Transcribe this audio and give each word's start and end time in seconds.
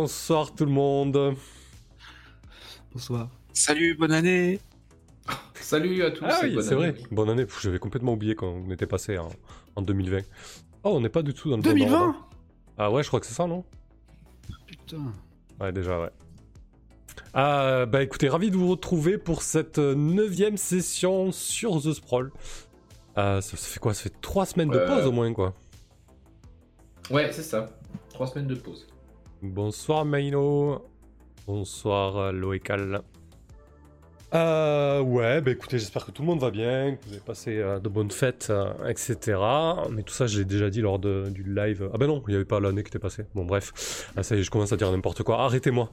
Bonsoir 0.00 0.54
tout 0.54 0.66
le 0.66 0.70
monde. 0.72 1.36
Bonsoir. 2.92 3.30
Salut, 3.54 3.94
bonne 3.94 4.12
année. 4.12 4.60
Salut 5.54 6.04
à 6.04 6.10
tous. 6.10 6.22
Ah 6.28 6.40
oui, 6.42 6.54
bonne 6.54 6.62
c'est 6.62 6.74
vrai. 6.74 6.88
année. 6.88 7.02
Bonne 7.10 7.30
année. 7.30 7.46
J'avais 7.62 7.78
complètement 7.78 8.12
oublié 8.12 8.34
quand 8.34 8.46
on 8.46 8.70
était 8.70 8.84
passé 8.86 9.16
en, 9.16 9.30
en 9.74 9.80
2020. 9.80 10.18
Oh, 10.84 10.90
on 10.96 11.00
n'est 11.00 11.08
pas 11.08 11.22
du 11.22 11.32
tout 11.32 11.48
dans 11.48 11.56
le 11.56 11.62
bon 11.62 11.70
2020 11.70 11.98
ordre. 11.98 12.28
Ah 12.76 12.90
ouais, 12.90 13.02
je 13.02 13.08
crois 13.08 13.20
que 13.20 13.26
c'est 13.26 13.32
ça, 13.32 13.46
non? 13.46 13.64
Putain. 14.66 15.00
Ouais, 15.62 15.72
déjà, 15.72 15.98
ouais. 15.98 16.10
Ah, 17.32 17.86
bah 17.86 18.02
écoutez, 18.02 18.28
ravi 18.28 18.50
de 18.50 18.56
vous 18.58 18.68
retrouver 18.68 19.16
pour 19.16 19.40
cette 19.40 19.78
neuvième 19.78 20.58
session 20.58 21.32
sur 21.32 21.80
The 21.80 21.94
Sprawl. 21.94 22.32
Euh, 23.16 23.40
ça, 23.40 23.56
ça 23.56 23.66
fait 23.66 23.80
quoi? 23.80 23.94
Ça 23.94 24.02
fait 24.02 24.20
trois 24.20 24.44
semaines 24.44 24.68
de 24.68 24.76
Euh, 24.76 24.86
pause 24.86 25.06
au 25.06 25.12
moins, 25.12 25.32
quoi. 25.32 25.54
Ouais, 27.10 27.32
c'est 27.32 27.42
ça. 27.42 27.70
Trois 28.10 28.26
semaines 28.26 28.46
de 28.48 28.56
pause. 28.56 28.86
Bonsoir 29.42 30.04
Maino. 30.04 30.84
Bonsoir 31.46 32.16
euh, 32.16 32.32
Loécal. 32.32 33.02
Euh, 34.34 35.00
ouais, 35.00 35.40
bah 35.40 35.52
écoutez, 35.52 35.78
j'espère 35.78 36.04
que 36.04 36.10
tout 36.10 36.22
le 36.22 36.26
monde 36.26 36.40
va 36.40 36.50
bien, 36.50 36.96
que 36.96 37.04
vous 37.06 37.12
avez 37.12 37.20
passé 37.22 37.58
euh, 37.58 37.78
de 37.78 37.88
bonnes 37.88 38.10
fêtes, 38.10 38.48
euh, 38.50 38.72
etc. 38.88 39.38
Mais 39.90 40.02
tout 40.02 40.12
ça, 40.12 40.26
je 40.26 40.38
l'ai 40.40 40.44
déjà 40.44 40.68
dit 40.68 40.80
lors 40.80 40.98
de- 40.98 41.28
du 41.30 41.44
live. 41.44 41.88
Ah 41.94 41.98
bah 41.98 42.06
non, 42.08 42.22
il 42.26 42.30
n'y 42.30 42.34
avait 42.36 42.44
pas 42.44 42.58
l'année 42.58 42.82
qui 42.82 42.88
était 42.88 42.98
passée. 42.98 43.24
Bon, 43.34 43.44
bref. 43.44 44.10
Ah, 44.16 44.22
ça 44.24 44.34
y 44.34 44.40
est, 44.40 44.42
je 44.42 44.50
commence 44.50 44.72
à 44.72 44.76
dire 44.76 44.90
n'importe 44.90 45.22
quoi. 45.22 45.40
Arrêtez-moi. 45.44 45.90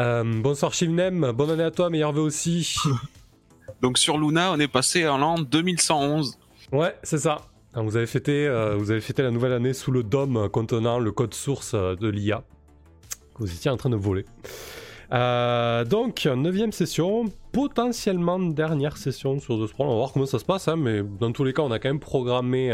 Euh, 0.00 0.24
bonsoir 0.40 0.72
Shivnem, 0.72 1.32
bonne 1.32 1.50
année 1.50 1.64
à 1.64 1.70
toi, 1.70 1.90
meilleur 1.90 2.12
vœu 2.12 2.22
aussi. 2.22 2.76
Donc 3.82 3.98
sur 3.98 4.16
Luna, 4.16 4.52
on 4.52 4.58
est 4.60 4.68
passé 4.68 5.06
en 5.06 5.18
l'an 5.18 5.38
2111. 5.38 6.38
Ouais, 6.72 6.96
c'est 7.02 7.18
ça. 7.18 7.38
Vous 7.74 7.96
avez, 7.96 8.06
fêté, 8.06 8.46
euh, 8.46 8.76
vous 8.76 8.90
avez 8.90 9.00
fêté 9.00 9.22
la 9.22 9.30
nouvelle 9.30 9.52
année 9.52 9.74
sous 9.74 9.92
le 9.92 10.02
dôme 10.02 10.48
contenant 10.48 10.98
le 10.98 11.12
code 11.12 11.34
source 11.34 11.74
de 11.74 12.08
l'IA 12.08 12.42
vous 13.38 13.52
étiez 13.52 13.70
en 13.70 13.76
train 13.76 13.90
de 13.90 13.96
voler. 13.96 14.24
Euh, 15.12 15.84
donc, 15.84 16.26
neuvième 16.26 16.72
session, 16.72 17.32
potentiellement 17.52 18.38
dernière 18.38 18.96
session 18.98 19.40
sur 19.40 19.58
The 19.58 19.66
Sprawl. 19.68 19.88
On 19.88 19.92
va 19.92 19.96
voir 19.96 20.12
comment 20.12 20.26
ça 20.26 20.38
se 20.38 20.44
passe, 20.44 20.68
hein, 20.68 20.76
mais 20.76 21.02
dans 21.02 21.32
tous 21.32 21.44
les 21.44 21.52
cas, 21.54 21.62
on 21.62 21.70
a 21.70 21.78
quand 21.78 21.88
même 21.88 21.98
programmé 22.00 22.72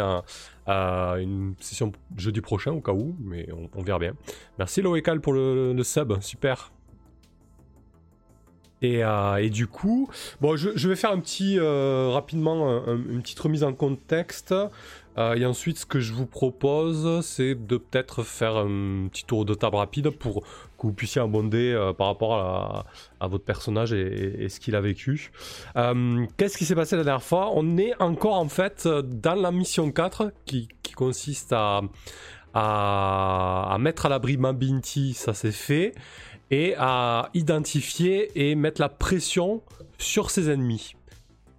euh, 0.68 1.16
une 1.16 1.54
session 1.60 1.92
jeudi 2.16 2.40
prochain 2.40 2.72
au 2.72 2.80
cas 2.80 2.92
où, 2.92 3.14
mais 3.20 3.48
on, 3.76 3.82
verra 3.82 4.00
bien. 4.00 4.14
Merci 4.58 4.82
Loécal 4.82 5.20
pour 5.20 5.32
le, 5.32 5.80
sub, 5.84 6.20
super. 6.20 6.72
Et, 8.82 9.02
euh, 9.04 9.36
et 9.36 9.48
du 9.48 9.66
coup, 9.66 10.10
bon, 10.40 10.56
je, 10.56 10.88
vais 10.88 10.96
faire 10.96 11.12
un 11.12 11.20
petit 11.20 11.58
euh, 11.58 12.10
rapidement 12.10 12.68
un- 12.68 12.88
un- 12.88 12.96
une 13.08 13.22
petite 13.22 13.38
remise 13.40 13.62
en 13.64 13.72
contexte. 13.72 14.52
Euh, 15.16 15.34
et 15.34 15.46
ensuite, 15.46 15.78
ce 15.78 15.86
que 15.86 16.00
je 16.00 16.12
vous 16.12 16.26
propose, 16.26 17.24
c'est 17.24 17.54
de 17.54 17.76
peut-être 17.76 18.22
faire 18.22 18.56
un 18.56 19.08
petit 19.08 19.24
tour 19.24 19.44
de 19.44 19.54
table 19.54 19.76
rapide 19.76 20.10
pour 20.10 20.42
que 20.42 20.82
vous 20.82 20.92
puissiez 20.92 21.20
abonder 21.20 21.72
euh, 21.72 21.92
par 21.92 22.08
rapport 22.08 22.34
à, 23.20 23.28
votre 23.28 23.44
personnage 23.44 23.92
et, 23.92 24.48
ce 24.48 24.60
qu'il 24.60 24.76
a 24.76 24.80
vécu. 24.80 25.30
Euh, 25.76 26.26
Qu'est-ce 26.36 26.58
qui 26.58 26.64
s'est 26.64 26.74
passé 26.74 26.96
la 26.96 27.04
dernière 27.04 27.22
fois? 27.22 27.52
On 27.54 27.78
est 27.78 27.94
encore 28.02 28.34
en 28.34 28.48
fait 28.48 28.86
dans 28.86 29.34
la 29.34 29.50
mission 29.50 29.90
4 29.90 30.32
qui, 30.44 30.68
qui 30.82 30.92
consiste 30.92 31.52
à, 31.52 31.80
à, 32.52 33.72
à 33.72 33.78
mettre 33.78 34.06
à 34.06 34.08
l'abri 34.08 34.36
Mabinti, 34.36 35.14
ça 35.14 35.32
c'est 35.32 35.52
fait, 35.52 35.94
et 36.50 36.74
à 36.76 37.30
identifier 37.34 38.30
et 38.34 38.54
mettre 38.54 38.80
la 38.80 38.88
pression 38.88 39.62
sur 39.98 40.30
ses 40.30 40.50
ennemis. 40.50 40.94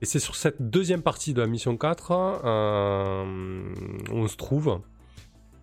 Et 0.06 0.08
c'est 0.08 0.20
sur 0.20 0.36
cette 0.36 0.70
deuxième 0.70 1.02
partie 1.02 1.34
de 1.34 1.42
la 1.42 1.48
mission 1.48 1.78
4 1.78 2.12
euh, 2.46 3.74
on 4.12 4.28
se 4.28 4.38
trouve. 4.38 4.80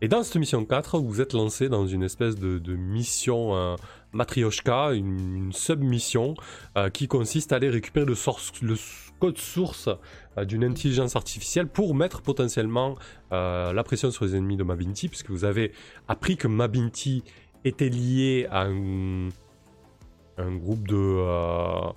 Et 0.00 0.08
dans 0.08 0.25
cette 0.25 0.34
mission 0.34 0.64
4, 0.64 0.98
vous 0.98 1.20
êtes 1.20 1.32
lancé 1.32 1.69
dans 1.69 1.86
une 1.86 2.03
espèce 2.03 2.34
de, 2.34 2.75
mission 2.75 3.54
euh, 3.54 3.76
Matryoshka, 4.12 4.94
une, 4.94 5.52
sub-mission 5.52 6.34
euh, 6.76 6.91
qui 6.91 7.06
consiste 7.06 7.52
à 7.52 7.56
aller 7.56 7.70
récupérer 7.70 8.04
le, 8.04 8.16
code 9.20 9.38
source 9.38 9.88
euh, 10.36 10.44
d'une 10.44 10.64
intelligence 10.64 11.14
artificielle 11.14 11.69
pour 11.69 11.94
mettre 11.94 12.20
potentiellement 12.20 12.97
euh, 13.31 13.72
la 13.72 13.84
pression 13.84 14.10
sur 14.10 14.25
les 14.25 14.34
ennemis 14.34 14.56
de 14.56 14.64
Mabinti, 14.64 15.06
puisque 15.06 15.31
vous 15.31 15.44
avez 15.44 15.70
appris 16.08 16.36
que 16.36 16.48
Mabinti 16.48 17.22
était 17.64 17.91
lié 17.91 18.48
à 18.50 18.62
un, 18.62 19.28
groupe 20.56 20.88
de, 20.88 21.94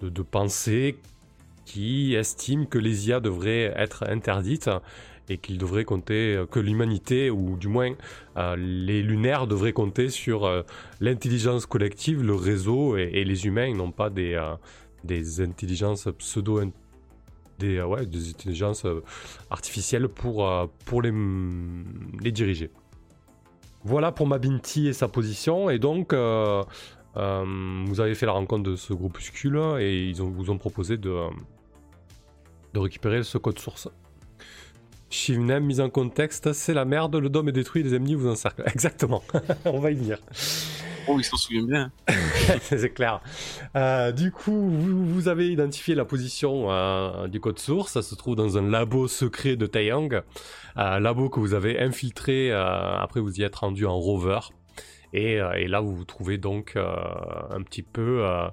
de, 0.00 0.08
de 0.08 0.22
pensées 0.22 0.96
qui 1.64 2.14
estime 2.14 2.66
que 2.66 2.78
les 2.78 3.08
IA 3.08 3.20
devraient 3.20 3.72
être 3.76 4.04
interdites 4.08 4.70
et 5.28 5.38
qu'il 5.38 5.58
devrait 5.58 5.84
compter 5.84 6.34
euh, 6.34 6.46
que 6.46 6.60
l'humanité 6.60 7.30
ou 7.30 7.56
du 7.56 7.68
moins 7.68 7.92
euh, 8.36 8.56
les 8.56 9.02
lunaires 9.02 9.46
devraient 9.46 9.72
compter 9.72 10.08
sur 10.08 10.44
euh, 10.44 10.62
l'intelligence 11.00 11.66
collective, 11.66 12.22
le 12.22 12.34
réseau 12.34 12.96
et, 12.96 13.24
les 13.24 13.46
humains, 13.46 13.74
non 13.74 13.90
pas 13.90 14.10
des, 14.10 14.40
des 15.04 15.40
intelligences 15.40 16.08
pseudo 16.18 16.60
des, 17.58 17.80
ouais, 17.80 18.06
des 18.06 18.30
intelligences 18.30 18.86
artificielles 19.50 20.08
pour, 20.08 20.48
pour 20.84 21.02
les, 21.02 21.12
les 22.20 22.32
diriger. 22.32 22.70
Voilà 23.84 24.12
pour 24.12 24.26
Mabinti 24.26 24.88
et 24.88 24.92
sa 24.92 25.08
position 25.08 25.70
et 25.70 25.78
donc 25.78 26.14
euh, 27.16 27.42
euh, 27.42 27.84
vous 27.86 28.00
avez 28.00 28.14
fait 28.14 28.26
la 28.26 28.32
rencontre 28.32 28.62
de 28.62 28.76
ce 28.76 28.92
groupuscule 28.92 29.60
et 29.80 30.08
ils 30.08 30.22
ont, 30.22 30.30
vous 30.30 30.50
ont 30.50 30.58
proposé 30.58 30.96
de, 30.96 31.10
euh, 31.10 31.28
de 32.74 32.78
récupérer 32.78 33.22
ce 33.22 33.38
code 33.38 33.58
source. 33.58 33.88
Shivnem, 35.10 35.64
mise 35.64 35.80
en 35.80 35.90
contexte, 35.90 36.54
c'est 36.54 36.72
la 36.72 36.86
merde, 36.86 37.16
le 37.16 37.28
dôme 37.28 37.50
est 37.50 37.52
détruit, 37.52 37.82
les 37.82 37.94
ennemis 37.94 38.14
vous 38.14 38.28
encerclent. 38.28 38.64
Exactement, 38.72 39.22
on 39.66 39.78
va 39.78 39.90
y 39.90 39.94
venir. 39.94 40.18
Oh, 41.08 41.16
il 41.18 41.24
s'en 41.24 41.36
souvient 41.36 41.64
bien. 41.64 41.92
c'est 42.60 42.90
clair. 42.94 43.20
Euh, 43.76 44.12
du 44.12 44.30
coup, 44.30 44.70
vous, 44.70 45.04
vous 45.04 45.28
avez 45.28 45.50
identifié 45.50 45.94
la 45.96 46.04
position 46.04 46.70
euh, 46.70 47.26
du 47.26 47.40
code 47.40 47.58
source. 47.58 47.92
Ça 47.92 48.02
se 48.02 48.14
trouve 48.14 48.36
dans 48.36 48.56
un 48.56 48.62
labo 48.62 49.08
secret 49.08 49.56
de 49.56 49.66
Taeyang. 49.66 50.22
Un 50.76 51.00
labo 51.00 51.28
que 51.28 51.40
vous 51.40 51.54
avez 51.54 51.80
infiltré. 51.80 52.52
euh, 52.52 52.94
après, 52.96 53.20
vous 53.20 53.40
y 53.40 53.42
êtes 53.42 53.56
rendu 53.56 53.84
en 53.84 53.98
rover. 53.98 54.38
Et, 55.12 55.40
euh, 55.40 55.52
et 55.52 55.68
là, 55.68 55.80
vous 55.80 55.94
vous 55.94 56.04
trouvez 56.04 56.38
donc 56.38 56.74
euh, 56.76 56.94
un 57.50 57.62
petit 57.62 57.82
peu 57.82 58.24
euh, 58.24 58.48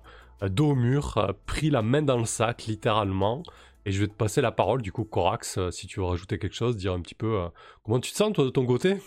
dos 0.49 0.71
au 0.71 0.75
mur, 0.75 1.35
pris 1.45 1.69
la 1.69 1.81
main 1.81 2.01
dans 2.01 2.17
le 2.17 2.25
sac, 2.25 2.65
littéralement. 2.65 3.43
Et 3.85 3.91
je 3.91 4.01
vais 4.01 4.07
te 4.07 4.13
passer 4.13 4.41
la 4.41 4.51
parole, 4.51 4.81
du 4.81 4.91
coup, 4.91 5.05
Corax, 5.05 5.59
si 5.71 5.87
tu 5.87 5.99
veux 5.99 6.05
rajouter 6.05 6.37
quelque 6.37 6.55
chose, 6.55 6.75
dire 6.77 6.93
un 6.93 7.01
petit 7.01 7.15
peu 7.15 7.39
comment 7.83 7.99
tu 7.99 8.11
te 8.11 8.17
sens, 8.17 8.33
toi, 8.33 8.43
de 8.43 8.49
ton 8.49 8.65
côté? 8.65 8.97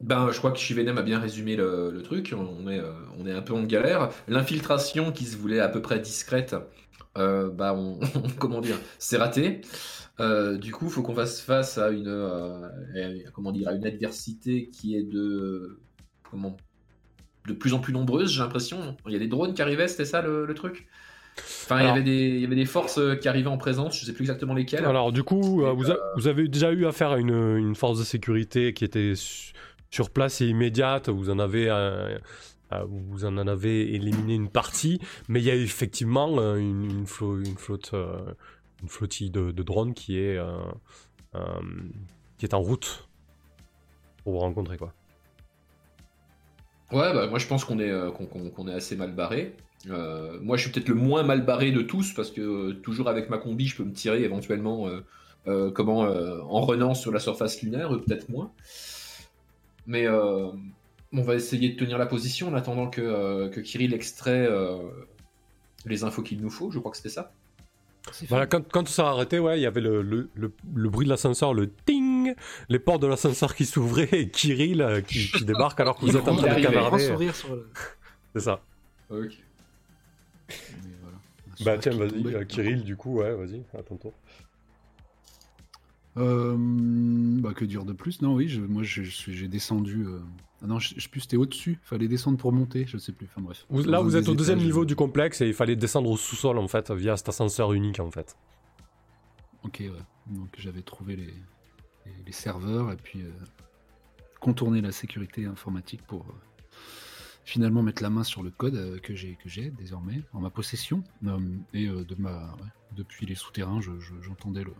Ben, 0.00 0.30
je 0.30 0.38
crois 0.38 0.52
que 0.52 0.58
Shivenem 0.58 0.98
a 0.98 1.02
bien 1.02 1.18
résumé 1.18 1.56
le, 1.56 2.00
truc. 2.04 2.32
On 2.36 3.26
est 3.26 3.32
un 3.32 3.42
peu 3.42 3.54
en 3.54 3.64
galère. 3.64 4.10
L'infiltration 4.28 5.10
qui 5.10 5.24
se 5.24 5.36
voulait 5.36 5.58
à 5.58 5.68
peu 5.68 5.82
près 5.82 5.98
discrète, 5.98 6.54
euh, 7.16 7.50
bah, 7.50 7.74
on, 7.74 7.98
comment 8.38 8.60
dire, 8.60 8.78
c'est 8.98 9.16
raté. 9.16 9.60
Euh, 10.20 10.56
du 10.56 10.72
coup, 10.72 10.86
il 10.86 10.90
faut 10.90 11.02
qu'on 11.02 11.14
fasse 11.14 11.40
face 11.40 11.76
à 11.78 11.90
une, 11.90 12.08
euh, 12.08 12.64
à- 13.26 13.30
comment 13.32 13.52
dire, 13.52 13.68
à 13.68 13.72
une 13.74 13.86
adversité 13.86 14.68
qui 14.70 14.96
est 14.96 15.02
de, 15.02 15.78
comment, 16.30 16.56
de 17.46 17.52
plus 17.52 17.74
en 17.74 17.78
plus 17.80 17.92
nombreuse. 17.92 18.32
J'ai 18.32 18.40
l'impression. 18.40 18.96
Il 19.06 19.12
y 19.12 19.16
a 19.16 19.18
des 19.18 19.28
drones 19.28 19.52
qui 19.54 19.62
arrivaient, 19.62 19.88
c'était 19.88 20.04
ça 20.06 20.22
le, 20.22 20.46
le 20.46 20.54
truc? 20.54 20.86
Enfin, 21.38 21.82
il 21.82 21.86
y 21.86 21.90
avait 21.90 22.02
des, 22.02 22.28
il 22.28 22.40
y 22.40 22.44
avait 22.46 22.54
des 22.56 22.64
forces 22.64 22.98
qui 23.20 23.28
arrivaient 23.28 23.48
en 23.48 23.58
présence. 23.58 24.00
Je 24.00 24.06
sais 24.06 24.14
plus 24.14 24.22
exactement 24.22 24.54
lesquelles. 24.54 24.86
Alors 24.86 25.12
du 25.12 25.22
coup, 25.22 25.60
vous, 25.76 25.90
a- 25.90 25.98
vous 26.16 26.28
avez 26.28 26.48
déjà 26.48 26.72
eu 26.72 26.86
affaire 26.86 27.10
à 27.10 27.18
une, 27.18 27.56
une 27.58 27.74
force 27.74 27.98
de 27.98 28.04
sécurité 28.04 28.72
qui 28.72 28.84
était 28.86 29.14
su- 29.14 29.52
sur 29.90 30.08
place 30.08 30.40
et 30.40 30.46
immédiate? 30.46 31.10
Vous 31.10 31.28
en 31.28 31.38
avez, 31.38 31.68
euh, 31.68 32.16
vous 32.70 33.24
en 33.24 33.36
avez 33.36 33.94
éliminé 33.94 34.34
une 34.34 34.48
partie, 34.48 35.00
mais 35.28 35.40
il 35.40 35.44
y 35.44 35.50
a 35.50 35.54
effectivement 35.54 36.38
euh, 36.38 36.56
une, 36.56 36.84
une, 36.84 37.04
flo- 37.04 37.38
une 37.38 37.56
flotte, 37.56 37.92
euh, 37.94 38.18
une 38.82 38.88
flottille 38.88 39.30
de, 39.30 39.50
drones 39.62 39.94
qui 39.94 40.18
est, 40.18 40.36
euh, 40.36 40.58
euh, 41.34 41.40
qui 42.38 42.44
est 42.44 42.54
en 42.54 42.60
route 42.60 43.08
pour 44.22 44.32
vous 44.32 44.38
rencontrer 44.40 44.76
quoi. 44.76 44.92
Ouais, 46.92 47.12
bah, 47.12 47.26
moi 47.26 47.38
je 47.38 47.46
pense 47.46 47.64
qu'on 47.64 47.78
est, 47.78 47.90
euh, 47.90 48.10
qu'on, 48.10 48.68
est 48.68 48.74
assez 48.74 48.96
mal 48.96 49.12
barré. 49.12 49.54
Euh, 49.88 50.38
moi 50.40 50.56
je 50.56 50.62
suis 50.62 50.72
peut-être 50.72 50.88
le 50.88 50.94
moins 50.94 51.22
mal 51.22 51.44
barré 51.44 51.70
de 51.70 51.82
tous 51.82 52.12
parce 52.14 52.30
que 52.30 52.40
euh, 52.40 52.72
toujours 52.74 53.08
avec 53.08 53.30
ma 53.30 53.38
combi 53.38 53.66
je 53.66 53.76
peux 53.76 53.84
me 53.84 53.92
tirer 53.92 54.22
éventuellement 54.22 54.88
euh, 54.88 55.00
euh, 55.46 55.70
comment, 55.70 56.04
euh, 56.04 56.40
en 56.42 56.60
renant 56.60 56.94
sur 56.94 57.12
la 57.12 57.20
surface 57.20 57.62
lunaire, 57.62 57.88
peut-être 57.90 58.28
moins. 58.28 58.50
Mais 59.86 60.06
euh, 60.06 60.50
on 61.16 61.22
va 61.22 61.34
essayer 61.34 61.70
de 61.70 61.76
tenir 61.76 61.98
la 61.98 62.06
position 62.06 62.48
en 62.48 62.54
attendant 62.54 62.88
que, 62.88 63.00
euh, 63.00 63.48
que 63.48 63.60
Kirill 63.60 63.94
extrait 63.94 64.46
euh, 64.46 64.78
les 65.84 66.04
infos 66.04 66.22
qu'il 66.22 66.40
nous 66.40 66.50
faut, 66.50 66.70
je 66.70 66.78
crois 66.78 66.90
que 66.90 66.96
c'était 66.96 67.08
ça. 67.08 67.32
Voilà, 68.28 68.46
quand, 68.46 68.66
quand 68.68 68.84
tout 68.84 68.92
s'est 68.92 69.02
arrêté, 69.02 69.40
ouais, 69.40 69.58
il 69.58 69.62
y 69.62 69.66
avait 69.66 69.80
le, 69.80 70.00
le, 70.00 70.28
le, 70.34 70.52
le 70.74 70.88
bruit 70.88 71.06
de 71.06 71.10
l'ascenseur, 71.10 71.54
le 71.54 71.72
ting, 71.72 72.34
les 72.68 72.78
portes 72.78 73.02
de 73.02 73.08
l'ascenseur 73.08 73.54
qui 73.54 73.66
s'ouvraient 73.66 74.08
et 74.12 74.28
Kirill 74.28 74.80
euh, 74.80 75.00
qui, 75.00 75.28
qui 75.30 75.44
débarque 75.44 75.80
alors 75.80 75.96
que 75.96 76.06
vous 76.06 76.16
êtes 76.16 76.28
en 76.28 76.34
Il 76.34 76.38
train 76.38 76.50
de 76.50 77.18
le. 77.18 77.32
C'est 78.34 78.40
ça. 78.40 78.60
Ok. 79.10 79.32
Mais 80.48 80.54
voilà. 81.02 81.16
Un 81.60 81.64
Bah 81.64 81.78
tiens, 81.78 81.96
vas-y, 81.96 82.34
euh, 82.34 82.44
Kirill, 82.44 82.84
du 82.84 82.96
coup, 82.96 83.16
ouais, 83.18 83.34
vas-y, 83.34 83.62
à 83.76 83.82
ton 83.82 83.96
tour. 83.96 84.12
Euh, 86.16 86.56
Bah, 87.40 87.52
que 87.54 87.64
dire 87.64 87.84
de 87.84 87.92
plus? 87.92 88.22
Non, 88.22 88.34
oui, 88.34 88.48
je- 88.48 88.60
moi 88.62 88.82
je 88.82 89.02
j'ai 89.02 89.48
descendu. 89.48 90.04
euh, 90.06 90.20
Ah 90.62 90.66
non, 90.66 90.78
je, 90.78 90.98
sais 90.98 91.08
plus, 91.10 91.20
c'était 91.20 91.36
au-dessus. 91.36 91.78
Fallait 91.82 92.08
descendre 92.08 92.38
pour 92.38 92.50
monter, 92.50 92.86
je 92.86 92.96
sais 92.96 93.12
plus. 93.12 93.26
Enfin 93.26 93.42
bref. 93.42 93.66
Vous- 93.68 93.82
là, 93.82 94.00
vous 94.00 94.16
êtes 94.16 94.28
au 94.28 94.34
deuxième 94.34 94.56
étages, 94.58 94.66
niveau 94.66 94.84
du 94.86 94.96
complexe 94.96 95.42
et 95.42 95.46
il 95.48 95.52
fallait 95.54 95.76
descendre 95.76 96.08
au 96.10 96.16
sous-sol 96.16 96.56
en 96.58 96.66
fait 96.66 96.90
via 96.90 97.16
cet 97.18 97.28
ascenseur 97.28 97.74
unique 97.74 98.00
en 98.00 98.10
fait. 98.10 98.36
Ok, 99.64 99.78
ouais. 99.80 99.90
Donc 100.34 100.48
j'avais 100.56 100.80
trouvé 100.80 101.16
les, 101.16 101.26
les, 102.06 102.12
les 102.24 102.32
serveurs 102.32 102.90
et 102.90 102.96
puis 102.96 103.20
euh, 103.20 103.30
contourner 104.40 104.80
la 104.80 104.92
sécurité 104.92 105.44
informatique 105.44 106.00
pour 106.06 106.22
euh, 106.22 106.32
finalement 107.44 107.82
mettre 107.82 108.02
la 108.02 108.08
main 108.10 108.24
sur 108.24 108.42
le 108.42 108.50
code 108.50 108.98
que 109.02 109.14
j'ai 109.14 109.34
que 109.36 109.48
j'ai 109.50 109.70
désormais 109.70 110.22
en 110.32 110.40
ma 110.40 110.50
possession. 110.50 111.04
Et 111.74 111.86
de 111.86 112.14
ma, 112.18 112.30
ouais, 112.54 112.70
depuis 112.96 113.26
les 113.26 113.34
souterrains, 113.34 113.82
je- 113.82 114.00
je- 114.00 114.20
j'entendais 114.22 114.64
le 114.64 114.72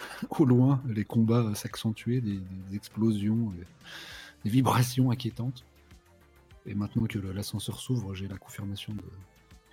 au 0.30 0.44
loin 0.44 0.82
les 0.88 1.04
combats 1.04 1.54
s'accentuer, 1.54 2.20
des, 2.20 2.38
des 2.70 2.76
explosions, 2.76 3.52
des, 4.44 4.50
vibrations 4.50 5.10
inquiétantes. 5.10 5.64
Et 6.66 6.74
maintenant 6.74 7.06
que 7.06 7.18
l'ascenseur 7.18 7.78
s'ouvre, 7.80 8.14
j'ai 8.14 8.28
la 8.28 8.36
confirmation 8.36 8.92
de 8.94 9.02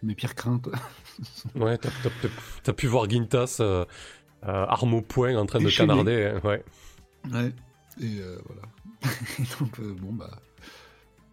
mes 0.03 0.15
pires 0.15 0.35
craintes. 0.35 0.69
Ouais, 1.55 1.77
t'as, 1.77 2.73
pu 2.73 2.87
voir 2.87 3.09
Gintas 3.09 3.57
euh, 3.59 3.85
euh, 4.43 4.65
arme 4.67 4.93
au 4.93 5.01
poing 5.01 5.35
en 5.37 5.45
train 5.45 5.59
de 5.59 5.65
Déchaîné. 5.65 5.87
canarder. 5.89 6.33
hein, 6.35 6.41
Ouais. 6.47 6.63
Ouais. 7.31 7.53
Et 8.01 8.19
euh, 8.19 8.37
voilà. 8.45 8.61
Et 9.39 9.43
donc, 9.59 9.79
euh, 9.79 9.93
bon, 9.99 10.13
bah, 10.13 10.39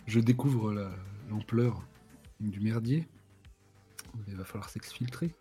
je 0.07 0.21
découvre 0.21 0.73
la- 0.73 0.93
l'ampleur 1.31 1.83
du 2.41 2.61
merdier. 2.61 3.07
Il 4.29 4.37
va 4.37 4.45
falloir 4.45 4.69
s'exfiltrer. 4.69 5.35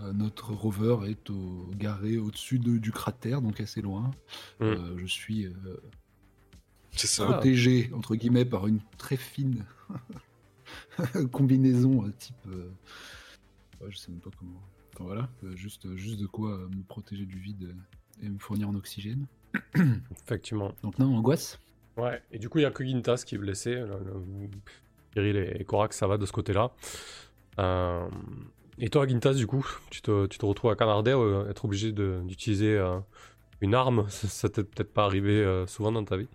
Euh, 0.00 0.12
notre 0.12 0.52
rover 0.54 0.96
est 1.10 1.28
au, 1.30 1.68
garé 1.76 2.16
au-dessus 2.16 2.58
de- 2.58 2.78
du 2.78 2.90
cratère, 2.92 3.42
donc 3.42 3.60
assez 3.60 3.82
loin. 3.82 4.10
Mm. 4.60 4.64
Euh, 4.64 4.98
je 4.98 5.06
suis 5.06 5.46
euh, 5.46 5.52
ça. 6.96 7.26
protégé, 7.26 7.90
entre 7.94 8.14
guillemets, 8.16 8.44
par 8.46 8.66
une 8.66 8.80
très 8.98 9.16
fine 9.16 9.64
combinaison 11.32 12.04
euh, 12.06 12.12
type. 12.18 12.34
euh, 12.48 12.70
ouais, 13.80 13.90
je 13.90 13.96
sais 13.98 14.10
même 14.10 14.20
pas 14.20 14.30
comment. 14.38 14.60
Enfin 14.94 15.04
voilà, 15.04 15.28
juste, 15.54 15.94
juste 15.96 16.18
de 16.20 16.26
quoi 16.26 16.56
me 16.58 16.82
protéger 16.82 17.24
du 17.26 17.38
vide 17.38 17.74
et 18.22 18.28
me 18.28 18.38
fournir 18.38 18.68
en 18.68 18.74
oxygène. 18.74 19.26
Effectivement. 20.24 20.72
Donc, 20.82 20.98
non, 20.98 21.14
angoisse. 21.16 21.58
Ouais, 21.96 22.22
et 22.30 22.38
du 22.38 22.48
coup, 22.48 22.58
il 22.58 22.62
n'y 22.62 22.66
a 22.66 22.70
que 22.70 22.84
Gintas 22.84 23.22
qui 23.26 23.34
est 23.34 23.38
blessé. 23.38 23.74
Le- 23.74 23.86
le- 23.86 24.48
Kirill 25.12 25.36
et 25.36 25.64
Korak, 25.64 25.92
ça 25.92 26.06
va 26.06 26.18
de 26.18 26.24
ce 26.26 26.32
côté-là. 26.32 26.70
Euh, 27.58 28.08
Et 28.82 28.88
toi, 28.88 29.06
Gintas, 29.06 29.34
du 29.34 29.46
coup, 29.46 29.66
tu 29.90 30.00
te, 30.00 30.44
retrouves 30.44 30.70
à 30.70 30.74
canarder, 30.74 31.12
euh, 31.12 31.48
être 31.50 31.66
obligé 31.66 31.92
d'utiliser 31.92 32.78
euh, 32.78 32.98
une 33.60 33.74
arme. 33.74 34.06
Ça, 34.08 34.26
ça 34.28 34.48
t'est 34.48 34.64
peut-être 34.64 34.92
pas 34.92 35.04
arrivé 35.04 35.32
euh, 35.32 35.66
souvent 35.66 35.92
dans 35.92 36.04
ta 36.04 36.16
vie? 36.16 36.28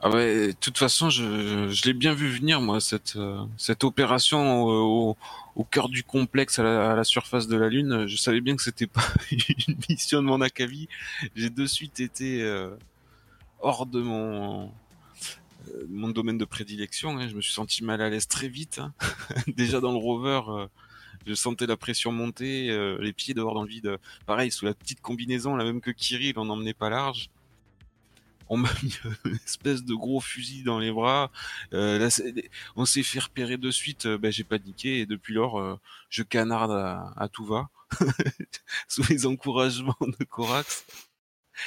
Ah 0.00 0.10
ouais, 0.10 0.48
de 0.48 0.52
toute 0.52 0.78
façon, 0.78 1.10
je, 1.10 1.86
l'ai 1.86 1.92
bien 1.94 2.12
vu 2.12 2.28
venir, 2.28 2.60
moi, 2.60 2.80
cette, 2.80 3.16
opération 3.82 4.62
au, 4.62 5.16
cœur 5.70 5.88
du 5.88 6.04
complexe 6.04 6.60
à 6.60 6.62
la, 6.94 7.02
surface 7.02 7.48
de 7.48 7.56
la 7.56 7.68
Lune. 7.68 8.06
Je 8.06 8.16
savais 8.16 8.40
bien 8.40 8.54
que 8.54 8.62
c'était 8.62 8.86
pas 8.86 9.02
une 9.32 9.76
mission 9.88 10.22
de 10.22 10.28
mon 10.28 10.40
Akavi. 10.40 10.86
J'ai 11.34 11.50
de 11.50 11.66
suite 11.66 11.98
été 11.98 12.46
hors 13.60 13.86
de 13.86 14.00
mon, 14.00 14.70
mon 15.88 16.08
domaine 16.08 16.38
de 16.38 16.44
prédilection. 16.44 17.18
hein. 17.18 17.28
Je 17.28 17.34
me 17.34 17.40
suis 17.40 17.52
senti 17.52 17.84
mal 17.84 18.00
à 18.00 18.10
l'aise 18.10 18.28
très 18.28 18.48
vite. 18.48 18.78
hein. 18.80 18.92
Déjà 19.48 19.80
dans 19.80 19.92
le 19.92 19.98
rover, 19.98 20.42
euh, 20.48 20.66
je 21.26 21.34
sentais 21.34 21.66
la 21.66 21.76
pression 21.76 22.12
monter, 22.12 22.70
euh, 22.70 22.98
les 23.00 23.12
pieds 23.12 23.34
dehors 23.34 23.54
dans 23.54 23.62
le 23.62 23.68
vide. 23.68 23.98
Pareil, 24.26 24.50
sous 24.50 24.64
la 24.64 24.74
petite 24.74 25.00
combinaison, 25.00 25.56
la 25.56 25.64
même 25.64 25.80
que 25.80 25.90
Kirill, 25.90 26.38
on 26.38 26.46
n'emmenait 26.46 26.74
pas 26.74 26.90
large 26.90 27.30
on 28.48 28.56
m'a 28.56 28.70
mis 28.82 28.96
une 29.24 29.34
espèce 29.44 29.84
de 29.84 29.94
gros 29.94 30.20
fusil 30.20 30.62
dans 30.62 30.78
les 30.78 30.90
bras. 30.90 31.30
Euh, 31.74 32.08
on 32.76 32.84
s'est 32.84 33.02
fait 33.02 33.18
repérer 33.20 33.56
de 33.56 33.70
suite. 33.70 34.06
euh, 34.06 34.18
ben, 34.18 34.32
j'ai 34.32 34.44
paniqué 34.44 35.00
et 35.00 35.06
depuis 35.06 35.34
lors, 35.34 35.58
euh, 35.60 35.78
je 36.10 36.22
canarde 36.22 36.72
à, 36.72 37.12
à 37.16 37.28
tout 37.28 37.44
va 37.44 37.68
sous 38.88 39.02
les 39.10 39.26
encouragements 39.26 39.96
de 40.00 40.24
Corax. 40.24 40.86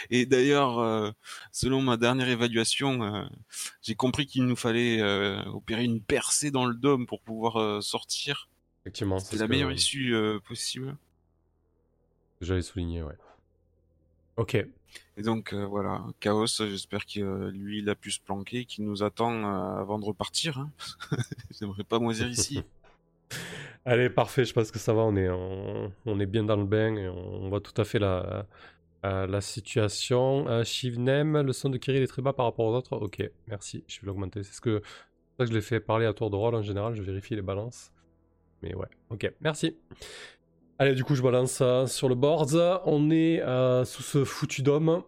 Et 0.10 0.26
d'ailleurs, 0.26 0.80
euh, 0.80 1.12
selon 1.52 1.82
ma 1.82 1.98
dernière 1.98 2.30
évaluation, 2.30 3.04
euh, 3.04 3.24
j'ai 3.82 3.96
compris 3.96 4.26
qu'il 4.26 4.46
nous 4.46 4.56
fallait 4.56 5.02
euh, 5.02 5.44
opérer 5.46 5.84
une 5.84 6.02
percée 6.02 6.52
dans 6.52 6.66
le 6.66 6.74
dôme 6.76 7.06
pour 7.08 7.22
pouvoir 7.22 7.82
sortir. 7.84 8.48
Effectivement, 8.84 9.20
C'est 9.20 9.36
ce 9.36 9.42
la 9.42 9.46
que- 9.48 9.52
meilleure 9.52 9.72
issue 9.72 10.16
possible. 10.48 10.96
que 12.40 12.46
j'allais 12.46 12.62
souligner, 12.62 13.04
ouais. 13.04 13.16
Ok. 14.38 14.56
Et 15.18 15.22
donc 15.22 15.54
voilà, 15.54 16.04
Chaos, 16.20 16.48
j'espère 16.48 17.06
que 17.06 17.50
lui, 17.50 17.80
il 17.80 17.90
a 17.90 17.96
pu 17.96 18.12
se 18.12 18.20
planquer, 18.20 18.66
qu'il 18.66 18.86
nous 18.86 19.04
attend 19.04 19.46
avant 19.78 20.00
de 20.00 20.06
repartir. 20.06 20.58
Hein. 20.58 20.72
J'aimerais 21.60 21.84
pas 21.84 22.00
moisir 22.00 22.28
ici. 22.28 22.64
Allez, 23.86 24.10
parfait, 24.10 24.46
je 24.46 24.54
pense 24.54 24.70
que 24.72 24.78
ça 24.80 24.94
va, 24.94 25.02
on 25.02 25.16
est, 25.16 25.30
on, 25.30 25.92
on 26.06 26.20
est 26.20 26.26
bien 26.26 26.44
dans 26.44 26.56
le 26.58 26.66
bain 26.66 26.96
et 26.96 27.08
on, 27.08 27.44
on 27.46 27.50
voit 27.50 27.62
tout 27.62 27.80
à 27.82 27.86
fait 27.86 27.98
la, 28.00 28.46
euh, 29.06 29.28
la 29.28 29.42
situation. 29.42 30.48
Euh, 30.48 30.64
Shivnem, 30.64 31.42
le 31.42 31.54
son 31.54 31.70
de 31.70 31.78
Kirill 31.78 32.04
est 32.04 32.08
très 32.08 32.22
bas 32.22 32.34
par 32.34 32.46
rapport 32.46 32.66
aux 32.66 32.76
autres. 32.76 32.98
Ok, 32.98 33.24
merci, 33.48 33.84
je 33.88 34.02
vais 34.02 34.08
l'augmenter. 34.08 34.44
C'est 34.44 34.54
ce 34.54 34.62
que, 34.62 34.82
ça 35.38 35.46
que 35.46 35.50
je 35.50 35.54
l'ai 35.54 35.62
fait 35.62 35.80
parler 35.80 36.06
à 36.06 36.14
tour 36.14 36.30
de 36.30 36.36
rôle 36.36 36.56
en 36.56 36.62
général, 36.62 36.94
je 36.94 37.02
vérifie 37.02 37.36
les 37.36 37.42
balances. 37.42 37.92
Mais 38.62 38.76
ouais, 38.76 38.88
ok, 39.10 39.32
merci. 39.42 39.76
Allez, 40.82 40.96
du 40.96 41.04
coup, 41.04 41.14
je 41.16 41.22
balance 41.22 41.52
ça 41.52 41.86
sur 41.86 42.10
le 42.10 42.16
board. 42.16 42.82
On 42.86 43.12
est 43.12 43.40
euh, 43.42 43.86
sous 43.86 44.02
ce 44.02 44.24
foutu 44.24 44.64
dôme. 44.64 45.04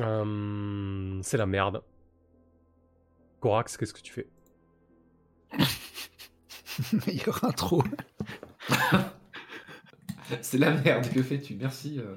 Euh, 0.00 1.18
c'est 1.22 1.38
la 1.38 1.46
merde. 1.46 1.82
Corax, 3.40 3.76
qu'est-ce 3.76 3.94
que 3.94 4.02
tu 4.02 4.12
fais? 4.12 4.28
Meilleure 7.06 7.42
intro. 7.44 7.82
C'est 10.42 10.58
la 10.58 10.72
merde, 10.72 11.08
que 11.12 11.22
fais-tu? 11.22 11.54
Merci, 11.54 11.98
euh, 11.98 12.16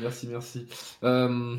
merci, 0.00 0.26
merci. 0.28 0.66
Euh, 1.04 1.56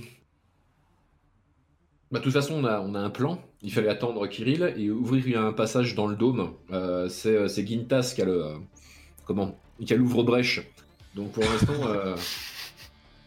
bah, 2.11 2.19
de 2.19 2.23
toute 2.23 2.33
façon, 2.33 2.55
on 2.55 2.65
a, 2.65 2.79
on 2.81 2.93
a 2.95 2.99
un 2.99 3.09
plan. 3.09 3.41
Il 3.61 3.71
fallait 3.71 3.89
attendre 3.89 4.25
Kirill 4.27 4.73
et 4.77 4.89
ouvrir 4.89 5.41
un 5.41 5.53
passage 5.53 5.95
dans 5.95 6.07
le 6.07 6.15
dôme. 6.15 6.53
Euh, 6.71 7.07
c'est 7.09 7.47
c'est 7.47 7.65
Gintas 7.65 8.13
qui 8.15 8.21
a 8.21 8.25
le. 8.25 8.55
comment? 9.25 9.57
Qui 9.85 9.93
a 9.93 9.97
l'ouvre-brèche. 9.97 10.61
Donc 11.15 11.31
pour 11.31 11.43
l'instant. 11.43 11.73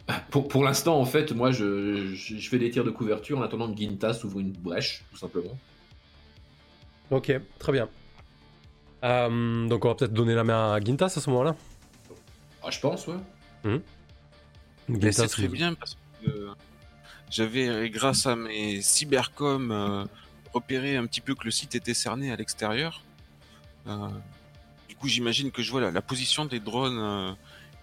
pour 0.30 0.48
pour 0.48 0.64
l'instant, 0.64 0.98
en 0.98 1.04
fait, 1.04 1.32
moi, 1.32 1.50
je, 1.50 2.14
je, 2.14 2.48
fais 2.48 2.58
des 2.58 2.70
tirs 2.70 2.84
de 2.84 2.90
couverture 2.90 3.38
en 3.38 3.42
attendant 3.42 3.72
que 3.72 3.78
Gintas 3.78 4.20
ouvre 4.24 4.40
une 4.40 4.52
brèche, 4.52 5.04
tout 5.10 5.18
simplement. 5.18 5.56
Ok, 7.10 7.32
très 7.58 7.72
bien. 7.72 7.88
Donc 9.02 9.84
on 9.84 9.88
va 9.88 9.94
peut-être 9.94 10.14
donner 10.14 10.34
la 10.34 10.44
main 10.44 10.72
à 10.72 10.80
Gintas 10.80 11.06
à 11.06 11.20
ce 11.20 11.28
moment-là. 11.30 11.56
Ah, 12.64 12.70
je 12.70 12.80
pense, 12.80 13.06
ouais. 13.06 13.80
Mais 14.88 15.00
Gintas, 15.00 15.12
c'est 15.12 15.28
très 15.28 15.48
bien 15.48 15.74
parce 15.74 15.94
que 15.94 16.30
euh, 16.30 16.54
j'avais, 17.30 17.90
grâce 17.90 18.26
à 18.26 18.36
mes 18.36 18.80
cybercoms, 18.82 19.70
euh, 19.70 20.04
repéré 20.52 20.96
un 20.96 21.06
petit 21.06 21.20
peu 21.20 21.34
que 21.34 21.44
le 21.44 21.50
site 21.50 21.74
était 21.74 21.94
cerné 21.94 22.30
à 22.32 22.36
l'extérieur. 22.36 23.02
Euh, 23.86 24.08
du 24.88 24.96
coup, 24.96 25.08
j'imagine 25.08 25.50
que 25.50 25.62
je 25.62 25.70
vois 25.70 25.80
la, 25.80 25.90
la 25.90 26.02
position 26.02 26.44
des 26.44 26.60
drones 26.60 26.98
euh, 26.98 27.32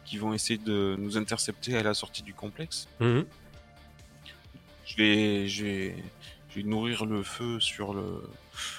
qui 0.06 0.18
vont 0.18 0.34
essayer 0.34 0.58
de 0.58 0.96
nous 0.98 1.18
intercepter 1.18 1.78
à 1.78 1.84
la 1.84 1.94
sortie 1.94 2.24
du 2.24 2.34
complexe. 2.34 2.88
Mhm. 3.00 3.26
Je 4.86 4.96
vais, 4.98 5.48
je 5.48 5.64
vais, 5.64 5.96
je 6.50 6.56
vais 6.56 6.64
nourrir 6.64 7.06
le 7.06 7.24
feu 7.24 7.60
sur 7.60 7.94
le, 7.94 8.24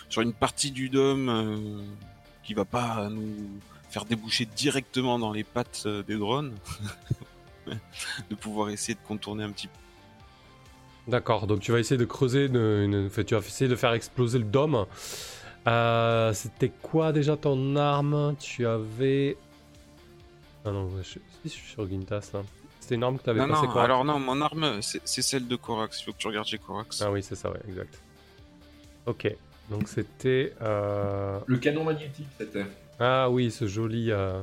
sur 0.09 0.23
une 0.23 0.32
partie 0.32 0.71
du 0.71 0.88
dôme 0.88 1.28
euh, 1.28 1.82
qui 2.44 2.54
va 2.54 2.64
pas 2.64 3.09
nous 3.09 3.61
faire 3.92 4.04
déboucher 4.06 4.46
directement 4.46 5.18
dans 5.18 5.32
les 5.32 5.44
pattes 5.44 5.82
euh, 5.87 6.02
des 6.02 6.16
drones, 6.16 6.54
de 8.30 8.34
pouvoir 8.34 8.70
essayer 8.70 8.94
de 8.94 9.06
contourner 9.06 9.44
un 9.44 9.50
petit 9.50 9.68
peu. 9.68 9.75
D'accord, 11.08 11.46
donc 11.46 11.61
tu 11.61 11.72
vas 11.72 11.78
essayer 11.80 11.99
de 11.99 12.04
creuser, 12.04 12.46
une, 12.46 12.56
une- 12.56 13.06
enfin, 13.06 13.25
tu 13.25 13.34
vas 13.34 13.40
essayer 13.40 13.68
de 13.70 13.76
faire 13.76 13.92
exploser 13.92 14.38
le 14.38 14.44
dôme. 14.44 14.87
Euh, 15.66 16.32
C'était 16.32 16.70
quoi 16.70 17.12
déjà 17.12 17.37
ton 17.37 17.76
arme? 17.76 18.34
Tu 18.38 18.66
avais... 18.66 19.37
Ah 20.64 20.70
non, 20.70 20.90
je, 20.99 21.02
si, 21.02 21.20
je 21.44 21.49
suis 21.49 21.70
sur 21.72 21.88
Gintas 21.88 22.30
là. 22.34 22.42
C'était 22.80 22.94
une 22.96 23.02
arme 23.04 23.18
que 23.18 23.25
tu 23.25 23.30
avais 23.30 23.40
Non, 23.40 23.49
passée 23.49 23.66
non, 23.66 23.76
alors 23.76 24.04
non, 24.04 24.18
mon 24.20 24.40
arme, 24.40 24.80
c'est 24.82 25.00
c'est 25.04 25.22
celle 25.22 25.46
de 25.49 25.56
Corax. 25.56 26.00
Il 26.00 26.04
faut 26.04 26.12
que 26.12 26.16
tu 26.18 26.26
regardes 26.28 26.46
chez 26.49 26.58
Corax. 26.58 27.02
Ah 27.02 27.11
oui, 27.12 27.22
c'est 27.22 27.34
ça, 27.37 27.50
ouais, 27.50 27.61
exact. 27.68 28.00
Ok, 29.06 29.34
donc 29.70 29.88
c'était... 29.88 30.54
euh, 30.62 31.38
Le 31.46 31.58
canon 31.58 31.82
magnétique, 31.84 32.26
c'était. 32.38 32.64
Ah 33.04 33.28
oui, 33.28 33.50
ce 33.50 33.66
joli. 33.66 34.12
euh, 34.12 34.40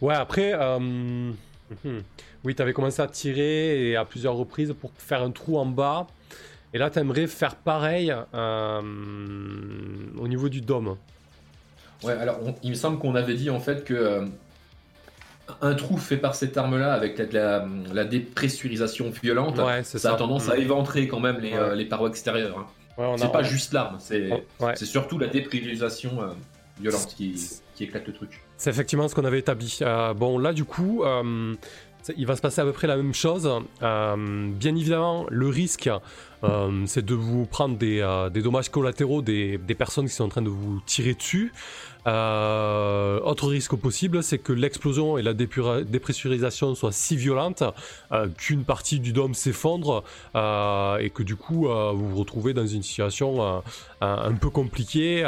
Ouais, 0.00 0.14
après, 0.14 0.52
euh, 0.54 0.78
mhm. 0.80 2.02
oui, 2.44 2.54
tu 2.54 2.62
avais 2.62 2.72
commencé 2.72 3.00
à 3.00 3.06
tirer 3.06 3.90
et 3.90 3.96
à 3.96 4.04
plusieurs 4.04 4.34
reprises 4.34 4.74
pour 4.80 4.90
faire 4.98 5.22
un 5.22 5.30
trou 5.30 5.56
en 5.58 5.66
bas. 5.66 6.06
Et 6.72 6.78
là, 6.78 6.90
tu 6.90 6.98
aimerais 6.98 7.28
faire 7.28 7.54
pareil 7.54 8.12
euh, 8.34 8.80
au 10.18 10.26
niveau 10.26 10.48
du 10.48 10.60
dôme. 10.60 10.96
Ouais, 12.02 12.12
alors 12.14 12.38
on- 12.44 12.54
il 12.64 12.70
me 12.70 12.74
semble 12.74 12.98
qu'on 12.98 13.14
avait 13.14 13.34
dit 13.34 13.50
en 13.50 13.60
fait 13.60 13.84
que 13.84 14.26
un 15.60 15.74
trou 15.74 15.96
fait 15.98 16.16
par 16.16 16.34
cette 16.34 16.56
arme-là 16.56 16.92
avec 16.92 17.18
la, 17.18 17.26
la, 17.26 17.66
la 17.92 18.04
dépressurisation 18.04 19.10
violente, 19.10 19.58
Ouais, 19.58 19.82
ça, 19.84 19.98
ça. 19.98 20.14
a 20.14 20.16
tendance 20.16 20.48
à 20.48 20.56
éventrer 20.56 21.06
quand 21.06 21.20
même 21.20 21.38
les, 21.40 21.52
Ouais. 21.52 21.58
euh, 21.58 21.74
les 21.74 21.84
parois 21.84 22.08
extérieures. 22.08 22.58
hein. 22.58 22.66
Ouais, 22.96 23.14
C'est 23.18 23.30
pas 23.32 23.42
juste 23.42 23.72
l'arme, 23.72 23.98
c'est 24.00 24.30
surtout 24.84 25.18
la 25.18 25.26
dépressurisation 25.28 26.22
euh, 26.22 26.26
violente 26.80 27.14
qui, 27.16 27.34
qui 27.74 27.84
éclate 27.84 28.06
le 28.06 28.12
truc. 28.12 28.40
C'est 28.56 28.70
effectivement 28.70 29.08
ce 29.08 29.14
qu'on 29.14 29.24
avait 29.24 29.40
établi. 29.40 29.78
Euh, 29.82 30.14
bon, 30.14 30.38
là, 30.38 30.52
du 30.52 30.64
coup, 30.64 31.02
euh, 31.04 31.54
il 32.16 32.26
va 32.26 32.36
se 32.36 32.40
passer 32.40 32.60
à 32.60 32.64
peu 32.64 32.72
près 32.72 32.86
la 32.86 32.96
même 32.96 33.14
chose. 33.14 33.50
Euh, 33.82 34.50
bien 34.50 34.74
évidemment, 34.74 35.26
le 35.30 35.48
risque, 35.48 35.90
c'est 36.86 37.04
de 37.04 37.14
vous 37.14 37.46
prendre 37.46 37.78
des, 37.78 38.28
des 38.32 38.42
dommages 38.42 38.68
collatéraux 38.68 39.22
des, 39.22 39.56
des 39.56 39.74
personnes 39.74 40.06
qui 40.06 40.12
sont 40.12 40.24
en 40.24 40.28
train 40.28 40.42
de 40.42 40.50
vous 40.50 40.80
tirer 40.84 41.14
dessus. 41.14 41.52
Euh, 42.06 43.20
autre 43.20 43.48
risque 43.48 43.74
possible, 43.76 44.22
c'est 44.22 44.38
que 44.38 44.52
l'explosion 44.52 45.16
et 45.16 45.22
la 45.22 45.32
dépressurisation 45.32 46.74
soient 46.74 46.92
si 46.92 47.16
violentes 47.16 47.62
euh, 48.12 48.28
qu'une 48.28 48.64
partie 48.64 49.00
du 49.00 49.12
dôme 49.12 49.34
s'effondre 49.34 50.04
euh, 50.34 50.98
et 50.98 51.10
que 51.10 51.22
du 51.22 51.36
coup, 51.36 51.66
vous 51.66 52.08
vous 52.08 52.16
retrouvez 52.16 52.52
dans 52.52 52.66
une 52.66 52.82
situation 52.82 53.62
un, 54.00 54.34
peu 54.34 54.50
compliquée 54.50 55.24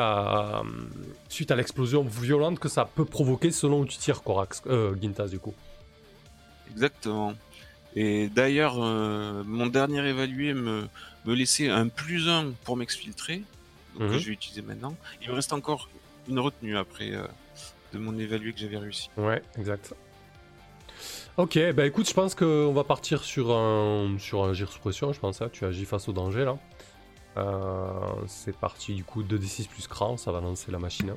suite 1.28 1.50
à 1.50 1.56
l'explosion 1.56 2.02
violente 2.02 2.58
que 2.58 2.68
ça 2.68 2.84
peut 2.84 3.04
provoquer 3.04 3.50
selon 3.50 3.80
où 3.80 3.86
tu 3.86 3.96
tires, 3.98 4.22
Corax, 4.22 4.62
Gintas 5.00 5.28
du 5.28 5.38
coup. 5.38 5.54
Exactement. 6.72 7.34
Et 7.94 8.28
d'ailleurs, 8.28 8.76
mon 8.76 9.66
dernier 9.66 10.06
évalué 10.06 10.52
me, 10.52 10.86
me 11.24 11.34
laissait 11.34 11.70
un 11.70 11.88
plus 11.88 12.28
1 12.28 12.52
pour 12.64 12.76
m'exfiltrer, 12.76 13.42
donc 13.98 14.10
que 14.10 14.14
Mhm. 14.14 14.18
je 14.18 14.26
vais 14.26 14.32
utiliser 14.32 14.62
maintenant. 14.62 14.94
Il 15.22 15.30
me 15.30 15.34
reste 15.34 15.52
encore 15.54 15.88
une 16.28 16.38
retenue 16.40 16.76
après 16.76 17.12
euh, 17.12 17.26
de 17.92 17.98
mon 17.98 18.18
évalué 18.18 18.52
que 18.52 18.58
j'avais 18.58 18.78
réussi. 18.78 19.10
Ouais, 19.16 19.42
exact. 19.58 19.94
Ok, 21.36 21.58
bah 21.74 21.86
écoute, 21.86 22.08
je 22.08 22.14
pense 22.14 22.34
qu'on 22.34 22.72
va 22.72 22.82
partir 22.84 23.22
sur 23.22 23.54
un, 23.54 24.16
sur 24.18 24.44
un 24.44 24.52
gire 24.54 24.70
sous 24.72 24.78
pression, 24.80 25.12
je 25.12 25.20
pense. 25.20 25.42
hein. 25.42 25.50
Tu 25.52 25.64
agis 25.64 25.84
face 25.84 26.08
au 26.08 26.12
danger 26.12 26.44
là. 26.44 26.56
Euh, 27.36 27.90
c'est 28.26 28.56
parti 28.56 28.94
du 28.94 29.04
coup 29.04 29.22
2d6 29.22 29.68
plus 29.68 29.86
cran, 29.86 30.16
ça 30.16 30.32
va 30.32 30.40
lancer 30.40 30.72
la 30.72 30.78
machine. 30.78 31.14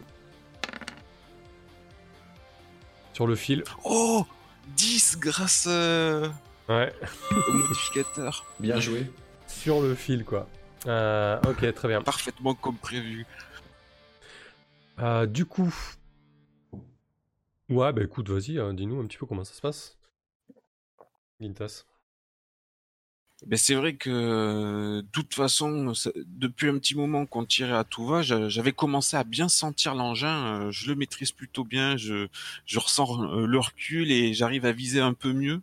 Sur 3.13 3.27
le 3.27 3.35
fil. 3.35 3.63
Oh 3.85 4.25
10 4.75 5.17
grâce 5.19 5.65
euh, 5.69 6.29
Ouais, 6.67 6.93
au 7.47 7.51
modificateur. 7.53 8.45
Bien 8.59 8.79
joué. 8.79 9.09
sur 9.47 9.81
le 9.81 9.95
fil 9.95 10.23
quoi. 10.25 10.47
Euh, 10.87 11.39
ok, 11.47 11.73
très 11.73 11.87
bien. 11.87 12.01
Parfaitement 12.01 12.53
comme 12.53 12.75
prévu. 12.77 13.25
Euh, 14.99 15.25
du 15.25 15.45
coup. 15.45 15.73
Ouais, 17.69 17.93
bah 17.93 18.03
écoute, 18.03 18.29
vas-y, 18.29 18.59
hein, 18.59 18.73
dis-nous 18.73 18.99
un 18.99 19.07
petit 19.07 19.17
peu 19.17 19.25
comment 19.25 19.45
ça 19.45 19.53
se 19.53 19.61
passe. 19.61 19.97
Gintas. 21.39 21.85
Ben 23.47 23.55
c'est 23.57 23.75
vrai 23.75 23.95
que 23.95 24.99
de 24.99 25.07
toute 25.13 25.33
façon, 25.33 25.93
depuis 26.27 26.67
un 26.67 26.77
petit 26.77 26.93
moment 26.95 27.25
qu'on 27.25 27.45
tirait 27.45 27.71
à 27.73 27.85
tout 27.85 28.05
va, 28.05 28.21
j'a- 28.21 28.49
j'avais 28.49 28.73
commencé 28.73 29.15
à 29.15 29.23
bien 29.23 29.47
sentir 29.47 29.95
l'engin. 29.95 30.65
euh, 30.67 30.71
Je 30.71 30.89
le 30.89 30.95
maîtrise 30.95 31.31
plutôt 31.31 31.63
bien. 31.63 31.95
Je, 31.95 32.27
je 32.65 32.79
ressens 32.79 33.23
euh, 33.31 33.45
le 33.45 33.59
recul 33.59 34.11
et 34.11 34.33
j'arrive 34.33 34.65
à 34.65 34.73
viser 34.73 34.99
un 34.99 35.13
peu 35.13 35.31
mieux. 35.31 35.61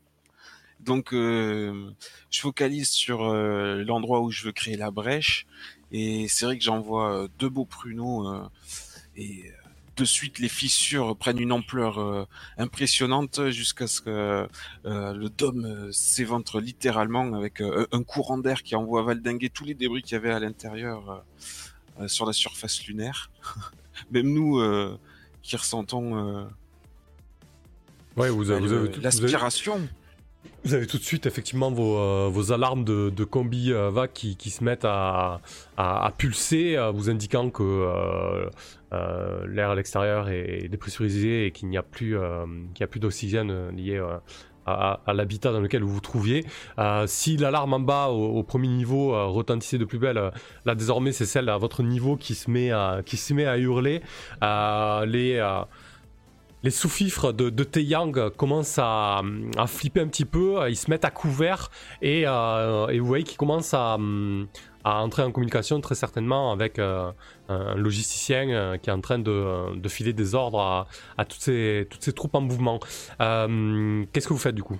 Donc, 0.80 1.08
je 1.12 2.40
focalise 2.40 2.90
sur 2.90 3.24
l'endroit 3.34 4.20
où 4.22 4.30
je 4.30 4.44
veux 4.44 4.52
créer 4.52 4.76
la 4.76 4.90
brèche. 4.90 5.46
Et 5.92 6.28
c'est 6.28 6.44
vrai 6.46 6.58
que 6.58 6.64
j'envoie 6.64 7.28
deux 7.38 7.48
beaux 7.48 7.64
pruneaux 7.66 8.26
et 9.16 9.44
euh, 9.46 9.66
de 9.96 10.04
suite 10.04 10.38
les 10.38 10.48
fissures 10.48 11.16
prennent 11.16 11.38
une 11.40 11.52
ampleur 11.52 11.98
euh, 11.98 12.26
impressionnante 12.58 13.48
jusqu'à 13.50 13.86
ce 13.86 14.00
que 14.00 14.10
euh, 14.84 15.12
le 15.14 15.28
dôme 15.28 15.64
euh, 15.64 15.92
s'éventre 15.92 16.60
littéralement 16.60 17.32
avec 17.34 17.60
un 17.60 18.02
courant 18.02 18.38
d'air 18.38 18.62
qui 18.62 18.76
envoie 18.76 19.02
valdinguer 19.02 19.50
tous 19.50 19.64
les 19.64 19.74
débris 19.74 20.02
qu'il 20.02 20.12
y 20.12 20.16
avait 20.16 20.32
à 20.32 20.38
l'intérieur 20.38 21.24
sur 22.06 22.26
la 22.26 22.32
surface 22.32 22.86
lunaire. 22.86 23.30
Même 24.10 24.32
nous 24.32 24.60
qui 25.42 25.56
ressentons 25.56 26.46
Ouais, 28.16 28.30
vous 28.30 28.50
l'aspiration. 29.00 29.88
Vous 30.64 30.74
avez 30.74 30.86
tout 30.86 30.98
de 30.98 31.02
suite 31.02 31.26
effectivement 31.26 31.70
vos, 31.70 31.96
euh, 31.98 32.28
vos 32.30 32.52
alarmes 32.52 32.84
de, 32.84 33.24
combi 33.24 33.72
euh, 33.72 33.90
vague 33.90 34.12
qui, 34.12 34.36
qui 34.36 34.50
se 34.50 34.64
mettent 34.64 34.84
à, 34.84 35.40
à, 35.76 36.12
pulser, 36.16 36.76
euh, 36.76 36.90
vous 36.90 37.10
indiquant 37.10 37.50
que 37.50 38.50
l'air 38.92 39.70
à 39.70 39.74
l'extérieur 39.74 40.28
est 40.28 40.68
dépressurisé 40.68 41.46
et 41.46 41.50
qu'il 41.52 41.68
n'y 41.68 41.76
a 41.76 41.82
plus, 41.82 42.16
plus 42.90 43.00
d'oxygène 43.00 43.70
lié 43.76 44.02
à, 44.66 45.00
l'habitat 45.12 45.52
dans 45.52 45.60
lequel 45.60 45.82
vous 45.82 45.92
vous 45.92 46.00
trouviez. 46.00 46.44
Si 47.06 47.36
l'alarme 47.36 47.74
en 47.74 47.80
bas 47.80 48.08
au, 48.08 48.42
premier 48.42 48.68
niveau 48.68 49.10
retentissait 49.32 49.78
de 49.78 49.84
plus 49.84 49.98
belle, 49.98 50.32
là 50.64 50.74
désormais 50.74 51.12
c'est 51.12 51.26
celle 51.26 51.48
à 51.48 51.58
votre 51.58 51.82
niveau 51.82 52.16
qui 52.16 52.34
se 52.34 52.50
met 52.50 52.70
à, 52.70 53.02
qui 53.04 53.16
se 53.16 53.34
met 53.34 53.46
à 53.46 53.58
hurler. 53.58 54.00
Les 56.66 56.72
sous-fifres 56.72 57.32
de, 57.32 57.48
de 57.48 57.62
Taeyang 57.62 58.28
commencent 58.36 58.80
à, 58.82 59.22
flipper 59.68 60.00
un 60.00 60.08
petit 60.08 60.24
peu, 60.24 60.68
ils 60.68 60.76
se 60.76 60.90
mettent 60.90 61.04
à 61.04 61.12
couvert 61.12 61.70
et, 62.02 62.24
euh, 62.26 62.88
et 62.88 62.98
vous 62.98 63.06
voyez 63.06 63.22
qu'ils 63.22 63.36
commencent 63.36 63.72
à, 63.72 63.96
entrer 64.84 65.22
en 65.22 65.30
communication 65.30 65.80
très 65.80 65.94
certainement 65.94 66.50
avec 66.50 66.80
euh, 66.80 67.12
un 67.48 67.76
logisticien 67.76 68.48
euh, 68.48 68.78
qui 68.78 68.90
est 68.90 68.92
en 68.92 69.00
train 69.00 69.20
de, 69.20 69.88
filer 69.88 70.12
des 70.12 70.34
ordres 70.34 70.88
à, 71.16 71.24
toutes, 71.24 71.40
ces, 71.40 71.86
troupes 72.16 72.34
en 72.34 72.40
mouvement. 72.40 72.80
Euh, 73.20 74.04
Qu'est-ce 74.12 74.26
que 74.26 74.32
vous 74.32 74.40
faites 74.40 74.56
du 74.56 74.64
coup? 74.64 74.78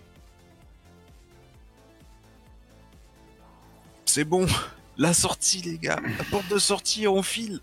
C'est 4.06 4.24
bon, 4.24 4.44
la 4.98 5.14
sortie 5.14 5.62
les 5.62 5.78
gars, 5.78 6.00
la 6.18 6.24
porte 6.24 6.48
de 6.48 6.58
sortie 6.58 7.06
on 7.06 7.22
file. 7.22 7.60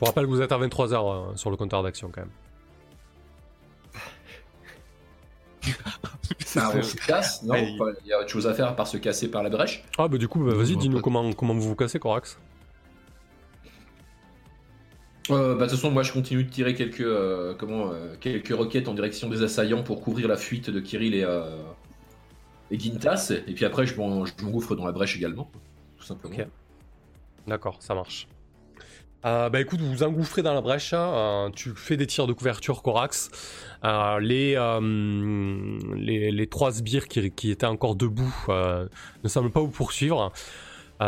Je 0.00 0.06
vous 0.06 0.06
rappelle 0.06 0.24
que 0.24 0.30
vous 0.30 0.40
êtes 0.40 0.50
à 0.52 0.58
23h 0.58 1.36
sur 1.36 1.50
le 1.50 1.56
compteur 1.58 1.82
d'action 1.82 2.10
quand 2.10 2.22
même. 2.22 2.30
Ah, 6.56 6.72
on 6.74 6.82
se 6.82 6.96
casse, 6.96 7.42
non 7.42 7.54
Il 7.54 8.06
y 8.06 8.12
a 8.14 8.18
autre 8.18 8.30
chose 8.30 8.46
à 8.46 8.54
faire 8.54 8.66
à 8.66 8.74
part 8.74 8.86
se 8.86 8.96
casser 8.96 9.30
par 9.30 9.42
la 9.42 9.50
brèche. 9.50 9.84
Ah 9.98 10.08
bah 10.08 10.16
du 10.16 10.26
coup, 10.26 10.42
bah, 10.42 10.54
vas-y, 10.54 10.76
dis-nous 10.78 11.00
comment, 11.02 11.30
comment 11.34 11.52
vous 11.52 11.60
vous 11.60 11.76
cassez, 11.76 11.98
Corax. 11.98 12.38
Euh, 15.30 15.54
bah, 15.54 15.66
de 15.66 15.70
toute 15.70 15.78
façon, 15.78 15.90
moi 15.90 16.02
je 16.02 16.12
continue 16.12 16.44
de 16.44 16.50
tirer 16.50 16.74
quelques, 16.74 17.02
euh, 17.02 17.54
comment, 17.58 17.92
euh, 17.92 18.16
quelques 18.18 18.54
roquettes 18.54 18.88
en 18.88 18.94
direction 18.94 19.28
des 19.28 19.42
assaillants 19.42 19.82
pour 19.82 20.00
couvrir 20.00 20.28
la 20.28 20.38
fuite 20.38 20.70
de 20.70 20.80
Kirill 20.80 21.14
et, 21.14 21.24
euh, 21.24 21.62
et 22.70 22.78
Gintas. 22.80 23.32
Et 23.46 23.52
puis 23.52 23.66
après, 23.66 23.86
je 23.86 23.94
m'en- 23.96 24.24
je 24.24 24.32
m'engouffre 24.42 24.74
dans 24.74 24.86
la 24.86 24.92
brèche 24.92 25.14
également. 25.16 25.50
Tout 25.98 26.04
simplement. 26.04 26.34
D'accord, 27.46 27.76
ça 27.80 27.94
marche. 27.94 28.26
Euh, 29.26 29.50
bah 29.50 29.60
écoute, 29.60 29.80
vous 29.80 29.90
vous 29.90 30.02
engouffrez 30.02 30.42
dans 30.42 30.54
la 30.54 30.62
brèche, 30.62 30.92
euh, 30.94 31.50
tu 31.50 31.74
fais 31.74 31.96
des 31.96 32.06
tirs 32.06 32.26
de 32.26 32.32
couverture 32.32 32.82
Corax. 32.82 33.30
Euh, 33.84 34.18
les, 34.20 34.56
les, 36.30 36.46
trois 36.46 36.72
sbires 36.72 37.06
qui, 37.08 37.50
étaient 37.50 37.66
encore 37.66 37.96
debout 37.96 38.34
ne 38.48 39.28
semblent 39.28 39.50
pas 39.50 39.60
vous 39.60 39.68
poursuivre. 39.68 40.32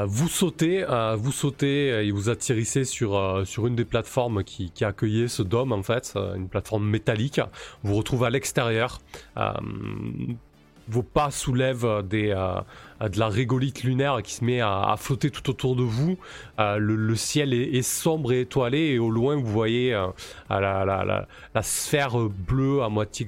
Vous 0.07 0.29
sautez, 0.29 0.87
vous 1.17 1.33
sautez 1.33 1.89
et 2.07 2.11
vous 2.11 2.31
atterrissez 2.31 2.85
sur, 2.85 3.43
sur 3.45 3.67
une 3.67 3.77
des 3.77 3.85
plateformes 3.85 4.43
qui, 4.43 4.71
qui 4.71 4.87
accueillait 4.87 5.29
ce 5.29 5.43
dôme 5.43 5.73
en 5.73 5.83
fait, 5.83 6.17
une 6.35 6.49
plateforme 6.49 6.87
métallique. 6.87 7.41
Vous 7.83 7.93
vous 7.93 7.97
retrouvez 7.99 8.27
à 8.27 8.31
l'extérieur. 8.31 9.01
Vos 10.93 11.03
pas 11.03 11.31
soulèvent 11.31 12.03
des, 12.07 12.35
euh, 12.37 13.09
de 13.09 13.19
la 13.19 13.29
régolithe 13.29 13.83
lunaire 13.83 14.21
qui 14.23 14.35
se 14.35 14.45
met 14.45 14.61
à, 14.61 14.95
flotter 14.99 15.31
tout 15.31 15.49
autour 15.49 15.75
de 15.75 15.83
vous. 15.83 16.19
Euh, 16.59 16.77
le, 16.77 17.15
ciel 17.17 17.55
est, 17.55 17.81
sombre 17.81 18.31
et 18.33 18.43
étoilé 18.43 18.79
et 18.79 18.99
au 18.99 19.09
loin 19.09 19.35
vous 19.37 19.47
voyez 19.47 19.95
euh, 19.95 20.09
la, 20.51 21.63
sphère 21.63 22.19
bleue 22.29 22.83
à 22.83 22.91
moitié, 22.91 23.27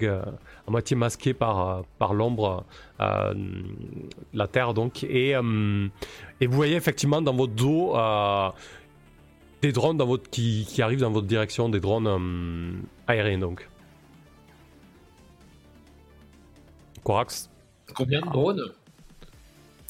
masquée 0.95 1.33
par, 1.33 1.85
l'ombre, 2.13 2.65
la 2.99 4.47
Terre 4.47 4.75
donc. 4.75 5.03
Et, 5.05 5.31
et 5.31 6.47
vous 6.47 6.57
voyez 6.57 6.77
effectivement 6.77 7.23
dans 7.23 7.35
votre 7.35 7.55
dos 7.55 7.95
des 9.63 9.73
drones 9.73 9.97
dans 9.97 10.05
votre, 10.05 10.29
qui, 10.29 10.67
qui 10.69 10.83
arrivent 10.83 11.01
dans 11.01 11.11
votre 11.11 11.27
direction, 11.27 11.71
des 11.71 11.81
drones 11.81 12.83
aériens 13.07 13.39
donc. 13.39 13.71
Corax 17.03 17.49
Combien 17.95 18.21
de 18.21 18.27
drones 18.27 18.63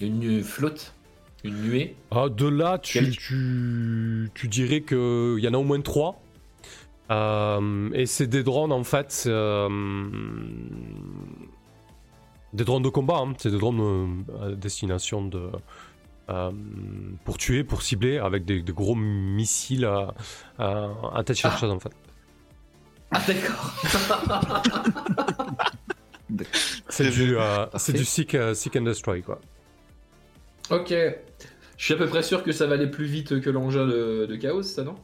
Une 0.00 0.42
flotte 0.42 0.92
Une 1.44 1.60
nuée 1.62 1.96
Ah, 2.10 2.28
de 2.28 2.46
là, 2.48 2.78
tu, 2.78 2.98
Quel- 2.98 3.16
tu, 3.16 4.30
tu 4.34 4.48
dirais 4.48 4.82
qu'il 4.82 5.38
y 5.40 5.48
en 5.48 5.54
a 5.54 5.58
au 5.58 5.62
moins 5.64 5.80
trois. 5.80 6.20
Euh, 7.10 7.90
et 7.92 8.06
c'est 8.06 8.26
des 8.26 8.42
drones 8.42 8.72
en 8.72 8.82
fait. 8.82 9.24
euh, 9.26 9.68
des 12.54 12.64
drones 12.64 12.82
de 12.82 12.88
combat, 12.88 13.18
hein. 13.18 13.34
c'est 13.38 13.50
des 13.50 13.58
drones 13.58 13.80
euh, 13.80 14.46
à 14.46 14.50
destination 14.52 15.26
de. 15.26 15.50
euh, 16.30 16.50
pour 17.24 17.36
tuer, 17.36 17.62
pour 17.64 17.82
cibler, 17.82 18.16
avec 18.18 18.44
des, 18.46 18.62
des 18.62 18.72
gros 18.72 18.94
missiles 18.94 19.86
à 20.58 21.22
tête 21.26 21.36
chercheuse 21.36 21.70
en 21.70 21.78
fait. 21.80 21.92
Ah 23.10 23.20
d'accord. 23.26 23.74
C'est 26.88 27.10
du, 27.10 27.36
euh, 27.36 27.66
c'est 27.76 27.92
du 27.92 28.04
seek, 28.04 28.34
euh, 28.34 28.54
seek 28.54 28.76
and 28.76 28.82
destroy, 28.82 29.22
quoi. 29.22 29.40
ok. 30.70 30.92
Je 31.76 31.84
suis 31.84 31.94
à 31.94 31.96
peu 31.96 32.06
près 32.06 32.22
sûr 32.22 32.42
que 32.44 32.52
ça 32.52 32.66
va 32.66 32.74
aller 32.74 32.86
plus 32.86 33.04
vite 33.06 33.40
que 33.40 33.50
l'engin 33.50 33.86
de, 33.86 34.26
de 34.26 34.36
chaos, 34.36 34.62
ça 34.62 34.84
non? 34.84 34.94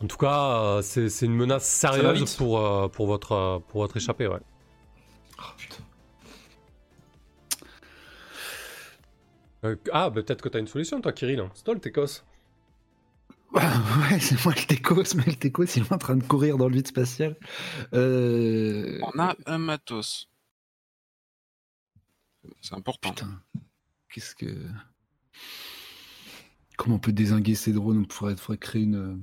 En 0.00 0.06
tout 0.06 0.16
cas, 0.18 0.76
euh, 0.78 0.82
c'est 0.82 1.08
c'est 1.08 1.26
une 1.26 1.34
menace 1.34 1.64
sérieuse 1.66 2.36
pour, 2.36 2.60
euh, 2.60 2.88
pour, 2.88 3.06
votre, 3.06 3.32
euh, 3.32 3.58
pour 3.68 3.80
votre 3.80 3.96
échappée, 3.96 4.28
ouais. 4.28 4.38
Oh 5.38 5.42
putain. 5.56 5.82
Euh, 9.64 9.76
ah, 9.92 10.10
bah, 10.10 10.22
peut-être 10.22 10.42
que 10.42 10.48
t'as 10.48 10.60
une 10.60 10.68
solution, 10.68 11.00
toi, 11.00 11.12
Kirill. 11.12 11.42
C'est 11.54 11.64
toi 11.64 11.74
le 11.74 11.80
Técos. 11.80 12.22
ouais, 13.54 14.20
c'est 14.20 14.44
moi 14.44 14.54
le 14.54 14.66
Técos, 14.66 15.14
mais 15.16 15.24
le 15.24 15.34
Técos, 15.34 15.64
il 15.76 15.82
est 15.82 15.92
en 15.92 15.98
train 15.98 16.16
de 16.16 16.22
courir 16.22 16.58
dans 16.58 16.68
le 16.68 16.74
vide 16.74 16.86
spatial. 16.86 17.36
Euh... 17.94 18.98
On 19.02 19.18
a 19.18 19.34
un 19.46 19.58
matos. 19.58 20.28
C'est 22.60 22.74
important. 22.74 23.10
Putain, 23.10 23.42
qu'est-ce 24.10 24.34
que. 24.34 24.66
Comment 26.76 26.96
on 26.96 27.00
peut 27.00 27.12
désinguer 27.12 27.54
ces 27.54 27.72
drones? 27.72 27.98
On 27.98 28.04
pourrait, 28.04 28.36
faudrait 28.36 28.58
créer 28.58 28.82
une. 28.82 29.20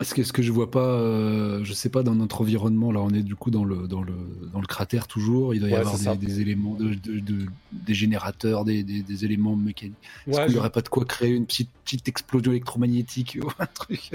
Est-ce 0.00 0.14
que, 0.14 0.22
est-ce 0.22 0.32
que 0.32 0.42
je 0.42 0.50
vois 0.50 0.70
pas, 0.70 0.80
euh, 0.98 1.60
je 1.62 1.72
sais 1.74 1.88
pas, 1.90 2.02
dans 2.02 2.14
notre 2.16 2.40
environnement, 2.40 2.90
là 2.90 3.00
on 3.00 3.10
est 3.10 3.22
du 3.22 3.36
coup 3.36 3.50
dans 3.52 3.64
le, 3.64 3.86
dans 3.86 4.02
le, 4.02 4.14
dans 4.52 4.60
le 4.60 4.66
cratère 4.66 5.06
toujours, 5.06 5.54
il 5.54 5.60
doit 5.60 5.68
y 5.68 5.72
Ouais, 5.74 5.78
avoir 5.78 5.96
des, 5.96 6.26
des 6.26 6.40
éléments, 6.40 6.74
de, 6.74 6.94
de- 6.94 7.20
de- 7.20 7.46
des 7.72 7.94
générateurs, 7.94 8.64
des, 8.64 8.82
des- 8.82 9.02
des 9.02 9.24
éléments 9.24 9.54
mécaniques. 9.54 9.94
Est-ce 10.26 10.36
Ouais, 10.36 10.42
qu'il 10.44 10.52
je, 10.52 10.56
n'y 10.56 10.60
aurait 10.60 10.70
pas 10.70 10.80
de 10.80 10.88
quoi 10.88 11.04
créer 11.04 11.30
une 11.30 11.46
petite, 11.46 11.70
petite 11.84 12.08
explosion 12.08 12.50
électromagnétique 12.50 13.38
ou 13.44 13.48
un 13.60 13.66
truc? 13.66 14.10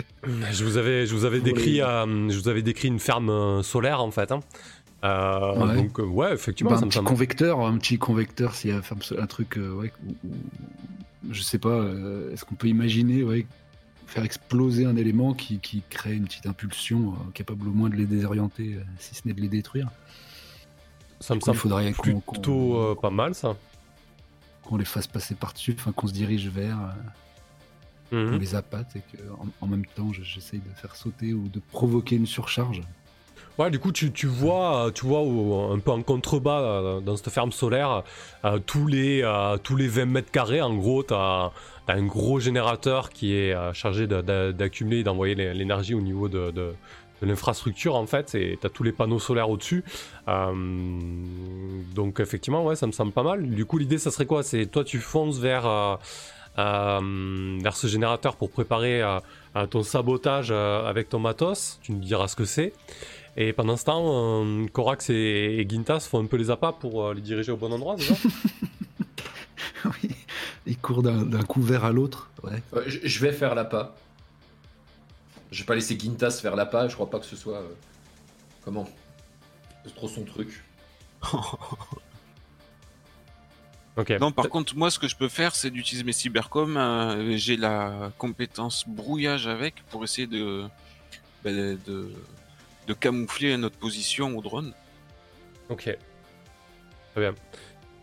Je 0.52 0.66
vous 0.66 0.76
avais, 0.78 1.06
je 1.06 1.16
vous 1.16 1.24
avais 1.24 1.40
décrit, 1.40 1.80
euh, 1.82 2.28
je 2.30 2.38
vous 2.38 2.50
avais 2.50 2.64
décrit 2.64 2.90
une 2.90 3.00
ferme 3.00 3.30
euh, 3.30 3.64
solaire, 3.64 4.02
en 4.02 4.12
fait. 4.12 4.32
hein. 4.34 4.42
Euh, 5.06 5.68
Ouais. 5.68 5.76
Donc, 5.76 6.00
euh, 6.00 6.04
ouais, 6.04 6.34
effectivement, 6.34 6.72
Bah, 6.72 6.78
ça 6.78 6.82
un 6.82 6.86
me 6.86 6.90
petit 6.90 6.96
semble. 6.98 7.08
convecteur, 7.08 7.66
un 7.66 7.78
petit 7.78 7.98
convecteur, 7.98 8.56
s'il 8.56 8.72
y 8.72 8.74
a 8.74 8.82
un 9.20 9.28
truc, 9.28 9.58
euh, 9.58 9.74
ouais, 9.76 9.94
où- 10.06 10.16
je 11.32 11.42
sais 11.44 11.60
pas, 11.60 11.70
euh, 11.70 12.34
est-ce 12.34 12.44
qu'on 12.46 12.56
peut 12.56 12.68
imaginer, 12.68 13.24
ouais, 13.24 13.46
faire 14.08 14.24
exploser 14.24 14.86
un 14.86 14.96
élément 14.96 15.34
qui, 15.34 15.60
qui 15.60 15.84
crée 15.90 16.16
une 16.16 16.26
petite 16.26 16.48
impulsion 16.48 17.14
euh, 17.14 17.32
capable 17.34 17.68
au 17.68 17.72
moins 17.72 17.90
de 17.90 17.96
les 17.96 18.06
désorienter, 18.06 18.76
euh, 18.76 18.84
si 19.00 19.14
ce 19.16 19.28
n'est 19.28 19.34
de 19.34 19.42
les 19.42 19.50
détruire. 19.50 19.90
Ça 21.20 21.36
me 21.36 21.40
semble 21.40 21.58
faudrait 21.58 21.94
qu'on 21.94 22.20
qu'on- 22.22 22.34
plutôt 22.34 22.78
euh, 22.80 22.96
pas 22.96 23.10
mal, 23.10 23.36
ça. 23.36 23.56
qu'on 24.64 24.78
les 24.78 24.86
fasse 24.86 25.08
passer 25.08 25.34
par-dessus, 25.36 25.76
enfin 25.80 25.92
qu'on 25.94 26.08
se 26.08 26.14
dirige 26.14 26.48
vers, 26.50 26.78
euh, 28.12 28.26
Mhm. 28.26 28.32
qu'on 28.32 28.38
les 28.38 28.56
appâte 28.56 28.96
et 28.96 29.02
qu'en 29.02 29.46
en 29.62 29.68
même 29.68 29.86
temps, 29.86 30.12
je- 30.14 30.24
j'essaye 30.24 30.60
de 30.60 30.70
faire 30.76 30.96
sauter 30.96 31.34
ou 31.34 31.48
de 31.50 31.60
provoquer 31.60 32.16
une 32.18 32.26
surcharge. 32.26 32.82
Ouais, 33.58 33.72
du 33.72 33.80
coup, 33.80 33.92
tu, 33.92 34.12
tu 34.12 34.28
vois, 34.28 34.92
tu 34.94 35.06
vois 35.08 35.22
au- 35.22 35.72
un 35.74 35.80
peu 35.80 35.90
en 35.92 36.04
contrebas 36.04 36.62
euh, 36.62 37.00
dans 37.00 37.18
cette 37.18 37.32
ferme 37.32 37.52
solaire, 37.52 38.04
euh, 38.46 38.60
tous, 38.64 38.86
les, 38.86 39.24
euh, 39.24 39.58
tous 39.58 39.76
les 39.76 39.88
20 39.88 40.06
mètres 40.06 40.30
carrés, 40.32 40.62
en 40.62 40.76
gros, 40.76 41.02
tu 41.04 41.14
as, 41.16 41.52
un 41.88 42.04
gros 42.06 42.40
générateur 42.40 43.10
qui 43.10 43.34
est 43.34 43.54
euh, 43.54 43.74
chargé 43.74 44.06
d'accumuler 44.08 45.00
et 45.00 45.04
d'envoyer 45.04 45.34
l'é- 45.36 45.54
l'énergie 45.56 45.96
au 45.96 46.02
niveau 46.02 46.28
de, 46.28 46.54
l'infrastructure, 47.24 47.96
en 47.96 48.06
fait, 48.06 48.36
et 48.36 48.60
tu 48.62 48.68
as 48.68 48.70
tous 48.70 48.84
les 48.84 48.92
panneaux 48.92 49.18
solaires 49.20 49.50
au-dessus. 49.50 49.84
Euh, 50.28 50.54
donc, 51.96 52.20
effectivement, 52.20 52.64
ouais, 52.64 52.76
ça 52.76 52.86
me 52.86 52.92
semble 52.92 53.12
pas 53.12 53.24
mal. 53.24 53.50
Du 53.50 53.66
coup, 53.66 53.80
l'idée, 53.80 53.98
ça 53.98 54.12
serait 54.12 54.28
quoi? 54.28 54.44
C'est 54.44 54.68
toi, 54.68 54.84
tu 54.84 55.00
fonces 55.00 55.40
vers, 55.40 55.66
euh, 55.66 55.96
euh, 56.60 57.58
vers 57.62 57.76
ce 57.76 57.88
générateur 57.88 58.36
pour 58.36 58.52
préparer 58.52 59.02
euh, 59.02 59.20
euh, 59.56 59.66
ton 59.66 59.82
sabotage 59.82 60.50
euh, 60.52 60.88
avec 60.88 61.10
ton 61.10 61.18
matos. 61.20 61.80
Tu 61.82 61.92
me 61.92 62.00
diras 62.04 62.28
ce 62.28 62.36
que 62.36 62.46
c'est. 62.46 62.74
Et 63.40 63.54
pendant 63.54 63.78
ce 63.78 63.86
temps, 63.86 64.44
euh, 64.44 64.66
Korax 64.68 65.10
et, 65.12 65.14
et 65.60 65.70
Gintas 65.70 66.02
font 66.02 66.20
un 66.24 66.26
peu 66.26 66.38
les 66.38 66.50
appâts 66.50 66.72
pour 66.74 67.06
euh, 67.06 67.14
les 67.14 67.22
diriger 67.22 67.52
au 67.52 67.58
bon 67.58 67.72
endroit, 67.72 67.96
déjà. 67.96 68.16
Oui, 69.86 70.10
il 70.66 70.78
court 70.78 71.04
d'un 71.04 71.44
couvert 71.44 71.86
à 71.86 71.92
l'autre. 71.92 72.32
Ouais. 72.44 72.62
Euh, 72.74 72.84
je, 72.88 73.20
vais 73.20 73.32
faire 73.32 73.54
l'appât. 73.54 73.96
Je 75.52 75.60
vais 75.62 75.66
pas 75.66 75.76
laisser 75.76 75.98
Gintas 75.98 76.40
faire 76.42 76.56
l'appât, 76.56 76.88
je 76.90 76.96
crois 76.96 77.10
pas 77.10 77.20
que 77.20 77.26
ce 77.28 77.36
soit. 77.36 77.58
euh, 77.60 77.70
Comment? 78.66 78.90
C'est 79.86 79.94
trop 79.96 80.08
son 80.08 80.24
truc. 80.26 80.64
ok. 83.98 84.10
Non, 84.20 84.32
par 84.32 84.50
contre, 84.50 84.76
moi, 84.76 84.92
ce 84.92 85.00
que 85.00 85.08
je 85.08 85.16
peux 85.16 85.30
faire, 85.30 85.56
c'est 85.56 85.70
d'utiliser 85.70 86.04
mes 86.04 86.12
cybercoms. 86.12 86.76
euh, 86.78 87.38
J'ai 87.38 87.56
la 87.56 88.12
compétence 88.18 88.84
brouillage 88.88 89.48
avec 89.48 89.76
pour 89.90 90.04
essayer 90.04 90.28
de, 90.28 90.66
bah, 91.44 91.52
de, 91.52 92.12
de, 92.88 92.94
camoufler 92.94 93.58
notre 93.58 93.78
position 93.78 94.38
au 94.38 94.42
drone. 94.42 94.74
Ok. 95.70 95.84
Très 95.84 95.98
bien. 97.22 97.36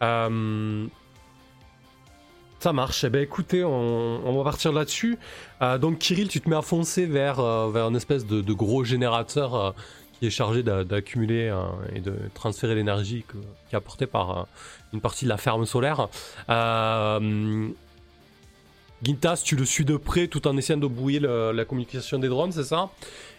Euh, 0.02 0.86
Ça 2.60 2.72
marche. 2.72 3.04
Eh 3.04 3.10
ben, 3.10 3.22
écoutez, 3.22 3.64
on, 3.64 4.36
va 4.36 4.44
partir 4.44 4.72
là-dessus. 4.72 5.18
Euh, 5.62 5.78
donc, 5.78 5.98
Kirill, 5.98 6.28
tu 6.28 6.40
te 6.40 6.48
mets 6.48 6.56
à 6.56 6.62
foncer 6.62 7.06
vers, 7.06 7.40
euh, 7.40 7.70
vers 7.70 7.88
une 7.88 7.96
espèce 7.96 8.26
de, 8.26 8.52
gros 8.52 8.84
générateur 8.84 9.54
euh, 9.54 9.70
qui 10.18 10.26
est 10.26 10.30
chargé 10.30 10.62
d'a- 10.62 10.84
d'accumuler 10.84 11.54
et 11.94 12.00
de 12.00 12.14
transférer 12.34 12.74
l'énergie 12.74 13.24
qui 13.30 13.36
est 13.74 13.76
apportée 13.76 14.06
par 14.06 14.46
une 14.92 15.00
partie 15.00 15.24
de 15.24 15.30
la 15.30 15.36
ferme 15.38 15.66
solaire. 15.66 16.08
Gintas, 19.02 19.42
tu 19.44 19.56
le 19.56 19.64
suis 19.64 19.84
de 19.84 19.96
près 19.96 20.28
tout 20.28 20.46
en 20.48 20.56
essayant 20.56 20.78
de 20.78 20.86
brouiller 20.86 21.20
le- 21.20 21.52
la 21.52 21.64
communication 21.64 22.18
des 22.18 22.28
drones, 22.28 22.52
c'est 22.52 22.64
ça? 22.64 22.90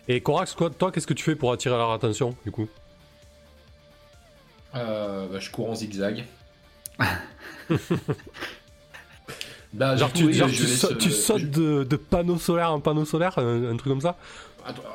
Et 0.08 0.22
Korax, 0.22 0.54
quoi, 0.54 0.70
toi, 0.70 0.91
qu'est-ce 0.91 1.08
que 1.08 1.13
tu 1.13 1.24
fais 1.24 1.36
pour 1.36 1.52
attirer 1.52 1.76
leur 1.76 1.91
attention, 1.91 2.36
du 2.46 2.52
coup? 2.52 2.68
Euh, 4.76 5.28
bah, 5.28 5.39
je 5.39 5.50
cours 5.50 5.70
en 5.70 5.76
zigzag. 5.76 6.26
Bah, 9.74 9.98
Genre, 9.98 10.13
tu, 10.13 10.24
coup, 10.24 10.28
oui, 10.30 10.34
genre, 10.36 10.48
je 10.48 10.56
tu, 10.56 10.68
sa- 10.68 10.96
tu 10.96 11.10
euh, 11.10 11.12
sautes 11.12 11.41
je- 11.41 11.48
de, 11.48 11.84
de 11.84 11.96
panneau 11.98 12.38
solaire 12.38 12.72
en 12.72 12.80
panneau 12.80 13.04
solaire, 13.04 13.38
un, 13.38 13.72
un 13.72 13.76
truc 13.76 13.91
comme 13.91 14.00
ça? 14.00 14.15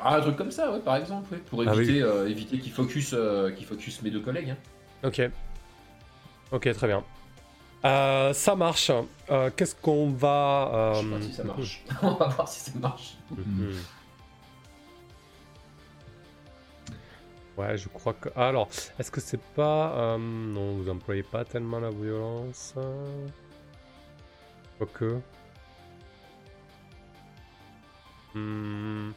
Ah, 0.03 0.15
un 0.15 0.21
truc 0.21 0.35
comme 0.37 0.49
ça, 0.49 0.71
ouais, 0.71 0.79
par 0.79 0.95
exemple, 0.95 1.31
ouais, 1.33 1.39
pour 1.39 1.61
Ah 1.61 1.73
oui. 1.75 1.83
éviter, 1.83 2.01
euh, 2.01 2.27
éviter 2.27 2.57
qu'il 2.57 2.71
focus, 2.71 3.11
euh, 3.13 3.51
qu'il 3.51 3.67
focus 3.67 4.01
mes 4.01 4.09
deux 4.09 4.21
collègues. 4.21 4.49
hein. 4.49 4.57
Ok. 5.07 5.21
Ok, 6.51 6.73
très 6.73 6.87
bien. 6.87 7.03
Euh, 7.85 8.33
ça 8.33 8.55
marche. 8.55 8.89
Euh, 9.29 9.51
Qu'est-ce 9.55 9.75
qu'on 9.75 10.09
va. 10.09 10.71
Je 10.95 10.99
euh, 10.99 11.01
sais 11.03 11.09
pas 11.09 11.21
si 11.21 11.33
ça 11.33 11.43
marche. 11.43 11.83
On 12.01 12.13
va 12.15 12.27
voir 12.27 12.47
si 12.47 12.59
ça 12.59 12.71
marche. 12.79 13.13
Mhm. 13.37 13.75
Ouais, 17.57 17.77
je 17.77 17.89
crois 17.89 18.13
que. 18.13 18.29
ah, 18.35 18.47
Alors, 18.49 18.69
est-ce 18.99 19.11
que 19.11 19.21
c'est 19.21 19.41
pas. 19.41 20.13
euh, 20.15 20.17
Non, 20.17 20.75
vous 20.77 20.89
employez 20.89 21.23
pas 21.23 21.45
tellement 21.45 21.79
la 21.79 21.89
violence. 21.89 22.73
Quoique. 24.77 25.23
Hmm, 28.33 29.11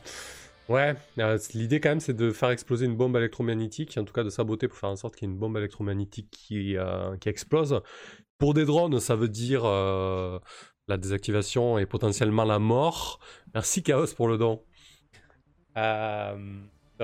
Ouais, 0.69 0.95
euh, 1.19 1.39
l'idée 1.53 1.79
quand 1.81 1.91
même 1.91 2.01
c'est 2.01 2.15
de 2.15 2.31
faire 2.33 2.49
exploser 2.51 2.87
une 2.87 2.97
bombe 2.97 3.17
électromagnétique, 3.17 3.97
en 3.99 4.05
tout 4.05 4.15
cas 4.15 4.25
de 4.25 4.31
saboter 4.31 4.67
pour 4.67 4.79
faire 4.79 4.89
en 4.91 4.97
sorte 4.97 5.15
qu'il 5.15 5.29
y 5.29 5.31
ait 5.31 5.35
une 5.35 5.39
bombe 5.39 5.57
électromagnétique 5.59 6.31
qui, 6.31 6.77
euh, 6.79 7.17
qui 7.19 7.29
explose. 7.29 7.83
Pour 8.39 8.55
des 8.55 8.65
drones, 8.65 8.99
ça 9.01 9.15
veut 9.17 9.29
dire 9.29 9.65
la 9.65 10.97
désactivation 10.99 11.79
et 11.79 11.87
potentiellement 11.87 12.45
la 12.45 12.59
mort. 12.59 13.21
Merci 13.55 13.83
Chaos 13.83 14.15
pour 14.17 14.29
le 14.29 14.39
don. 14.39 14.63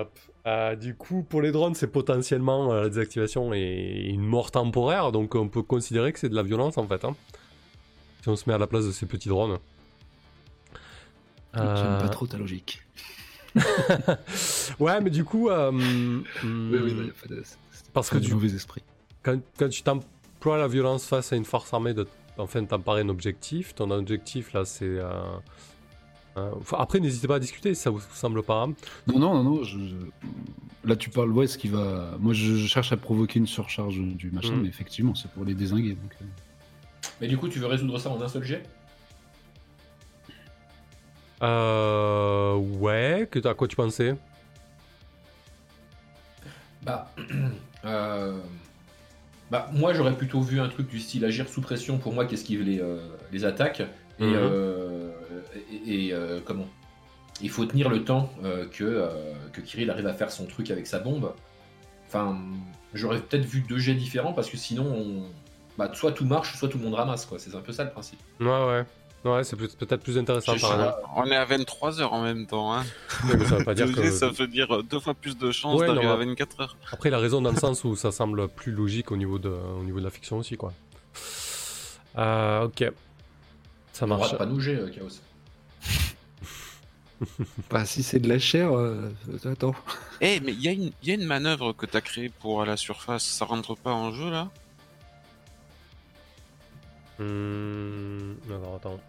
Euh, 0.00 0.04
top. 0.04 0.18
Euh, 0.46 0.74
du 0.76 0.94
coup, 0.94 1.22
pour 1.22 1.42
les 1.42 1.52
drones, 1.52 1.74
c'est 1.74 1.86
potentiellement 1.88 2.72
euh, 2.72 2.82
la 2.82 2.88
désactivation 2.88 3.52
et 3.52 4.06
une 4.08 4.22
mort 4.22 4.50
temporaire, 4.50 5.12
donc 5.12 5.34
on 5.34 5.48
peut 5.48 5.62
considérer 5.62 6.12
que 6.12 6.18
c'est 6.18 6.28
de 6.30 6.34
la 6.34 6.42
violence 6.42 6.78
en 6.78 6.86
fait. 6.86 7.04
hein. 7.04 7.14
Si 8.22 8.28
on 8.28 8.36
se 8.36 8.48
met 8.48 8.54
à 8.54 8.58
la 8.58 8.66
place 8.66 8.86
de 8.86 8.92
ces 8.92 9.06
petits 9.06 9.28
drones. 9.28 9.58
J'aime 11.54 11.64
Euh, 11.66 12.00
pas 12.00 12.08
trop 12.08 12.26
ta 12.26 12.36
logique. 12.38 12.82
ouais, 14.78 15.00
mais 15.00 15.10
du 15.10 15.24
coup, 15.24 15.48
euh, 15.50 15.70
Oui, 15.72 16.22
oui, 16.44 17.12
pas 17.22 17.34
de- 17.34 17.42
c'était 17.72 17.90
parce 17.92 18.08
que 18.10 18.18
du 18.18 18.28
du- 18.28 18.34
mauvais 18.34 18.54
esprit. 18.54 18.82
quand, 19.22 19.38
quand 19.58 19.68
tu 19.68 19.82
t'emploies 19.82 20.58
la 20.58 20.68
violence 20.68 21.06
face 21.06 21.32
à 21.32 21.36
une 21.36 21.44
force 21.44 21.72
armée 21.74 21.92
de 21.94 22.06
enfin 22.38 22.64
t'emparer 22.64 23.02
un 23.02 23.08
objectif, 23.08 23.74
ton 23.74 23.90
objectif 23.90 24.52
là 24.52 24.64
c'est. 24.64 24.98
Euh, 26.48 26.76
après, 26.79 27.00
n'hésitez 27.00 27.26
pas 27.29 27.37
à 27.37 27.38
discuter 27.38 27.74
si 27.74 27.81
ça 27.83 27.90
vous 27.90 28.00
semble 28.12 28.42
pas. 28.42 28.66
Non, 29.07 29.18
non, 29.18 29.35
non, 29.35 29.44
non. 29.44 29.62
je- 29.64 29.79
je- 29.79 29.96
Là, 30.83 30.96
tu 30.96 31.11
parles, 31.11 31.31
ouais, 31.31 31.46
ce 31.46 31.59
qui 31.59 31.68
va. 31.68 32.12
Moi, 32.18 32.33
je, 32.33 32.55
je 32.57 32.66
cherche 32.66 32.90
à 32.92 32.96
provoquer 32.96 33.38
une 33.38 33.46
surcharge 33.46 33.98
du 34.00 34.31
machin, 34.31 34.55
Mm. 34.55 34.62
mais 34.62 34.68
effectivement, 34.68 35.14
c'est 35.14 35.31
pour 35.31 35.44
les 35.44 35.53
désinguer. 35.55 35.90
Donc, 35.90 36.16
euh, 36.22 36.24
Mais 37.20 37.29
du 37.29 37.37
coup, 37.37 37.48
tu 37.48 37.59
veux 37.59 37.66
résoudre 37.66 37.98
ça 37.98 38.09
en 38.11 38.18
un 38.22 38.29
seul 38.29 38.44
jet? 38.44 38.62
Euh, 41.42 42.55
ouais, 42.57 43.29
que, 43.31 43.46
à 43.46 43.55
quoi 43.55 43.68
tu 43.68 43.76
pensais? 43.76 44.14
Bah, 46.83 47.11
euh, 47.85 48.38
bah, 49.50 49.68
moi 49.72 49.92
j'aurais 49.92 50.16
plutôt 50.16 50.40
vu 50.40 50.61
un 50.61 50.68
truc 50.68 50.88
du 50.88 50.98
style 50.98 51.24
agir 51.24 51.48
sous 51.48 51.61
pression 51.61 51.98
pour 51.98 52.12
moi 52.14 52.24
qu'esquive 52.24 52.62
les, 52.62 52.81
euh, 52.81 52.98
les 53.33 53.44
attaques 53.44 53.83
et, 54.20 54.24
Mhm. 54.24 54.35
euh, 54.37 55.11
et, 55.87 56.06
et, 56.06 56.12
euh, 56.12 56.40
comment? 56.44 56.66
Il 57.42 57.48
faut 57.50 57.64
tenir 57.64 57.88
le 57.88 58.04
temps 58.04 58.30
euh, 58.44 58.66
que, 58.68 58.85
euh, 58.85 59.09
que 59.52 59.61
Kirill 59.62 59.90
arrive 59.90 60.06
à 60.06 60.12
faire 60.14 60.30
son 60.30 60.46
truc 60.46 60.70
avec 60.70 60.87
sa 60.87 60.98
bombe. 60.98 61.33
Enfin, 62.06 62.38
j'aurais 62.92 63.18
peut-être 63.20 63.44
vu 63.46 63.61
deux 63.62 63.78
jets 63.78 63.94
différents 63.94 64.33
parce 64.35 64.50
que 64.50 64.56
sinon, 64.56 64.85
on- 64.85 65.22
bah, 65.78 65.90
soit 65.94 66.12
tout 66.12 66.26
marche, 66.26 66.56
soit 66.59 66.68
tout 66.68 66.76
le 66.78 66.85
monde 66.85 66.94
ramasse. 66.94 67.24
quoi. 67.24 67.38
C'est 67.38 67.54
un 67.54 67.61
peu 67.61 67.72
ça 67.72 67.85
le 67.85 67.90
principe. 67.90 68.18
Ouais, 68.40 68.46
ouais. 68.46 68.85
Ouais, 69.22 69.44
c'est 69.44 69.54
peut- 69.56 69.68
peut-être 69.78 70.02
plus 70.02 70.16
intéressant 70.18 70.56
par 70.59 70.72
exemple. 70.80 70.94
On 71.16 71.26
est 71.26 71.37
à 71.37 71.44
23 71.44 72.00
heures 72.00 72.12
en 72.14 72.22
même 72.22 72.46
temps. 72.46 72.74
Hein. 72.74 72.85
Mais 73.38 73.44
ça 73.44 73.56
veut 73.59 73.64
pas 73.64 73.74
dire 73.74 73.90
que. 73.94 74.11
Ça 74.11 74.28
veut 74.28 74.46
dire 74.46 74.83
deux 74.83 74.98
fois 75.00 75.12
plus 75.14 75.37
de 75.38 75.50
chances 75.50 75.78
Ouais, 75.80 75.87
d'arriver 75.87 76.06
à 76.06 76.16
ouais. 76.16 76.24
24 76.26 76.61
heures. 76.61 76.76
Après, 76.90 77.11
il 77.11 77.14
a 77.14 77.18
raison 77.18 77.40
dans 77.42 77.50
le 77.52 77.56
sens 77.59 77.85
où 77.85 77.96
ça 77.96 78.12
semble 78.12 78.48
plus 78.48 78.72
logique 78.72 79.12
au 79.12 79.16
niveau 79.18 79.38
de, 79.38 79.50
au 79.50 79.83
niveau 79.85 79.98
de 79.98 80.04
la 80.04 80.11
fiction 80.11 80.38
aussi, 80.38 80.56
quoi. 80.56 80.72
Euh, 82.18 82.64
ok. 82.64 82.90
Ça 84.00 84.06
On 84.06 84.08
va 84.08 84.16
marche. 84.16 84.36
pas 84.38 84.46
nous 84.46 84.58
jet, 84.60 84.76
euh, 84.76 84.88
Chaos. 84.88 85.08
Bah, 87.70 87.84
si 87.84 88.02
c'est 88.02 88.18
de 88.18 88.30
la 88.30 88.38
chair, 88.38 88.72
euh, 88.74 89.10
attends. 89.44 89.74
Eh, 90.22 90.40
mais 90.40 90.52
il 90.52 90.60
y, 90.62 90.68
a 90.68 90.72
une- 90.72 90.90
y 91.02 91.10
a 91.10 91.14
une 91.14 91.26
manœuvre 91.26 91.74
que 91.74 91.84
t'as 91.84 92.00
créée 92.00 92.30
pour 92.30 92.62
à 92.62 92.64
la 92.64 92.78
surface. 92.78 93.24
Ça 93.24 93.44
rentre 93.44 93.74
pas 93.76 93.92
en 93.92 94.10
jeu 94.10 94.30
là? 94.30 94.48
Hmm, 97.18 98.36
Alors, 98.48 98.76
attends. 98.76 99.00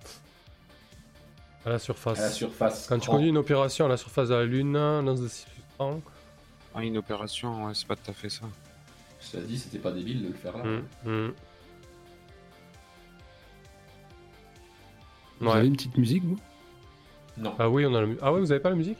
À 1.65 1.69
la 1.69 1.79
surface. 1.79 2.19
À 2.19 2.23
la 2.23 2.31
surface. 2.31 2.87
Quand 2.89 2.99
tu 2.99 3.07
Oh. 3.07 3.13
conduis 3.13 3.29
une 3.29 3.37
opération 3.37 3.85
à 3.85 3.87
la 3.87 3.95
surface 3.95 4.27
de 4.27 4.35
la 4.35 4.43
Lune, 4.43 4.73
lance 4.73 5.21
de 5.21 5.29
substance. 5.29 6.01
Ah, 6.75 6.83
une 6.83 6.97
opération, 6.97 7.65
ouais, 7.67 7.73
c'est 7.73 7.87
pas 7.87 7.95
tout 7.95 8.11
à 8.11 8.13
fait 8.13 8.29
ça. 8.29 8.41
Cela 9.21 9.43
dit, 9.43 9.57
c'était 9.57 9.79
pas 9.79 9.91
débile 9.91 10.23
de 10.23 10.27
le 10.27 10.33
faire 10.33 10.57
là. 10.57 10.63
Hmm, 10.65 10.83
hmm. 11.09 11.31
Vous 15.41 15.47
Ouais. 15.47 15.57
avez 15.57 15.67
une 15.67 15.75
petite 15.75 15.97
musique, 15.97 16.23
vous? 16.23 16.37
Non. 17.37 17.53
Ah 17.59 17.69
oui, 17.69 17.85
on 17.85 17.93
a 17.95 18.01
la 18.01 18.07
Ah 18.21 18.31
ouais, 18.31 18.39
vous 18.39 18.51
avez 18.51 18.61
pas 18.61 18.69
la 18.69 18.75
musique? 18.75 18.97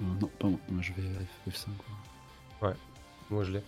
Euh, 0.00 0.04
Non, 0.20 0.30
pas 0.38 0.48
moi. 0.48 0.58
Moi, 0.68 0.82
je 0.82 0.92
vais 0.92 1.08
à 1.08 1.50
F5. 1.50 1.66
Quoi. 2.60 2.74
Moi, 3.30 3.44
je 3.44 3.52
l'ai. 3.52 3.62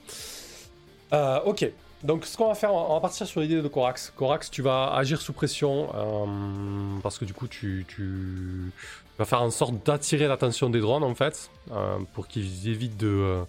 Euh, 1.12 1.40
ok. 1.44 1.70
Donc, 2.02 2.26
ce 2.26 2.36
qu'on 2.36 2.48
va 2.48 2.54
faire, 2.54 2.74
on 2.74 2.92
va 2.94 3.00
partir 3.00 3.26
sur 3.26 3.40
l'idée 3.40 3.62
de 3.62 3.68
Corax. 3.68 4.12
Corax, 4.16 4.50
tu 4.50 4.60
vas 4.60 4.92
agir 4.94 5.20
sous 5.22 5.32
pression 5.32 5.88
euh, 5.94 6.98
parce 7.02 7.16
que 7.18 7.24
du 7.24 7.32
coup, 7.32 7.48
tu, 7.48 7.86
tu 7.88 8.70
vas 9.18 9.24
faire 9.24 9.40
en 9.40 9.50
sorte 9.50 9.74
d'attirer 9.86 10.26
l'attention 10.28 10.68
des 10.68 10.80
drones 10.80 11.02
en 11.04 11.14
fait 11.14 11.50
euh, 11.72 11.98
pour 12.12 12.26
qu'ils 12.28 12.68
évitent 12.68 12.98
de, 12.98 13.42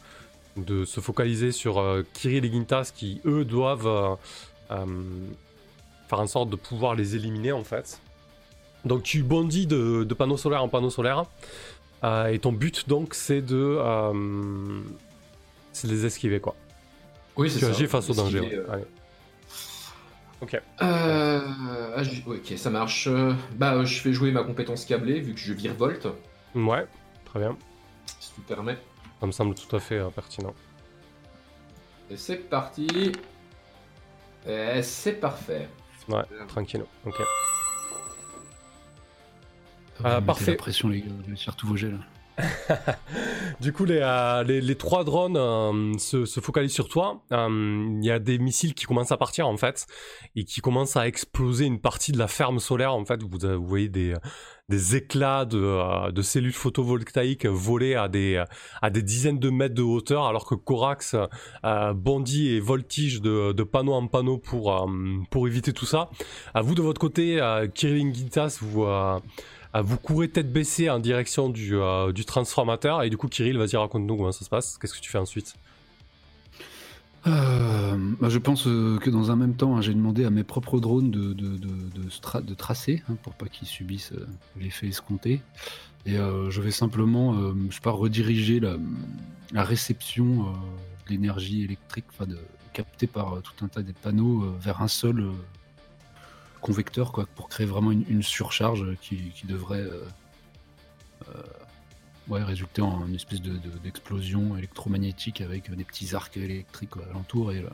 de 0.55 0.85
se 0.85 1.01
focaliser 1.01 1.51
sur 1.51 1.79
euh, 1.79 2.03
Kirill 2.13 2.45
et 2.45 2.51
Gintas 2.51 2.91
qui 2.95 3.19
eux 3.25 3.43
doivent 3.43 3.87
euh, 3.87 4.15
euh, 4.71 4.85
faire 6.07 6.19
en 6.19 6.27
sorte 6.27 6.49
de 6.49 6.55
pouvoir 6.55 6.95
les 6.95 7.15
éliminer 7.15 7.51
en 7.51 7.63
fait. 7.63 7.99
Donc, 8.85 9.01
tu 9.03 9.23
bondis 9.23 9.65
de, 9.65 10.03
de 10.03 10.13
panneau 10.13 10.37
solaire 10.37 10.63
en 10.63 10.69
panneau 10.69 10.89
solaire 10.91 11.23
euh, 12.03 12.27
et 12.27 12.37
ton 12.39 12.51
but 12.51 12.87
donc 12.87 13.13
c'est 13.15 13.41
de 13.41 13.55
euh, 13.79 14.81
c'est 15.71 15.87
de 15.87 15.93
les 15.93 16.05
esquiver 16.05 16.39
quoi. 16.39 16.55
Oui, 17.37 17.49
c'est 17.49 17.59
Tu 17.59 17.65
ça. 17.65 17.71
agis 17.71 17.87
face 17.87 18.09
au 18.09 18.13
danger. 18.13 18.39
Ouais. 18.41 18.53
euh, 18.55 18.71
Allez. 18.71 18.85
Ok. 20.41 20.61
Euh, 20.81 21.97
agi- 21.97 22.23
ok, 22.27 22.57
ça 22.57 22.69
marche. 22.69 23.07
Euh, 23.07 23.33
Bah, 23.55 23.83
je 23.85 23.99
fais 23.99 24.13
jouer 24.13 24.31
ma 24.31 24.43
compétence 24.43 24.85
câblée 24.85 25.19
vu 25.19 25.33
que 25.33 25.39
je 25.39 25.53
virevolte, 25.53 26.07
Ouais, 26.53 26.85
très 27.25 27.39
bien. 27.39 27.57
si 28.19 28.33
tu 28.33 28.41
permets. 28.41 28.77
Ça 29.19 29.25
me 29.27 29.31
semble 29.31 29.55
tout 29.55 29.73
à 29.75 29.79
fait 29.79 29.97
euh, 29.97 30.09
pertinent. 30.09 30.53
Et 32.11 32.17
c'est 32.17 32.35
parti. 32.37 33.13
Et 34.47 34.83
c'est 34.83 35.13
parfait. 35.13 35.67
Ouais, 36.07 36.23
tranquille. 36.47 36.83
Ok. 37.05 37.15
Ah, 40.03 40.21
parfait. 40.21 40.51
la 40.51 40.57
pression, 40.57 40.89
les 40.89 41.01
gars. 41.01 41.07
Vais 41.27 41.35
faire 41.35 41.55
tous 41.55 41.67
vos 41.67 41.77
jets, 41.77 41.91
là. 41.91 41.97
Du 43.61 43.71
coup, 43.73 43.85
les, 43.85 43.99
euh, 44.01 44.73
trois 44.75 45.03
drones 45.03 45.37
euh, 45.37 45.97
se, 45.97 46.25
se 46.25 46.39
focalisent 46.39 46.73
sur 46.73 46.89
toi. 46.89 47.21
Euh, 47.31 47.87
Il 47.99 48.05
y 48.05 48.11
a 48.11 48.19
des 48.19 48.37
missiles 48.37 48.73
qui 48.73 48.85
commencent 48.85 49.11
à 49.11 49.17
partir 49.17 49.47
en 49.47 49.57
fait 49.57 49.87
et 50.35 50.43
qui 50.43 50.61
commencent 50.61 50.97
à 50.97 51.07
exploser 51.07 51.65
une 51.65 51.79
partie 51.79 52.11
de 52.11 52.17
la 52.17 52.27
ferme 52.27 52.59
solaire. 52.59 52.93
En 52.93 53.05
fait, 53.05 53.21
vous, 53.23 53.65
voyez 53.65 53.89
des, 53.89 54.15
éclats 54.95 55.45
de, 55.45 56.21
cellules 56.21 56.53
photovoltaïques 56.53 57.45
volées 57.45 57.95
à 57.95 58.07
des, 58.09 58.43
dizaines 59.01 59.39
de 59.39 59.49
mètres 59.49 59.75
de 59.75 59.83
hauteur, 59.83 60.25
alors 60.25 60.45
que 60.45 60.55
Corax 60.55 61.15
bondit 61.95 62.49
et 62.49 62.59
voltige 62.59 63.21
de, 63.21 63.63
panneau 63.63 63.93
en 63.93 64.07
panneau 64.07 64.37
pour, 64.37 65.47
éviter 65.47 65.71
tout 65.73 65.85
ça. 65.85 66.09
À 66.53 66.61
vous 66.61 66.75
de 66.75 66.81
votre 66.81 66.99
côté, 66.99 67.39
Kirill 67.73 68.13
Gintas, 68.13 68.57
vous, 68.61 68.85
vous 69.81 69.97
courez 69.97 70.29
tête 70.29 70.51
baissée 70.51 70.89
en 70.89 70.99
direction 70.99 71.49
du, 71.49 71.75
euh, 71.75 72.11
du 72.11 72.25
transformateur 72.25 73.03
et 73.03 73.09
du 73.09 73.17
coup 73.17 73.27
Kirill 73.27 73.57
vas-y 73.57 73.75
raconte-nous 73.75 74.15
comment 74.15 74.31
ça 74.31 74.45
se 74.45 74.49
passe, 74.49 74.77
qu'est-ce 74.77 74.93
que 74.93 75.01
tu 75.01 75.09
fais 75.09 75.17
ensuite? 75.17 75.55
Euh, 77.27 77.97
bah, 78.21 78.29
je 78.29 78.37
pense 78.37 78.67
euh, 78.67 78.99
que 78.99 79.09
dans 79.09 79.31
un 79.31 79.35
même 79.35 79.55
temps, 79.55 79.75
hein, 79.75 79.81
j'ai 79.81 79.93
demandé 79.93 80.25
à 80.25 80.29
mes 80.29 80.43
propres 80.43 80.79
drones 80.79 81.09
de, 81.09 82.53
tracer 82.53 83.03
hein, 83.09 83.15
pour 83.23 83.33
pas 83.33 83.47
qu'ils 83.47 83.67
subissent 83.67 84.13
l'effet 84.59 84.87
escompté. 84.87 85.41
Et 86.05 86.17
je 86.17 86.61
vais 86.61 86.69
simplement, 86.69 87.33
je 87.67 87.75
sais 87.75 87.89
rediriger 87.89 88.59
la, 88.59 88.77
la 89.53 89.63
réception 89.63 90.43
de 90.43 91.09
l'énergie 91.09 91.63
électrique, 91.63 92.05
captée 92.73 93.07
par 93.07 93.41
tout 93.41 93.65
un 93.65 93.67
tas 93.67 93.81
de 93.81 93.91
panneaux 93.91 94.45
vers 94.59 94.83
un 94.83 94.87
seul 94.87 95.31
convecteur, 96.65 97.11
quoi, 97.11 97.27
pour 97.35 97.47
créer 97.47 97.67
vraiment 97.67 97.91
une, 97.91 98.05
une 98.09 98.23
surcharge 98.23 98.95
qui, 99.01 99.17
qui 99.35 99.45
devrait 99.45 99.81
euh, 99.81 100.03
euh, 101.29 101.41
ouais, 102.27 102.43
résulter 102.43 102.81
en 102.81 103.05
une 103.05 103.13
espèce 103.13 103.41
de- 103.41 103.51
de- 103.57 103.77
d'explosion 103.83 104.57
électromagnétique 104.57 105.41
avec 105.41 105.69
des 105.73 105.83
petits 105.83 106.15
arcs 106.15 106.37
électriques 106.37 106.97
euh, 106.97 107.09
alentour 107.11 107.51
et, 107.51 107.59
euh, 107.59 107.69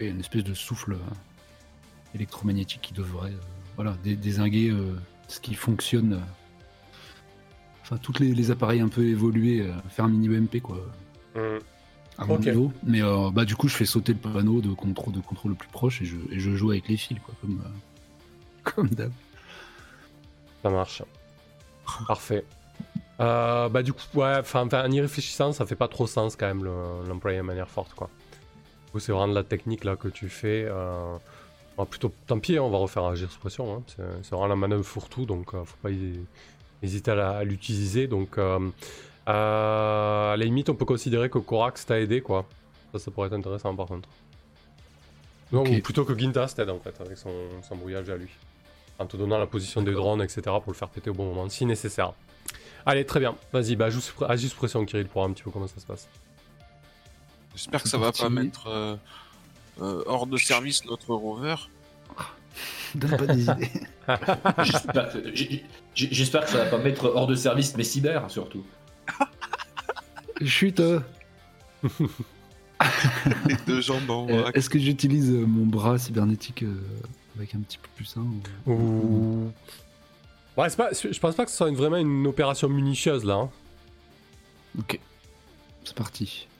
et 0.00 0.06
une 0.08 0.20
espèce 0.20 0.44
de 0.44 0.54
souffle 0.54 0.96
électromagnétique 2.14 2.80
qui 2.80 2.94
devrait 2.94 3.34
voilà, 3.74 3.96
dé- 4.02 4.16
désinguer 4.16 4.72
ce 5.28 5.38
qui 5.40 5.54
fonctionne. 5.54 6.22
Enfin, 7.82 7.98
tous 7.98 8.18
les, 8.18 8.34
les 8.34 8.50
appareils 8.50 8.80
un 8.80 8.88
peu 8.88 9.04
évolués, 9.04 9.68
faire 9.90 10.06
un 10.06 10.08
mini 10.08 10.34
EMP 10.34 10.60
quoi, 10.62 10.78
à 12.18 12.24
mon 12.24 12.36
Ok. 12.36 12.46
niveau. 12.46 12.72
Mais 12.82 13.02
euh, 13.02 13.30
bah, 13.30 13.44
du 13.44 13.54
coup, 13.56 13.68
je 13.68 13.76
fais 13.76 13.84
sauter 13.84 14.14
le 14.14 14.18
panneau 14.18 14.62
de 14.62 14.70
contrôle, 14.72 15.12
de 15.12 15.20
contrôle 15.20 15.50
le 15.52 15.56
plus 15.58 15.68
proche 15.68 16.00
et 16.00 16.06
je, 16.06 16.16
et 16.30 16.40
je 16.40 16.56
joue 16.56 16.70
avec 16.70 16.88
les 16.88 16.96
fils, 16.96 17.18
quoi, 17.20 17.34
comme, 17.42 17.60
euh, 17.64 17.68
comme 18.74 18.88
d'hab. 18.88 19.12
Ça 20.62 20.70
marche. 20.70 21.02
Parfait. 22.08 22.44
Euh, 23.20 23.68
bah 23.70 23.82
du 23.82 23.92
coup, 23.94 24.02
ouais, 24.14 24.36
enfin 24.40 24.66
enfin, 24.66 24.84
en 24.86 24.90
y 24.90 25.00
réfléchissant, 25.00 25.52
ça 25.52 25.64
fait 25.64 25.76
pas 25.76 25.88
trop 25.88 26.06
sens 26.06 26.36
quand 26.36 26.46
même 26.46 26.64
le- 26.64 27.08
l'employer 27.08 27.38
de 27.38 27.42
manière 27.42 27.68
forte 27.70 27.94
quoi. 27.94 28.10
C'est 28.98 29.12
vraiment 29.12 29.28
de 29.28 29.34
la 29.34 29.44
technique 29.44 29.84
là 29.84 29.96
que 29.96 30.08
tu 30.08 30.28
fais. 30.28 30.64
Euh, 30.68 31.16
va 31.78 31.84
plutôt, 31.84 32.10
tant 32.26 32.38
pis, 32.38 32.56
hein, 32.56 32.62
on 32.62 32.70
va 32.70 32.78
refaire 32.78 33.04
agir 33.04 33.30
sous 33.30 33.38
pression. 33.38 33.76
hein. 33.76 33.82
C'est 34.22 34.30
vraiment 34.30 34.46
la 34.46 34.56
manœuvre 34.56 34.84
fourre-tout, 34.84 35.26
donc 35.26 35.52
euh, 35.54 35.64
faut 35.64 35.76
pas 35.82 35.90
hé- 35.90 36.20
hésiter 36.82 37.10
à 37.10 37.44
l'utiliser. 37.44 38.06
Donc, 38.06 38.38
euh, 38.38 38.58
à 39.26 40.34
la 40.38 40.44
limite, 40.44 40.68
on 40.70 40.74
peut 40.74 40.84
considérer 40.86 41.28
que 41.30 41.38
Corax 41.38 41.84
t'a 41.86 42.00
aidé 42.00 42.20
quoi. 42.22 42.46
Ça, 42.92 42.98
ça 42.98 43.10
pourrait 43.10 43.26
être 43.28 43.34
intéressant 43.34 43.74
par 43.76 43.86
contre. 43.86 44.08
Non, 45.52 45.62
plutôt 45.80 46.04
que 46.04 46.16
Gintas 46.18 46.54
t'aide 46.56 46.70
en 46.70 46.78
fait 46.80 46.98
avec 47.00 47.16
son, 47.18 47.32
son 47.68 47.76
brouillage 47.76 48.08
à 48.10 48.16
lui 48.16 48.28
en 48.98 49.06
te 49.06 49.16
donnant 49.16 49.38
la 49.38 49.46
position 49.46 49.82
des 49.82 49.92
drones, 49.92 50.22
etc. 50.22 50.42
pour 50.44 50.68
le 50.68 50.74
faire 50.74 50.88
péter 50.88 51.10
au 51.10 51.14
bon 51.14 51.26
moment, 51.26 51.48
si 51.48 51.66
nécessaire. 51.66 52.12
Allez, 52.84 53.04
très 53.04 53.20
bien. 53.20 53.34
Vas-y, 53.52 53.76
bah, 53.76 53.90
sous 53.90 54.54
pression, 54.56 54.84
Kirill, 54.84 55.06
pour 55.06 55.20
voir 55.20 55.30
un 55.30 55.32
petit 55.32 55.42
peu 55.42 55.50
comment 55.50 55.66
ça 55.66 55.80
se 55.80 55.86
passe. 55.86 56.08
J'espère 57.54 57.82
que 57.82 57.88
ça 57.88 57.98
va 57.98 58.12
pas 58.12 58.28
mettre 58.28 58.68
euh, 58.68 58.96
euh, 59.80 60.02
hors 60.06 60.26
de 60.26 60.36
service 60.36 60.84
notre 60.84 61.14
rover. 61.14 61.56
Donne 62.94 63.16
pas 63.16 63.26
des 63.26 63.42
idées. 63.42 63.70
J'espère 65.94 66.44
que, 66.44 66.50
ça 66.50 66.64
va 66.64 66.66
pas 66.66 66.78
mettre 66.78 67.06
hors 67.06 67.26
de 67.26 67.34
service 67.34 67.76
mes 67.76 67.84
cyber, 67.84 68.30
surtout. 68.30 68.64
Chut 70.44 70.80
euh, 70.80 71.00
Les 73.46 73.56
deux 73.66 73.80
jambes 73.80 74.10
en 74.10 74.28
euh, 74.28 74.42
vrac. 74.42 74.56
Est-ce 74.56 74.70
que 74.70 74.78
j'utilise 74.78 75.30
mon 75.30 75.66
bras 75.66 75.98
cybernétique 75.98 76.62
euh, 76.62 76.76
avec 77.36 77.54
un 77.54 77.60
petit 77.60 77.78
peu 77.78 77.88
plus 77.96 78.14
un 78.16 78.22
ou- 78.66 78.72
Ouh. 78.72 79.52
Ouais, 80.56 80.68
c'est 80.70 80.76
pas, 80.76 80.88
je 80.92 81.18
pense 81.18 81.34
pas 81.34 81.44
que 81.44 81.50
ce 81.50 81.56
soit 81.56 81.68
une- 81.68 81.76
vraiment 81.76 81.96
une 81.98 82.26
opération 82.26 82.68
minutieuse 82.68 83.24
là. 83.24 83.34
hein. 83.34 83.50
Ok, 84.78 84.98
c'est 85.84 85.94
parti. 85.94 86.48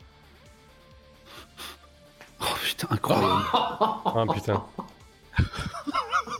Oh 2.38 2.44
putain, 2.62 2.88
incroyable. 2.90 3.44
Ah 3.52 4.24
putain. 4.34 4.62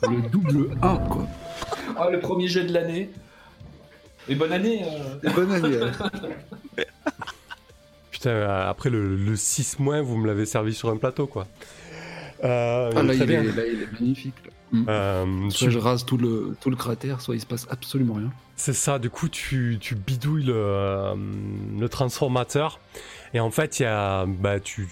Le 0.02 0.28
double 0.28 0.76
1, 0.82 0.96
quoi. 1.08 1.26
Ah, 1.96 2.10
le 2.10 2.20
premier 2.20 2.48
jet 2.48 2.64
de 2.64 2.72
l'année. 2.74 3.08
Et 4.28 4.34
bonne 4.34 4.52
année. 4.52 4.84
euh. 4.84 5.30
Bonne 5.34 5.52
année. 5.52 5.78
Putain, 8.10 8.30
euh, 8.30 8.68
après 8.70 8.90
le, 8.90 9.16
le 9.16 9.36
6 9.36 9.78
moins, 9.78 10.02
vous 10.02 10.16
me 10.18 10.26
l'avez 10.26 10.44
servi 10.46 10.74
sur 10.74 10.90
un 10.90 10.96
plateau 10.98 11.26
quoi. 11.26 11.46
Euh, 12.44 12.90
Ah, 12.94 13.02
là, 13.02 13.14
il 13.14 13.22
est, 13.22 13.42
là, 13.42 13.66
il 13.66 13.82
est 13.82 13.92
magnifique. 14.00 14.34
là. 14.44 14.50
Mm. 14.72 14.84
Euh, 14.88 15.50
Soit 15.50 15.68
tu- 15.68 15.72
je 15.74 15.78
rase 15.78 16.04
tout 16.04 16.16
le, 16.16 16.56
tout 16.60 16.70
le 16.70 16.76
cratère, 16.76 17.20
soit 17.20 17.36
il 17.36 17.40
se 17.40 17.46
passe 17.46 17.66
absolument 17.70 18.14
rien. 18.14 18.32
C'est 18.56 18.72
ça, 18.72 18.98
du 18.98 19.10
coup 19.10 19.28
tu, 19.28 19.76
tu 19.80 19.94
bidouilles 19.94 20.42
le, 20.44 20.54
euh, 20.56 21.14
le 21.78 21.88
transformateur 21.88 22.80
et 23.34 23.38
en 23.40 23.50
fait 23.50 23.78
il 23.78 23.82
y 23.82 23.86
a 23.86 24.24
bah, 24.26 24.58
tu, 24.60 24.88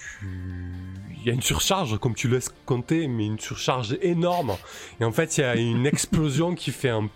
y 1.25 1.31
a 1.31 1.33
une 1.33 1.41
surcharge 1.43 1.99
comme 1.99 2.15
tu 2.15 2.29
laisses 2.29 2.53
compter 2.67 3.09
mais 3.09 3.25
une 3.25 3.39
surcharge 3.41 3.97
énorme 4.03 4.53
et 5.01 5.05
en 5.05 5.13
fait 5.13 5.39
il 5.39 5.41
y 5.41 5.45
a 5.45 5.57
une 5.57 5.87
explosion 5.87 6.55
qui 6.55 6.73
fait 6.73 6.91
un 6.91 7.09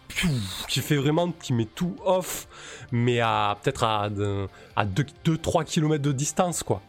qui 0.68 0.80
fait 0.80 0.96
vraiment 0.96 1.30
qui 1.32 1.52
met 1.52 1.66
tout 1.66 1.94
off 2.04 2.48
mais 2.92 3.20
à 3.20 3.58
peut-être 3.62 3.84
à, 3.84 4.08
à 4.74 4.86
2-3 4.86 5.64
km 5.64 6.02
de 6.02 6.12
distance 6.12 6.62
quoi. 6.62 6.80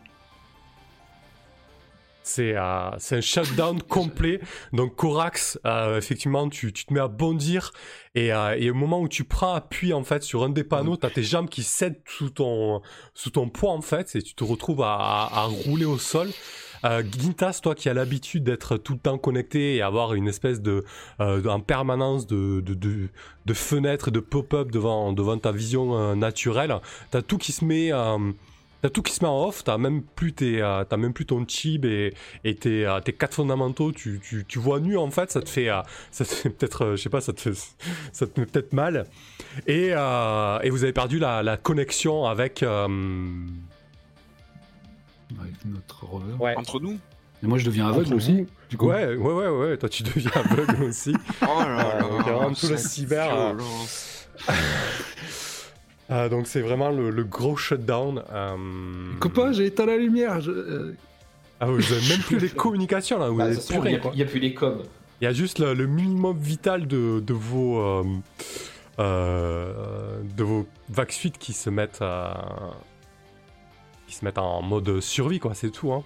C'est 2.29 2.55
euh, 2.55 2.91
c'est 2.99 3.17
un 3.17 3.21
shutdown 3.21 3.81
complet. 3.87 4.39
Donc 4.71 4.95
Corax, 4.95 5.59
euh, 5.65 5.97
effectivement, 5.97 6.47
tu, 6.47 6.71
tu 6.71 6.85
te 6.85 6.93
mets 6.93 6.99
à 6.99 7.07
bondir 7.07 7.71
et, 8.15 8.31
euh, 8.33 8.55
et 8.57 8.69
au 8.69 8.73
moment 8.75 8.99
où 9.01 9.07
tu 9.07 9.23
prends 9.23 9.53
appui 9.53 9.93
en 9.93 10.03
fait 10.03 10.21
sur 10.23 10.43
un 10.43 10.49
des 10.49 10.63
panneaux, 10.63 10.95
t'as 10.95 11.09
tes 11.09 11.23
jambes 11.23 11.49
qui 11.49 11.63
cèdent 11.63 12.01
sous 12.05 12.29
ton 12.29 12.81
sous 13.15 13.31
ton 13.31 13.49
poids 13.49 13.71
en 13.71 13.81
fait 13.81 14.15
et 14.15 14.21
tu 14.21 14.35
te 14.35 14.43
retrouves 14.43 14.81
à, 14.83 14.93
à- 14.95 15.29
à 15.41 15.43
rouler 15.45 15.85
au 15.85 15.97
sol. 15.97 16.29
Euh, 16.85 17.03
Gintas, 17.19 17.59
toi 17.61 17.75
qui 17.75 17.89
as 17.89 17.93
l'habitude 17.93 18.43
d'être 18.45 18.77
tout 18.77 18.93
le 18.93 18.99
temps 18.99 19.17
connecté 19.17 19.75
et 19.75 19.81
avoir 19.81 20.13
une 20.13 20.29
espèce 20.29 20.61
de 20.61 20.85
euh, 21.19 21.43
en 21.45 21.59
permanence 21.59 22.25
de 22.27 22.61
de, 22.61 22.73
de, 22.73 23.09
de 23.45 23.53
fenêtres, 23.53 24.11
de 24.11 24.21
pop-up 24.21 24.71
devant 24.71 25.11
devant 25.13 25.37
ta 25.37 25.51
vision 25.51 25.97
euh, 25.97 26.15
naturelle, 26.15 26.73
t'as 27.11 27.21
tout 27.21 27.37
qui 27.37 27.51
se 27.51 27.65
met 27.65 27.91
T'as 28.81 28.89
tout 28.89 29.01
qui 29.01 29.13
se 29.13 29.21
met 29.23 29.29
en 29.29 29.43
off, 29.47 29.63
t'as 29.65 29.77
même 29.77 30.01
plus 30.01 30.31
tes, 30.33 30.61
euh, 30.61 30.85
t'as 30.85 30.95
même 30.95 31.11
plus 31.11 31.25
ton 31.25 31.45
chib 31.45 31.83
et, 31.83 32.13
et 32.45 32.55
tes, 32.55 32.85
euh, 32.85 33.01
tes 33.01 33.11
quatre 33.11 33.33
fondamentaux, 33.33 33.91
tu, 33.91 34.21
tu, 34.23 34.45
tu 34.47 34.57
vois 34.59 34.79
nu 34.79 34.95
en 34.97 35.11
fait, 35.11 35.29
ça 35.31 35.41
te 35.41 35.49
fait, 35.49 35.69
euh, 35.69 35.81
ça 36.11 36.23
te 36.23 36.29
fait 36.33 36.49
peut-être, 36.49 36.91
je 36.91 36.95
sais 36.95 37.09
pas, 37.09 37.19
ça 37.19 37.33
te 37.33 37.41
fait, 37.41 37.53
ça 38.13 38.25
te 38.25 38.39
met 38.39 38.45
peut-être 38.45 38.71
mal. 38.71 39.05
Et, 39.67 39.87
et 39.89 40.69
vous 40.69 40.83
avez 40.83 40.93
perdu 40.93 41.19
la, 41.19 41.43
la 41.43 41.57
connexion 41.57 42.25
avec. 42.25 42.63
Avec 45.39 45.53
notre 45.65 46.05
rover. 46.05 46.33
ouais. 46.39 46.55
Entre 46.57 46.79
nous? 46.79 46.97
Et 47.43 47.47
moi, 47.47 47.57
je 47.57 47.65
deviens 47.65 47.87
aveugle 47.87 48.13
aussi. 48.15 48.47
Du 48.69 48.77
coup. 48.77 48.87
Ouais, 48.87 49.15
ouais, 49.15 49.33
ouais, 49.33 49.47
ouais, 49.47 49.77
toi 49.77 49.87
tu 49.89 50.03
deviens 50.03 50.31
aveugle 50.33 50.83
aussi. 50.89 51.13
Oh 51.41 51.45
là 51.61 51.95
Euh, 51.95 52.01
donc, 52.01 52.21
il 52.21 52.27
y 52.27 52.29
a 52.29 52.33
vraiment 52.33 52.53
tout 52.53 52.67
le 52.67 52.77
cyber, 52.77 53.55
euh. 56.09 56.13
Euh, 56.25 56.29
donc 56.29 56.47
c'est 56.47 56.61
vraiment 56.61 56.89
le, 56.89 57.09
le 57.09 57.23
gros 57.23 57.55
shutdown. 57.55 58.23
euh, 58.31 58.55
Copain, 59.19 59.51
j'ai 59.51 59.65
éteint 59.67 59.85
la 59.85 59.97
lumière. 59.97 60.41
je- 60.41 60.51
euh, 60.51 60.95
Ah 61.59 61.69
oui, 61.71 61.81
vous 61.83 61.93
avez 61.93 62.07
même 62.09 62.19
plus 62.21 62.39
les 62.39 62.49
communications 62.49 63.19
là, 63.19 63.29
vous 63.29 63.37
Bah, 63.37 63.49
il 63.51 64.15
n'y 64.15 64.21
a, 64.21 64.25
plus 64.25 64.39
les 64.39 64.53
coms. 64.53 64.81
Il 65.21 65.25
y 65.25 65.27
a 65.27 65.33
juste 65.33 65.59
le, 65.59 65.73
le 65.73 65.85
minimum 65.87 66.37
vital 66.37 66.87
de, 66.87 67.19
de 67.19 67.33
vos 67.33 67.79
euh, 67.81 68.03
euh, 68.99 70.19
de 70.37 70.43
vos 70.43 70.65
vagues 70.89 71.11
suites 71.11 71.37
qui 71.37 71.53
se 71.53 71.69
mettent 71.69 72.03
qui 74.07 74.15
se 74.15 74.25
mettent 74.25 74.37
en 74.39 74.61
mode 74.61 74.99
survie 75.01 75.39
quoi, 75.39 75.53
c'est 75.53 75.69
tout. 75.69 75.91
Hein. 75.93 76.03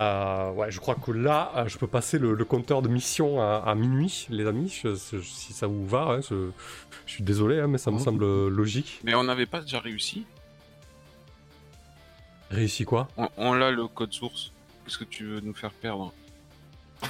Euh, 0.00 0.50
ouais, 0.52 0.70
je 0.72 0.80
crois 0.80 0.96
que 0.96 1.12
là, 1.12 1.52
euh, 1.56 1.68
je 1.68 1.78
peux 1.78 1.86
passer 1.86 2.18
le, 2.18 2.34
le 2.34 2.44
compteur 2.44 2.82
de 2.82 2.88
mission 2.88 3.40
à, 3.40 3.62
à 3.64 3.74
minuit, 3.76 4.26
les 4.28 4.46
amis, 4.46 4.68
je- 4.82 4.94
je- 4.96 5.18
si 5.20 5.52
ça 5.52 5.66
vous 5.68 5.86
va. 5.86 6.02
hein, 6.16 6.20
je, 6.28 6.50
je 7.06 7.12
suis 7.12 7.22
désolé, 7.22 7.60
hein, 7.60 7.68
mais 7.68 7.78
ça 7.78 7.90
me 7.92 7.96
Oh. 7.96 8.00
semble 8.00 8.48
logique. 8.48 9.00
Mais 9.04 9.14
on 9.14 9.22
n'avait 9.24 9.46
pas 9.46 9.60
déjà 9.60 9.78
réussi 9.78 10.26
Réussi 12.50 12.84
quoi? 12.84 13.08
On, 13.16 13.28
on 13.36 13.52
l'a 13.54 13.70
le 13.70 13.86
code 13.86 14.12
source. 14.12 14.52
Qu'est-ce 14.84 14.98
que 14.98 15.04
tu 15.04 15.24
veux 15.24 15.40
nous 15.40 15.54
faire 15.54 15.70
perdre? 15.72 16.12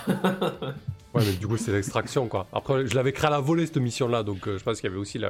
Ouais, 0.09 1.23
mais 1.25 1.33
du 1.33 1.47
coup, 1.47 1.57
c'est 1.57 1.73
l'extraction, 1.73 2.27
quoi. 2.29 2.47
Après, 2.53 2.87
je 2.87 2.95
l'avais 2.95 3.13
créé 3.13 3.29
à 3.29 3.31
la 3.31 3.41
volée, 3.41 3.67
cette 3.67 3.77
mission-là, 3.77 4.23
donc 4.25 4.49
euh, 4.49 4.59
je 4.59 4.65
pense 4.65 4.81
qu'il 4.81 4.89
y 4.91 4.93
avait 4.93 5.01
aussi 5.01 5.21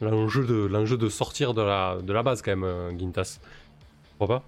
l'enjeu 0.00 0.44
de, 0.46 0.54
l'enjeu 0.66 0.96
de 0.98 1.08
sortir 1.08 1.54
de 1.54 1.62
la, 1.62 1.96
de 2.02 2.12
la 2.12 2.22
base, 2.22 2.42
quand 2.42 2.50
même, 2.50 2.64
euh, 2.64 2.98
Gintas. 2.98 3.38
Tu 3.40 4.14
crois 4.16 4.28
pas? 4.28 4.44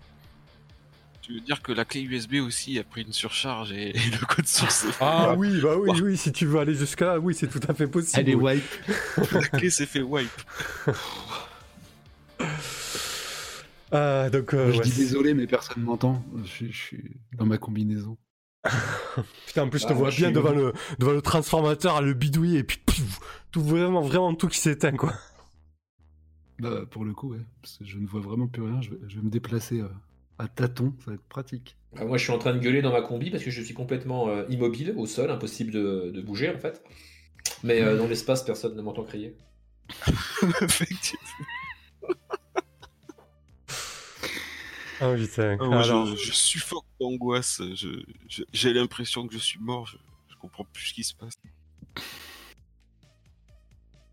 Tu 1.27 1.33
veux 1.33 1.41
dire 1.41 1.63
que 1.63 1.73
la 1.73 1.87
clé 1.87 2.03
USB 2.03 2.35
aussi 2.35 2.79
a 2.79 2.85
pris 2.85 3.01
une 3.01 3.15
surcharge 3.15 3.73
et, 3.73 3.97
et 3.97 4.11
le 4.11 4.27
code 4.27 4.47
source 4.47 4.85
Ah 5.01 5.35
oui, 5.39 5.59
bah 5.63 5.75
oui, 5.79 5.99
oui, 6.03 6.17
si 6.19 6.31
tu 6.33 6.45
veux 6.45 6.59
aller 6.59 6.75
jusqu'à 6.75 7.07
là, 7.07 7.19
oui, 7.19 7.35
c'est 7.35 7.49
tout 7.49 7.61
à 7.67 7.73
fait 7.73 7.87
possible. 7.87 8.21
Elle 8.21 8.29
est 8.29 8.35
oui. 8.35 8.61
wipe. 9.17 9.33
la 9.33 9.41
clé 9.49 9.71
s'est 9.71 9.87
fait 9.87 10.03
wipe. 10.03 10.29
Ah, 13.91 14.29
donc, 14.29 14.53
euh, 14.53 14.71
je 14.73 14.79
ouais, 14.79 14.85
dis 14.85 14.91
désolé, 14.97 15.33
mais 15.33 15.47
personne 15.47 15.83
m'entend. 15.83 16.23
Je, 16.45 16.51
suis- 16.51 16.73
je 16.73 16.77
suis 16.79 17.17
dans 17.33 17.47
ma 17.47 17.57
combinaison. 17.57 18.19
Putain, 19.47 19.63
en 19.63 19.69
plus, 19.71 19.79
je 19.81 19.87
te 19.87 19.93
Ah, 19.93 19.95
vois 19.95 20.11
je 20.11 20.17
bien 20.19 20.31
devant 20.31 20.53
le, 20.53 20.75
devant 20.99 21.13
le 21.13 21.23
transformateur 21.23 21.97
à 21.97 22.03
le 22.03 22.13
bidouiller, 22.13 22.59
et 22.59 22.65
puis, 22.65 22.79
pff, 22.85 23.21
tout 23.51 23.63
vraiment, 23.63 24.03
vraiment 24.03 24.35
tout 24.35 24.49
qui 24.49 24.59
s'éteint, 24.59 24.93
quoi. 24.97 25.15
Bah, 26.59 26.83
pour 26.91 27.05
le 27.07 27.15
coup, 27.15 27.31
ouais. 27.33 27.41
Parce 27.63 27.79
que 27.79 27.85
je 27.87 27.99
ne 27.99 28.07
vois 28.07 28.21
vraiment 28.21 28.47
plus 28.47 28.63
rien. 28.63 28.83
Je 28.83 28.91
vais, 28.91 28.99
je 29.09 29.17
vais 29.17 29.23
me 29.23 29.31
déplacer 29.31 29.81
euh, 29.81 29.89
à 30.39 30.49
tâtons. 30.49 30.95
Ça 31.01 31.11
va 31.11 31.15
être 31.15 31.29
pratique. 31.29 31.77
Moi, 32.01 32.19
je 32.19 32.25
suis 32.25 32.33
en 32.33 32.39
train 32.39 32.53
de 32.53 32.59
gueuler 32.59 32.83
dans 32.83 32.93
ma 32.93 33.03
combi 33.03 33.31
parce 33.31 33.45
que 33.45 33.51
je 33.51 33.63
suis 33.63 33.75
complètement 33.75 34.29
euh, 34.29 34.45
immobile 34.49 34.95
au 34.97 35.07
sol, 35.07 35.31
impossible 35.31 35.71
de, 35.71 36.11
de 36.13 36.21
bouger 36.21 36.51
en 36.51 36.59
fait. 36.59 36.83
Mais 37.63 37.81
euh, 37.83 37.97
dans 37.97 38.07
l'espace, 38.07 38.43
personne 38.43 38.75
ne 38.77 38.83
m'entend 38.83 39.05
crier. 39.05 39.37
Effectivement. 40.61 41.29
Ah, 45.01 45.13
putain. 45.17 45.57
Ah, 45.61 45.65
moi, 45.65 45.83
Alors, 45.83 46.07
je, 46.07 46.17
je 46.17 46.33
suffoque 46.33 46.85
d'angoisse. 47.01 47.61
J'ai 48.53 48.73
l'impression 48.73 49.27
que 49.27 49.35
je 49.35 49.39
suis 49.39 49.59
mort. 49.59 49.87
Je, 49.87 49.97
je 50.29 50.37
comprends 50.37 50.65
plus 50.73 50.87
ce 50.87 50.95
qui 50.95 51.05
se 51.05 51.13
passe. 51.15 51.35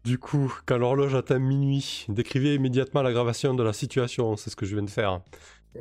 Du 0.03 0.17
coup, 0.17 0.51
quand 0.65 0.77
l'horloge 0.77 1.13
atteint 1.13 1.37
minuit, 1.37 2.05
décrivez 2.09 2.55
immédiatement 2.55 3.03
l'aggravation 3.03 3.53
de 3.53 3.61
la 3.61 3.73
situation, 3.73 4.35
c'est 4.35 4.49
ce 4.49 4.55
que 4.55 4.65
je 4.65 4.75
viens 4.75 4.83
de 4.83 4.89
faire. 4.89 5.21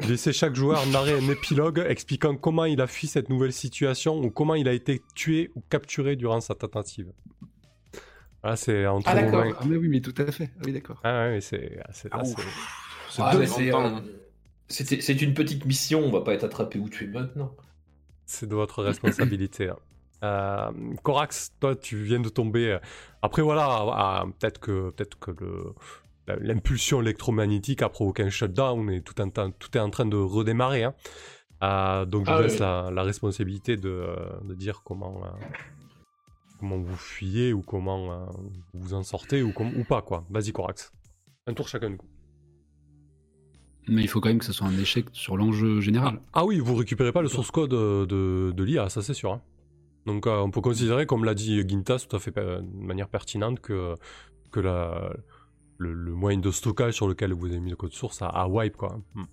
Laissez 0.08 0.32
chaque 0.32 0.54
joueur 0.54 0.86
narrer 0.86 1.18
un 1.18 1.28
épilogue 1.30 1.84
expliquant 1.88 2.36
comment 2.36 2.64
il 2.64 2.80
a 2.80 2.86
fui 2.86 3.08
cette 3.08 3.28
nouvelle 3.28 3.52
situation 3.52 4.20
ou 4.20 4.30
comment 4.30 4.54
il 4.54 4.68
a 4.68 4.72
été 4.72 5.02
tué 5.14 5.50
ou 5.56 5.62
capturé 5.68 6.14
durant 6.16 6.40
sa 6.40 6.54
tentative. 6.54 7.12
Voilà, 8.42 8.56
c'est 8.56 8.86
entre 8.86 9.08
Ah, 9.10 9.14
d'accord. 9.16 9.44
Ah, 9.58 9.64
mais 9.66 9.76
oui, 9.76 9.88
mais 9.88 10.00
tout 10.00 10.14
à 10.16 10.30
fait. 10.30 10.50
Ah, 10.56 10.62
oui, 10.64 10.72
d'accord. 10.72 11.00
Ah 11.02 11.24
ouais, 11.28 11.40
c'est 11.40 11.78
c'est- 11.92 12.08
là, 12.08 12.18
Ah, 12.20 12.24
c'est- 12.24 12.36
c'est 13.10 13.22
Ah, 13.22 13.32
c'est, 13.46 13.64
longtemps. 13.66 13.96
euh, 13.96 14.00
c'est 14.68 15.22
une 15.22 15.34
petite 15.34 15.64
mission, 15.66 16.00
on 16.04 16.10
va 16.12 16.20
pas 16.20 16.34
être 16.34 16.44
attrapé 16.44 16.78
ou 16.78 16.88
tué 16.88 17.06
maintenant. 17.08 17.54
c'est 18.26 18.46
de 18.48 18.54
votre 18.54 18.82
responsabilité. 18.84 19.70
Euh, 20.22 20.70
Corax, 21.02 21.54
toi, 21.60 21.74
tu 21.74 21.96
viens 22.04 22.20
de 22.20 22.28
tomber. 22.28 22.72
euh, 22.72 22.78
Après, 23.22 23.40
voilà, 23.40 24.26
peut-être 24.38 24.60
que, 24.60 24.90
peut 24.90 25.16
que 25.18 25.30
le, 25.30 25.74
l'impulsion 26.40 27.00
électromagnétique 27.02 27.82
a 27.82 27.88
provoqué 27.88 28.22
un 28.22 28.30
shutdown 28.30 28.90
et 28.90 29.02
tout, 29.02 29.14
un 29.22 29.28
temps- 29.30 29.50
tout 29.50 29.76
est 29.76 29.80
en 29.80 29.90
train 29.90 30.06
de 30.06 30.16
redémarrer. 30.16 30.84
hein. 30.84 30.94
Euh, 31.62 32.04
donc, 32.06 32.26
je 32.26 32.30
Ah 32.30 32.36
vous 32.36 32.42
laisse 32.44 32.54
oui. 32.54 32.60
la, 32.60 32.90
la 32.90 33.02
responsabilité 33.02 33.76
de, 33.76 33.88
euh, 33.90 34.16
de 34.44 34.54
dire 34.54 34.82
comment, 34.84 35.22
euh, 35.24 35.28
comment 36.58 36.78
vous 36.78 36.96
fuyez 36.96 37.52
ou 37.52 37.62
comment 37.62 38.12
euh, 38.12 38.26
vous 38.74 38.94
en 38.94 39.02
sortez 39.02 39.42
ou, 39.42 39.52
com- 39.52 39.72
ou 39.76 39.84
pas, 39.84 40.00
quoi. 40.02 40.24
Vas-y, 40.30 40.52
Corax. 40.52 40.92
Un 41.46 41.52
tour 41.54 41.68
chacun, 41.68 41.90
du 41.90 41.96
coup. 41.96 42.06
Mais 43.88 44.02
il 44.02 44.08
faut 44.08 44.20
quand 44.20 44.28
même 44.28 44.38
que 44.38 44.44
ce 44.44 44.52
soit 44.52 44.66
un 44.68 44.78
échec 44.78 45.06
sur 45.12 45.36
l'enjeu 45.36 45.80
général. 45.80 46.20
Ah 46.32 46.44
oui, 46.44 46.60
vous 46.60 46.74
récupérez 46.76 47.12
pas 47.12 47.22
le 47.22 47.28
source 47.28 47.50
code 47.50 47.70
de, 47.70 48.52
de 48.54 48.64
l'IA, 48.64 48.88
ça 48.88 49.02
c'est 49.02 49.14
sûr. 49.14 49.32
hein. 49.32 49.42
Donc 50.06 50.26
euh, 50.26 50.38
on 50.38 50.50
peut 50.50 50.60
considérer, 50.60 51.06
comme 51.06 51.24
l'a 51.24 51.34
dit 51.34 51.66
Gintas 51.68 52.06
tout 52.08 52.14
à 52.14 52.20
fait 52.20 52.30
de 52.34 52.62
manière 52.74 53.08
pertinente, 53.08 53.60
que, 53.60 53.94
que 54.52 54.60
la, 54.60 55.12
le, 55.80 55.92
le 55.94 56.12
moyen 56.12 56.38
de 56.38 56.50
stockage 56.50 56.94
sur 56.94 57.08
lequel 57.08 57.32
vous 57.32 57.46
avez 57.46 57.58
mis 57.60 57.70
le 57.70 57.76
code 57.76 57.92
source 57.92 58.20
a 58.22 58.46
wipe 58.48 58.76
quoi. 58.76 59.00
Hmm. 59.14 59.24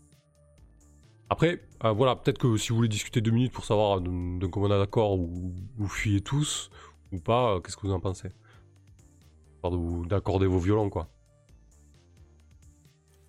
Après, 1.30 1.62
euh, 1.84 1.92
voilà, 1.92 2.16
peut-être 2.16 2.38
que 2.38 2.56
si 2.56 2.70
vous 2.70 2.78
voulez 2.78 2.88
discuter 2.88 3.20
deux 3.20 3.32
minutes 3.32 3.52
pour 3.52 3.66
savoir 3.66 4.00
d'un 4.00 4.38
d'un 4.38 4.50
commun 4.50 4.70
d'accord 4.70 5.20
où 5.20 5.54
vous 5.76 5.88
fuyez 5.90 6.22
tous 6.22 6.70
ou 7.12 7.20
pas, 7.20 7.56
euh, 7.56 7.60
qu'est-ce 7.60 7.76
que 7.76 7.86
vous 7.86 7.94
en 7.94 8.00
pensez? 8.00 8.30
D'accorder 10.08 10.48
vos 10.48 10.60
violons 10.60 10.90
quoi. 10.90 11.10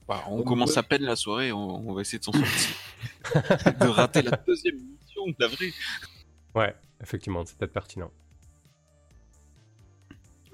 Bah, 0.07 0.23
on 0.29 0.39
Ouais. 0.39 0.45
commence 0.45 0.77
à 0.77 0.83
peine 0.85 1.03
la 1.03 1.17
soirée, 1.17 1.51
on, 1.53 1.89
on 1.89 1.93
va 1.93 2.01
essayer 2.03 2.19
de 2.21 2.25
s'en 2.25 2.33
sortir. 2.33 2.77
de 3.81 3.89
rater 3.89 4.23
la 4.23 4.37
deuxième 4.47 4.77
mission, 4.77 5.23
la 5.39 5.49
vraie. 5.49 5.73
Ouais, 6.55 6.75
effectivement, 7.03 7.45
c'est 7.45 7.59
peut-être 7.59 7.73
pertinent. 7.73 8.11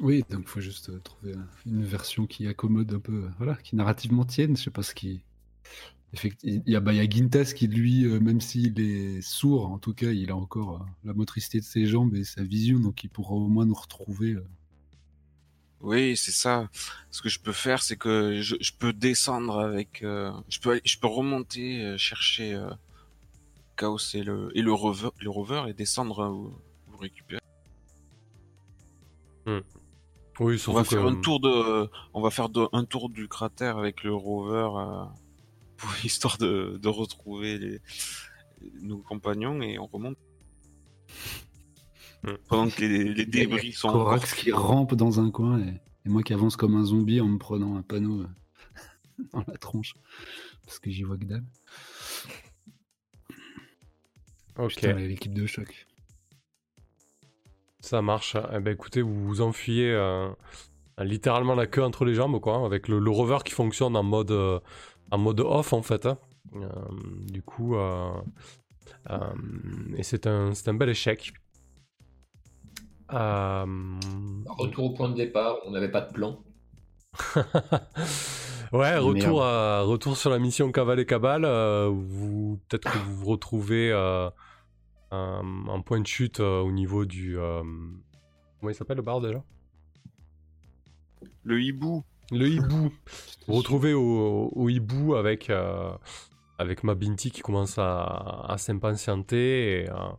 Oui, 0.04 0.22
donc 0.28 0.42
il 0.42 0.48
faut 0.48 0.60
juste 0.60 0.90
euh, 0.90 1.00
trouver 1.00 1.34
une 1.64 1.82
version 1.82 2.26
qui 2.26 2.46
accommode 2.46 2.92
un 2.92 3.00
peu, 3.00 3.24
euh, 3.24 3.28
voilà, 3.38 3.54
qui 3.56 3.74
narrativement 3.74 4.26
tienne. 4.26 4.54
Je 4.54 4.62
sais 4.64 4.70
pas 4.70 4.82
ce 4.82 4.94
qui. 4.94 5.24
Il 6.42 6.62
y 6.66 6.76
a, 6.76 6.80
bah, 6.80 6.92
il 6.92 6.98
y 6.98 7.00
a 7.00 7.08
Gintas 7.08 7.54
qui, 7.56 7.66
lui, 7.66 8.04
euh, 8.04 8.20
même 8.20 8.42
s'il 8.42 8.78
est 8.78 9.22
sourd, 9.22 9.70
en 9.70 9.78
tout 9.78 9.94
cas, 9.94 10.12
il 10.12 10.30
a 10.30 10.36
encore 10.36 10.86
la 11.04 11.14
motricité 11.14 11.58
de 11.58 11.64
ses 11.64 11.86
jambes 11.86 12.14
et 12.14 12.22
sa 12.22 12.42
vision, 12.44 12.78
donc 12.80 13.02
il 13.02 13.08
pourra 13.08 13.32
au 13.34 13.48
moins 13.48 13.64
nous 13.64 13.74
retrouver. 13.74 14.36
Oui, 15.80 16.16
c'est 16.18 16.32
ça. 16.32 16.68
Ce 17.10 17.22
que 17.22 17.30
je 17.30 17.40
peux 17.40 17.52
faire, 17.52 17.82
c'est 17.82 17.96
que 17.96 18.42
je, 18.42 18.56
je 18.60 18.72
peux 18.78 18.92
descendre 18.92 19.58
avec. 19.58 20.02
euh, 20.02 20.30
je 20.50 20.60
peux 20.60 20.80
je 20.84 20.98
peux 20.98 21.06
remonter, 21.08 21.96
chercher 21.98 22.52
euh, 22.52 22.70
Chaos 23.76 23.98
et 24.14 24.22
le, 24.22 24.50
et 24.54 24.62
le, 24.62 24.72
rover, 24.72 25.10
le 25.20 25.30
rover 25.30 25.64
et 25.68 25.72
descendre 25.72 26.30
vous 26.88 26.96
récupérez. 26.98 27.40
Oui, 30.40 30.60
On 30.68 30.72
va 30.72 30.84
faire 30.84 31.02
que- 31.02 31.06
un 31.06 31.20
tour 31.20 31.38
de, 31.40 31.88
on 32.12 32.20
va 32.20 32.30
faire 32.30 32.48
de- 32.48 32.66
un 32.72 32.84
tour 32.84 33.08
du 33.08 33.28
cratère 33.28 33.78
avec 33.78 34.02
le 34.02 34.12
rover, 34.14 34.68
euh, 34.76 35.04
pour, 35.76 35.90
histoire 36.04 36.38
de, 36.38 36.78
de 36.82 36.88
retrouver 36.88 37.58
les, 37.58 37.80
nos 38.82 38.98
compagnons 38.98 39.60
et 39.62 39.78
on 39.78 39.86
remonte. 39.86 40.16
Pendant 42.48 42.68
que 42.70 42.80
les, 42.80 43.12
les 43.14 43.26
débris 43.26 43.72
sont 43.72 43.88
encore 43.88 44.04
Corax 44.04 44.34
qui 44.34 44.50
rampe 44.50 44.94
dans 44.94 45.20
un 45.20 45.30
coin 45.30 45.60
et, 45.60 45.80
et 46.06 46.08
moi 46.08 46.22
qui 46.22 46.32
avance 46.32 46.56
comme 46.56 46.74
un 46.74 46.84
zombie 46.84 47.20
en 47.20 47.28
me 47.28 47.38
prenant 47.38 47.76
un 47.76 47.82
panneau 47.82 48.22
euh, 48.22 48.28
dans 49.32 49.44
la 49.46 49.56
tronche. 49.58 49.94
Parce 50.64 50.78
que 50.78 50.90
j'y 50.90 51.02
vois 51.02 51.18
que 51.18 51.26
dalle. 51.26 51.44
Ok, 54.56 54.80
l'équipe 54.82 55.34
de 55.34 55.46
choc. 55.46 55.86
Ça 57.84 58.02
marche. 58.02 58.36
Eh 58.52 58.60
ben 58.60 58.72
écoutez, 58.72 59.02
vous 59.02 59.24
vous 59.26 59.40
enfuyez 59.40 59.90
euh, 59.92 60.28
littéralement 60.98 61.54
la 61.54 61.66
queue 61.66 61.82
entre 61.82 62.04
les 62.04 62.14
jambes, 62.14 62.40
quoi, 62.40 62.64
avec 62.64 62.88
le, 62.88 62.98
le 62.98 63.10
rover 63.10 63.38
qui 63.44 63.52
fonctionne 63.52 63.96
en 63.96 64.02
mode, 64.02 64.30
euh, 64.30 64.58
en 65.10 65.18
mode 65.18 65.40
off 65.40 65.72
en 65.72 65.82
fait. 65.82 66.06
hein. 66.06 66.18
Euh, 66.56 66.68
du 67.26 67.42
coup, 67.42 67.76
et 69.96 70.02
c'est 70.02 70.26
un, 70.26 70.50
un 70.66 70.74
bel 70.74 70.88
échec. 70.88 71.32
Retour 73.10 74.84
au 74.84 74.90
point 74.94 75.08
de 75.08 75.14
départ, 75.16 75.56
on 75.66 75.70
n'avait 75.70 75.90
pas 75.90 76.00
de 76.00 76.12
plan. 76.12 76.38
ouais, 78.72 78.96
retour, 78.98 79.44
à- 79.44 79.82
retour 79.82 80.16
sur 80.16 80.30
la 80.30 80.38
mission 80.38 80.70
Cavale 80.72 81.00
et 81.00 81.06
Cabale. 81.06 81.44
vous 81.90 82.60
peut-être 82.68 82.90
que 82.92 82.98
vous 82.98 83.16
vous 83.16 83.26
retrouvez 83.26 83.92
un, 85.10 85.68
un 85.68 85.80
point 85.80 86.00
de 86.00 86.06
chute 86.06 86.40
euh, 86.40 86.60
au 86.60 86.72
niveau 86.72 87.04
du. 87.04 87.38
euh, 87.38 87.62
comment 88.60 88.70
il 88.70 88.74
s'appelle 88.74 88.96
le 88.96 89.02
bar 89.02 89.20
déjà 89.20 89.42
le 91.44 91.60
hibou. 91.62 92.02
Le 92.30 92.48
hibou. 92.48 92.90
Vous 93.46 93.52
vous 93.52 93.54
retrouvez 93.54 93.92
au, 93.92 94.48
au 94.54 94.68
hibou 94.70 95.14
avec, 95.14 95.50
euh, 95.50 95.92
avec 96.58 96.82
ma 96.82 96.94
Binti 96.94 97.30
qui 97.30 97.42
commence 97.42 97.76
à, 97.78 98.46
à 98.48 98.56
s'impatienter 98.56 99.82
et, 99.82 99.88
à- 99.90 100.16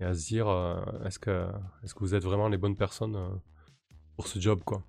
et 0.00 0.04
à 0.04 0.14
se 0.14 0.24
dire 0.28 0.46
euh, 0.48 0.80
est-ce 1.04 1.18
que, 1.18 1.48
est 1.82 1.92
que 1.92 1.98
vous 1.98 2.14
êtes 2.14 2.22
vraiment 2.22 2.48
les 2.48 2.58
bonnes 2.58 2.76
personnes 2.76 3.16
euh, 3.16 3.28
pour 4.16 4.28
ce 4.28 4.38
job 4.38 4.62
quoi? 4.64 4.82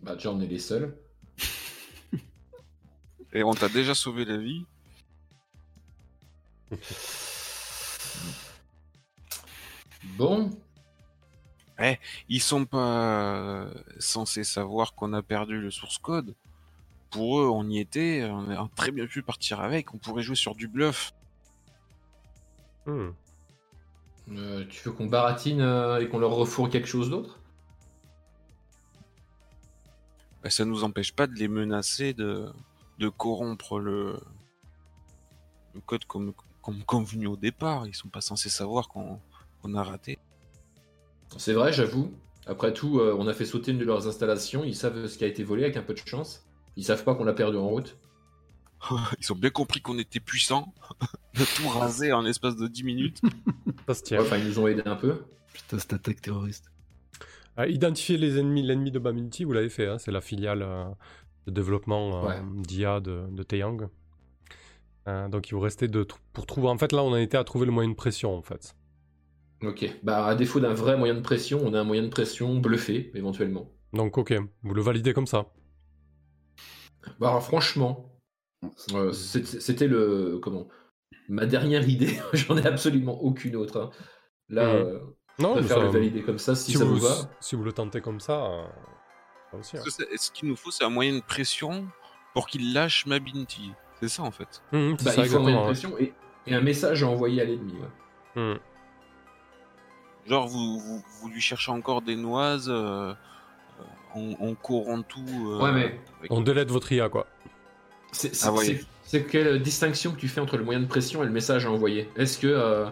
Bah, 0.00 0.14
déjà, 0.14 0.32
on 0.32 0.40
est 0.40 0.46
les 0.48 0.58
seuls. 0.58 0.96
Et 3.32 3.42
on 3.44 3.52
t'a 3.54 3.68
déjà 3.68 3.94
sauvé 3.94 4.24
la 4.24 4.36
vie. 4.38 4.64
Bon, 10.16 10.50
Ils 12.28 12.42
sont 12.42 12.64
pas 12.64 12.78
euh, 12.78 13.74
censés 13.98 14.44
savoir 14.44 14.94
qu'on 14.94 15.12
a 15.12 15.22
perdu 15.22 15.60
le 15.60 15.70
source 15.70 15.98
code. 15.98 16.34
Pour 17.10 17.40
eux, 17.40 17.48
on 17.48 17.68
y 17.68 17.78
était, 17.78 18.28
on 18.30 18.50
a 18.50 18.68
très 18.74 18.90
bien 18.90 19.06
pu 19.06 19.22
partir 19.22 19.60
avec, 19.60 19.94
on 19.94 19.98
pourrait 19.98 20.22
jouer 20.22 20.36
sur 20.36 20.54
du 20.54 20.68
bluff. 20.68 21.12
Hmm. 22.84 23.10
euh, 24.32 24.64
tu 24.68 24.82
veux 24.82 24.92
qu'on 24.92 25.06
baratine 25.06 25.60
euh, 25.60 26.00
et 26.00 26.08
qu'on 26.08 26.18
leur 26.18 26.32
refourre 26.32 26.68
quelque 26.68 26.88
chose 26.88 27.10
d'autre? 27.10 27.38
Bah, 30.42 30.50
ça 30.50 30.64
nous 30.64 30.84
empêche 30.84 31.12
pas 31.12 31.26
de 31.26 31.34
les 31.34 31.48
menacer 31.48 32.12
de, 32.12 32.50
de 32.98 33.08
corrompre 33.08 33.78
le, 33.78 34.20
le 35.74 35.80
code 35.80 36.04
comme, 36.04 36.34
comme 36.60 36.82
convenu 36.84 37.26
au 37.26 37.36
départ. 37.36 37.86
Ils 37.86 37.94
sont 37.94 38.08
pas 38.08 38.20
censés 38.20 38.50
savoir 38.50 38.88
qu'on 38.88 39.18
qu'on 39.62 39.74
a 39.74 39.82
raté. 39.82 40.18
C'est 41.36 41.52
vrai, 41.52 41.72
j'avoue. 41.72 42.12
Après 42.46 42.72
tout, 42.72 42.98
euh, 43.00 43.14
on 43.18 43.26
a 43.28 43.34
fait 43.34 43.44
sauter 43.44 43.72
une 43.72 43.78
de 43.78 43.84
leurs 43.84 44.06
installations. 44.08 44.64
Ils 44.64 44.74
savent 44.74 45.06
ce 45.06 45.18
qui 45.18 45.24
a 45.24 45.26
été 45.26 45.44
volé 45.44 45.64
avec 45.64 45.76
un 45.76 45.82
peu 45.82 45.92
de 45.94 45.98
chance. 45.98 46.46
Ils 46.76 46.84
savent 46.84 47.04
pas 47.04 47.14
qu'on 47.14 47.24
l'a 47.24 47.34
perdu 47.34 47.56
en 47.58 47.68
route. 47.68 47.98
Ils 49.20 49.32
ont 49.32 49.36
bien 49.36 49.50
compris 49.50 49.80
qu'on 49.80 49.98
était 49.98 50.20
puissants. 50.20 50.72
On 51.36 51.42
a 51.42 51.44
tout 51.56 51.68
rasé 51.68 52.12
en 52.12 52.22
l'espace 52.22 52.56
de 52.56 52.66
10 52.66 52.82
minutes. 52.84 53.20
Ça 53.86 53.94
se 53.94 54.00
Ouais, 54.00 54.04
tient. 54.06 54.20
Enfin, 54.20 54.38
ils 54.38 54.46
nous 54.46 54.58
ont 54.58 54.66
aidé 54.66 54.82
un 54.86 54.96
peu. 54.96 55.22
Putain, 55.52 55.78
cette 55.78 55.92
attaque 55.92 56.20
terroriste. 56.20 56.70
Ah, 57.56 57.66
identifier 57.66 58.16
les 58.16 58.38
ennemis, 58.38 58.62
l'ennemi 58.62 58.90
de 58.90 58.98
Baminti, 58.98 59.44
vous 59.44 59.52
l'avez 59.52 59.68
fait, 59.68 59.86
hein, 59.88 59.98
c'est 59.98 60.10
la 60.12 60.20
filiale 60.20 60.62
euh, 60.62 60.84
de 61.46 61.52
développement 61.52 62.24
euh, 62.24 62.28
Ouais. 62.28 62.40
d'IA 62.62 63.00
de, 63.00 63.24
de 63.30 63.42
Taeyang. 63.42 63.88
Euh, 65.08 65.28
donc 65.28 65.48
il 65.48 65.54
vous 65.54 65.60
restait 65.60 65.88
de 65.88 66.04
tr- 66.04 66.16
pour 66.32 66.46
trouver. 66.46 66.68
En 66.68 66.78
fait, 66.78 66.92
là, 66.92 67.02
on 67.02 67.12
a 67.14 67.20
été 67.20 67.36
à 67.36 67.44
trouver 67.44 67.66
le 67.66 67.72
moyen 67.72 67.90
de 67.90 67.94
pression, 67.96 68.36
en 68.36 68.42
fait. 68.42 68.74
Ok. 69.62 69.90
Bah, 70.02 70.24
à 70.26 70.34
défaut 70.34 70.60
d'un 70.60 70.72
vrai 70.74 70.96
moyen 70.96 71.14
de 71.14 71.20
pression, 71.20 71.60
on 71.64 71.74
a 71.74 71.80
un 71.80 71.84
moyen 71.84 72.02
de 72.02 72.08
pression 72.08 72.56
bluffé, 72.58 73.10
éventuellement. 73.14 73.70
Donc, 73.92 74.16
ok, 74.18 74.34
vous 74.62 74.74
le 74.74 74.82
validez 74.82 75.12
comme 75.12 75.26
ça. 75.26 75.46
Bah, 77.18 77.28
alors, 77.30 77.42
franchement, 77.42 78.12
euh, 78.92 79.12
c'était 79.12 79.88
le. 79.88 80.38
Comment 80.42 80.68
Ma 81.28 81.46
dernière 81.46 81.88
idée. 81.88 82.18
J'en 82.32 82.56
ai 82.56 82.66
absolument 82.66 83.20
aucune 83.22 83.56
autre. 83.56 83.80
hein. 83.80 83.90
Là, 84.48 84.66
Mhm. 84.66 84.74
euh, 84.86 84.98
Non, 85.38 85.54
je 85.54 85.60
préfère 85.60 85.76
ça- 85.78 85.82
le 85.84 85.88
valider 85.90 86.22
comme 86.22 86.38
ça 86.38 86.54
si, 86.54 86.72
si, 86.72 86.78
ça 86.78 86.84
vous, 86.84 86.96
vous 86.96 87.06
va. 87.06 87.14
si 87.40 87.54
vous 87.56 87.62
le 87.64 87.72
tentez 87.72 88.00
comme 88.00 88.18
ça, 88.20 88.44
euh, 88.46 88.64
ça 89.52 89.56
aussi. 89.58 89.76
hein. 89.76 89.82
Que 89.84 89.90
ce 89.90 90.30
qu'il 90.30 90.48
nous 90.48 90.56
faut, 90.56 90.70
c'est 90.70 90.84
un 90.84 90.90
moyen 90.90 91.14
de 91.16 91.22
pression 91.22 91.86
pour 92.34 92.46
qu'ils 92.46 92.72
lâchent 92.72 93.06
ma 93.06 93.18
Binti. 93.18 93.72
C'est 94.00 94.08
ça 94.08 94.22
en 94.22 94.30
fait. 94.30 94.62
Mhm, 94.72 94.96
Bah, 95.04 95.10
ça, 95.12 95.22
il 95.24 95.28
faut 95.28 95.36
un 95.38 95.40
moyen 95.40 95.58
de 95.60 95.64
pression 95.64 95.98
et, 95.98 96.12
et 96.46 96.54
un 96.54 96.60
message 96.60 97.02
à 97.02 97.08
envoyer 97.08 97.42
à 97.42 97.44
l'ennemi. 97.44 97.74
ouais. 97.74 98.42
ouais. 98.42 98.60
Genre, 100.28 100.46
vous, 100.46 100.78
vous, 100.78 101.02
vous 101.20 101.28
lui 101.28 101.40
cherchez 101.40 101.70
encore 101.72 102.02
des 102.02 102.16
noises, 102.16 102.68
euh, 102.68 103.14
on, 104.14 104.36
on 104.40 104.54
corrompt 104.54 105.06
tout. 105.08 105.24
euh, 105.50 105.62
Ouais, 105.62 105.72
mais- 105.72 105.98
avec- 106.18 106.30
On 106.30 106.40
délète 106.42 106.70
votre 106.70 106.92
IA, 106.92 107.08
quoi. 107.08 107.26
C'est 108.12 108.30
Ah 108.42 108.52
c'est- 109.04 109.22
quelle 109.24 109.60
distinction 109.62 110.12
que 110.12 110.18
tu 110.18 110.28
fais 110.28 110.40
entre 110.40 110.56
le 110.56 110.64
moyen 110.64 110.80
de 110.80 110.86
pression 110.86 111.22
et 111.22 111.26
le 111.26 111.32
message 111.32 111.64
à 111.66 111.70
envoyer? 111.70 112.10
Est-ce 112.16 112.38
que 112.38 112.46
euh, 112.46 112.86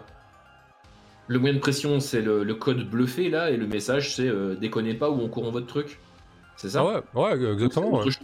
le 1.26 1.38
moyen 1.38 1.54
de 1.54 1.58
pression 1.60 2.00
c'est 2.00 2.22
le, 2.22 2.42
le 2.44 2.54
code 2.54 2.88
bluffé 2.88 3.28
là 3.30 3.50
et 3.50 3.56
le 3.56 3.66
message 3.66 4.14
c'est 4.14 4.28
euh, 4.28 4.54
déconnez 4.54 4.94
pas 4.94 5.10
ou 5.10 5.20
on 5.20 5.28
corrompt 5.28 5.52
votre 5.52 5.66
truc? 5.66 5.98
C'est 6.56 6.70
ça? 6.70 6.80
Ah 6.80 6.84
ouais, 7.20 7.36
ouais, 7.36 7.52
exactement. 7.52 7.98
Ouais. 7.98 8.04
chose 8.04 8.18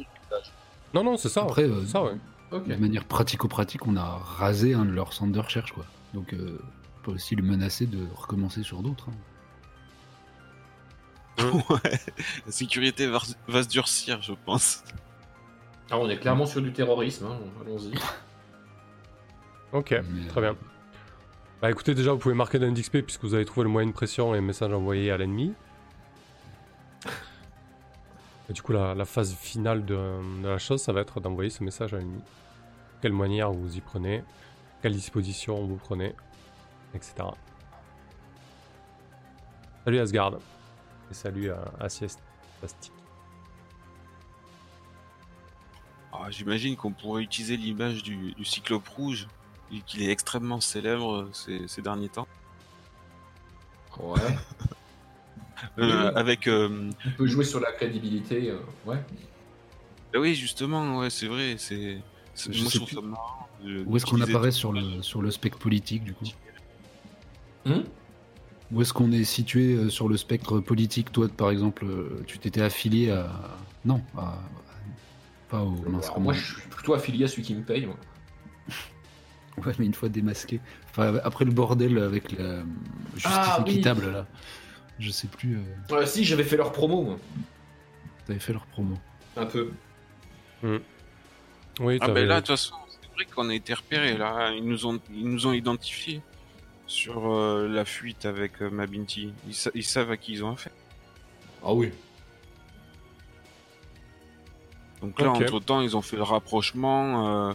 Non, 0.94 1.04
non, 1.04 1.16
c'est 1.18 1.28
ça. 1.28 1.42
Après, 1.42 1.64
euh, 1.64 1.84
ça, 1.86 2.02
ouais. 2.02 2.12
Ok. 2.50 2.66
De 2.68 2.76
manière 2.76 3.04
pratico-pratique, 3.04 3.86
on 3.86 3.96
a 3.96 4.04
rasé 4.04 4.74
un 4.74 4.84
de 4.84 4.90
leurs 4.92 5.12
centres 5.14 5.32
de 5.32 5.40
recherche, 5.40 5.72
quoi. 5.72 5.84
Donc, 6.14 6.32
euh, 6.34 6.58
on 6.58 6.81
peut 7.02 7.12
aussi 7.12 7.34
le 7.36 7.42
menacer 7.42 7.86
de 7.86 8.06
recommencer 8.14 8.62
sur 8.62 8.82
d'autres. 8.82 9.08
hein. 11.38 11.62
ouais. 11.70 12.00
La 12.46 12.52
sécurité 12.52 13.06
va, 13.06 13.18
va 13.48 13.62
se 13.62 13.68
durcir, 13.68 14.20
je 14.22 14.32
pense. 14.44 14.84
Ah, 15.90 15.98
on 15.98 16.08
est 16.08 16.18
clairement 16.18 16.46
sur 16.46 16.62
du 16.62 16.72
terrorisme, 16.72 17.26
hein, 17.26 17.38
allons-y. 17.60 17.92
Ok, 19.72 19.90
Mais, 20.10 20.26
très 20.28 20.40
bien. 20.42 20.54
Bah 21.62 21.70
écoutez, 21.70 21.94
déjà, 21.94 22.12
vous 22.12 22.18
pouvez 22.18 22.34
marquer 22.34 22.58
d'un 22.58 22.74
XP 22.74 22.98
puisque 23.00 23.22
vous 23.24 23.32
avez 23.34 23.46
trouvé 23.46 23.64
le 23.64 23.70
moyen 23.70 23.88
de 23.88 23.92
pression 23.94 24.34
et 24.34 24.38
le 24.38 24.42
message 24.42 24.70
envoyé 24.72 25.10
à 25.10 25.16
l'ennemi. 25.16 25.54
Et 28.50 28.52
du 28.52 28.60
coup, 28.62 28.72
la, 28.72 28.94
la 28.94 29.04
phase 29.04 29.34
finale 29.34 29.84
de, 29.84 29.94
de 30.42 30.48
la 30.48 30.58
chose, 30.58 30.82
ça 30.82 30.92
va 30.92 31.00
être 31.00 31.20
d'envoyer 31.20 31.48
ce 31.50 31.64
message 31.64 31.94
à 31.94 31.98
l'ennemi. 31.98 32.22
Quelle 33.00 33.12
manière 33.12 33.50
vous 33.52 33.76
y 33.76 33.80
prenez, 33.80 34.24
quelle 34.82 34.92
disposition 34.94 35.64
vous 35.64 35.76
prenez, 35.76 36.14
etc. 36.94 37.14
Salut 39.84 39.98
Asgard. 39.98 40.34
Et 41.10 41.14
salut 41.14 41.50
à. 41.50 41.58
Plastique. 42.60 42.92
Ah, 46.12 46.30
J'imagine 46.30 46.76
qu'on 46.76 46.92
pourrait 46.92 47.22
utiliser 47.22 47.56
l'image 47.56 48.02
du, 48.02 48.32
du 48.32 48.44
cyclope 48.44 48.86
rouge, 48.88 49.26
vu 49.70 49.80
qu'il 49.86 50.02
est 50.02 50.10
extrêmement 50.10 50.60
célèbre 50.60 51.22
euh, 51.22 51.30
ces, 51.32 51.66
ces 51.68 51.82
derniers 51.82 52.08
temps. 52.08 52.28
Ouais. 53.98 54.20
Euh, 55.78 56.10
Oui. 56.10 56.16
avec. 56.16 56.48
euh, 56.48 56.90
On 57.06 57.10
peut 57.12 57.26
jouer 57.28 57.44
sur 57.44 57.60
la 57.60 57.70
crédibilité, 57.70 58.50
euh, 58.50 58.58
ouais. 58.84 58.96
bah 60.12 60.18
oui, 60.18 60.34
justement, 60.34 60.98
ouais, 60.98 61.08
c'est 61.08 61.28
vrai. 61.28 61.54
C'est. 61.56 61.76
Moi, 61.98 62.02
je 62.50 62.64
trouve 62.64 62.86
plus. 62.88 62.96
ça 62.96 63.00
marrant. 63.00 63.48
de- 63.62 63.84
Où 63.86 63.96
est-ce 63.96 64.04
qu'on 64.04 64.20
apparaît 64.20 64.50
sur 64.50 64.72
le, 64.72 65.02
sur 65.02 65.22
le 65.22 65.30
spectre 65.30 65.58
politique, 65.58 66.02
du 66.02 66.14
coup 66.14 66.24
Hum 67.66 67.84
Où 68.72 68.82
est-ce 68.82 68.92
qu'on 68.92 69.12
est 69.12 69.24
situé 69.24 69.74
euh, 69.74 69.88
sur 69.90 70.08
le 70.08 70.16
spectre 70.16 70.58
politique 70.60 71.12
Toi, 71.12 71.28
par 71.28 71.50
exemple, 71.50 71.84
euh, 71.84 72.22
tu 72.26 72.38
t'étais 72.38 72.62
affilié 72.62 73.10
à. 73.10 73.30
Non, 73.84 74.02
à. 74.16 74.38
Pas 75.48 75.62
au. 75.62 75.74
Alors, 75.86 76.20
moi, 76.20 76.32
je 76.32 76.44
suis 76.54 76.68
plutôt 76.70 76.94
affilié 76.94 77.24
à 77.24 77.28
celui 77.28 77.42
qui 77.42 77.54
me 77.54 77.62
paye. 77.62 77.86
moi. 77.86 77.96
Ouais, 79.58 79.72
mais 79.78 79.84
une 79.84 79.92
fois 79.92 80.08
démasqué. 80.08 80.60
Enfin, 80.90 81.16
après 81.24 81.44
le 81.44 81.50
bordel 81.50 81.98
avec 81.98 82.32
la 82.32 82.62
justice 83.12 83.26
Ah, 83.34 83.62
oui. 83.66 83.72
équitable, 83.72 84.10
là. 84.10 84.26
Je 84.98 85.10
sais 85.10 85.26
plus. 85.28 85.56
euh, 85.58 85.94
Euh, 85.94 86.06
si, 86.06 86.24
j'avais 86.24 86.42
fait 86.44 86.56
leur 86.56 86.72
promo, 86.72 87.02
moi. 87.02 87.18
T'avais 88.26 88.38
fait 88.38 88.54
leur 88.54 88.64
promo. 88.64 88.96
Un 89.36 89.44
peu. 89.44 89.70
Oui, 90.62 90.78
Ah, 92.00 92.06
t'avais- 92.06 92.22
ben 92.22 92.26
là, 92.28 92.34
de 92.36 92.40
toute 92.40 92.48
façon, 92.56 92.74
c'est 92.88 93.12
vrai 93.14 93.26
qu'on 93.26 93.50
a 93.50 93.54
été 93.54 93.74
repérés 93.74 94.16
là. 94.16 94.52
Ils 94.56 94.64
nous 94.64 94.86
ont, 94.86 94.98
ils 95.12 95.28
nous 95.28 95.46
ont 95.46 95.52
identifiés 95.52 96.22
sur 96.92 97.32
euh, 97.32 97.68
la 97.68 97.84
fuite 97.84 98.26
avec 98.26 98.60
euh, 98.62 98.70
Mabinti. 98.70 99.32
Ils, 99.48 99.54
sa- 99.54 99.70
ils 99.74 99.84
savent 99.84 100.10
à 100.10 100.16
qui 100.16 100.32
ils 100.32 100.44
ont 100.44 100.52
affaire. 100.52 100.72
Ah 101.64 101.72
oui. 101.72 101.90
Donc 105.00 105.20
là, 105.20 105.30
entre 105.30 105.58
temps, 105.60 105.80
ils 105.80 105.96
ont 105.96 106.02
fait 106.02 106.16
le 106.16 106.22
rapprochement. 106.22 107.48
euh, 107.48 107.54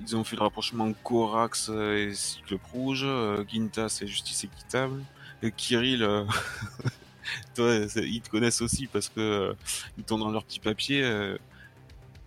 ils 0.00 0.16
ont 0.16 0.24
fait 0.24 0.36
le 0.36 0.42
rapprochement 0.42 0.92
Corax 1.04 1.68
et 1.70 2.12
Cyclope 2.14 2.64
Rouge. 2.72 3.06
Gintas 3.48 3.98
et 4.02 4.06
Justice 4.06 4.44
Équitable. 4.44 5.02
Et 5.42 5.52
Kirill, 5.52 5.98
toi, 7.54 7.88
c'est- 7.88 8.08
ils 8.08 8.20
te 8.22 8.30
connaissent 8.30 8.62
aussi 8.62 8.86
parce 8.86 9.08
que 9.08 9.54
ils 9.98 10.04
t'ont 10.04 10.18
dans 10.18 10.30
leur 10.30 10.44
petit 10.44 10.60
papier, 10.60 11.02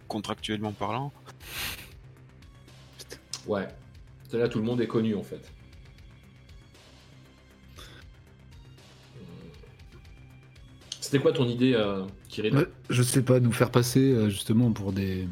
contractuellement 0.07 0.71
parlant. 0.73 1.11
Ouais. 3.47 3.67
C'est 4.29 4.37
Là, 4.37 4.47
tout 4.47 4.59
le 4.59 4.65
monde 4.65 4.79
est 4.79 4.87
connu 4.87 5.13
en 5.15 5.23
fait. 5.23 5.41
C'était 11.11 11.21
quoi 11.23 11.33
ton 11.33 11.45
idée, 11.47 11.73
euh, 11.75 12.05
Kirill 12.29 12.55
Ouais, 12.55 12.67
je 12.89 13.03
sais 13.03 13.21
pas, 13.21 13.41
nous 13.41 13.51
faire 13.51 13.69
passer 13.69 13.99
euh, 14.13 14.29
justement 14.29 14.71
pour 14.71 14.93
des. 14.93 15.27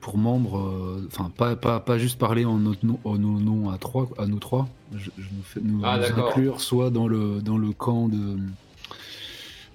pour 0.00 0.16
membres. 0.16 0.58
euh, 0.60 1.08
Enfin, 1.08 1.28
pas, 1.36 1.56
pas, 1.56 1.80
pas 1.80 1.98
juste 1.98 2.20
parler 2.20 2.44
en 2.44 2.58
notre 2.58 2.86
nom, 2.86 3.00
en 3.02 3.18
nos 3.18 3.40
noms 3.40 3.70
à, 3.70 3.78
trois, 3.78 4.08
à 4.16 4.26
nous 4.26 4.38
trois. 4.38 4.68
Je, 4.94 5.10
je 5.18 5.24
nous 5.36 5.42
fais 5.42 5.60
nous, 5.60 5.80
Ah, 5.82 5.98
nous 5.98 6.20
inclure 6.20 6.60
soit 6.60 6.90
dans 6.90 7.08
le, 7.08 7.42
dans 7.42 7.58
le 7.58 7.72
camp 7.72 8.08
de. 8.08 8.36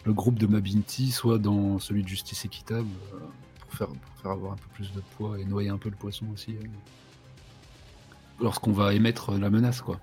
le 0.05 0.13
groupe 0.13 0.39
de 0.39 0.47
Mabinti, 0.47 1.11
soit 1.11 1.39
dans 1.39 1.77
celui 1.79 2.03
de 2.03 2.07
Justice 2.07 2.45
Équitable. 2.45 2.87
euh, 3.13 3.17
pour, 3.59 3.73
faire, 3.73 3.87
pour 3.87 4.21
faire 4.21 4.31
avoir 4.31 4.53
un 4.53 4.55
peu 4.55 4.67
plus 4.75 4.93
de 4.93 5.01
poids 5.17 5.37
et 5.39 5.43
noyer 5.43 5.67
un 5.69 5.77
peu 5.77 5.89
le 5.89 5.95
poisson 5.97 6.25
aussi. 6.33 6.51
euh, 6.51 6.65
Lorsqu'on 8.41 8.71
va 8.71 8.93
émettre 8.93 9.33
la 9.37 9.49
menace, 9.49 9.81
quoi. 9.81 9.99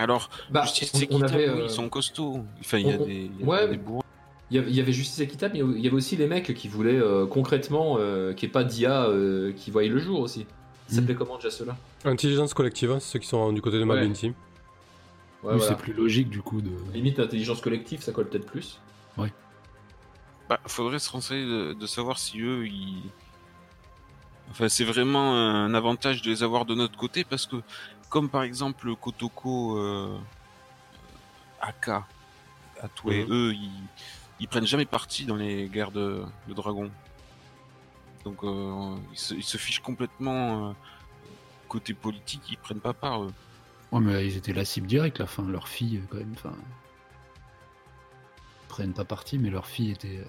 Alors, 0.00 0.30
Bah, 0.50 0.62
Justice 0.62 0.90
on, 0.94 0.96
on 0.96 1.00
Équitable, 1.02 1.34
avait, 1.34 1.48
oui, 1.50 1.60
euh, 1.60 1.64
ils 1.64 1.70
sont 1.70 1.88
costauds. 1.88 2.44
Enfin, 2.60 2.78
il 2.78 2.88
y 2.88 2.92
a 2.92 2.96
on- 2.98 3.04
des, 3.06 3.30
il 3.38 3.40
y 3.40 3.42
a 3.42 3.46
ouais. 3.46 3.68
des 3.68 3.76
bourrins. 3.76 4.04
il 4.50 4.56
y 4.74 4.80
avait- 4.80 4.92
Justice 4.92 5.20
Équitable, 5.20 5.54
mais 5.54 5.60
il 5.76 5.80
y 5.84 5.86
avait 5.86 5.96
aussi 5.96 6.16
les 6.16 6.26
mecs 6.26 6.52
qui 6.54 6.66
voulaient 6.68 6.98
euh, 7.00 7.26
concrètement, 7.26 7.96
euh, 7.98 8.32
qui 8.32 8.46
est 8.46 8.48
pas 8.48 8.64
d'IA, 8.64 9.04
euh, 9.04 9.52
qui 9.52 9.70
voyaient 9.70 9.88
le 9.90 9.98
jour 9.98 10.20
aussi. 10.20 10.46
Ça 10.88 10.94
Mm. 10.94 10.94
s'appelait 10.96 11.14
comment 11.14 11.36
déjà 11.36 11.50
ceux-là? 11.50 11.76
Intelligence 12.04 12.52
collective, 12.54 12.90
hein, 12.90 12.98
c'est 13.00 13.12
ceux 13.12 13.18
qui 13.20 13.28
sont 13.28 13.52
du 13.52 13.60
côté 13.62 13.76
de 13.78 13.82
Ouais. 13.84 13.94
Mabinti. 14.00 14.26
Ouais, 14.28 14.32
Oui, 15.42 15.58
voilà. 15.58 15.62
c'est 15.62 15.76
plus 15.76 15.92
logique 15.92 16.28
du 16.30 16.42
coup 16.42 16.60
de. 16.60 16.70
Limite 16.92 17.18
intelligence 17.20 17.60
collective, 17.60 18.02
ça 18.02 18.12
colle 18.12 18.28
peut-être 18.28 18.46
plus. 18.46 18.78
Bah, 20.48 20.58
faudrait 20.66 20.98
se 20.98 21.08
renseigner 21.10 21.44
de, 21.44 21.72
de 21.74 21.86
savoir 21.86 22.18
si 22.18 22.40
eux, 22.40 22.66
ils... 22.66 23.04
Enfin, 24.50 24.68
c'est 24.68 24.82
vraiment 24.82 25.32
un 25.32 25.72
avantage 25.74 26.22
de 26.22 26.30
les 26.30 26.42
avoir 26.42 26.64
de 26.64 26.74
notre 26.74 26.96
côté 26.98 27.22
parce 27.22 27.46
que, 27.46 27.54
comme 28.10 28.28
par 28.28 28.42
exemple 28.42 28.94
Kotoko 28.96 29.78
euh, 29.78 30.18
AK, 31.62 31.90
Atoué, 32.82 33.24
Mhm. 33.24 33.32
eux, 33.32 33.54
ils, 33.54 33.70
ils 34.40 34.48
prennent 34.48 34.66
jamais 34.66 34.84
parti 34.84 35.24
dans 35.24 35.36
les 35.36 35.68
guerres 35.68 35.90
de, 35.92 36.24
de 36.48 36.54
dragons. 36.54 36.90
Donc, 38.24 38.42
euh, 38.44 38.96
ils, 39.12 39.18
se, 39.18 39.34
ils 39.34 39.42
se 39.42 39.56
fichent 39.56 39.80
complètement 39.80 40.70
euh, 40.70 40.72
côté 41.68 41.94
politique, 41.94 42.42
ils 42.50 42.58
prennent 42.58 42.80
pas 42.80 42.92
part. 42.92 43.22
Eux. 43.24 43.32
Ouais, 43.92 44.00
mais 44.00 44.26
ils 44.26 44.36
étaient 44.36 44.52
la 44.52 44.64
cible 44.64 44.86
directe, 44.86 45.18
la 45.20 45.26
fin. 45.26 45.42
Leur 45.44 45.68
fille, 45.68 46.02
quand 46.10 46.18
même, 46.18 46.32
enfin. 46.34 46.52
ils 48.64 48.68
Prennent 48.68 48.92
pas 48.92 49.04
parti, 49.04 49.38
mais 49.38 49.50
leur 49.50 49.66
fille 49.66 49.90
était 49.92 50.18
euh, 50.18 50.24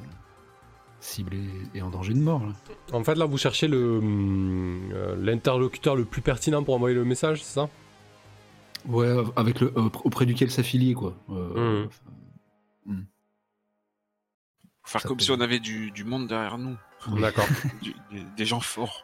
ciblée 1.01 1.49
et 1.75 1.81
en 1.81 1.89
danger 1.89 2.13
de 2.13 2.19
mort, 2.19 2.45
là. 2.45 2.53
En 2.93 3.03
fait, 3.03 3.15
là, 3.15 3.25
vous 3.25 3.37
cherchez 3.37 3.67
le 3.67 3.97
hum, 3.97 4.91
euh, 4.93 5.15
l'interlocuteur 5.17 5.95
le 5.95 6.05
plus 6.05 6.21
pertinent 6.21 6.63
pour 6.63 6.75
envoyer 6.75 6.95
le 6.95 7.03
message, 7.03 7.43
c'est 7.43 7.55
ça? 7.55 7.69
Ouais, 8.87 9.11
avec 9.35 9.59
le, 9.59 9.73
euh, 9.77 9.89
auprès 10.05 10.25
duquel 10.25 10.49
s'affilier, 10.51 10.93
quoi. 10.93 11.15
Euh, 11.29 11.87
Mhm. 12.85 12.95
enfin, 12.95 13.05
Faire 14.83 15.01
Ça 15.01 15.07
comme 15.07 15.17
peut- 15.17 15.23
si 15.23 15.31
on 15.31 15.39
avait 15.41 15.59
du, 15.59 15.91
du 15.91 16.03
monde 16.03 16.27
derrière 16.27 16.57
nous, 16.57 16.77
oui. 17.11 17.21
D'accord. 17.21 17.45
des, 18.11 18.23
des 18.37 18.45
gens 18.45 18.59
forts. 18.59 19.03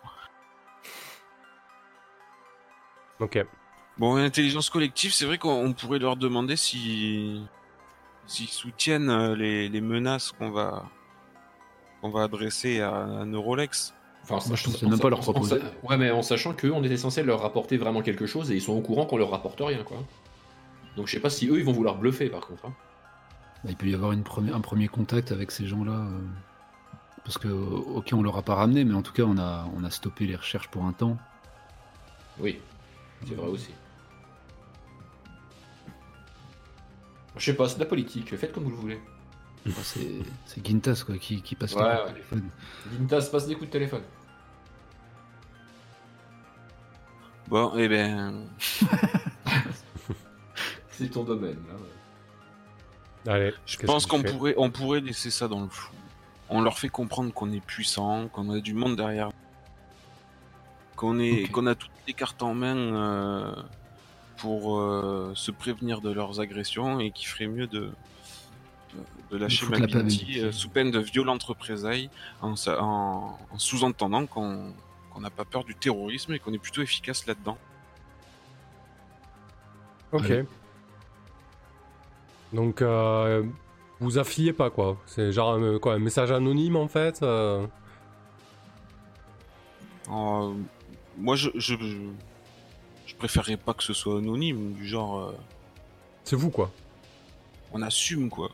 ok. 3.20 3.46
Bon, 3.98 4.16
intelligence 4.18 4.70
collective, 4.70 5.12
c'est 5.14 5.26
vrai 5.26 5.38
qu'on 5.40 5.66
on 5.66 5.74
pourrait 5.74 5.98
leur 6.00 6.16
demander 6.18 6.56
si 6.56 7.42
s'ils 8.28 8.48
soutiennent 8.50 9.34
les, 9.34 9.70
les 9.70 9.82
menaces 9.82 10.32
qu'on 10.34 10.52
va 10.52 10.86
qu'on 12.02 12.10
va 12.10 12.24
adresser 12.24 12.82
à, 12.82 12.96
à 13.22 13.26
Neurolex. 13.26 13.94
Enfin, 14.24 14.40
Moi, 14.48 14.56
je 14.58 14.68
en- 14.68 14.72
pensais 14.72 14.86
en- 14.86 14.90
même 14.90 15.00
pas 15.00 15.10
leur 15.10 15.20
proposer. 15.22 15.56
en- 15.84 15.88
Ouais, 15.88 15.98
mais 15.98 16.12
en 16.12 16.22
sachant 16.22 16.54
qu'eux, 16.54 16.72
on 16.72 16.84
était 16.84 16.98
censé 16.98 17.24
leur 17.24 17.42
rapporter 17.42 17.78
vraiment 17.78 18.02
quelque 18.02 18.26
chose 18.26 18.52
et 18.52 18.56
ils 18.56 18.62
sont 18.62 18.74
au 18.74 18.82
courant 18.82 19.06
qu'on 19.06 19.18
leur 19.18 19.32
rapporte 19.32 19.60
rien, 19.62 19.84
quoi. 19.84 19.98
Donc 20.98 21.08
je 21.08 21.14
sais 21.14 21.20
pas 21.20 21.30
si 21.30 21.48
eux, 21.48 21.58
ils 21.60 21.64
vont 21.66 21.72
vouloir 21.72 21.96
bluffer 21.98 22.30
par 22.30 22.42
contre. 22.48 22.66
hein. 22.66 22.74
Bah, 23.64 23.70
il 23.72 23.76
peut 23.78 23.88
y 23.88 23.94
avoir 23.96 24.12
une 24.12 24.24
première- 24.24 24.56
un 24.56 24.62
premier 24.62 24.88
contact 24.88 25.32
avec 25.32 25.52
ces 25.52 25.66
gens-là. 25.68 25.92
euh, 25.94 26.20
parce 27.24 27.38
que, 27.40 27.48
ok, 27.50 28.10
on 28.14 28.22
leur 28.24 28.38
a 28.38 28.42
pas 28.42 28.56
ramené, 28.56 28.86
mais 28.86 28.94
en 28.94 29.02
tout 29.02 29.12
cas, 29.12 29.24
on 29.24 29.38
a, 29.38 29.68
on 29.76 29.84
a 29.84 29.90
stoppé 29.90 30.26
les 30.28 30.36
recherches 30.38 30.70
pour 30.70 30.86
un 30.86 30.94
temps. 30.94 31.18
Oui, 32.40 32.60
c'est 33.28 33.34
vrai 33.36 33.48
aussi. 33.48 33.72
Je 37.36 37.44
sais 37.46 37.54
pas, 37.56 37.68
c'est 37.68 37.76
de 37.76 37.80
la 37.82 37.86
politique, 37.86 38.36
faites 38.38 38.52
comme 38.52 38.64
vous 38.64 38.70
le 38.72 38.76
voulez. 38.76 39.00
Enfin, 39.68 39.82
c'est 40.46 40.66
Gintas, 40.66 41.04
quoi, 41.06 41.18
qui, 41.18 41.42
qui 41.42 41.56
passe 41.56 41.74
Ouais, 41.74 41.82
le 41.84 41.88
ouais. 42.04 42.08
téléphone. 42.14 42.50
Lintas 43.00 43.30
passe 43.32 43.48
des 43.48 43.56
coups 43.56 43.68
de 43.68 43.72
téléphone. 43.72 44.02
Bon, 47.48 47.72
eh 47.78 47.88
ben, 47.88 48.46
C'est 50.90 51.10
ton 51.10 51.24
domaine, 51.24 51.58
là. 51.68 51.74
ouais. 51.76 53.32
Allez. 53.34 53.54
je 53.66 53.78
pense 53.80 54.06
qu'on 54.06 54.24
pourrait 54.24 54.54
on 54.58 54.70
pourrait 54.70 55.02
laisser 55.02 55.32
ça 55.32 55.48
dans 55.48 55.62
le 55.62 55.70
flou. 55.70 55.94
On 56.50 56.62
leur 56.62 56.80
fait 56.80 56.88
comprendre 56.90 57.34
qu'on 57.34 57.52
est 57.52 57.60
puissant, 57.66 58.30
qu'on 58.30 58.50
a 58.52 58.60
du 58.62 58.74
monde 58.74 58.96
derrière, 58.96 59.32
qu'on 60.96 61.20
est 61.20 61.52
qu'on 61.52 61.68
a 61.68 61.76
toutes 61.76 61.92
les 62.08 62.14
cartes 62.14 62.42
en 62.42 62.54
main 62.54 62.78
euh, 62.78 63.52
pour 64.38 64.80
euh, 64.80 65.34
se 65.36 65.52
prévenir 65.52 66.00
de 66.00 66.10
leurs 66.12 66.40
agressions 66.40 67.00
et 67.02 67.12
qu'il 67.12 67.28
ferait 67.28 67.48
mieux 67.48 67.68
de 67.68 67.92
de 69.32 69.38
lâcher 69.38 69.66
avec- 69.74 69.94
euh, 69.96 70.52
sous 70.52 70.70
peine 70.70 70.92
de 70.92 71.00
violentes 71.00 71.44
représailles 71.44 72.10
en, 72.42 72.56
sa- 72.56 72.82
en- 72.82 73.38
en 73.52 73.58
sous-entendant 73.60 74.26
qu'on 74.26 74.74
n'a 75.20 75.30
pas 75.30 75.46
peur 75.46 75.64
du 75.64 75.76
terrorisme 75.76 76.34
et 76.34 76.40
qu'on 76.40 76.54
est 76.54 76.58
plutôt 76.60 76.82
efficace 76.82 77.26
là-dedans. 77.28 77.58
Ok. 80.14 80.26
Allez. 80.26 80.46
Donc, 82.54 82.82
euh, 82.82 83.44
vous 84.00 84.18
affiliez 84.18 84.54
pas, 84.54 84.70
quoi. 84.70 84.98
C'est 85.06 85.32
genre 85.34 85.56
un, 85.56 85.80
quoi, 85.80 85.96
un 85.96 86.00
message 86.00 86.32
anonyme, 86.32 86.76
en 86.78 86.88
fait 86.88 87.22
euh, 87.24 87.66
Euh, 90.10 90.54
moi, 91.18 91.36
je, 91.36 91.50
je, 91.56 91.76
je, 91.76 91.98
je 93.08 93.16
préférerais 93.16 93.58
pas 93.58 93.74
que 93.74 93.84
ce 93.84 93.94
soit 93.94 94.18
anonyme, 94.20 94.74
du 94.74 94.88
genre, 94.88 95.20
euh, 95.20 95.32
C'est 96.24 96.38
vous, 96.38 96.50
quoi. 96.50 96.72
on 97.74 97.82
assume 97.82 98.30
quoi. 98.30 98.50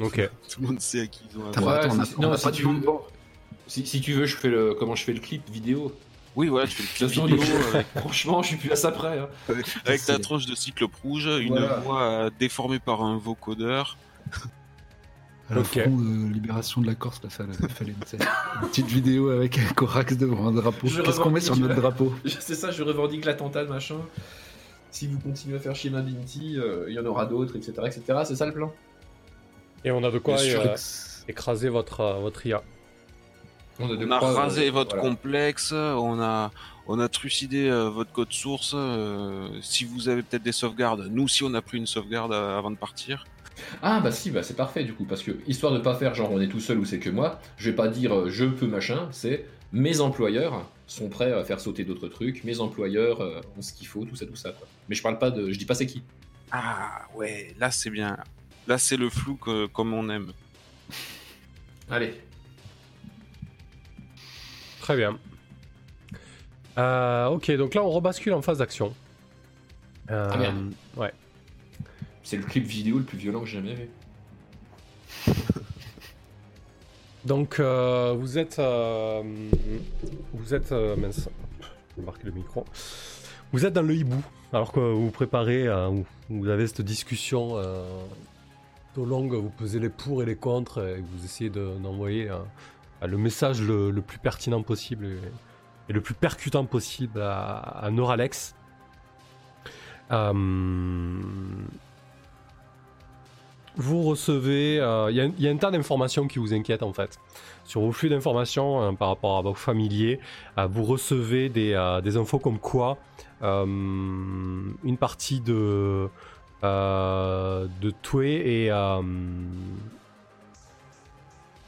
Ok. 0.00 0.28
Tout 0.50 0.60
le 0.60 0.66
monde 0.68 0.80
sait 0.80 1.00
à 1.02 1.06
qui 1.06 1.22
ils 1.32 1.38
ont 1.38 1.48
affaire. 1.50 1.62
Ouais, 1.66 1.72
attends, 1.74 1.96
on 1.96 2.00
a- 2.00 2.04
si- 2.04 2.14
on 2.18 2.22
non, 2.22 2.32
a 2.32 2.36
si 2.36 2.44
pas 2.44 2.50
tu 2.52 2.62
de 2.62 2.68
veux-. 2.68 2.82
Si, 3.66 3.86
si 3.86 4.00
tu 4.00 4.12
veux, 4.12 4.26
je 4.26 4.36
fais 4.36 4.48
le 4.50 4.74
comment 4.74 4.94
je 4.94 5.04
fais 5.04 5.12
le 5.12 5.20
clip 5.20 5.48
vidéo. 5.50 5.92
Oui, 6.36 6.48
voilà, 6.48 6.66
tu 6.66 6.82
fais 6.82 7.04
le 7.04 7.10
clip 7.10 7.24
vidéo 7.38 7.56
avec, 7.72 7.86
Franchement, 7.96 8.42
je 8.42 8.48
suis 8.48 8.56
plus 8.56 8.72
à 8.72 8.76
ça 8.76 8.90
près. 8.90 9.18
hein. 9.18 9.28
avec 9.86 10.04
ta 10.04 10.18
tronche 10.18 10.46
de 10.46 10.54
cyclope 10.54 10.94
rouge, 11.02 11.26
une 11.40 11.50
Voilà. 11.50 11.76
voix 11.78 12.02
euh, 12.02 12.30
déformée 12.38 12.78
par 12.80 13.02
un 13.02 13.16
vocodeur. 13.18 13.96
À 15.50 15.54
la 15.54 15.60
Ok. 15.60 15.78
front 15.78 15.96
de 15.98 16.32
libération 16.32 16.80
de 16.80 16.86
la 16.86 16.94
Corse, 16.94 17.20
là, 17.22 17.28
fallait, 17.30 17.52
fallait 17.52 17.92
une, 18.62 18.66
petite 18.68 18.86
vidéo 18.86 19.28
avec 19.30 19.58
un 19.58 19.66
Corax 19.74 20.16
devant 20.16 20.48
un 20.48 20.52
drapeau. 20.52 20.88
Qu'est-ce 20.88 21.20
qu'on 21.20 21.30
met 21.30 21.40
sur 21.40 21.56
notre 21.56 21.74
drapeau 21.76 22.12
C'est 22.40 22.54
ça, 22.54 22.70
je 22.70 22.82
revendique 22.82 23.24
l'attentat, 23.26 23.64
machin. 23.64 23.96
Si 24.90 25.06
vous 25.06 25.18
continuez 25.18 25.56
à 25.56 25.60
faire 25.60 25.74
chez 25.76 25.90
Mabinti, 25.90 26.56
euh, 26.58 26.86
il 26.88 26.94
y 26.94 26.98
en 26.98 27.04
aura 27.04 27.26
d'autres, 27.26 27.56
etc., 27.56 27.72
etc. 27.86 28.02
C'est 28.24 28.36
ça 28.36 28.46
le 28.46 28.52
plan? 28.52 28.72
Et 29.84 29.90
on 29.90 30.02
a 30.02 30.10
de 30.10 30.18
quoi 30.18 30.40
euh, 30.40 30.76
écraser 31.28 31.68
votre, 31.68 32.00
euh, 32.00 32.14
votre 32.20 32.44
IA. 32.46 32.62
On 33.78 33.90
a, 33.92 33.96
de 33.96 34.06
On 34.06 34.10
a 34.10 34.18
quoi, 34.18 34.30
euh, 34.30 34.34
rasé 34.34 34.70
votre 34.70 34.94
voilà. 34.96 35.08
complexe, 35.10 35.72
on 35.72 36.20
a, 36.20 36.50
on 36.86 36.98
a 37.00 37.08
trucidé 37.08 37.68
euh, 37.68 37.88
votre 37.90 38.12
code 38.12 38.32
source. 38.32 38.72
euh, 38.74 39.48
si 39.62 39.84
vous 39.84 40.08
avez 40.08 40.22
peut-être 40.22 40.42
des 40.42 40.52
sauvegardes, 40.52 41.08
nous 41.10 41.24
aussi 41.24 41.42
on 41.42 41.52
a 41.54 41.60
pris 41.62 41.78
une 41.78 41.86
sauvegarde 41.86 42.32
euh, 42.32 42.56
avant 42.58 42.70
de 42.70 42.76
partir. 42.76 43.24
Ah 43.82 44.00
bah 44.00 44.10
si, 44.10 44.30
bah 44.30 44.42
c'est 44.42 44.56
parfait 44.56 44.84
du 44.84 44.94
coup, 44.94 45.04
parce 45.04 45.22
que 45.22 45.32
histoire 45.46 45.72
de 45.72 45.78
pas 45.78 45.94
faire 45.94 46.14
genre 46.14 46.30
on 46.32 46.40
est 46.40 46.48
tout 46.48 46.60
seul 46.60 46.78
ou 46.78 46.84
c'est 46.84 46.98
que 46.98 47.10
moi, 47.10 47.40
je 47.56 47.70
vais 47.70 47.76
pas 47.76 47.88
dire 47.88 48.14
euh, 48.14 48.28
je 48.30 48.44
peux 48.46 48.66
machin, 48.66 49.08
c'est 49.12 49.44
mes 49.72 50.00
employeurs 50.00 50.66
sont 50.86 51.08
prêts 51.08 51.32
à 51.32 51.42
faire 51.44 51.60
sauter 51.60 51.84
d'autres 51.84 52.08
trucs, 52.08 52.44
mes 52.44 52.60
employeurs 52.60 53.20
euh, 53.20 53.40
ont 53.58 53.62
ce 53.62 53.72
qu'il 53.72 53.86
faut, 53.86 54.04
tout 54.04 54.16
ça, 54.16 54.26
tout 54.26 54.36
ça. 54.36 54.50
Quoi. 54.52 54.66
Mais 54.88 54.94
je 54.94 55.02
parle 55.02 55.18
pas 55.18 55.30
de, 55.30 55.50
je 55.52 55.58
dis 55.58 55.66
pas 55.66 55.74
c'est 55.74 55.86
qui. 55.86 56.02
Ah 56.52 57.02
ouais, 57.14 57.54
là 57.58 57.70
c'est 57.70 57.90
bien. 57.90 58.16
Là 58.66 58.78
c'est 58.78 58.96
le 58.96 59.10
flou 59.10 59.36
que, 59.36 59.66
comme 59.66 59.92
on 59.92 60.08
aime. 60.08 60.32
Allez, 61.90 62.14
Très 64.80 64.96
bien. 64.96 65.18
Euh, 66.76 67.26
ok, 67.28 67.50
donc 67.52 67.74
là 67.74 67.82
on 67.82 67.90
rebascule 67.90 68.32
en 68.34 68.42
phase 68.42 68.58
d'action. 68.58 68.94
Euh, 70.10 70.28
Ah, 70.30 70.36
merde. 70.36 70.72
ouais. 70.96 71.12
C'est 72.22 72.36
le 72.36 72.42
clip 72.44 72.64
vidéo 72.64 72.98
le 72.98 73.04
plus 73.04 73.16
violent 73.18 73.40
que 73.40 73.46
j'ai 73.46 73.58
jamais 73.58 73.74
vu. 73.74 73.88
Donc 77.24 77.58
euh, 77.58 78.14
vous 78.18 78.36
êtes, 78.36 78.58
euh, 78.58 79.22
vous 80.34 80.52
êtes, 80.54 80.72
euh, 80.72 80.94
mince, 80.96 81.28
je 81.62 82.00
vais 82.00 82.04
marquer 82.06 82.24
le 82.24 82.32
micro. 82.32 82.66
Vous 83.52 83.64
êtes 83.64 83.72
dans 83.72 83.80
le 83.82 83.94
hibou, 83.94 84.22
alors 84.52 84.72
que 84.72 84.80
vous 84.80 85.06
vous 85.06 85.10
préparez, 85.10 85.66
euh, 85.66 85.86
vous- 85.88 86.06
vous 86.28 86.48
avez 86.48 86.66
cette 86.66 86.82
discussion 86.82 87.56
longue, 88.96 89.34
vous 89.34 89.50
pesez 89.50 89.78
les 89.80 89.88
pour 89.88 90.22
et 90.22 90.26
les 90.26 90.36
contre, 90.36 90.82
et 90.82 91.00
vous 91.00 91.24
essayez 91.24 91.50
de- 91.50 91.74
d'envoyer 91.82 92.30
euh, 92.30 92.38
le 93.06 93.16
message 93.18 93.60
le, 93.60 93.92
plus 94.00 94.18
pertinent 94.18 94.62
possible 94.62 95.06
et, 95.88 95.92
le 95.92 96.00
plus 96.00 96.14
percutant 96.14 96.64
possible 96.64 97.20
à, 97.20 97.56
à 97.58 97.90
Neuralex. 97.90 98.54
Euh, 100.12 100.32
vous 103.76 104.02
recevez, 104.02 104.78
euh, 104.80 105.10
il 105.10 105.16
y, 105.16 105.48
a- 105.48 105.50
un 105.50 105.56
tas 105.56 105.70
d'informations 105.72 106.28
qui 106.28 106.38
vous 106.38 106.54
inquiètent 106.54 106.84
en 106.84 106.92
fait. 106.92 107.18
Sur 107.64 107.80
vos 107.80 107.92
flux 107.92 108.08
d'informations 108.08 108.82
euh, 108.82 108.92
par 108.92 109.08
rapport 109.08 109.38
à 109.38 109.42
vos 109.42 109.54
familiers, 109.54 110.20
vous 110.68 110.84
recevez 110.84 111.48
des, 111.48 111.74
infos 112.16 112.38
comme 112.38 112.58
quoi 112.58 112.98
une 113.42 114.96
partie 114.98 115.40
de, 115.40 116.08
de 116.64 117.90
Toué 118.02 118.64
est, 118.64 118.70
euh, 118.70 119.02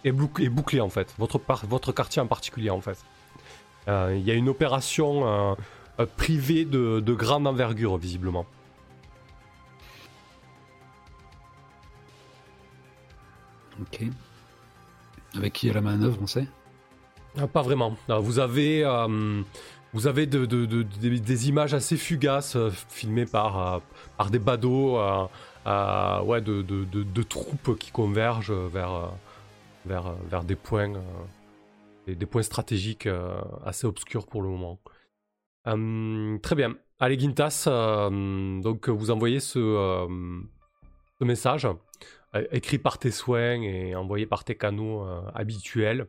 est, 0.04 0.12
bouc- 0.12 0.42
est 0.42 0.48
bouclée 0.48 0.80
en 0.80 0.88
fait. 0.88 1.14
Votre, 1.18 1.40
votre 1.66 1.92
quartier 1.92 2.22
en 2.22 2.26
particulier 2.26 2.70
en 2.70 2.80
fait. 2.80 2.98
Euh, 3.88 4.14
Il 4.18 4.24
y 4.24 4.30
a 4.30 4.34
une 4.34 4.48
opération 4.48 5.26
euh, 5.26 5.54
euh, 6.00 6.06
privée 6.16 6.64
de, 6.64 7.00
de 7.00 7.14
grande 7.14 7.46
envergure 7.46 7.96
visiblement. 7.96 8.46
Ok. 13.80 14.02
Avec 15.36 15.52
qui 15.52 15.70
à 15.70 15.74
la 15.74 15.80
manœuvre, 15.82 16.18
on 16.22 16.26
sait? 16.26 16.46
Ah, 17.38 17.46
Pas 17.46 17.62
vraiment. 17.62 17.96
Vous 18.08 18.38
avez, 18.38 18.82
euh, 18.84 19.42
vous 19.96 20.06
avez 20.06 20.26
de- 20.26 20.44
de- 20.44 20.66
de- 20.66 20.82
des- 20.82 21.48
images 21.48 21.72
assez 21.72 21.96
fugaces 21.96 22.54
euh, 22.54 22.70
filmées 22.70 23.24
par, 23.24 23.76
euh, 23.76 23.78
par 24.18 24.30
des 24.30 24.38
badauds 24.38 24.98
euh, 24.98 26.20
ouais, 26.20 26.42
de, 26.42 27.22
troupes 27.22 27.78
qui 27.78 27.90
convergent 27.92 28.52
vers, 28.52 29.10
vers, 29.86 30.12
vers 30.30 30.44
des 30.44 30.54
points, 30.54 30.92
des, 32.06 32.26
points 32.26 32.42
stratégiques 32.42 33.08
assez 33.64 33.86
obscurs 33.86 34.26
pour 34.26 34.42
le 34.42 34.50
moment. 34.50 34.78
Hum, 35.64 36.38
très 36.42 36.54
bien. 36.54 36.76
Allez, 37.00 37.18
Gintas, 37.18 37.64
euh, 37.66 38.60
donc 38.60 38.90
vous 38.90 39.10
envoyez 39.10 39.40
ce, 39.40 39.58
ce 41.18 41.24
message 41.24 41.66
écrit 42.50 42.78
par 42.78 42.98
tes 42.98 43.10
soins 43.10 43.60
et 43.62 43.94
envoyé 43.94 44.26
par 44.26 44.44
tes 44.44 44.56
canaux 44.56 45.04
euh, 45.04 45.20
habituels. 45.34 46.06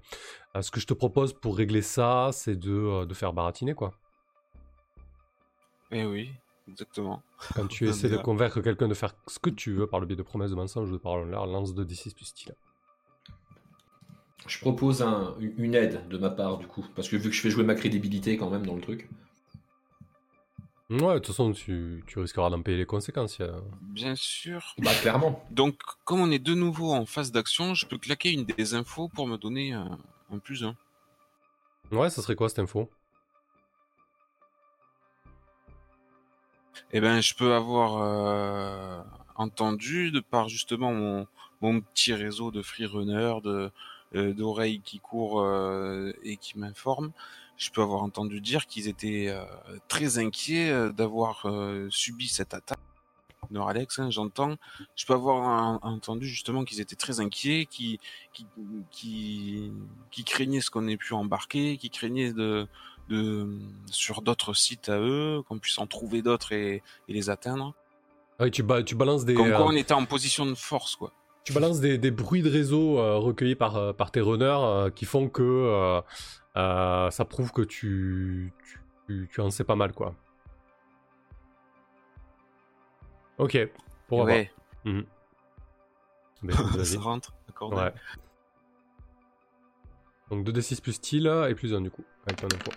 Euh, 0.56 0.62
ce 0.62 0.72
que 0.72 0.80
je 0.80 0.88
te 0.88 0.94
propose 0.94 1.34
pour 1.34 1.58
régler 1.58 1.82
ça, 1.82 2.30
c'est 2.34 2.56
de, 2.56 2.72
euh, 2.72 3.06
de 3.06 3.14
faire 3.14 3.34
baratiner, 3.34 3.74
quoi. 3.74 3.94
Eh 5.92 6.06
oui, 6.06 6.32
exactement. 6.68 7.22
Quand 7.56 7.68
tu 7.68 7.86
essaies 7.90 8.10
de 8.10 8.18
convaincre 8.18 8.62
quelqu'un 8.62 8.88
de 8.88 8.94
faire 8.94 9.16
ce 9.28 9.40
que 9.40 9.50
tu 9.50 9.74
veux 9.74 9.88
par 9.88 10.00
le 10.00 10.06
biais 10.06 10.16
de 10.18 10.24
promesses 10.24 10.52
de 10.52 10.56
mensonges 10.56 10.90
ou 10.90 10.94
de 10.94 10.98
paroles 10.98 11.24
en 11.28 11.30
l'air, 11.30 11.46
lance 11.46 11.74
de 11.74 11.84
D6 11.84 12.14
plus 12.14 12.26
style. 12.26 12.54
Je 14.48 14.60
propose 14.60 15.02
un- 15.02 15.36
une 15.40 15.76
aide 15.76 16.08
de 16.10 16.18
ma 16.18 16.30
part 16.30 16.58
du 16.58 16.68
coup, 16.68 16.86
parce 16.96 17.10
que 17.10 17.16
vu 17.16 17.30
que 17.30 17.36
je 17.36 17.42
fais 17.42 17.50
jouer 17.50 17.64
ma 17.64 17.76
crédibilité 17.76 18.38
quand 18.38 18.50
même 18.50 18.66
dans 18.66 18.76
le 18.76 18.82
truc. 18.82 19.10
Ouais, 20.90 21.16
de 21.16 21.20
toute 21.20 21.28
façon, 21.28 21.52
tu, 21.52 22.02
tu 22.08 22.20
risqueras 22.20 22.50
d'en 22.50 22.62
payer 22.62 22.78
les 22.78 22.86
conséquences. 22.86 23.42
euh. 23.42 23.60
Bien 23.82 24.16
sûr. 24.16 24.74
Bah 24.78 24.92
clairement. 25.02 25.46
Donc, 25.52 25.76
comme 26.06 26.22
on 26.22 26.32
est 26.32 26.40
de 26.40 26.54
nouveau 26.54 26.94
en 26.94 27.06
phase 27.06 27.32
d'action, 27.34 27.74
je 27.74 27.86
peux 27.86 27.98
claquer 27.98 28.32
une 28.32 28.46
des 28.46 28.74
infos 28.74 29.10
pour 29.10 29.28
me 29.28 29.38
donner 29.38 29.74
un, 29.74 29.98
un 30.32 30.38
plus 30.40 30.64
un. 30.64 30.76
Ouais, 31.92 32.10
ça 32.10 32.22
serait 32.22 32.36
quoi 32.36 32.48
cette 32.48 32.60
info? 32.60 32.90
Eh 36.94 37.02
ben, 37.02 37.20
je 37.20 37.34
peux 37.36 37.54
avoir 37.54 37.98
euh, 38.02 39.02
entendu, 39.36 40.12
de 40.12 40.22
par 40.22 40.48
justement 40.48 40.94
mon, 40.94 41.28
mon 41.62 41.82
petit 41.82 42.14
réseau 42.14 42.50
de 42.50 42.62
freerunners, 42.62 43.42
de 43.44 43.72
euh, 44.16 44.34
d'oreilles 44.34 44.80
qui 44.80 45.00
courent 45.00 45.42
euh, 45.42 46.14
et 46.24 46.38
qui 46.38 46.58
m'informent, 46.58 47.12
je 47.58 47.70
peux 47.72 47.82
avoir 47.82 48.04
entendu 48.04 48.40
dire 48.42 48.66
qu'ils 48.68 48.88
étaient 48.88 49.28
euh, 49.30 49.44
très 49.88 50.20
inquiets 50.20 50.70
euh, 50.70 50.92
d'avoir 50.92 51.42
euh, 51.46 51.88
subi 51.90 52.28
cette 52.28 52.54
attaque. 52.54 52.80
Neuralex, 53.52 54.00
hein, 54.00 54.10
j'entends. 54.10 54.56
Je 54.96 55.06
peux 55.06 55.14
avoir 55.14 55.48
un- 55.48 55.80
entendu 55.84 56.28
justement 56.28 56.66
qu'ils 56.66 56.82
étaient 56.82 56.96
très 56.98 57.20
inquiets, 57.22 57.66
qui 57.70 58.00
qui 58.34 58.46
qui, 58.92 59.72
qui 60.12 60.24
craignaient 60.24 60.60
ce 60.62 60.70
qu'on 60.70 60.88
ait 60.88 60.98
pu 60.98 61.14
embarquer, 61.14 61.78
qui 61.78 61.90
craignaient 61.90 62.34
de 62.34 62.68
de 63.10 63.48
sur 63.90 64.22
d'autres 64.22 64.54
sites 64.54 64.90
à 64.90 65.00
eux, 65.00 65.42
qu'on 65.48 65.60
puisse 65.60 65.78
en 65.78 65.88
trouver 65.88 66.22
d'autres 66.22 66.52
et, 66.52 66.84
et 67.08 67.14
les 67.14 67.30
atteindre. 67.30 67.74
Ah 68.40 68.44
oui, 68.46 68.52
tu, 68.52 68.64
ba- 68.64 68.84
tu 68.84 68.96
balances 68.96 69.24
des, 69.24 69.34
Comme 69.34 69.48
quoi 69.50 69.66
on 69.66 69.72
était 69.72 69.94
en 69.94 70.06
position 70.06 70.46
de 70.46 70.54
force, 70.56 70.96
quoi. 70.98 71.12
tu 71.46 71.54
balances 71.54 71.80
des, 71.80 71.98
des 71.98 72.12
bruits 72.12 72.42
de 72.42 72.50
réseau 72.50 73.00
euh, 73.00 73.18
recueillis 73.18 73.56
par, 73.56 73.96
par 73.96 74.12
tes 74.12 74.20
runners 74.20 74.46
euh, 74.62 74.90
qui 74.90 75.06
font 75.06 75.30
que 75.30 76.02
euh, 76.58 77.10
ça 77.12 77.24
prouve 77.26 77.52
que 77.52 77.62
tu, 77.62 78.52
tu, 79.08 79.28
tu- 79.32 79.42
en 79.42 79.50
sais 79.52 79.64
pas 79.64 79.76
mal, 79.76 79.94
quoi. 79.94 80.16
Ok, 83.38 83.58
pour 84.08 84.22
avoir. 84.22 84.38
ouais, 84.38 84.52
vas-y. 86.44 86.86
ça 86.86 87.00
rentre, 87.00 87.34
d'accord. 87.48 87.72
Ouais. 87.74 87.94
Donc 90.30 90.46
2d6 90.46 90.82
plus 90.82 90.94
style 90.94 91.28
et 91.50 91.56
plus 91.56 91.74
1 91.74 91.82
du 91.82 91.92
coup, 91.92 92.04
avec 92.26 92.40
ton 92.42 92.48
info. 92.48 92.72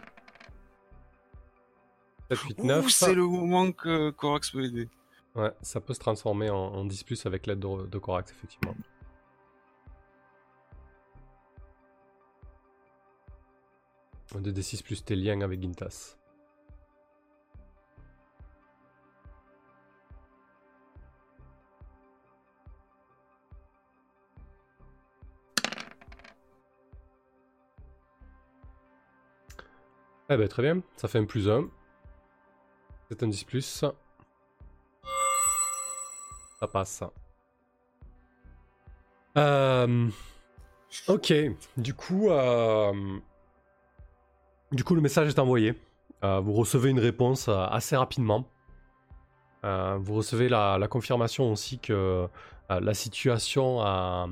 7, 2.31 2.39
8, 2.43 2.59
9. 2.65 2.85
Ouh, 2.85 2.89
c'est 2.89 3.15
le 3.15 3.27
moment 3.27 3.73
que 3.73 4.11
Corax 4.11 4.51
peut 4.51 4.65
aider. 4.65 4.89
Ouais, 5.35 5.53
ça 5.63 5.81
peut 5.81 5.95
se 5.95 5.99
transformer 6.01 6.51
en, 6.51 6.57
en 6.57 6.85
10 6.85 7.03
plus 7.05 7.27
avec 7.27 7.47
l'aide 7.47 7.59
de, 7.59 7.87
de 7.87 7.99
Corax, 7.99 8.31
effectivement. 8.31 8.75
2d6 14.39 14.83
plus 14.83 15.05
tes 15.05 15.17
liens 15.17 15.41
avec 15.41 15.61
Gintas. 15.61 16.17
Eh 30.33 30.37
ben 30.37 30.47
très 30.47 30.63
bien, 30.63 30.81
ça 30.97 31.09
fait 31.09 31.19
un 31.19 31.25
plus 31.25 31.49
1. 31.49 31.69
C'est 33.09 33.25
un 33.25 33.27
10 33.27 33.43
plus. 33.43 33.85
Ça 36.61 36.69
passe. 36.73 37.03
Euh, 39.37 40.09
ok, 41.09 41.33
du 41.77 41.95
coup, 41.95 42.31
euh, 42.31 43.19
du 44.73 44.85
coup, 44.85 44.95
le 44.95 45.01
message 45.01 45.29
est 45.29 45.39
envoyé. 45.39 45.75
Euh, 46.23 46.41
vous 46.41 46.53
recevez 46.53 46.91
une 46.91 46.99
réponse 47.01 47.49
euh, 47.49 47.65
assez 47.67 47.97
rapidement. 47.97 48.49
Euh, 49.65 49.99
vous 50.01 50.15
recevez 50.15 50.49
la, 50.49 50.87
confirmation 50.89 51.51
aussi 51.53 51.79
que 51.79 52.29
la 52.69 52.95
situation 52.95 53.81
à, 53.81 54.29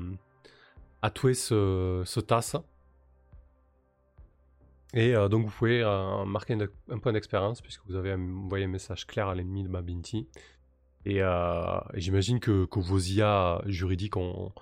à 1.01 1.09
Toué 1.09 1.33
se, 1.33 2.03
se 2.05 2.19
tasse. 2.19 2.55
Et 4.93 5.13
donc 5.29 5.45
vous 5.45 5.51
pouvez 5.51 5.83
marquer 6.25 6.57
un, 6.89 6.97
point 6.97 7.13
d'expérience 7.13 7.61
puisque 7.61 7.81
vous 7.85 7.95
avez 7.95 8.13
envoyé 8.13 8.65
un 8.65 8.69
message 8.69 9.05
clair 9.05 9.27
à 9.27 9.35
l'ennemi 9.35 9.63
de 9.63 9.67
Mabinti. 9.67 10.27
Et, 11.05 11.21
j'imagine 11.93 12.39
que, 12.39 12.65
vos 12.73 12.97
IA 12.97 13.61
juridiques 13.65 14.17
ont 14.17 14.53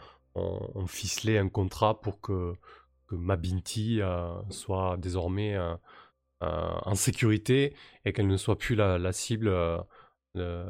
ficelé 0.88 1.38
un 1.38 1.48
contrat 1.48 2.02
pour 2.02 2.20
que, 2.20 2.56
que 3.08 3.16
Mabinti 3.16 4.02
euh, 4.02 4.34
soit 4.50 4.98
désormais 4.98 5.56
euh, 5.56 5.76
euh, 6.44 6.74
en 6.84 6.96
sécurité 6.96 7.76
et 8.06 8.14
qu'elle 8.14 8.28
ne 8.28 8.38
soit 8.38 8.58
plus 8.58 8.76
la, 8.76 8.98
la 8.98 9.14
cible 9.14 9.50
de, 10.36 10.66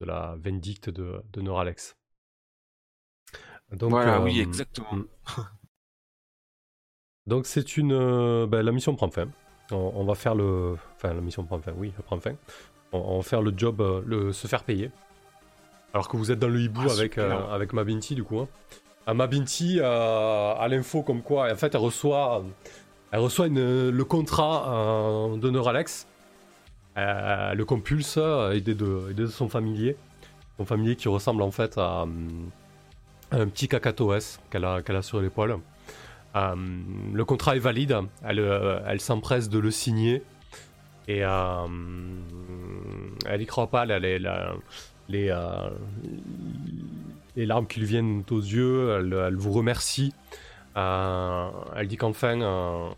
de 0.00 0.06
la 0.06 0.36
vindicte 0.38 0.90
de, 0.90 1.22
de 1.32 1.40
Neuralex. 1.40 1.96
Donc, 3.72 3.90
voilà, 3.90 4.20
oui, 4.22 4.40
exactement. 4.40 4.94
mm. 4.94 5.06
Donc 7.26 7.44
c'est 7.44 7.76
une... 7.76 8.46
ben, 8.46 8.62
la 8.62 8.72
mission 8.72 8.94
prend 8.96 9.10
fin. 9.10 9.28
On, 9.70 9.92
on 9.94 10.04
va 10.04 10.14
faire 10.14 10.34
le... 10.34 10.76
Enfin, 10.96 11.12
la 11.12 11.20
mission 11.20 11.44
prend 11.44 11.60
fin, 11.60 11.72
oui, 11.72 11.92
elle 11.96 12.02
prend 12.02 12.18
fin. 12.18 12.34
On, 12.92 12.98
on 12.98 13.16
va 13.18 13.22
faire 13.22 13.42
le 13.42 13.52
job, 13.54 13.82
le, 14.06 14.32
se 14.32 14.46
faire 14.48 14.64
payer. 14.64 14.90
Alors 15.92 16.08
que 16.08 16.16
vous 16.16 16.30
êtes 16.30 16.38
dans 16.38 16.48
le 16.48 16.60
hibou 16.60 16.80
Ah, 16.88 16.92
avec, 16.92 17.18
euh, 17.18 17.46
avec 17.48 17.74
Mabinti, 17.74 18.14
du 18.14 18.24
coup. 18.24 18.40
hein. 18.40 18.48
Mabinti 19.14 19.80
a 19.80 20.66
l'info 20.68 21.02
comme 21.02 21.22
quoi, 21.22 21.52
en 21.52 21.56
fait, 21.56 21.74
elle 21.74 21.80
reçoit... 21.80 22.44
Elle 23.10 23.20
reçoit 23.20 23.48
le 23.48 24.02
contrat 24.02 24.66
euh, 24.68 25.38
de 25.38 25.48
Neuralex. 25.48 26.06
Euh, 26.98 27.54
le 27.54 27.64
compulse, 27.64 28.16
euh, 28.18 28.52
aidé 28.52 28.74
de, 28.74 29.10
aidé 29.10 29.22
de 29.22 29.28
son 29.28 29.48
familier. 29.48 29.96
Son 30.58 30.64
familier 30.64 30.96
qui 30.96 31.08
ressemble 31.08 31.42
en 31.42 31.52
fait 31.52 31.78
à, 31.78 32.06
un 33.30 33.46
petit 33.46 33.68
cacatoès 33.68 34.40
qu'elle 34.50 34.64
a, 34.64 34.82
a 34.86 35.02
sur 35.02 35.20
l'épaule. 35.20 35.58
Euh, 36.36 36.54
le 37.12 37.24
contrat 37.24 37.56
est 37.56 37.60
valide, 37.60 37.96
elle, 38.24 38.40
elle 38.86 39.00
s'empresse 39.00 39.48
de 39.48 39.58
le 39.58 39.70
signer. 39.70 40.22
Et 41.06 41.20
elle 41.20 41.70
y 43.40 43.46
croit 43.46 43.68
pas, 43.68 43.86
les, 43.86 44.18
les 47.38 47.46
larmes 47.46 47.68
qui 47.68 47.78
lui 47.78 47.86
viennent 47.86 48.24
aux 48.30 48.40
yeux, 48.40 48.98
elle, 48.98 49.36
vous 49.36 49.52
remercie. 49.52 50.12
Euh, 50.76 51.48
elle 51.76 51.86
dit 51.86 51.96
qu'enfin, 51.96 52.40
euh, 52.40 52.88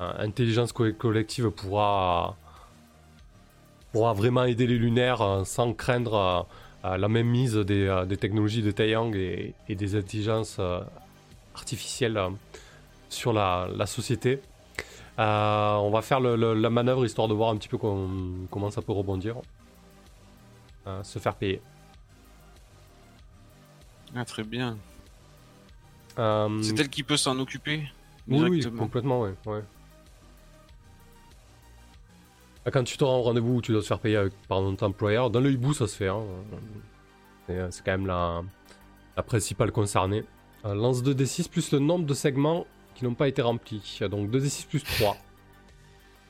euh, 0.00 0.12
intelligence 0.18 0.72
co- 0.72 0.92
collective 0.92 1.50
pourra, 1.50 2.36
pourra 3.92 4.12
vraiment 4.12 4.44
aider 4.44 4.68
les 4.68 4.78
lunaires 4.78 5.42
sans 5.44 5.72
craindre 5.74 6.46
la 6.84 7.08
même 7.08 7.26
mise 7.26 7.56
des, 7.56 8.16
technologies 8.18 8.62
de 8.62 8.70
Taeyang 8.70 9.12
et, 9.14 9.54
des 9.68 9.96
intelligences 9.96 10.60
artificielles 11.56 12.18
sur 13.08 13.32
la, 13.32 13.86
société. 13.86 14.40
On 15.18 15.90
va 15.92 16.00
faire 16.00 16.20
le- 16.20 16.54
la 16.54 16.70
manœuvre 16.70 17.04
histoire 17.04 17.26
de 17.26 17.34
voir 17.34 17.50
un 17.50 17.56
petit 17.56 17.68
peu 17.68 17.76
com- 17.76 18.46
comment 18.52 18.70
ça 18.70 18.82
peut 18.82 18.92
rebondir. 18.92 19.34
Se 21.02 21.18
faire 21.18 21.34
payer. 21.34 21.60
Ah, 24.14 24.24
très 24.24 24.42
bien. 24.44 24.76
Euh, 26.18 26.62
C'est 26.62 26.78
elle 26.80 26.88
qui 26.88 27.02
peut 27.02 27.16
s'en 27.16 27.38
occuper 27.38 27.88
Oui, 28.28 28.60
complètement, 28.76 29.20
ouais. 29.22 29.34
ouais. 29.46 29.62
Ah, 32.66 32.70
Quand 32.70 32.84
tu 32.84 32.96
te 32.96 33.04
rends 33.04 33.18
au 33.18 33.22
rendez-vous 33.22 33.56
où 33.56 33.62
tu 33.62 33.72
dois 33.72 33.80
te 33.80 33.86
faire 33.86 33.98
payer 34.00 34.16
avec, 34.16 34.34
par 34.48 34.60
notre 34.60 34.84
employeur, 34.86 35.30
dans 35.30 35.40
le 35.40 35.50
hibou 35.50 35.72
ça 35.72 35.86
se 35.86 35.96
fait. 35.96 36.08
Hein. 36.08 36.22
C'est 37.46 37.56
euh, 37.58 37.70
c'est 37.70 37.84
quand 37.84 37.92
même 37.92 38.06
la, 38.06 38.42
la 39.16 39.22
principale 39.22 39.72
concernée. 39.72 40.24
Euh, 40.66 40.74
lance 40.74 41.02
2d6 41.02 41.48
plus 41.48 41.72
le 41.72 41.78
nombre 41.78 42.04
de 42.04 42.12
segments 42.14 42.66
qui 42.94 43.04
n'ont 43.04 43.14
pas 43.14 43.28
été 43.28 43.40
remplis. 43.40 43.98
Donc 44.10 44.30
2d6 44.30 44.66
plus 44.66 44.82
3. 44.84 45.16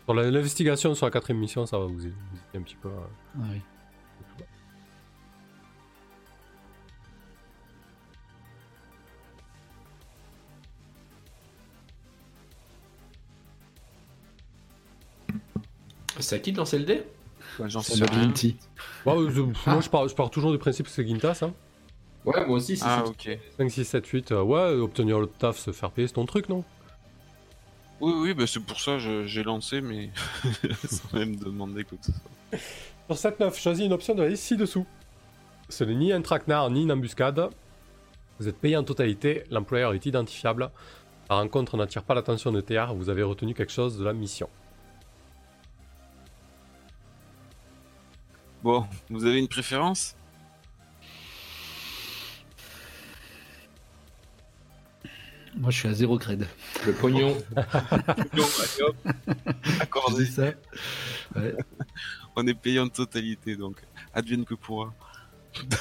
Pour 0.07 0.15
la- 0.15 0.31
l'investigation 0.31 0.95
sur 0.95 1.07
la 1.07 1.11
quatrième 1.11 1.41
mission, 1.41 1.67
ça 1.67 1.79
va 1.79 1.87
vous 1.87 2.07
aider 2.07 2.15
un 2.55 2.63
petit 2.63 2.77
peu. 2.77 2.89
euh. 2.89 3.39
Ah 3.39 3.45
oui. 3.53 3.61
C'est 16.21 16.37
à 16.37 16.39
qui 16.39 16.53
de 16.53 16.59
lancer 16.59 16.79
le 16.79 16.85
dé? 16.85 17.03
J'en 17.67 17.81
C'est 17.81 17.97
sais 17.97 18.05
rien. 18.05 18.33
Euh, 19.07 19.31
je- 19.31 19.41
Moi, 19.71 19.81
je 19.81 19.89
pars, 19.91 20.09
je 20.09 20.15
pars 20.15 20.31
toujours 20.31 20.53
du 20.53 20.59
principe 20.59 20.87
que 20.87 20.93
c'est 20.93 21.07
Gintas. 21.07 21.41
Hein. 21.43 21.53
Ouais, 22.25 22.47
moi 22.47 22.57
aussi, 22.59 22.77
c'est 22.77 22.85
Ah, 22.87 23.03
ça. 23.05 23.11
ok. 23.11 23.39
5, 23.59 23.71
6, 23.71 23.85
7, 23.85 24.07
8. 24.07 24.33
euh, 24.33 24.43
ouais, 24.43 24.75
obtenir 24.81 25.19
le 25.21 25.27
taf, 25.27 25.59
se 25.59 25.73
faire 25.73 25.91
payer, 25.91 26.07
c'est 26.07 26.15
ton 26.15 26.27
truc, 26.27 26.49
non? 26.49 26.65
Oui, 28.01 28.13
oui, 28.17 28.35
bah 28.35 28.47
c'est 28.47 28.61
pour 28.61 28.81
ça 28.81 28.97
que 28.97 29.27
j'ai 29.27 29.43
lancé, 29.43 29.81
mais 29.81 30.11
sans 30.89 31.13
même 31.19 31.37
demander 31.37 31.85
quoi 31.85 31.99
que 31.99 32.07
ce 32.07 32.13
soit. 32.13 32.61
Sur 33.17 33.31
7-9, 33.33 33.59
choisis 33.61 33.85
une 33.85 33.93
option 33.93 34.15
de 34.15 34.23
la 34.23 34.29
liste 34.29 34.45
ci-dessous. 34.45 34.87
Ce 35.69 35.85
n'est 35.85 35.95
ni 35.95 36.13
un 36.13 36.23
traquenard 36.23 36.71
ni 36.71 36.83
une 36.83 36.93
embuscade. 36.93 37.51
Vous 38.39 38.49
êtes 38.49 38.57
payé 38.59 38.77
en 38.77 38.85
totalité, 38.85 39.45
l'employeur 39.51 39.93
est 39.93 40.07
identifiable. 40.07 40.71
La 41.29 41.37
rencontre 41.37 41.77
n'attire 41.77 42.03
pas 42.03 42.15
l'attention 42.15 42.53
de 42.53 42.61
Théard, 42.61 42.95
vous 42.95 43.11
avez 43.11 43.23
retenu 43.23 43.53
quelque 43.55 43.73
chose 43.73 43.99
de 43.99 44.05
la 44.05 44.13
mission. 44.15 44.49
Bon, 48.63 48.87
vous 49.09 49.25
avez 49.25 49.39
une 49.39 49.49
préférence? 49.49 50.17
Moi, 55.57 55.71
je 55.71 55.79
suis 55.79 55.89
à 55.89 55.93
zéro 55.93 56.17
cred. 56.19 56.47
Le 56.87 56.93
pognon. 56.93 57.37
Non, 58.35 58.45
allez, 58.45 58.83
hop. 58.83 58.97
Accordé. 59.81 60.25
C'est 60.27 60.33
ça. 60.33 60.53
Ouais. 61.35 61.55
On 62.37 62.47
est 62.47 62.55
payé 62.55 62.79
en 62.79 62.89
totalité, 62.89 63.57
donc 63.57 63.83
advienne 64.15 64.45
que 64.45 64.55
pourra. 64.55 64.95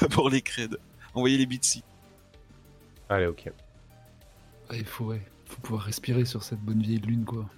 D'abord 0.00 0.28
les 0.28 0.42
creds. 0.42 0.76
Envoyez 1.14 1.38
les 1.38 1.46
bitsy. 1.46 1.84
Allez, 3.08 3.26
ok. 3.26 3.50
Ouais, 4.70 4.78
Il 4.78 4.84
faut, 4.84 5.06
ouais. 5.06 5.22
faut 5.46 5.60
pouvoir 5.60 5.82
respirer 5.82 6.24
sur 6.24 6.42
cette 6.42 6.60
bonne 6.60 6.82
vieille 6.82 6.98
lune, 7.00 7.24
quoi. 7.24 7.48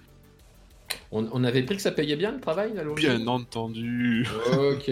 On, 1.11 1.27
on 1.31 1.43
avait 1.43 1.63
pris 1.63 1.75
que 1.75 1.81
ça 1.81 1.91
payait 1.91 2.15
bien 2.15 2.31
le 2.31 2.39
travail 2.39 2.77
à 2.77 2.83
l'origine 2.83 3.17
Bien 3.17 3.27
entendu. 3.27 4.27
Ok. 4.57 4.91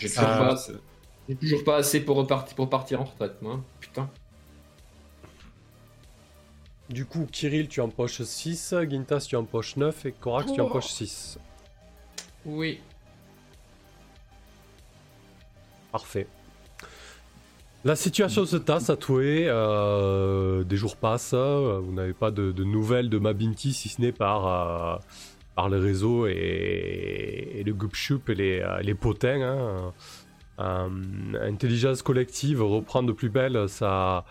J'ai 0.00 0.08
toujours, 0.08 0.26
pas 0.26 0.56
toujours 1.40 1.64
pas 1.64 1.76
assez 1.76 2.04
pour, 2.04 2.16
repartir, 2.16 2.56
pour 2.56 2.68
partir 2.68 3.00
en 3.00 3.04
retraite, 3.04 3.40
moi. 3.42 3.60
Putain. 3.80 4.08
Du 6.88 7.04
coup, 7.06 7.26
Kirill, 7.30 7.68
tu 7.68 7.80
empoches 7.80 8.22
6, 8.22 8.74
Gintas, 8.88 9.26
tu 9.28 9.36
empoches 9.36 9.76
9 9.76 10.06
et 10.06 10.12
Korax, 10.12 10.52
tu 10.52 10.60
empoches 10.60 10.88
6. 10.88 11.38
Oui. 12.44 12.80
Parfait. 15.90 16.26
La 17.84 17.96
situation 17.96 18.46
se 18.46 18.56
tasse 18.56 18.90
à 18.90 18.96
euh, 19.48 20.62
des 20.62 20.76
jours 20.76 20.96
passent, 20.96 21.34
euh, 21.34 21.80
vous 21.82 21.92
n'avez 21.92 22.12
pas 22.12 22.30
de, 22.30 22.52
nouvelles 22.62 23.10
de 23.10 23.18
Mabinti 23.18 23.72
si 23.72 23.88
ce 23.88 24.00
n'est 24.00 24.12
par, 24.12 24.46
euh, 24.46 24.96
par 25.56 25.68
les 25.68 25.78
réseaux 25.78 26.26
et, 26.28 27.60
le 27.66 27.72
Gupshup 27.72 28.28
et 28.30 28.34
les, 28.36 28.64
les 28.82 28.94
potins. 28.94 29.92
hein. 30.58 30.90
Intelligence 31.40 32.02
collective 32.02 32.62
reprend 32.62 33.02
de 33.02 33.10
plus 33.10 33.30
belle 33.30 33.68
sa, 33.68 34.24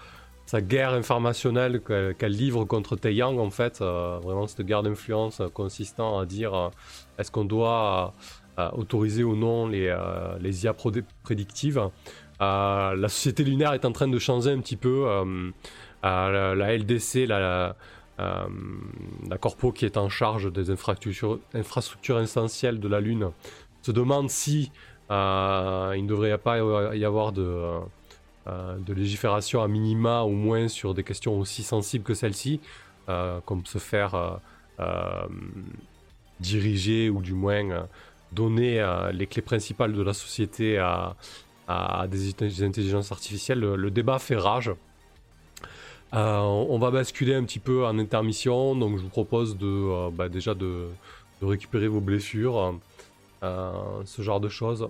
sa 0.46 0.62
guerre 0.62 0.94
informationnelle 0.94 1.82
que- 1.82 2.14
qu'elle 2.14 2.32
livre 2.32 2.64
contre 2.64 2.96
Taeyang 2.96 3.38
en 3.38 3.50
fait. 3.50 3.80
vraiment 3.80 4.48
cette 4.48 4.66
guerre 4.66 4.84
d'influence 4.84 5.42
consistant 5.54 6.20
à 6.20 6.26
dire 6.26 6.72
est-ce 7.18 7.32
qu'on 7.32 7.44
doit 7.44 8.14
autoriser 8.74 9.26
ou 9.26 9.36
non 9.36 9.68
les, 9.68 9.94
les 10.40 10.64
IA 10.64 10.74
prédictives. 11.24 11.82
Euh, 12.42 12.96
la 12.96 13.08
société 13.08 13.44
lunaire 13.44 13.74
est 13.74 13.86
en 13.86 13.92
train 13.92 14.08
de 14.08 14.20
changer 14.20 14.52
un 14.52 14.60
petit 14.60 14.78
peu. 14.78 15.06
euh, 15.08 15.52
euh, 16.04 16.56
la, 16.56 16.78
LDC, 16.78 17.28
la, 17.28 17.76
corpo 19.40 19.72
qui 19.72 19.86
est 19.86 19.98
en 19.98 20.10
charge 20.10 20.52
des 20.52 20.72
infrastructures, 20.72 21.40
essentielles 22.20 22.80
de 22.80 22.88
la 22.88 23.00
Lune, 23.00 23.32
se 23.84 23.92
demande 23.92 24.30
si 24.30 24.72
il 25.10 25.14
ne 25.14 26.08
devrait 26.08 26.38
pas 26.38 26.58
y 26.96 27.06
avoir 27.06 27.32
de, 27.32 27.82
légifération 28.88 29.62
à 29.62 29.68
minima, 29.68 30.22
au 30.22 30.32
moins 30.32 30.68
sur 30.68 30.94
des 30.94 31.04
questions 31.04 31.38
aussi 31.40 31.62
sensibles 31.64 32.04
que 32.04 32.16
celle-ci, 32.16 32.60
comme 33.46 33.66
se 33.66 33.78
faire 33.78 34.40
diriger 36.40 37.12
ou 37.12 37.22
du 37.22 37.34
moins 37.34 37.88
donner 38.32 38.84
les 39.14 39.28
clés 39.28 39.44
principales 39.44 39.94
de 39.94 40.02
la 40.02 40.14
société 40.14 40.80
à, 40.80 41.16
à 41.68 42.08
des, 42.08 42.64
intelligences 42.64 43.12
artificielles. 43.12 43.60
Le, 43.60 43.92
débat 43.92 44.20
fait 44.20 44.36
rage. 44.36 44.72
Euh, 46.14 46.40
on 46.40 46.78
va 46.78 46.92
basculer 46.92 47.36
un 47.36 47.44
petit 47.46 47.60
peu 47.60 47.86
en 47.86 47.98
intermission, 47.98 48.76
donc 48.76 48.98
je 48.98 49.04
vous 49.04 49.10
propose 49.10 49.58
de 49.58 49.68
euh, 49.68 50.10
bah, 50.12 50.28
déjà 50.28 50.54
de, 50.54 50.90
récupérer 51.42 51.88
vos 51.88 52.02
blessures, 52.02 52.78
euh, 53.44 54.04
ce 54.06 54.22
genre 54.22 54.42
de 54.42 54.50
choses. 54.50 54.90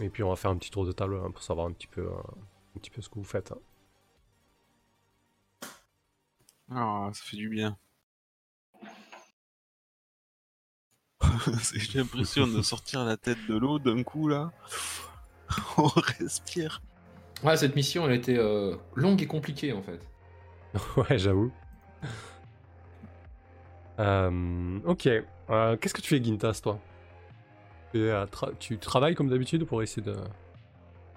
Et 0.00 0.08
puis 0.08 0.22
on 0.22 0.30
va 0.30 0.36
faire 0.36 0.52
un 0.52 0.56
petit 0.56 0.70
tour 0.70 0.86
de 0.86 0.92
table 0.92 1.16
hein, 1.16 1.32
pour 1.32 1.42
savoir 1.42 1.66
un 1.66 1.72
petit 1.72 1.88
peu, 1.88 2.06
un 2.06 2.78
petit 2.78 2.90
peu 2.90 3.02
ce 3.02 3.08
que 3.08 3.16
vous 3.16 3.24
faites. 3.24 3.52
Ah, 6.70 7.10
ça 7.12 7.22
fait 7.24 7.36
du 7.36 7.48
bien. 7.48 7.76
J'ai 11.74 11.98
l'impression 11.98 12.46
de 12.46 12.62
sortir 12.62 13.04
la 13.04 13.16
tête 13.16 13.38
de 13.48 13.56
l'eau 13.56 13.78
d'un 13.78 14.02
coup 14.02 14.28
là. 14.28 14.52
On 15.78 15.86
respire. 15.86 16.82
Ouais, 17.42 17.56
cette 17.56 17.76
mission, 17.76 18.06
elle 18.06 18.14
était 18.14 18.36
euh, 18.38 18.76
longue 18.94 19.22
et 19.22 19.26
compliquée, 19.26 19.72
en 19.72 19.82
fait. 19.82 20.00
ouais, 20.96 21.18
j'avoue. 21.18 21.52
Euh, 23.98 24.80
ok. 24.84 25.08
Euh, 25.50 25.76
Qu'est-ce 25.76 25.94
que 25.94 26.00
tu 26.00 26.08
fais, 26.08 26.22
Gintas, 26.22 26.60
toi? 26.62 26.78
Tu, 27.92 27.98
tra- 28.00 28.78
travailles 28.78 29.14
comme 29.14 29.28
d'habitude 29.30 29.64
pour 29.64 29.82
essayer 29.82 30.02
de, 30.02 30.16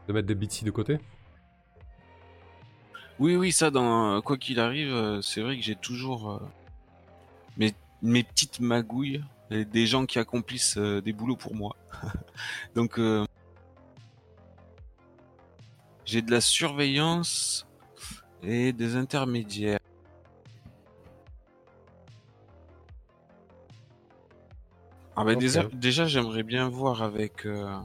de 0.07 0.13
mettre 0.13 0.28
des 0.28 0.36
bitsy 0.36 0.63
de 0.63 0.72
côté? 0.72 0.99
Oui, 3.19 3.36
oui, 3.36 3.51
ça, 3.51 3.69
dans 3.72 4.22
quoi 4.22 4.38
qu'il 4.38 4.59
arrive, 4.59 5.19
c'est 5.22 5.41
vrai 5.41 5.57
que 5.57 5.63
j'ai 5.63 5.76
toujours 5.76 6.32
euh, 6.32 6.39
mes, 7.57 7.74
mes 8.01 8.24
petites 8.24 8.59
magouilles, 8.59 9.24
et 9.52 9.66
des 9.66 9.86
gens 9.86 10.06
qui 10.06 10.18
accomplissent 10.18 10.78
euh, 10.78 11.02
des 11.02 11.14
boulots 11.14 11.36
pour 11.36 11.54
moi. 11.54 11.76
Donc, 12.76 12.97
euh, 12.97 13.26
j'ai 16.06 16.22
de 16.22 16.32
la 16.32 16.41
surveillance 16.41 17.68
et 18.41 18.74
des 18.74 18.95
intermédiaires. 18.95 19.80
Ah 25.16 25.24
bah 25.26 25.34
Ok. 25.34 25.39
déjà, 25.39 25.64
déjà 25.74 26.06
j'aimerais 26.06 26.43
bien 26.43 26.70
voir 26.70 27.04
avec 27.04 27.45
euh, 27.45 27.78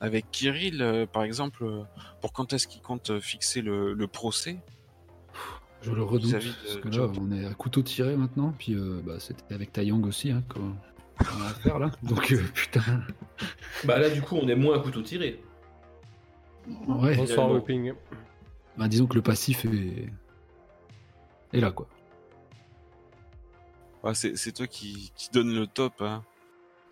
avec 0.00 0.30
Kirill 0.30 0.82
euh, 0.82 1.06
par 1.06 1.22
exemple 1.24 1.64
euh, 1.64 1.82
pour 2.20 2.32
quand 2.32 2.52
est-ce 2.52 2.68
qu'il 2.68 2.82
compte 2.82 3.18
fixer 3.20 3.62
le, 3.62 3.94
le 3.94 4.06
procès. 4.06 4.58
Je 5.86 5.92
le 5.92 6.02
redoute. 6.02 6.32
Parce 6.32 6.76
que 6.76 6.88
là, 6.88 7.08
on 7.20 7.30
est 7.32 7.46
à 7.46 7.54
couteau 7.54 7.82
tiré 7.82 8.16
maintenant. 8.16 8.52
Puis 8.58 8.74
euh, 8.74 9.00
bah, 9.04 9.14
c'était 9.20 9.54
avec 9.54 9.72
Taeyang 9.72 10.04
aussi. 10.04 10.30
Hein, 10.30 10.42
qu'on 10.48 10.74
a 11.20 11.46
à 11.48 11.54
faire 11.54 11.78
là. 11.78 11.90
Donc 12.02 12.32
euh, 12.32 12.42
putain. 12.54 12.82
Bah 13.84 13.98
là, 13.98 14.10
du 14.10 14.20
coup, 14.22 14.36
on 14.36 14.48
est 14.48 14.56
moins 14.56 14.76
à 14.78 14.82
couteau 14.82 15.02
tiré. 15.02 15.40
Ouais. 16.88 17.16
Bonsoir. 17.16 17.50
Whipping. 17.52 17.92
Bah, 18.76 18.88
disons 18.88 19.06
que 19.06 19.14
le 19.14 19.22
passif 19.22 19.64
est. 19.64 20.12
est 21.52 21.60
là 21.60 21.70
quoi. 21.70 21.86
Ah, 24.02 24.14
c'est 24.14 24.36
c'est 24.36 24.52
toi 24.52 24.66
qui, 24.66 25.12
qui 25.16 25.30
donne 25.30 25.52
le 25.54 25.66
top. 25.66 25.94
Hein. 26.00 26.22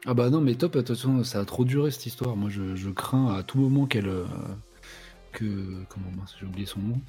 Ah 0.06 0.14
bah 0.14 0.30
non, 0.30 0.40
mais 0.40 0.54
top, 0.54 0.76
attention, 0.76 1.22
ça 1.24 1.40
a 1.40 1.44
trop 1.44 1.64
duré 1.64 1.90
cette 1.90 2.06
histoire. 2.06 2.36
Moi, 2.36 2.50
je, 2.50 2.74
je 2.76 2.90
crains 2.90 3.34
à 3.34 3.42
tout 3.42 3.58
moment 3.58 3.86
qu'elle. 3.86 4.08
euh, 4.08 4.26
que. 5.34 5.84
Comment 5.90 6.10
mince, 6.16 6.34
j'ai 6.40 6.46
oublié 6.46 6.66
son 6.66 6.80
nom. 6.80 7.00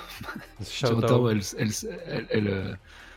Shout 0.64 0.86
elle, 1.30 1.40
elle, 1.58 1.70
elle, 2.06 2.26
elle, 2.30 2.48
euh, 2.48 2.74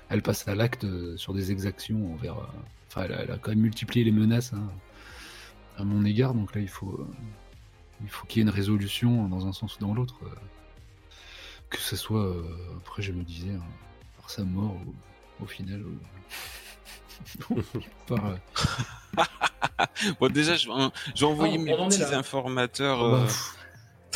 elle 0.09 0.21
passe 0.21 0.47
à 0.47 0.55
l'acte 0.55 0.83
euh, 0.83 1.15
sur 1.17 1.33
des 1.33 1.51
exactions 1.51 2.13
envers. 2.13 2.37
euh, 2.37 2.45
Enfin, 2.89 3.03
elle, 3.05 3.13
a- 3.13 3.21
elle 3.23 3.31
a 3.31 3.37
quand 3.37 3.51
même 3.51 3.59
multiplié 3.59 4.03
les 4.05 4.11
menaces 4.11 4.53
hein, 4.53 4.69
à 5.77 5.83
mon 5.83 6.03
égard, 6.05 6.33
donc 6.33 6.55
là, 6.55 6.61
il 6.61 6.69
faut. 6.69 7.07
il 8.01 8.09
faut 8.09 8.25
qu'il 8.27 8.39
y 8.39 8.41
ait 8.41 8.47
une 8.49 8.53
résolution 8.55 9.27
dans 9.29 9.45
un 9.47 9.53
sens 9.53 9.75
ou 9.77 9.79
dans 9.79 9.93
l'autre. 9.93 10.15
que 11.69 11.77
ce 11.79 11.95
soit. 11.95 12.33
après, 12.77 13.01
je 13.01 13.11
me 13.11 13.23
disais, 13.23 13.51
hein, 13.53 13.63
par 14.17 14.29
sa 14.29 14.43
mort 14.43 14.75
ou 15.39 15.43
au 15.43 15.47
final. 15.47 15.83
ou- 15.83 15.99
par, 18.07 18.25
euh, 18.27 18.35
Bon 20.19 20.31
déjà 20.31 20.55
je 20.55 20.67
vais, 20.67 20.73
en- 20.73 20.91
je 21.15 21.21
vais 21.21 21.31
envoyer 21.31 21.57
on- 21.57 21.61
mes 21.61 21.75
petits 21.89 22.03
informateurs 22.03 22.99
bah, 22.99 23.17
euh, 23.17 23.23
pff, 23.25 23.55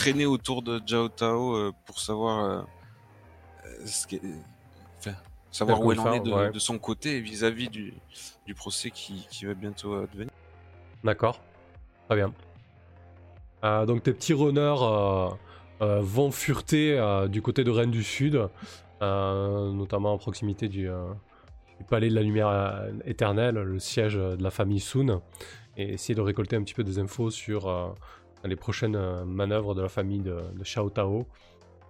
traîner 0.01 0.25
autour 0.25 0.63
de 0.63 0.81
Jiao 0.85 1.09
Tao 1.09 1.55
euh, 1.55 1.71
pour 1.85 1.99
savoir 1.99 2.45
euh, 2.45 2.61
euh, 3.65 3.85
ce 3.85 4.07
enfin, 4.97 5.15
savoir 5.51 5.77
Faire 5.77 5.85
où 5.85 5.91
elle 5.91 5.99
en 5.99 6.13
est 6.13 6.19
de, 6.21 6.31
ouais. 6.31 6.51
de 6.51 6.59
son 6.59 6.79
côté 6.79 7.19
vis-à-vis 7.19 7.69
du, 7.69 7.93
du 8.47 8.55
procès 8.55 8.89
qui, 8.89 9.27
qui 9.29 9.45
va 9.45 9.53
bientôt 9.53 9.93
advenir. 9.93 10.31
D'accord. 11.03 11.39
Très 12.07 12.15
bien. 12.15 12.33
Euh, 13.63 13.85
donc 13.85 14.01
tes 14.01 14.11
petits 14.11 14.33
runners 14.33 14.81
euh, 14.81 15.29
euh, 15.81 15.99
vont 16.01 16.31
fureter 16.31 16.99
du 17.29 17.41
côté 17.43 17.63
de 17.63 17.69
Rennes 17.69 17.91
du 17.91 18.03
Sud, 18.03 18.49
notamment 19.01 20.15
à 20.15 20.17
proximité 20.17 20.67
du, 20.67 20.89
du 21.77 21.85
Palais 21.87 22.09
de 22.09 22.15
la 22.15 22.21
Lumière 22.21 22.87
Éternelle, 23.05 23.55
le 23.55 23.79
siège 23.79 24.15
de 24.15 24.41
la 24.41 24.51
famille 24.51 24.79
Sun, 24.79 25.21
et 25.77 25.93
essayer 25.93 26.15
de 26.15 26.21
récolter 26.21 26.55
un 26.55 26.63
petit 26.63 26.73
peu 26.73 26.83
des 26.83 26.97
infos 26.97 27.29
sur 27.31 27.95
les 28.43 28.55
prochaines 28.55 28.95
euh, 28.95 29.23
manœuvres 29.25 29.75
de 29.75 29.81
la 29.81 29.89
famille 29.89 30.19
de, 30.19 30.37
de 30.53 30.63
Xiao 30.63 30.89
Tao. 30.89 31.25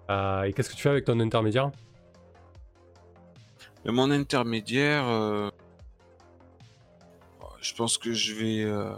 Euh, 0.10 0.44
et 0.44 0.54
qu'est-ce 0.54 0.70
que 0.70 0.76
tu 0.76 0.82
fais 0.82 0.90
avec 0.90 1.06
ton 1.06 1.20
intermédiaire? 1.20 1.72
Mon 3.86 4.12
intermédiaire, 4.12 5.08
euh, 5.08 5.50
je 7.62 7.74
pense 7.74 7.98
que 7.98 8.14
je 8.14 8.34
vais, 8.36 8.64
euh, 8.64 8.94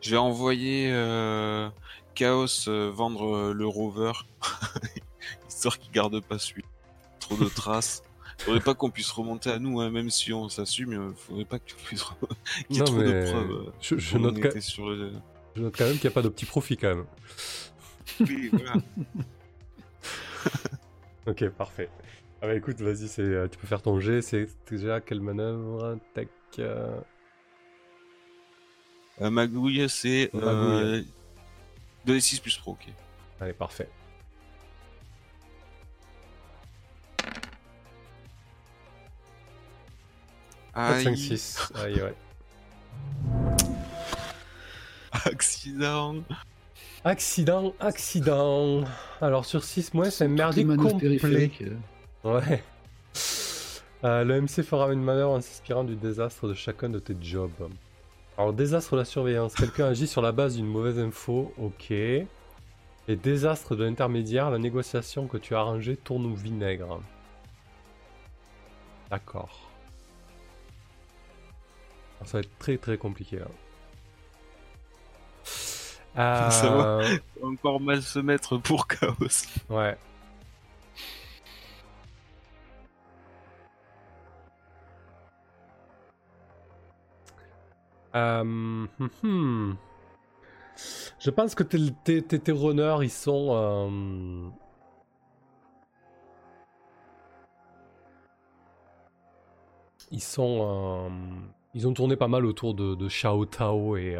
je 0.00 0.10
vais 0.10 0.16
envoyer 0.16 0.90
Chaos 2.14 2.66
vendre 2.92 3.52
le 3.52 3.66
rover, 3.66 4.12
histoire 5.48 5.78
qu'il 5.78 5.92
garde 5.92 6.20
pas 6.20 6.38
celui. 6.38 6.64
Trop 7.20 7.36
de 7.36 7.48
traces. 7.48 8.02
Faudrait 8.38 8.60
pas 8.60 8.74
qu'on 8.74 8.90
puisse 8.90 9.10
remonter 9.10 9.50
à 9.50 9.58
nous, 9.58 9.80
hein, 9.80 9.90
même 9.90 10.08
si 10.10 10.32
on 10.32 10.48
s'assume. 10.48 10.92
euh, 10.94 11.12
Faudrait 11.14 11.44
pas 11.44 11.58
qu'il 11.58 11.76
puisse 11.76 12.02
qu'il 12.68 12.76
y 12.76 12.78
ait 12.78 12.80
Non, 12.80 12.84
trop 12.86 12.96
mais 12.96 13.04
de 13.04 13.30
preuves. 13.30 13.72
je, 13.80 13.98
je 13.98 14.12
qu'on 14.16 14.18
note 14.20 14.38
était 14.38 14.60
sur 14.62 14.88
le. 14.88 15.12
Je 15.60 15.64
note 15.66 15.76
quand 15.76 15.84
même 15.84 15.94
qu'il 15.98 16.08
n'y 16.08 16.12
a 16.12 16.14
pas 16.14 16.22
de 16.22 16.28
petit 16.30 16.46
profit 16.46 16.76
quand 16.78 16.88
même. 16.88 17.04
Oui, 18.20 18.48
voilà. 18.52 18.74
Ok, 21.26 21.46
parfait. 21.50 21.90
Ah 22.40 22.46
bah 22.46 22.54
écoute, 22.54 22.80
vas-y, 22.80 23.06
c'est, 23.06 23.20
euh, 23.20 23.46
tu 23.46 23.58
peux 23.58 23.66
faire 23.66 23.82
ton 23.82 24.00
jet. 24.00 24.22
C'est 24.22 24.48
déjà 24.70 25.02
quelle 25.02 25.20
manœuvre 25.20 25.98
Tac. 26.14 26.28
euh, 26.58 26.98
Euh, 29.20 29.28
Magouille, 29.28 29.86
c'est 29.90 30.30
euh, 30.34 30.40
Magouille. 30.40 31.08
2d6 32.06 32.40
plus 32.40 32.56
pro, 32.56 32.72
ok. 32.72 32.86
Allez, 33.38 33.52
parfait. 33.52 33.90
4, 40.74 41.00
5, 41.02 41.06
Aïe, 41.08 41.16
6. 41.18 41.72
Aïe, 41.74 42.00
ouais. 42.02 42.14
Accident. 45.24 46.16
Accident, 47.04 47.74
accident. 47.80 48.84
Alors 49.20 49.44
sur 49.44 49.64
6 49.64 49.94
mois, 49.94 50.10
c'est 50.10 50.28
manœuvres 50.28 50.76
complet. 50.76 51.50
Ouais. 52.24 52.62
Euh, 54.02 54.24
le 54.24 54.40
MC 54.40 54.62
fera 54.62 54.92
une 54.92 55.02
manœuvre 55.02 55.32
en 55.32 55.40
s'inspirant 55.40 55.84
du 55.84 55.94
désastre 55.94 56.48
de 56.48 56.54
chacun 56.54 56.88
de 56.88 56.98
tes 56.98 57.16
jobs. 57.20 57.68
Alors, 58.38 58.54
désastre 58.54 58.92
de 58.92 59.00
la 59.00 59.04
surveillance. 59.04 59.54
Quelqu'un 59.54 59.88
agit 59.88 60.06
sur 60.06 60.22
la 60.22 60.32
base 60.32 60.56
d'une 60.56 60.66
mauvaise 60.66 60.98
info. 60.98 61.52
Ok. 61.58 61.90
Et 61.90 62.26
désastre 63.08 63.76
de 63.76 63.84
l'intermédiaire, 63.84 64.50
la 64.50 64.58
négociation 64.58 65.26
que 65.26 65.36
tu 65.36 65.54
as 65.54 65.58
arrangée 65.58 65.96
tourne 65.96 66.24
au 66.24 66.34
vinaigre. 66.34 67.02
D'accord. 69.10 69.70
Ça 72.24 72.38
va 72.38 72.40
être 72.40 72.58
très 72.58 72.78
très 72.78 72.96
compliqué 72.96 73.40
Ça 76.14 76.70
va. 76.70 76.84
Euh, 77.00 77.18
Encore 77.42 77.80
mal 77.80 78.02
se 78.02 78.18
mettre 78.18 78.58
pour 78.58 78.86
Chaos. 78.86 79.14
Ouais. 79.68 79.96
Euh, 88.14 88.40
hum, 88.40 88.88
hum. 89.22 89.76
Je 91.18 91.30
pense 91.30 91.54
que 91.54 91.62
tes, 91.62 91.78
tes, 92.04 92.22
tes- 92.22 92.38
tes 92.40 92.52
runners, 92.52 92.98
ils 93.02 93.10
sont... 93.10 93.48
euh, 93.52 94.48
Ils 100.10 100.22
sont... 100.22 101.08
euh, 101.08 101.08
Ils 101.74 101.86
ont 101.88 101.94
tourné 101.94 102.16
pas 102.16 102.28
mal 102.28 102.44
autour 102.46 102.74
de, 102.74 102.94
de 102.94 103.08
Xiao 103.08 103.44
Tao 103.46 103.96
et... 103.96 104.16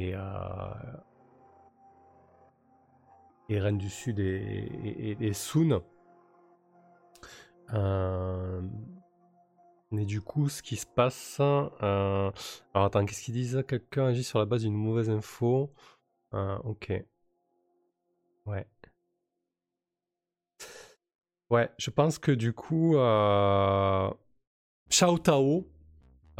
euh, 0.00 0.06
Et... 0.08 0.14
euh, 0.14 0.96
et 3.50 3.58
Rennes 3.60 3.76
du 3.78 3.90
Sud 3.90 4.18
et, 4.18 4.24
et, 4.24 5.10
et- 5.10 5.26
et 5.26 5.32
Sun. 5.34 5.80
Euh, 7.72 8.60
Mais 9.92 10.04
du 10.04 10.20
coup, 10.20 10.48
ce 10.48 10.62
qui 10.62 10.76
se 10.76 10.86
passe. 10.86 11.38
euh, 11.40 12.30
Alors 12.74 12.86
attends, 12.86 13.04
qu'est-ce 13.04 13.22
qu'ils 13.24 13.34
disent? 13.34 13.64
Quelqu'un 13.68 14.06
agit 14.06 14.24
sur 14.24 14.38
la 14.38 14.44
base 14.46 14.62
d'une 14.62 14.74
mauvaise 14.74 15.10
info. 15.10 15.72
Euh, 16.34 16.58
ok. 16.64 16.92
Ouais. 18.46 18.66
Ouais, 21.50 21.68
je 21.78 21.90
pense 21.90 22.18
que 22.18 22.32
du 22.32 22.52
coup, 22.52 22.96
euh... 22.96 24.10
Xiao 24.90 25.18
Tao, 25.18 25.66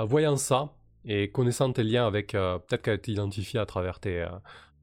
euh, 0.00 0.04
voyant 0.04 0.36
ça 0.36 0.74
et 1.04 1.30
connaissant 1.30 1.72
tes 1.72 1.82
liens 1.82 2.06
avec. 2.06 2.34
euh, 2.34 2.58
Peut-être 2.58 2.82
qu'elle 2.82 2.96
été 2.96 3.12
identifiée 3.12 3.60
à 3.60 3.66
travers 3.66 4.00
tes, 4.00 4.26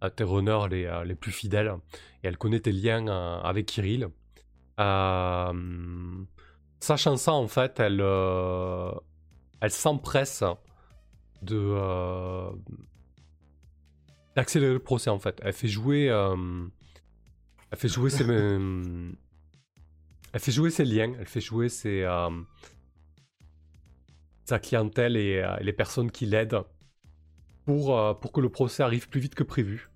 euh, 0.03 0.09
tes 0.09 0.23
runners 0.23 0.67
les, 0.69 0.85
euh, 0.85 1.03
les 1.03 1.15
plus 1.15 1.31
fidèles 1.31 1.73
et 2.23 2.27
elle 2.27 2.37
connaît 2.37 2.59
tes 2.59 2.71
liens 2.71 3.07
euh, 3.07 3.39
avec 3.41 3.65
Kirill. 3.67 4.09
Sachant 6.79 7.17
ça, 7.17 7.33
en 7.33 7.47
fait, 7.47 7.79
elle, 7.79 8.01
elle 9.61 9.71
s'empresse 9.71 10.43
de 11.41 11.75
d'accélérer 14.35 14.73
le 14.73 14.79
procès. 14.79 15.09
En 15.09 15.17
fait, 15.19 15.39
elle 15.43 15.53
fait 15.53 15.67
jouer, 15.67 16.05
elle 16.05 17.77
fait 17.77 17.87
jouer 17.87 18.09
ses, 18.11 18.25
elle 20.33 20.39
fait 20.39 20.51
jouer 20.51 20.69
ses 20.69 20.85
liens, 20.85 21.13
elle 21.19 21.27
fait 21.27 21.41
jouer 21.41 21.69
ses, 21.69 22.05
sa 24.47 24.59
clientèle 24.59 25.17
et 25.17 25.41
euh, 25.41 25.57
les 25.59 25.73
personnes 25.73 26.09
qui 26.09 26.25
l'aident 26.25 26.63
pour 27.65 27.97
euh, 27.97 28.13
pour 28.13 28.31
que 28.31 28.39
le 28.39 28.47
procès 28.49 28.81
arrive 28.81 29.09
plus 29.09 29.19
vite 29.19 29.35
que 29.35 29.43
prévu. 29.43 29.89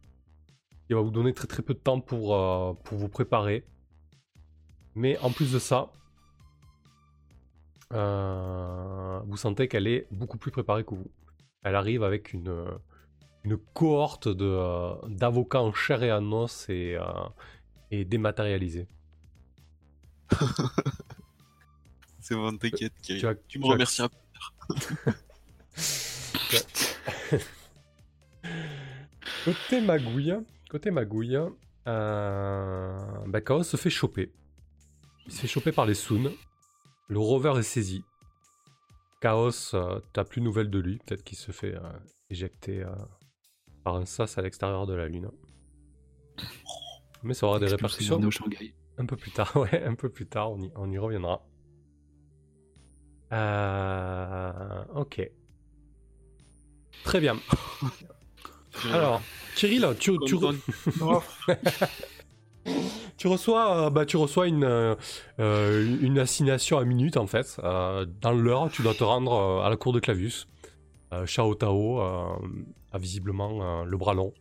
Il 0.89 0.95
va 0.95 1.01
vous 1.01 1.09
donner 1.09 1.33
très 1.33 1.47
très 1.47 1.63
peu 1.63 1.73
de 1.73 1.79
temps 1.79 2.01
pour 2.01 2.35
euh, 2.35 2.73
pour 2.83 2.97
vous 2.97 3.07
préparer. 3.07 3.65
Mais 4.93 5.17
en 5.19 5.31
plus 5.31 5.53
de 5.53 5.59
ça, 5.59 5.89
vous 7.91 9.37
sentez 9.37 9.69
qu'elle 9.69 9.87
est 9.87 10.07
beaucoup 10.11 10.37
plus 10.37 10.51
préparée 10.51 10.83
que 10.83 10.95
vous. 10.95 11.09
Elle 11.63 11.75
arrive 11.75 12.03
avec 12.03 12.33
une, 12.33 12.65
une 13.45 13.55
cohorte 13.57 14.27
de, 14.27 15.07
d'avocats 15.07 15.61
en 15.61 15.71
chair 15.71 16.03
et 16.03 16.11
en 16.11 16.29
os 16.33 16.67
et, 16.67 16.97
et 17.89 18.03
dématérialisé. 18.03 18.87
C'est 22.19 22.35
bon, 22.35 22.57
t'inquiète. 22.57 22.93
Tu 23.01 23.21
Tu 23.47 23.59
me 23.59 23.65
remercieras. 23.65 24.09
Côté 29.45 29.81
magouille, 29.81 30.35
côté 30.69 30.91
magouille, 30.91 31.39
euh, 31.87 32.97
bah, 33.27 33.41
Chaos 33.41 33.63
se 33.63 33.77
fait 33.77 33.89
choper. 33.89 34.31
Il 35.25 35.33
se 35.33 35.41
fait 35.41 35.47
choper 35.47 35.71
par 35.71 35.85
les 35.85 35.95
Soon. 35.95 36.31
Le 37.07 37.19
rover 37.19 37.53
est 37.57 37.63
saisi. 37.63 38.03
Chaos, 39.19 39.73
euh, 39.73 39.99
t'as 40.13 40.23
plus 40.23 40.41
de 40.41 40.45
nouvelles 40.45 40.69
de 40.69 40.79
lui. 40.79 40.97
Peut-être 40.99 41.23
qu'il 41.23 41.37
se 41.37 41.51
fait 41.51 41.75
euh, 41.75 41.81
éjecter 42.29 42.83
euh, 42.83 42.93
par 43.83 43.95
un 43.95 44.05
sas 44.05 44.37
à 44.37 44.41
l'extérieur 44.41 44.85
de 44.85 44.93
la 44.93 45.07
Lune. 45.07 45.29
Mais 47.23 47.33
ça 47.33 47.47
aura 47.47 47.59
des 47.59 47.67
répercussions 47.67 48.19
un 48.97 49.05
peu 49.05 49.15
plus 49.15 49.31
tard. 49.31 49.51
Ouais, 49.55 49.83
un 49.83 49.95
peu 49.95 50.09
plus 50.09 50.27
tard, 50.27 50.51
on 50.51 50.61
y, 50.61 50.71
on 50.75 50.91
y 50.91 50.97
reviendra. 50.97 51.43
Euh, 53.31 54.83
ok. 54.95 55.29
Très 57.03 57.19
bien. 57.19 57.37
Alors, 58.93 59.21
Kirill, 59.55 59.85
tu, 59.99 60.17
tu, 60.25 60.37
tu 63.17 63.27
reçois, 63.27 63.85
euh, 63.85 63.89
bah, 63.89 64.05
tu 64.05 64.17
reçois 64.17 64.47
une, 64.47 64.63
euh, 64.63 64.95
euh, 65.39 65.97
une 66.01 66.19
assignation 66.19 66.77
à 66.77 66.85
minute 66.85 67.17
en 67.17 67.27
fait. 67.27 67.57
Euh, 67.63 68.05
dans 68.21 68.31
l'heure, 68.31 68.69
tu 68.71 68.81
dois 68.81 68.93
te 68.93 69.03
rendre 69.03 69.61
à 69.63 69.69
la 69.69 69.75
cour 69.77 69.93
de 69.93 69.99
Clavius. 69.99 70.47
Euh, 71.13 71.25
Shao 71.25 71.53
Tao 71.55 72.01
euh, 72.01 72.29
a 72.93 72.97
visiblement 72.97 73.81
euh, 73.81 73.85
le 73.85 73.97
bras 73.97 74.13
long. 74.13 74.33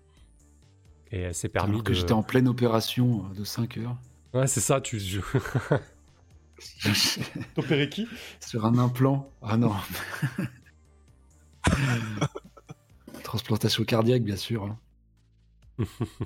Et 1.11 1.21
elle 1.23 1.35
s'est 1.35 1.49
permis 1.49 1.71
Alors 1.73 1.83
que 1.85 1.89
de. 1.91 1.95
j'étais 1.95 2.13
en 2.13 2.23
pleine 2.23 2.47
opération 2.47 3.25
de 3.37 3.43
5 3.43 3.79
heures. 3.79 3.97
Ouais, 4.33 4.47
c'est 4.47 4.61
ça, 4.61 4.81
tu. 4.81 5.01
T'opérais 7.55 7.89
qui? 7.89 8.07
Sur 8.41 8.65
un 8.67 8.77
implant. 8.79 9.31
Ah 9.43 9.57
non. 9.57 9.73
Transplantation 13.25 13.85
cardiaque, 13.85 14.23
bien 14.23 14.37
sûr. 14.37 14.65
hein. 14.65 14.79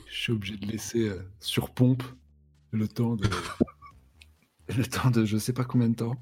Je 0.07 0.14
suis 0.14 0.32
obligé 0.32 0.57
de 0.57 0.66
laisser 0.66 1.09
euh, 1.09 1.22
sur 1.41 1.70
pompe 1.70 2.03
le 2.72 2.89
temps 2.89 3.16
de. 3.16 3.28
Le 4.74 4.82
temps 4.87 5.11
de 5.11 5.26
je 5.26 5.37
sais 5.37 5.53
pas 5.53 5.64
combien 5.64 5.91
de 5.91 5.95
temps. 5.95 6.16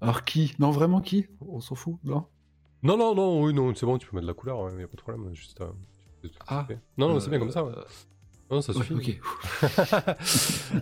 Alors 0.00 0.22
qui? 0.22 0.54
Non, 0.60 0.70
vraiment 0.70 1.00
qui? 1.00 1.26
On 1.40 1.60
s'en 1.60 1.74
fout 1.74 1.98
Non? 2.04 2.28
Non, 2.84 2.96
non, 2.96 3.12
non, 3.16 3.42
oui, 3.42 3.52
non, 3.52 3.74
c'est 3.74 3.84
bon, 3.86 3.98
tu 3.98 4.06
peux 4.06 4.14
mettre 4.14 4.22
de 4.28 4.30
la 4.30 4.34
couleur, 4.34 4.70
il 4.70 4.76
n'y 4.76 4.84
a 4.84 4.86
pas 4.86 4.94
de 4.96 5.00
problème. 5.02 5.34
Juste, 5.34 5.60
euh, 5.62 5.72
juste- 6.22 6.36
Ah. 6.46 6.64
Non, 6.96 7.08
non, 7.08 7.18
c'est 7.18 7.28
bien 7.28 7.40
comme 7.40 7.50
ça. 7.50 7.64
ouais. 7.64 7.72
Non, 8.52 8.60
ça 8.60 8.72
ouais, 8.72 8.84
suffit. 8.84 9.18
ok. 9.62 10.12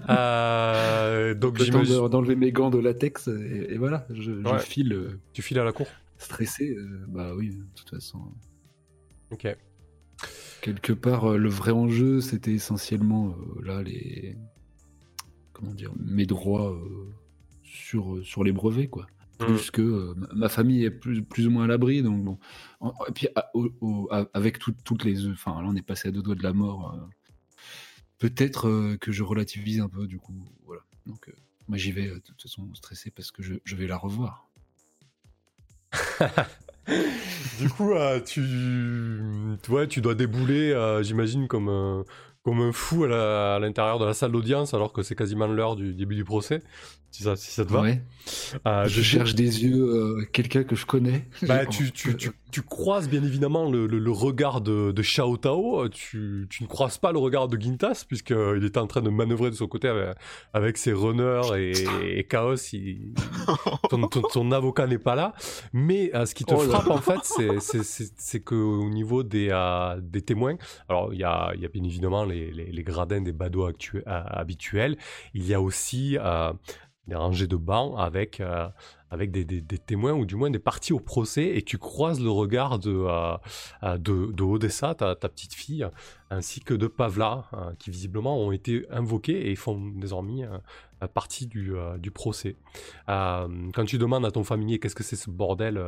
Euh, 0.09 1.35
donc, 1.35 1.59
j'imagine- 1.59 2.09
d'enlever 2.09 2.37
mes 2.37 2.53
gants 2.53 2.71
de 2.71 2.79
latex 2.79 3.29
et, 3.29 3.75
et 3.75 3.79
voilà, 3.79 4.07
je, 4.11 4.23
je 4.23 4.31
Ouais. 4.49 4.59
file 4.59 4.93
euh, 4.93 5.19
tu 5.33 5.43
files 5.43 5.59
à 5.59 5.65
la 5.65 5.73
cour 5.73 5.87
stressé. 6.19 6.71
euh, 6.77 7.05
bah 7.09 7.33
oui, 7.37 7.51
de 7.51 7.65
toute 7.75 7.91
façon. 7.91 8.19
Ok. 9.31 9.47
quelque 10.63 10.93
part, 10.93 11.33
euh, 11.33 11.37
le 11.39 11.49
vrai 11.49 11.71
enjeu, 11.73 12.21
c'était 12.21 12.53
essentiellement 12.53 13.35
là 13.63 13.83
les 13.83 14.37
comment 15.53 15.73
dire 15.73 15.93
mes 15.99 16.27
droits 16.27 16.77
sur 17.63 18.19
sur 18.25 18.43
les 18.45 18.53
brevets 18.53 18.89
quoi. 18.89 19.07
Mm. 19.41 19.45
Plus 19.47 19.71
que 19.71 20.15
ma- 20.35 20.49
famille 20.51 20.85
est 20.85 20.91
plus, 20.91 21.23
plus 21.23 21.47
ou 21.47 21.51
moins 21.51 21.65
à 21.65 21.67
l'abri, 21.67 22.03
donc 22.03 22.23
bon. 22.25 22.39
Et 23.09 23.13
puis 23.13 23.29
à- 23.37 23.49
au- 23.55 23.71
au- 23.81 24.09
à- 24.11 24.29
avec 24.35 24.59
tout- 24.59 24.75
toutes 24.85 25.05
les, 25.05 25.27
enfin 25.29 25.63
là 25.63 25.69
on 25.69 25.77
est 25.77 25.87
passé 25.87 26.09
à 26.09 26.11
deux 26.11 26.23
doigts 26.23 26.35
de 26.35 26.43
la 26.43 26.53
mort. 26.53 26.99
Peut-être 28.21 28.69
euh, 28.69 28.99
que 29.01 29.13
je 29.13 29.23
relativise 29.23 29.81
un 29.81 29.89
peu 29.89 30.07
du 30.07 30.19
coup, 30.19 30.35
voilà. 30.67 30.83
Donc 31.07 31.29
euh, 31.29 31.33
moi 31.69 31.79
j'y 31.79 31.91
vais 31.91 32.07
euh, 32.07 32.17
de 32.17 32.21
toute 32.21 32.41
façon 32.41 32.73
stressé 32.75 33.11
parce 33.11 33.33
que 33.33 33.43
je, 33.43 33.75
vais 33.75 33.87
la 33.87 33.97
revoir. 33.97 34.47
du 37.59 37.69
coup, 37.71 37.93
tu... 38.27 38.45
tu 39.89 40.01
dois 40.03 40.15
débouler, 40.15 41.01
j'imagine, 41.03 41.49
comme, 41.49 41.71
un 41.71 42.73
fou 42.73 43.05
à 43.05 43.59
l'intérieur 43.59 43.99
de 43.99 44.05
la 44.05 44.13
salle 44.13 44.33
d'audience, 44.33 44.75
alors 44.75 44.93
que 44.93 45.03
c'est 45.03 45.17
quasiment 45.17 45.47
l'heure 45.47 45.75
du 45.75 45.95
début 45.95 46.15
du 46.15 46.25
procès, 46.25 46.63
si 47.11 47.23
ça, 47.25 47.37
si 47.37 47.51
ça 47.51 47.65
te 47.65 47.73
va. 47.73 47.83
Ouais. 47.83 48.03
Euh, 48.67 48.87
je 48.87 49.03
cherche 49.03 49.35
des 49.35 49.65
yeux 49.65 49.83
euh, 49.83 50.25
quelqu'un 50.33 50.63
que 50.65 50.77
je 50.77 50.87
connais. 50.87 51.29
Bah, 51.49 51.67
tu, 51.67 51.91
tu, 51.91 52.17
tu, 52.17 52.31
tu 52.53 52.63
croises 52.63 53.09
bien 53.09 53.23
évidemment 53.25 53.71
le, 53.71 53.87
le- 53.87 53.99
le 53.99 54.11
regard 54.11 54.61
de, 54.61 54.93
de 54.93 55.03
Shao 55.03 55.37
Tao, 55.37 55.89
tu, 55.89 56.47
tu 56.51 56.63
ne 56.63 56.69
croises 56.69 56.99
pas 56.99 57.13
le 57.13 57.19
regard 57.19 57.49
de 57.49 57.59
Gintas, 57.61 58.05
puisqu'il 58.07 58.63
était 58.65 58.79
en 58.79 58.87
train 58.87 59.01
de 59.03 59.11
manœuvrer 59.11 59.51
de 59.51 59.55
son 59.57 59.67
côté 59.67 59.89
avec, 59.89 60.17
avec 60.53 60.77
ses 60.77 60.93
runners 60.93 61.41
et, 61.57 62.19
et 62.19 62.25
Chaos, 62.25 62.55
il- 62.73 63.15
ton, 63.91 64.07
ton- 64.09 64.23
ton 64.23 64.53
avocat 64.53 64.87
n'est 64.87 64.99
pas 64.99 65.15
là. 65.15 65.33
Mais 65.73 66.11
euh, 66.15 66.27
ce 66.27 66.35
qui 66.35 66.45
te 66.45 66.55
Oh 66.55 66.59
frappe 66.61 66.91
en 66.91 66.99
fait, 66.99 67.21
c'est- 67.25 68.41
qu'au 68.41 68.89
niveau 68.89 69.23
des, 69.23 69.49
euh, 69.51 69.99
des 70.01 70.23
témoins, 70.23 70.57
alors 70.89 71.13
il 71.13 71.21
y 71.21 71.25
a, 71.25 71.53
il 71.55 71.61
y 71.61 71.65
a 71.65 71.69
bien 71.69 71.83
évidemment 71.85 72.25
les, 72.25 72.51
les, 72.53 72.71
les 72.71 72.83
gradins 72.83 73.21
des 73.21 73.33
badauds 73.33 73.69
euh, 73.69 74.01
habituels, 74.07 74.97
il 75.35 75.47
y 75.47 75.55
a 75.55 75.61
aussi 75.61 76.17
euh, 76.19 76.53
des 77.19 77.47
de 77.47 77.57
bancs 77.57 77.95
avec... 77.99 78.41
euh, 78.41 78.69
avec 79.13 79.33
des, 79.33 79.45
témoins 79.79 80.13
ou 80.13 80.25
du 80.25 80.37
moins 80.37 80.51
des 80.51 80.61
parties 80.61 80.93
au 80.93 81.01
procès 81.01 81.57
et 81.57 81.63
tu 81.63 81.79
croises 81.79 82.21
le 82.21 82.31
regard 82.31 82.79
de, 82.79 82.93
euh, 82.93 83.37
euh, 83.83 83.99
de, 83.99 84.31
de 84.31 84.43
Odessa, 84.45 84.95
ta, 84.95 85.17
petite 85.17 85.53
fille, 85.53 85.85
ainsi 86.31 86.61
que 86.61 86.75
de 86.75 86.87
Pavla, 86.87 87.51
qui 87.81 87.91
visiblement 87.91 88.39
ont 88.39 88.53
été 88.53 88.87
invoqués 88.89 89.51
et 89.51 89.57
font 89.57 89.81
désormais 89.97 90.47
partie 91.09 91.49
du, 91.49 91.73
du 91.99 92.13
procès. 92.13 92.55
Quand 93.09 93.85
tu 93.85 93.99
demandes 93.99 94.25
à 94.25 94.31
ton 94.31 94.45
familier 94.45 94.79
qu'est-ce 94.79 94.95
que 94.95 95.03
c'est 95.03 95.17
ce 95.17 95.29
bordel, 95.29 95.83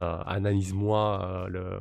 analyse-moi 0.00 1.46
le- 1.50 1.80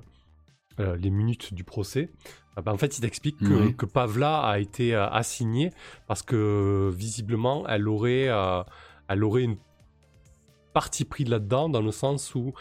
euh, 0.80 0.96
les 0.98 1.10
minutes 1.10 1.54
du 1.54 1.64
procès. 1.64 2.10
euh, 2.58 2.62
ben, 2.62 2.74
en 2.74 2.78
fait, 2.78 2.98
il 2.98 3.02
t'explique 3.02 3.38
que, 3.40 3.86
Pavla 3.86 4.40
a 4.42 4.60
été 4.60 4.96
euh, 4.96 5.08
assignée 5.10 5.72
parce 6.08 6.22
que 6.22 6.92
visiblement, 6.94 7.68
elle 7.68 7.88
aurait, 7.88 8.28
euh, 8.30 8.64
elle 9.08 9.24
aurait 9.24 9.44
une 9.44 9.58
parti 10.74 11.06
pris 11.06 11.24
là-dedans, 11.24 11.70
dans 11.70 11.82
le 11.84 11.92
sens 11.92 12.34
où, 12.34 12.54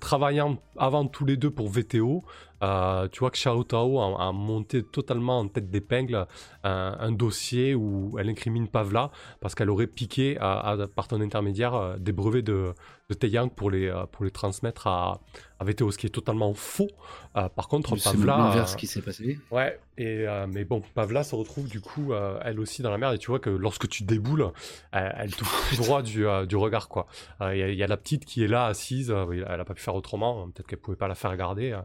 travaillant 0.00 0.56
avant 0.78 1.06
tous 1.06 1.26
les 1.26 1.36
deux 1.36 1.50
pour 1.50 1.68
VTO, 1.68 2.24
euh, 2.62 3.08
tu 3.08 3.20
vois 3.20 3.30
que 3.30 3.36
Xiao 3.36 3.62
Tao 3.64 4.00
a, 4.00 4.28
a 4.28 4.32
monté 4.32 4.82
totalement 4.82 5.38
en 5.40 5.48
tête 5.48 5.70
d'épingle 5.70 6.26
un, 6.64 6.96
un 6.98 7.12
dossier 7.12 7.74
où 7.74 8.16
elle 8.18 8.28
incrimine 8.28 8.68
Pavla 8.68 9.10
parce 9.40 9.54
qu'elle 9.54 9.70
aurait 9.70 9.86
piqué 9.86 10.36
à- 10.40 10.58
à- 10.70 10.86
par 10.88 11.08
ton 11.08 11.20
intermédiaire 11.20 11.74
euh, 11.74 11.96
des 11.98 12.12
brevets 12.12 12.42
de, 12.44 12.74
de 13.08 13.14
Taeyang 13.14 13.48
pour 13.50 13.70
les, 13.70 13.86
euh, 13.88 14.06
pour 14.10 14.24
les 14.24 14.30
transmettre 14.30 14.86
à, 14.86 15.20
à 15.60 15.64
VTO, 15.64 15.90
ce 15.90 15.98
qui 15.98 16.06
est 16.06 16.10
totalement 16.10 16.52
faux. 16.54 16.88
Euh, 17.36 17.48
par 17.48 17.68
contre, 17.68 17.96
C'est 17.96 18.10
Pavla... 18.12 18.36
l'inverse 18.38 18.74
euh, 18.74 18.76
qui 18.76 18.86
s'est 18.86 19.02
passé. 19.02 19.38
Ouais, 19.50 19.78
et, 19.96 20.26
euh, 20.28 20.46
mais 20.48 20.64
bon, 20.64 20.82
Pavla 20.94 21.24
se 21.24 21.34
retrouve 21.34 21.68
du 21.68 21.80
coup, 21.80 22.12
euh, 22.12 22.38
elle 22.44 22.60
aussi 22.60 22.82
dans 22.82 22.90
la 22.90 22.98
merde, 22.98 23.14
et 23.14 23.18
tu 23.18 23.28
vois 23.28 23.38
que 23.40 23.50
lorsque 23.50 23.88
tu 23.88 24.02
déboules, 24.04 24.50
elle, 24.92 25.14
elle 25.18 25.30
te 25.34 25.38
tout 25.44 25.76
droit 25.82 26.02
du, 26.02 26.26
euh, 26.26 26.44
du 26.46 26.56
regard, 26.56 26.88
quoi. 26.88 27.06
Il 27.40 27.56
y, 27.58 27.62
a- 27.62 27.70
y 27.72 27.82
a 27.82 27.86
la 27.86 27.96
petite 27.96 28.24
qui 28.24 28.42
est 28.44 28.48
là, 28.48 28.66
assise, 28.66 29.10
euh, 29.10 29.26
elle 29.48 29.60
a 29.60 29.64
pas 29.64 29.74
pu 29.74 29.82
faire 29.82 29.94
autrement, 29.94 30.42
hein, 30.44 30.50
peut-être 30.54 30.66
qu'elle 30.66 30.78
pouvait 30.80 30.96
pas 30.96 31.08
la 31.08 31.14
faire 31.14 31.36
garder, 31.36 31.72
euh, 31.72 31.78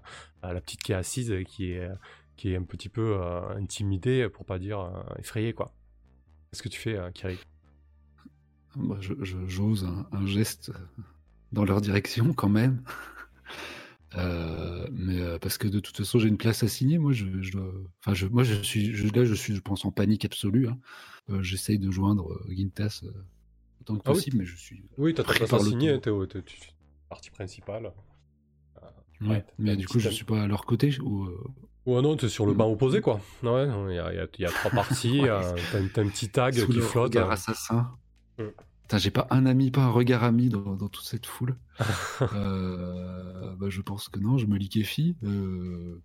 euh, 0.45 0.53
la 0.53 0.61
petite 0.64 0.82
qui 0.84 0.91
est 0.91 0.95
assise, 0.95 1.32
et 1.32 1.45
qui 1.45 1.72
est, 1.72 1.89
qui 2.38 2.51
est 2.53 2.55
un 2.57 2.64
petit 2.64 2.89
peu 2.89 3.16
euh, 3.20 3.47
intimidée, 3.57 4.28
pour 4.30 4.45
pas 4.45 4.59
dire 4.59 4.80
euh, 4.80 5.03
effrayée, 5.20 5.53
quoi. 5.53 5.74
Qu'est-ce 6.51 6.64
que 6.64 6.70
tu 6.70 6.80
fais, 6.80 6.95
euh, 6.97 7.11
Kiri? 7.11 7.38
Bah, 8.76 8.97
je- 8.99 9.14
J'ose 9.47 9.84
un, 9.86 10.07
un 10.11 10.26
geste 10.26 10.72
dans 11.51 11.64
leur 11.66 11.82
direction 11.82 12.34
quand 12.34 12.49
même. 12.49 12.84
Euh, 14.16 14.88
mais 14.91 15.20
euh, 15.20 15.39
parce 15.39 15.57
que 15.57 15.68
de 15.68 15.80
toute 15.80 15.97
façon 15.97 16.20
j'ai 16.20 16.28
une 16.28 16.38
place 16.38 16.61
à 16.61 16.68
signer, 16.68 16.99
moi 16.99 17.14
je, 17.14 17.26
enfin 17.99 18.14
je, 18.14 18.28
moi 18.28 18.43
je 18.43 18.53
suis, 18.61 18.93
je, 18.93 19.07
là 19.11 19.26
je 19.26 19.34
suis, 19.34 19.55
je 19.55 19.59
pense 19.59 19.86
en 19.86 19.91
panique 19.91 20.24
absolue. 20.24 20.68
hein. 20.68 20.78
Euh, 21.32 21.41
J'essaye 21.41 21.80
de 21.80 21.89
joindre 21.89 22.39
Gintas 22.47 23.01
autant 23.82 23.95
que 23.95 24.01
Ah 24.05 24.09
oui. 24.11 24.16
possible, 24.18 24.38
mais 24.38 24.45
je 24.45 24.55
suis. 24.55 24.84
Oui, 24.99 25.16
t'as 25.16 25.24
ta 25.24 25.34
place 25.34 25.49
temps. 25.49 25.99
t'es 26.28 26.43
partie 27.09 27.32
principale. 27.32 27.91
T'as 29.30 29.41
mais 29.59 29.76
du 29.76 29.88
coup 29.88 29.99
je 29.99 30.09
suis 30.09 30.26
pas 30.26 30.41
à 30.43 30.47
leur 30.47 30.65
côté 30.65 30.95
ou. 31.01 31.26
euh, 31.26 31.38
Ouais, 31.86 32.01
non, 32.01 32.15
t'es 32.15 32.30
sur 32.30 32.45
le 32.45 32.53
Mm. 32.53 32.57
banc 32.57 32.71
opposé, 32.71 33.01
quoi. 33.01 33.19
Ouais, 33.43 33.67
il 33.89 33.95
y 33.95 33.99
a, 33.99 34.13
y 34.13 34.28
y 34.41 34.45
trois 34.45 34.71
parties, 34.71 35.19
Ouais. 35.21 35.30
euh, 35.30 35.57
t'as 35.93 36.01
un- 36.01 36.07
petit 36.07 36.30
tag 36.30 36.53
sous 36.55 36.67
qui 36.71 36.80
flotte. 36.80 37.09
regard 37.13 37.30
assassin. 37.32 37.91
Mm. 38.39 38.43
Putain, 38.84 38.97
j'ai 38.99 39.11
pas 39.11 39.28
un 39.32 39.45
ami, 39.45 39.69
pas 39.71 39.82
un 39.84 39.89
regard 39.89 40.24
ami 40.24 40.47
dans, 40.49 40.76
dans 40.76 40.88
toute 40.88 41.03
cette 41.05 41.26
foule. 41.26 41.57
Euh, 42.34 43.53
bah, 43.57 43.67
je 43.69 43.82
pense 43.82 44.09
que 44.09 44.19
non, 44.19 44.38
je 44.38 44.45
me 44.45 44.57
liquéfie. 44.57 45.15
Euh, 45.24 45.99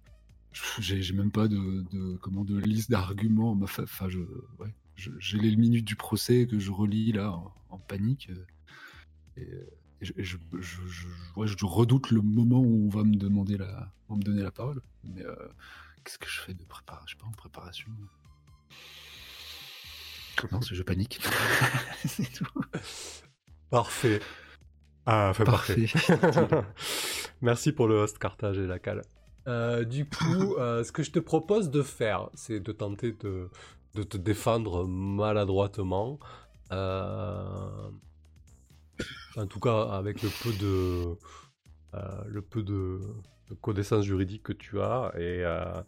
j'ai 0.80 1.12
même 1.12 1.30
pas 1.30 1.46
de, 1.48 1.84
de- 1.92 2.16
comment 2.16 2.44
de 2.44 2.56
liste 2.58 2.90
d'arguments. 2.90 3.56
Enfin, 3.62 4.08
je, 4.08 4.18
ouais, 4.58 4.74
je- 4.96 5.10
j'ai 5.18 5.38
les 5.38 5.54
minutes 5.56 5.84
du 5.84 5.96
procès 5.96 6.46
que 6.46 6.58
je 6.58 6.70
relis 6.72 7.12
là 7.12 7.30
en, 7.32 7.52
en 7.70 7.78
panique. 7.78 8.30
et 9.36 9.46
je, 10.00 10.36
redoute 11.64 12.10
le 12.10 12.20
moment 12.20 12.60
où 12.60 12.86
on 12.86 12.88
va 12.88 13.04
me 13.04 13.16
demander 13.16 13.56
la, 13.56 13.92
on 14.08 14.14
va 14.14 14.18
me 14.18 14.24
donner 14.24 14.42
la 14.42 14.50
parole. 14.50 14.80
Mais 15.04 15.24
euh, 15.24 15.34
qu'est-ce 16.04 16.18
que 16.18 16.28
je 16.28 16.40
fais 16.40 16.54
de 16.54 16.64
préparation? 16.64 17.06
Je 17.06 17.12
sais 17.14 17.18
pas 17.20 17.26
en 17.26 17.32
préparation. 17.32 17.90
Non, 20.52 20.60
je 20.60 20.82
panique. 20.82 21.20
c'est 22.04 22.32
tout. 22.32 22.46
Parfait. 23.70 24.20
Ah, 25.04 25.28
enfin, 25.30 25.44
parfait. 25.44 25.86
Parfait. 25.86 26.64
Merci 27.40 27.72
pour 27.72 27.88
le 27.88 27.96
host 27.96 28.18
cartage 28.18 28.58
et 28.58 28.66
la 28.66 28.78
cale. 28.78 29.02
Euh, 29.48 29.84
du 29.84 30.08
coup, 30.08 30.54
euh, 30.56 30.84
ce 30.84 30.92
que 30.92 31.02
je 31.02 31.10
te 31.10 31.18
propose 31.18 31.70
de 31.70 31.82
faire, 31.82 32.28
c'est 32.34 32.60
de 32.60 32.72
tenter 32.72 33.12
de, 33.12 33.48
de 33.94 34.02
te 34.02 34.16
défendre 34.16 34.86
maladroitement. 34.86 36.18
Euh, 36.72 37.90
en 39.36 39.46
tout 39.46 39.60
cas, 39.60 39.82
avec 39.92 40.22
le 40.22 40.28
peu 40.30 40.52
de, 40.52 41.16
euh, 41.94 42.22
le 42.26 42.42
peu 42.42 42.62
de, 42.62 43.00
de 43.48 43.54
connaissances 43.60 44.04
juridiques 44.04 44.42
que 44.42 44.52
tu 44.52 44.80
as. 44.80 45.12
Et 45.16 45.44
euh, 45.44 45.80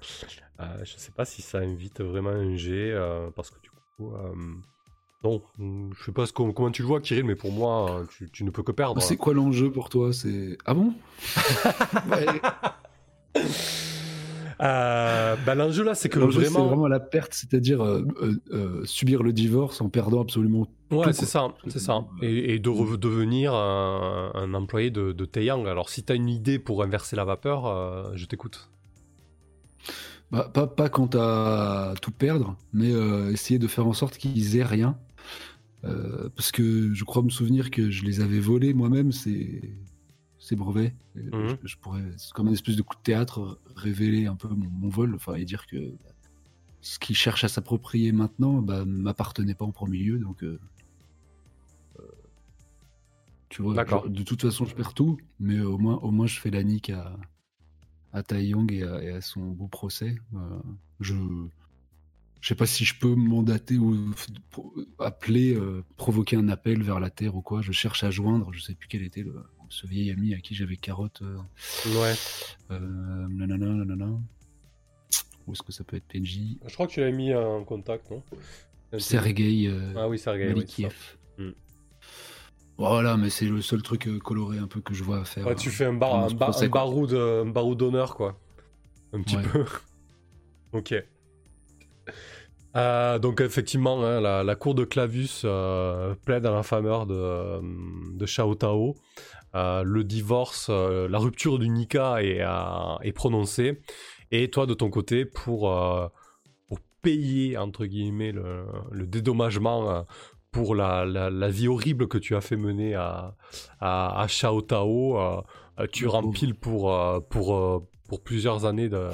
euh, 0.61 0.85
je 0.85 0.97
sais 0.97 1.13
pas 1.13 1.25
si 1.25 1.43
ça 1.43 1.59
invite 1.59 2.01
vraiment 2.01 2.31
un 2.31 2.57
jet, 2.57 2.93
euh, 2.93 3.31
parce 3.31 3.51
que 3.51 3.61
du 3.61 3.71
coup. 3.71 4.15
euh, 4.15 4.35
non, 5.23 5.43
je 5.59 6.03
sais 6.05 6.13
pas 6.13 6.25
ce 6.25 6.33
qu'on- 6.33 6.53
comment 6.55 6.71
tu 6.71 6.81
le 6.81 6.89
vois, 6.89 7.01
Kirill, 7.03 7.25
mais 7.25 7.35
pour 7.35 7.53
moi, 7.53 8.07
tu, 8.11 8.31
tu 8.31 8.43
ne 8.43 8.51
peux 8.51 8.63
que 8.63 8.73
perdre. 8.73 9.03
C'est 9.03 9.19
quoi 9.19 9.35
l'enjeu 9.35 9.71
pour 9.71 9.91
toi? 9.91 10.13
C'est 10.15 10.57
ah 10.65 10.73
bon? 10.73 10.95
Ouais. 12.11 12.41
Euh, 14.61 15.37
bah, 15.47 15.55
l'enjeu 15.55 15.85
là, 15.85 15.95
c'est 15.95 16.09
que 16.09 16.19
L'enjeu, 16.19 16.43
c'est 16.43 16.51
vraiment. 16.51 16.67
vraiment 16.67 16.89
la 16.89 17.01
perte, 17.01 17.33
c'est-à-dire 17.33 17.83
euh, 17.83 18.07
euh, 18.53 18.85
subir 18.85 19.23
le 19.23 19.33
divorce 19.33 19.81
en 19.81 19.89
perdant 19.89 20.21
absolument. 20.21 20.67
Ouais, 20.91 21.07
tout, 21.07 21.13
c'est 21.13 21.27
ça, 21.27 21.49
c'est 21.69 21.79
ça. 21.79 22.05
Et, 22.21 22.55
et 22.55 22.59
de 22.59 22.69
redevenir 22.69 23.55
un, 23.55 24.33
un 24.35 24.55
employé 24.55 24.91
de, 24.91 25.13
de 25.13 25.25
Taeyang. 25.25 25.67
Alors, 25.67 25.89
si 25.89 26.03
tu 26.03 26.13
as 26.13 26.17
une 26.17 26.29
idée 26.29 26.59
pour 26.59 26.83
inverser 26.83 27.17
la 27.17 27.25
vapeur, 27.25 28.17
je 28.17 28.25
t'écoute. 28.27 28.71
Bah, 30.31 30.51
pas, 30.53 30.67
pas 30.67 30.89
quand 30.89 31.15
à 31.15 31.95
tout 32.03 32.13
perdre, 32.13 32.57
mais 32.73 32.91
essayer 33.33 33.59
de 33.59 33.67
faire 33.67 33.87
en 33.87 33.95
sorte 33.95 34.17
qu'ils 34.19 34.57
aient 34.57 34.65
rien. 34.65 34.97
Euh, 35.85 36.29
parce 36.37 36.53
que 36.53 36.93
je 36.93 37.05
crois 37.05 37.23
me 37.23 37.31
souvenir 37.31 37.71
que 37.71 37.91
je 37.91 38.05
les 38.05 38.21
avais 38.21 38.39
volés 38.41 38.75
moi-même, 38.75 39.13
ces, 39.13 39.73
ces 40.51 40.57
brevets. 40.57 40.93
Et 41.17 41.23
Mhm. 41.23 41.57
je, 41.63 41.69
je 41.69 41.77
pourrais, 41.77 42.03
c'est 42.19 42.33
comme 42.33 42.49
une 42.49 42.55
espèce 42.55 42.77
de 42.77 42.83
coup 42.83 42.97
de 42.97 43.03
théâtre, 43.03 43.61
révéler 43.77 44.27
un 44.27 44.37
peu 44.37 44.49
mon, 44.49 44.69
mon 44.69 44.89
vol, 44.89 45.15
enfin, 45.15 45.35
et 45.35 45.45
dire 45.45 45.67
que 45.67 45.95
ce 46.83 46.99
qu'ils 46.99 47.17
cherchent 47.17 47.45
à 47.45 47.49
s'approprier 47.49 48.11
maintenant 48.13 48.63
bah, 48.63 48.85
m'appartenait 48.85 49.55
pas 49.55 49.65
en 49.65 49.71
premier 49.73 49.99
lieu. 49.99 50.19
Donc, 50.19 50.43
euh, 50.43 50.59
euh, 51.99 52.03
tu 53.49 53.63
vois, 53.63 53.75
D'accord. 53.75 54.05
je- 54.07 54.11
de 54.11 54.23
toute 54.23 54.43
façon, 54.43 54.65
je 54.65 54.75
perds 54.75 54.95
tout, 54.95 55.19
mais 55.39 55.61
au 55.61 55.79
moins, 55.79 55.97
au 55.99 56.11
moins, 56.11 56.27
je 56.27 56.39
fais 56.41 56.51
la 56.51 56.63
nique 56.65 56.91
à, 56.91 57.17
à 58.13 58.23
Taeyong 58.23 58.73
et 58.73 58.83
à, 58.83 59.03
et 59.03 59.11
à 59.11 59.21
son 59.21 59.51
beau 59.53 59.69
procès. 59.69 60.17
Euh, 60.35 60.61
je 61.01 61.15
je 62.41 62.49
sais 62.49 62.55
pas 62.55 62.65
si 62.67 62.87
je 62.87 62.99
peux 62.99 63.15
mandater 63.15 63.77
ou 63.77 63.95
appeler, 64.99 65.55
euh, 65.55 65.85
provoquer 65.99 66.37
un 66.37 66.49
appel 66.49 66.83
vers 66.83 66.99
la 66.99 67.11
Terre 67.11 67.37
ou 67.37 67.43
quoi. 67.43 67.61
Je 67.61 67.71
cherche 67.71 68.03
à 68.03 68.11
joindre, 68.11 68.51
je 68.55 68.63
sais 68.63 68.75
plus 68.75 68.89
quel 68.89 69.03
était 69.03 69.23
le, 69.23 69.45
ce 69.71 69.87
vieil 69.87 70.11
ami 70.11 70.35
à 70.35 70.39
qui 70.41 70.55
j'avais 70.55 70.77
carotte. 70.77 71.23
Euh, 71.23 71.39
Ouais. 71.87 72.15
euh, 72.73 72.79
nanana, 73.31 73.67
nanana. 73.67 74.11
Où 75.47 75.53
est-ce 75.53 75.63
que 75.63 75.73
ça 75.73 75.85
peut 75.85 75.97
être 75.97 76.05
PNJ 76.07 76.59
Je 76.67 76.75
crois 76.75 76.87
que 76.87 76.93
tu 76.93 77.01
l'as 77.01 77.11
mis 77.11 77.33
en 77.35 77.65
contact, 77.65 78.11
non? 78.11 78.23
Sergei 78.99 79.67
euh, 79.69 79.95
Ah 79.97 80.09
oui, 80.09 80.19
Sergei. 80.19 80.49
oui. 80.49 80.55
Malikiev. 80.55 80.95
Hmm. 81.39 81.51
Voilà, 82.77 83.17
mais 83.17 83.31
c'est 83.31 83.47
le 83.47 83.63
seul 83.63 83.83
truc 83.83 84.09
coloré 84.19 84.59
un 84.59 84.67
peu 84.67 84.81
que 84.81 84.93
je 84.95 85.03
vois 85.05 85.21
à 85.21 85.25
faire. 85.25 85.47
Ouais, 85.47 85.55
tu 85.55 85.69
euh, 85.69 85.73
fais 85.73 85.85
un, 85.87 85.93
bar, 85.95 86.25
un, 86.25 86.29
ce 86.29 86.35
bar- 86.35 86.51
procès, 86.51 86.67
un 86.67 86.69
quoi. 86.69 86.81
baroud, 86.83 87.13
un 87.15 87.47
baroud 87.47 87.79
d'honneur, 87.79 88.15
quoi. 88.17 88.39
Un 89.13 89.23
petit 89.23 89.37
Ouais. 89.37 89.43
peu. 89.53 89.65
ok. 90.73 90.95
Euh, 92.77 93.19
donc 93.19 93.41
effectivement, 93.41 94.05
hein, 94.05 94.21
la, 94.21 94.45
la 94.45 94.55
cour 94.55 94.75
de 94.77 94.85
Clavus 94.85 95.41
euh, 95.45 96.15
plaide 96.25 96.47
à 96.47 96.53
la 96.53 96.63
faveur 96.63 97.07
de, 97.07 97.61
de 98.17 98.27
Shao 98.27 98.55
Tao. 98.55 98.95
Euh, 99.55 99.83
le 99.85 100.05
divorce, 100.05 100.69
euh, 100.71 101.09
la 101.09 101.19
rupture 101.19 101.59
du 101.59 101.69
Nika 101.69 102.23
est, 102.23 102.41
euh, 102.41 102.99
est 103.03 103.13
prononcée. 103.13 103.81
Et 104.31 104.49
toi, 104.51 104.67
de 104.67 104.75
ton 104.75 104.91
côté, 104.91 105.25
pour, 105.25 105.73
euh, 105.73 106.07
pour 106.69 106.79
payer, 107.03 107.57
entre 107.59 107.87
guillemets, 107.87 108.33
le, 108.33 108.65
le 108.93 109.07
dédommagement 109.07 109.91
euh, 109.91 110.03
pour 110.53 110.75
la, 110.75 111.05
la- 111.05 111.31
la 111.31 111.49
vie 111.49 111.69
horrible 111.69 112.09
que 112.09 112.19
tu 112.19 112.35
as 112.37 112.41
fait 112.41 112.57
mener 112.57 112.95
à, 112.95 113.35
à, 113.81 114.21
à 114.23 114.27
Shao 114.29 114.63
Tao, 114.63 115.17
tu 115.93 116.07
rempiles 116.07 116.55
pour, 116.55 116.93
euh, 116.95 117.21
pour, 117.21 117.57
euh, 117.57 117.79
pour 118.09 118.23
plusieurs 118.23 118.65
années 118.67 118.89
de, 118.89 119.09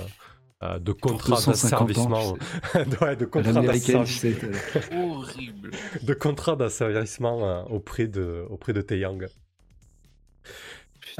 euh, 0.63 0.79
de 0.79 0.93
Pour 0.93 1.13
contrats 1.13 1.37
250 1.37 1.81
ans, 1.99 2.09
d'asservissement. 2.09 2.37
ouais, 3.03 3.17
de 3.17 3.25
d'asservissement 3.67 4.05
Horrible. 4.93 5.71
contrat 6.15 6.57
d'asservissement 6.57 7.47
euh, 7.47 7.63
auprès 7.65 8.07
de 8.07 8.47
auprès 8.49 8.73
de 8.73 8.81
Taeyang. 8.81 9.27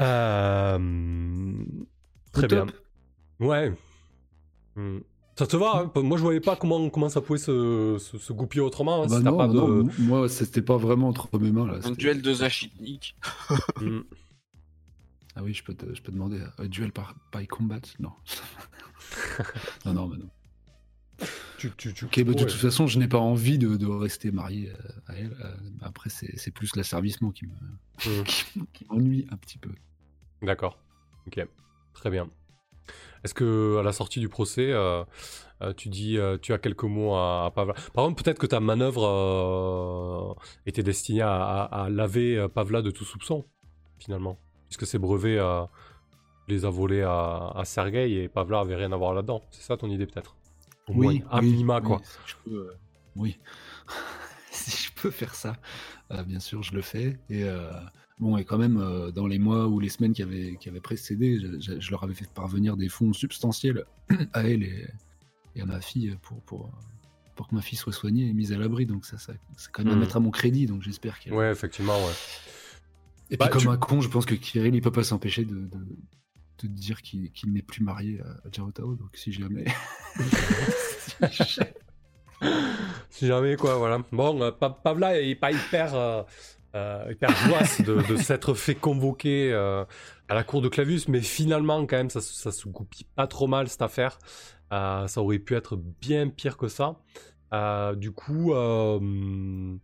Euh, 0.01 1.63
très 2.31 2.47
bien. 2.47 2.65
Ouais. 3.39 3.73
Hmm. 4.75 4.99
Ça 5.37 5.45
te 5.45 5.55
va 5.55 5.83
hein 5.95 6.01
Moi, 6.01 6.17
je 6.17 6.23
voyais 6.23 6.39
pas 6.39 6.55
comment 6.55 6.89
comment 6.89 7.09
ça 7.09 7.21
pouvait 7.21 7.37
se, 7.39 7.97
se, 7.99 8.17
se 8.17 8.33
goupiller 8.33 8.61
autrement. 8.61 9.03
hein, 9.03 9.07
Bah 9.07 9.17
si 9.19 9.23
non, 9.23 9.37
pas 9.37 9.47
de. 9.47 9.53
non, 9.53 9.81
m- 9.81 9.91
moi, 9.99 10.27
c'était 10.29 10.61
pas 10.63 10.77
vraiment 10.77 11.09
entre 11.09 11.37
mes 11.39 11.51
mains 11.51 11.67
là. 11.67 11.79
Un 11.83 11.91
duel 11.91 12.21
de 12.21 12.33
Zachitnik. 12.33 13.15
Hmm. 13.79 14.01
Ah 15.35 15.43
oui, 15.43 15.53
je 15.53 15.63
peux 15.63 15.75
te, 15.75 15.93
je 15.93 16.01
peux 16.01 16.11
demander 16.11 16.39
un 16.57 16.65
duel 16.65 16.91
par 16.91 17.13
by 17.31 17.45
combat? 17.45 17.79
Non. 17.99 18.11
non, 19.85 19.93
non, 19.93 20.07
mais 20.07 20.17
non. 20.17 20.29
Tu, 21.57 21.71
tu, 21.75 21.93
tu- 21.93 22.05
Ok, 22.05 22.17
bah, 22.19 22.23
de 22.23 22.29
ouais. 22.29 22.35
toute 22.45 22.51
façon, 22.51 22.85
je 22.87 22.99
n'ai 22.99 23.07
pas 23.07 23.17
envie 23.17 23.57
de, 23.57 23.75
de 23.77 23.87
rester 23.87 24.31
marié 24.31 24.71
à 25.07 25.15
elle. 25.15 25.35
euh, 25.43 25.55
Après, 25.81 26.09
c'est 26.09 26.51
plus 26.51 26.75
l'asservissement 26.75 27.31
qui 27.31 27.45
me 27.47 27.51
Hmm. 28.05 28.23
qui, 28.25 28.61
qui 28.73 28.85
m'ennuie 28.91 29.27
un 29.31 29.37
petit 29.37 29.57
peu. 29.57 29.71
D'accord. 30.43 30.77
Ok. 31.25 31.43
Très 31.95 32.09
bien. 32.11 32.29
Est-ce 33.23 33.33
que 33.33 33.77
à 33.79 33.83
la 33.83 33.91
sortie 33.91 34.19
du 34.19 34.29
procès, 34.29 34.71
euh, 34.71 35.03
euh, 35.63 35.73
tu 35.73 35.89
dis, 35.89 36.19
euh, 36.19 36.37
tu 36.39 36.53
as 36.53 36.59
quelques 36.59 36.83
mots 36.83 37.15
à, 37.15 37.45
à 37.47 37.51
Pavla? 37.51 37.73
Par 37.93 38.05
exemple, 38.05 38.21
peut-être 38.23 38.37
que 38.37 38.45
ta 38.45 38.59
manœuvre 38.59 40.37
était 40.67 40.83
destinée 40.83 41.21
à, 41.21 41.33
à- 41.41 41.85
à 41.85 41.89
laver 41.89 42.47
Pavla 42.53 42.83
de 42.83 42.91
tout 42.91 43.03
soupçon, 43.05 43.45
finalement, 43.97 44.37
puisque 44.69 44.85
ses 44.85 44.99
brevets 44.99 45.39
les 46.47 46.63
a 46.65 46.69
volés 46.69 47.01
à, 47.01 47.61
Sergei 47.65 48.11
et 48.23 48.29
Pavla 48.29 48.59
avait 48.59 48.75
rien 48.75 48.91
à 48.91 48.95
voir 48.95 49.13
là-dedans. 49.13 49.41
C'est 49.49 49.63
ça 49.63 49.75
ton 49.75 49.89
idée 49.89 50.05
peut-être? 50.05 50.35
Au 50.87 50.93
moins, 50.93 51.15
à 51.29 51.41
minima 51.41 51.81
quoi. 51.81 51.97
oui, 51.97 52.03
si 52.05 52.31
je 52.31 52.35
peux, 52.49 52.55
euh, 52.57 52.73
oui. 53.15 53.37
si 54.51 54.85
je 54.87 55.01
peux 55.01 55.11
faire 55.11 55.35
ça, 55.35 55.57
euh, 56.11 56.23
bien 56.23 56.39
sûr, 56.39 56.63
je 56.63 56.73
le 56.73 56.81
fais. 56.81 57.19
Et 57.29 57.43
euh, 57.43 57.69
bon, 58.19 58.37
et 58.37 58.45
quand 58.45 58.57
même, 58.57 59.11
dans 59.13 59.27
les 59.27 59.39
mois 59.39 59.67
ou 59.67 59.79
les 59.79 59.89
semaines 59.89 60.13
qui 60.13 60.23
avaient, 60.23 60.55
qui 60.59 60.69
avaient 60.69 60.81
précédé, 60.81 61.39
je, 61.39 61.59
je- 61.59 61.79
je 61.79 61.91
leur 61.91 62.03
avais 62.03 62.13
fait 62.13 62.29
parvenir 62.33 62.77
des 62.77 62.89
fonds 62.89 63.13
substantiels 63.13 63.85
à 64.33 64.43
elle 64.43 64.63
et, 64.63 64.87
et 65.55 65.61
à 65.61 65.65
ma 65.65 65.81
fille 65.81 66.17
pour, 66.21 66.41
pour, 66.43 66.71
pour 67.35 67.47
que 67.47 67.55
ma 67.55 67.61
fille 67.61 67.77
soit 67.77 67.93
soignée 67.93 68.27
et 68.27 68.33
mise 68.33 68.51
à 68.53 68.57
l'abri. 68.57 68.85
Donc 68.85 69.05
ça, 69.05 69.17
ça 69.17 69.33
c'est 69.57 69.71
quand 69.71 69.83
même 69.83 69.93
à 69.93 69.97
mettre 69.97 70.17
à 70.17 70.19
mon 70.19 70.31
crédit. 70.31 70.65
Donc 70.65 70.81
j'espère 70.83 71.19
qu'elle. 71.19 71.33
Ouais, 71.33 71.51
effectivement, 71.51 71.97
ouais. 71.97 72.13
Et 73.29 73.35
puis 73.35 73.37
Bah, 73.39 73.49
comme 73.49 73.61
tu- 73.61 73.67
un 73.69 73.77
con, 73.77 73.99
je 74.01 74.07
pense 74.09 74.25
que 74.25 74.35
Kirill, 74.35 74.73
il 74.73 74.81
peut 74.81 74.91
pas 74.91 75.03
s'empêcher 75.03 75.43
de, 75.43 75.53
de, 75.55 75.85
de 76.65 76.67
dire 76.67 77.01
qu'il 77.01 77.31
qu'il 77.31 77.53
n'est 77.53 77.61
plus 77.61 77.83
marié 77.83 78.19
à, 78.21 78.47
à 78.47 78.51
Jao 78.51 78.71
Tao. 78.71 78.95
Donc 78.95 79.09
si 79.15 79.31
jamais. 79.31 79.65
Si 83.09 83.25
jamais, 83.25 83.55
quoi, 83.55 83.77
voilà. 83.77 83.99
Bon, 84.11 84.39
euh, 84.41 84.51
Pa- 84.51 84.69
Pavla 84.69 85.19
est 85.19 85.33
pas 85.35 85.51
hyper, 85.51 85.95
euh, 85.95 86.21
euh, 86.75 87.07
hyper 87.11 87.31
joasse 87.47 87.81
de, 87.81 87.95
de 88.07 88.15
s'être 88.15 88.53
fait 88.53 88.75
convoquer 88.75 89.51
euh, 89.51 89.83
à 90.29 90.35
la 90.35 90.43
cour 90.43 90.61
de 90.61 90.69
Clavius, 90.69 91.07
mais 91.07 91.21
finalement, 91.21 91.83
quand 91.87 91.97
même, 91.97 92.11
ça, 92.11 92.21
se- 92.21 92.33
ça 92.35 92.51
se 92.51 92.67
goupille 92.69 93.07
pas 93.15 93.25
trop 93.25 93.47
mal, 93.47 93.67
cette 93.69 93.81
affaire. 93.81 94.19
Euh, 94.71 95.07
ça 95.07 95.21
aurait 95.21 95.39
pu 95.39 95.55
être 95.55 95.77
bien 95.77 96.27
pire 96.29 96.57
que 96.57 96.67
ça. 96.67 96.99
Euh, 97.53 97.95
du 97.95 98.11
coup, 98.11 98.53
euh, 98.53 99.75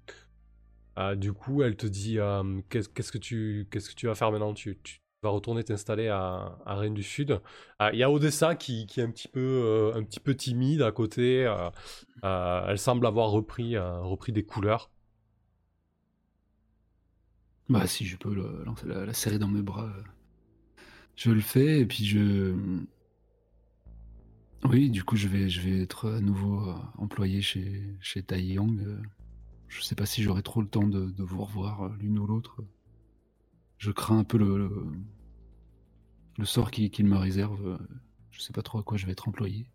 euh, 0.99 1.15
du 1.15 1.33
coup, 1.33 1.63
elle 1.63 1.75
te 1.75 1.87
dit 1.87 2.19
euh, 2.19 2.61
qu'est-ce 2.69 2.89
qu'est-ce 2.89 3.11
que 3.11 3.17
tu 3.17 3.67
qu'est-ce 3.71 3.89
que 3.89 3.95
tu 3.95 4.05
vas 4.07 4.13
faire 4.15 4.31
maintenant? 4.31 4.53
Tu, 4.53 4.77
tu 4.83 4.99
vas 5.23 5.29
retourner 5.29 5.63
t'installer 5.63 6.07
à, 6.09 6.57
à 6.65 6.75
Rennes 6.75 6.93
du 6.93 7.03
Sud. 7.03 7.41
Euh, 7.81 7.89
Il 7.93 7.99
y 7.99 8.03
a 8.03 8.11
Odessa 8.11 8.55
qui, 8.55 8.85
qui 8.87 8.99
est 8.99 9.03
un 9.03 9.11
petit 9.11 9.27
peu 9.27 9.39
euh, 9.41 9.93
un 9.95 10.03
petit 10.03 10.19
peu 10.19 10.35
timide 10.35 10.81
à 10.83 10.91
côté. 10.91 11.45
euh, 11.45 11.69
euh, 12.25 12.65
elle 12.69 12.79
semble 12.79 13.05
avoir 13.07 13.31
repris 13.31 13.77
repris 13.77 14.31
des 14.33 14.43
couleurs. 14.45 14.89
Bah 17.69 17.87
si 17.87 18.05
je 18.05 18.15
peux 18.17 18.33
le- 18.33 18.63
la, 18.85 19.05
la 19.05 19.13
serrer 19.13 19.39
dans 19.39 19.47
mes 19.49 19.61
bras, 19.61 19.91
je 21.15 21.31
le 21.31 21.41
fais 21.41 21.79
et 21.79 21.85
puis 21.85 22.05
je. 22.05 22.53
Oui, 24.65 24.89
du 24.89 25.03
coup 25.03 25.15
je 25.15 25.27
vais 25.27 25.49
je 25.49 25.61
vais 25.61 25.81
être 25.81 26.09
à 26.09 26.19
nouveau 26.21 26.73
employé 26.97 27.41
chez 27.41 27.81
chez 28.01 28.23
Taeyang. 28.23 28.79
euh. 28.81 29.01
Je 29.69 29.81
sais 29.81 29.95
pas 29.95 30.05
si 30.05 30.23
j'aurai 30.23 30.43
trop 30.43 30.61
le 30.61 30.67
temps 30.69 30.87
de, 30.87 31.13
vous 31.23 31.43
revoir 31.45 31.89
l'une 31.99 32.19
ou 32.19 32.27
l'autre. 32.27 32.57
Je 33.83 33.91
crains 33.91 34.19
un 34.19 34.23
peu 34.23 34.37
le 34.37 34.57
le, 34.57 34.69
le 36.37 36.45
sort 36.45 36.71
qu'il 36.71 37.05
me 37.05 37.17
réserve. 37.17 37.77
Je 38.31 38.39
sais 38.39 38.53
pas 38.53 38.61
trop 38.61 38.79
à 38.79 38.83
quoi 38.83 38.95
je 38.97 39.05
vais 39.05 39.11
être 39.11 39.27
employé. 39.27 39.67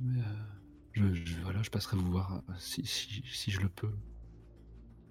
Mais, 0.00 0.20
euh, 0.20 0.24
je, 0.92 1.12
je- 1.14 1.40
voilà, 1.42 1.62
je 1.62 1.70
passerai 1.70 1.96
vous 1.96 2.10
voir 2.12 2.32
euh, 2.48 2.52
si, 2.58 2.86
si, 2.86 3.22
si 3.26 3.50
je 3.50 3.60
le 3.60 3.68
peux. 3.68 3.90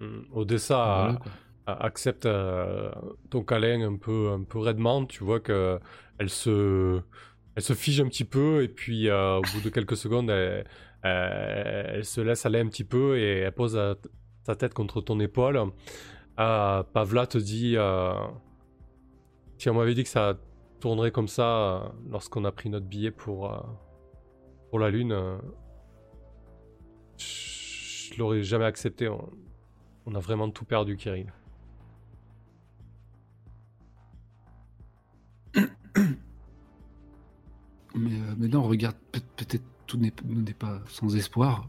Hum, 0.00 0.24
Odessa 0.32 1.18
Voilà, 1.66 1.78
accepte 1.80 2.24
euh, 2.24 2.90
ton 3.28 3.44
câlin 3.44 3.82
un 3.92 3.96
peu, 3.98 4.30
un 4.32 4.42
peu 4.44 4.58
raidement. 4.58 5.04
Tu 5.04 5.22
vois 5.22 5.40
que 5.40 5.78
elle 6.18 6.30
se, 6.30 7.00
elle 7.54 7.62
se 7.62 7.74
fige 7.74 8.00
un 8.00 8.08
petit 8.08 8.24
peu 8.24 8.62
et 8.62 8.68
puis 8.68 9.08
euh, 9.10 9.36
au 9.36 9.42
bout 9.42 9.60
de 9.60 9.68
quelques 9.68 9.96
secondes, 9.98 10.30
elle, 10.30 10.64
elle- 11.02 11.86
elle 11.96 12.04
se 12.06 12.22
laisse 12.22 12.46
aller 12.46 12.60
un 12.60 12.68
petit 12.68 12.84
peu 12.84 13.18
et 13.18 13.40
elle 13.40 13.52
pose 13.52 13.78
sa 14.46 14.56
tête 14.56 14.72
contre 14.74 15.02
ton 15.02 15.20
épaule. 15.20 15.60
Euh, 16.38 16.82
Pavla 16.82 17.26
te 17.26 17.38
dit 17.38 17.74
euh, 17.76 18.12
Si 19.58 19.68
on 19.70 19.74
m'avait 19.74 19.94
dit 19.94 20.02
que 20.02 20.08
ça 20.08 20.36
tournerait 20.80 21.12
comme 21.12 21.28
ça 21.28 21.44
euh, 21.44 21.88
lorsqu'on 22.10 22.44
a 22.44 22.52
pris 22.52 22.68
notre 22.70 22.86
billet 22.86 23.10
pour, 23.10 23.52
euh, 23.52 23.60
la 24.78 24.90
Lune, 24.90 25.16
je 27.16 28.18
l'aurais 28.18 28.42
jamais 28.42 28.64
accepté. 28.64 29.08
On, 29.08 30.14
a 30.14 30.18
vraiment 30.18 30.50
tout 30.50 30.64
perdu, 30.64 30.96
Kirill. 30.96 31.32
Mais, 37.94 38.10
euh, 38.12 38.34
mais 38.36 38.48
non, 38.48 38.62
regarde, 38.64 38.96
peut- 39.12 39.20
peut-être 39.36 39.62
tout 39.86 39.96
n'est 39.98 40.10
pas 40.10 40.80
sans 40.88 41.14
espoir. 41.14 41.68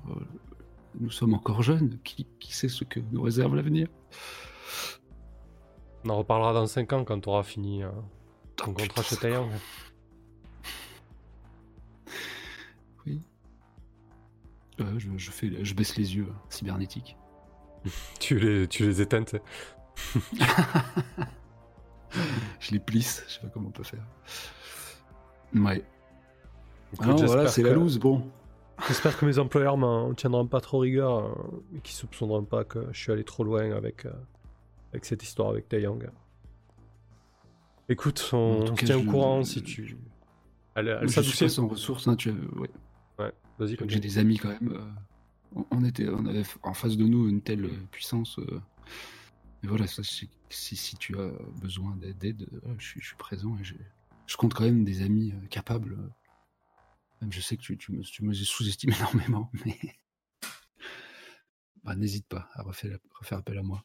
Nous 1.00 1.12
sommes 1.12 1.36
encore 1.36 1.62
jeunes. 1.62 2.00
Qui 2.04 2.26
sait 2.50 2.70
ce 2.70 2.84
que 2.84 3.00
nous 3.12 3.22
réserve 3.22 3.56
l'avenir? 3.56 3.88
On 6.04 6.10
en 6.10 6.18
reparlera 6.18 6.54
dans 6.54 6.68
5 6.68 6.94
ans 6.94 7.04
quand 7.04 7.20
tu 7.22 7.30
auras 7.30 7.44
fini 7.44 7.84
euh, 7.84 7.90
ton 8.56 8.72
Oh, 8.72 8.74
contrat 8.74 9.02
chez 9.04 9.36
ans. 9.36 9.50
Oui. 13.06 13.22
Euh, 14.80 14.98
je, 14.98 15.10
je 15.18 15.32
fais, 15.32 15.64
je 15.64 15.74
baisse 15.74 15.96
les 15.98 16.16
yeux, 16.16 16.28
hein, 16.32 16.36
cybernétique. 16.50 17.18
Tu 18.20 18.40
les, 18.40 18.68
tu 18.68 18.84
les 18.86 19.02
éteins. 19.02 19.24
Je 22.60 22.72
les 22.72 22.80
plisse, 22.80 23.24
je 23.28 23.34
sais 23.34 23.40
pas 23.42 23.48
comment 23.50 23.68
on 23.68 23.72
peut 23.72 23.84
faire. 23.84 24.06
Ouais. 25.54 25.84
Ah 27.00 27.08
non, 27.08 27.16
voilà, 27.16 27.44
j'espère 27.44 27.50
c'est 27.50 27.62
la 27.64 27.70
que- 27.70 27.76
loose, 27.76 28.00
bon. 28.00 28.24
J'espère 28.88 29.18
que 29.18 29.26
mes 29.26 29.38
employeurs 29.40 29.78
m'en 29.78 30.14
tiendront 30.14 30.48
pas 30.48 30.62
trop 30.62 30.80
rigueur 30.80 31.18
euh, 31.26 31.34
et 31.76 31.82
qu'ils 31.82 31.96
soupçonneront 31.96 32.44
pas 32.46 32.64
que 32.64 32.88
je 32.92 33.00
suis 33.00 33.12
allé 33.12 33.24
trop 33.24 33.44
loin 33.44 33.72
avec, 33.72 34.06
euh, 34.06 34.14
avec 34.96 35.06
cette 35.06 35.24
histoire 35.24 35.50
avec 35.50 35.68
Taeyang. 35.68 36.10
Écoute, 37.90 38.30
on, 38.34 38.38
on 38.72 38.76
se 38.76 38.86
tient 38.86 38.98
au 38.98 39.04
courant 39.04 39.44
si 39.44 39.62
tu. 39.62 39.98
Elle, 40.74 40.88
elle 41.02 41.10
s'adoucit. 41.10 41.50
sans 41.50 41.68
ressources, 41.68 42.08
hein, 42.08 42.16
tu 42.16 42.30
as- 42.30 42.34
ouais. 42.60 42.70
Vas-y, 43.58 43.78
J'ai 43.88 44.00
des 44.00 44.18
amis 44.18 44.38
quand 44.38 44.50
même. 44.50 44.74
euh, 44.74 45.62
on- 45.72 45.86
était, 45.86 46.10
on 46.10 46.26
avait 46.26 46.44
en 46.64 46.74
face 46.74 46.98
de 46.98 47.06
nous 47.06 47.30
une 47.30 47.42
telle 47.42 47.66
euh, 47.66 47.88
puissance. 47.92 48.40
euh, 48.40 48.60
et 49.64 49.68
voilà, 49.68 49.88
ça, 49.88 50.02
si, 50.04 50.30
tu 50.98 51.18
as 51.18 51.32
besoin 51.62 51.96
d'aide, 51.98 52.48
euh, 52.66 52.76
je, 52.78 52.86
suis, 52.86 53.02
je 53.02 53.08
suis 53.08 53.16
présent 53.16 53.56
et 53.58 53.64
je 53.64 54.38
compte 54.38 54.54
quand 54.54 54.66
même 54.66 54.84
des 54.84 55.02
amis 55.02 55.34
capables. 55.50 55.98
Même 57.22 57.32
je 57.32 57.40
sais 57.40 57.56
que 57.56 57.62
tu, 57.62 57.78
tu 57.78 57.94
me, 57.94 58.02
tu 58.04 58.24
me 58.26 58.34
sous-estimes 58.34 58.92
énormément, 59.00 59.50
mais 59.66 59.78
bah, 61.84 61.96
n'hésite 61.96 62.28
pas 62.28 62.50
à 62.54 62.64
refaire, 62.64 62.98
refaire 63.20 63.38
appel 63.38 63.58
à 63.58 63.64
moi. 63.64 63.84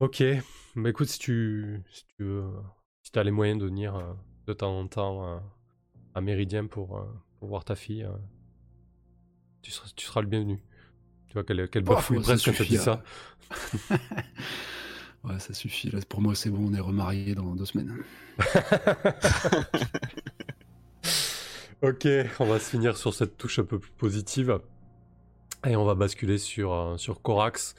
Ok, 0.00 0.22
bah 0.76 0.90
écoute, 0.90 1.08
si 1.08 1.18
tu, 1.18 1.82
si 1.90 2.04
tu 2.16 2.24
veux, 2.24 2.44
si 3.02 3.16
as 3.18 3.22
les 3.22 3.30
moyens 3.30 3.60
de 3.60 3.66
venir 3.66 3.94
euh, 3.96 4.12
de 4.46 4.52
temps 4.52 4.78
en 4.78 4.86
temps 4.88 5.26
euh, 5.28 5.38
à 6.14 6.20
Méridien 6.20 6.66
pour, 6.66 6.98
euh, 6.98 7.04
pour 7.38 7.48
voir 7.48 7.64
ta 7.64 7.76
fille, 7.76 8.02
euh, 8.04 8.10
tu, 9.62 9.70
seras, 9.70 9.88
tu 9.96 10.06
seras 10.06 10.20
le 10.20 10.26
bienvenu. 10.26 10.60
Tu 11.28 11.34
vois 11.34 11.44
qu'elle 11.44 11.68
qu'elle 11.68 11.84
Oh, 11.86 11.94
bafouille 11.94 12.20
presque 12.20 12.46
quand 12.46 12.52
tu 12.52 12.66
dis 12.66 12.76
ça. 12.78 13.02
ouais, 15.24 15.38
ça 15.38 15.54
suffit. 15.54 15.90
Là, 15.90 16.00
pour 16.08 16.20
moi, 16.20 16.34
c'est 16.34 16.50
bon, 16.50 16.68
on 16.70 16.74
est 16.74 16.80
remariés 16.80 17.34
dans 17.34 17.54
deux 17.54 17.66
semaines. 17.66 17.96
Ok, 21.82 22.06
on 22.40 22.46
va 22.46 22.58
se 22.58 22.70
finir 22.70 22.96
sur 22.96 23.12
cette 23.12 23.36
touche 23.36 23.58
un 23.58 23.64
peu 23.64 23.78
plus 23.78 23.90
positive. 23.92 24.58
Et 25.66 25.76
on 25.76 25.84
va 25.84 25.94
basculer 25.94 26.38
sur, 26.38 26.72
euh, 26.72 26.96
sur 26.96 27.22
Corax. 27.22 27.74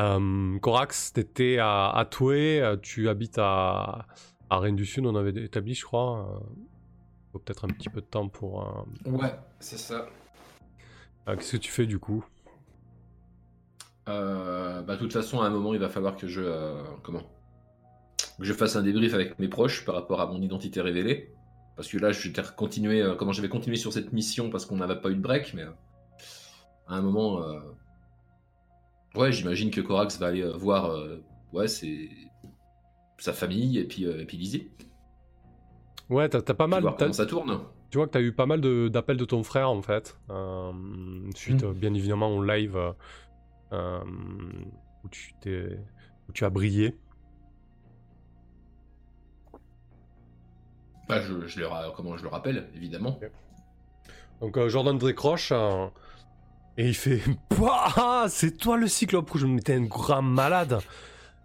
Euh, 0.00 0.58
Corax, 0.60 1.12
t'étais 1.12 1.58
à, 1.58 1.90
à 1.90 2.04
Toué, 2.06 2.60
euh, 2.62 2.76
tu 2.80 3.08
habites 3.08 3.36
à, 3.38 4.06
à 4.48 4.58
Rennes 4.58 4.76
du 4.76 4.86
Sud, 4.86 5.04
on 5.04 5.14
avait 5.14 5.30
établi, 5.44 5.74
je 5.74 5.84
crois. 5.84 6.26
Euh, 6.26 6.38
faut 7.32 7.38
peut-être 7.38 7.64
un 7.66 7.68
petit 7.68 7.88
peu 7.90 8.00
de 8.00 8.06
temps 8.06 8.28
pour. 8.28 8.66
euh, 9.06 9.10
Ouais, 9.10 9.32
c'est 9.58 9.78
ça. 9.78 10.06
euh, 11.28 11.36
Qu'est-ce 11.36 11.52
que 11.52 11.56
tu 11.58 11.70
fais 11.70 11.86
du 11.86 11.98
coup? 11.98 12.24
Euh, 14.08 14.80
bah, 14.82 14.94
de 14.94 15.00
toute 15.00 15.12
façon, 15.12 15.40
à 15.40 15.46
un 15.46 15.50
moment, 15.50 15.74
il 15.74 15.80
va 15.80 15.88
falloir 15.88 16.16
que 16.16 16.26
je. 16.26 16.40
euh, 16.40 16.82
comment? 17.02 17.22
Que 18.38 18.44
je 18.44 18.52
fasse 18.54 18.76
un 18.76 18.82
débrief 18.82 19.12
avec 19.14 19.38
mes 19.38 19.48
proches 19.48 19.84
par 19.84 19.94
rapport 19.94 20.20
à 20.20 20.26
mon 20.26 20.40
identité 20.40 20.80
révélée. 20.80 21.32
Parce 21.76 21.88
que 21.88 21.98
là, 21.98 22.10
je 22.12 22.28
vais 22.30 22.42
continuer. 22.56 23.02
euh, 23.02 23.14
comment 23.16 23.32
j'avais 23.32 23.48
continué 23.50 23.76
sur 23.76 23.92
cette 23.92 24.12
mission 24.12 24.48
parce 24.50 24.64
qu'on 24.66 24.76
n'avait 24.76 25.00
pas 25.00 25.10
eu 25.10 25.14
de 25.16 25.20
break, 25.20 25.52
mais. 25.54 25.62
euh, 25.64 25.70
à 26.88 26.94
un 26.96 27.02
moment. 27.02 27.42
Ouais, 29.16 29.32
j'imagine 29.32 29.70
que 29.70 29.80
Corax 29.80 30.18
va 30.18 30.26
aller 30.28 30.42
euh, 30.42 30.56
voir. 30.56 30.86
euh, 30.90 31.22
ouais, 31.52 31.68
c'est. 31.68 32.08
sa 33.18 33.32
famille 33.34 33.78
et 33.78 33.84
puis, 33.84 34.06
euh, 34.06 34.20
et 34.22 34.24
puis 34.24 34.36
Lizzie. 34.38 34.70
Ouais, 36.08 36.28
t'as 36.28 36.40
pas 36.54 36.66
mal. 36.66 36.80
voir 36.82 36.96
comment 36.96 37.12
ça 37.12 37.26
tourne. 37.26 37.60
Tu 37.90 37.98
vois 37.98 38.06
que 38.06 38.12
t'as 38.12 38.20
eu 38.22 38.32
pas 38.32 38.46
mal 38.46 38.60
de- 38.60 38.88
d'appels 38.88 39.16
de, 39.18 39.24
ton 39.24 39.42
frère 39.42 39.68
en 39.68 39.82
fait. 39.82 40.16
Euh, 40.30 40.72
suite, 41.34 41.62
Mm. 41.62 41.66
euh, 41.66 41.72
bien 41.74 41.92
évidemment, 41.92 42.28
au 42.34 42.42
live 42.42 42.76
euh, 42.76 42.92
euh, 43.72 44.00
où, 45.04 45.08
tu 45.10 45.34
t'es- 45.40 45.78
où 46.28 46.32
tu 46.32 46.44
as 46.44 46.50
brillé. 46.50 46.96
Bah, 51.08 51.20
je, 51.20 51.46
je 51.46 51.58
le, 51.60 51.66
ra- 51.66 51.92
comment 51.96 52.16
je 52.16 52.22
le 52.22 52.28
rappelle, 52.28 52.68
évidemment. 52.74 53.18
Donc 54.40 54.56
euh, 54.56 54.68
Jordan 54.68 54.96
décroche 54.96 55.50
euh, 55.52 55.86
et 56.76 56.88
il 56.88 56.94
fait 56.94 57.20
Pouah, 57.48 58.26
c'est 58.28 58.56
toi 58.56 58.76
le 58.76 58.88
cyclope 58.88 59.28
rouge, 59.30 59.44
mais 59.44 59.60
t'es 59.60 59.74
un 59.74 59.82
grand 59.84 60.22
malade. 60.22 60.78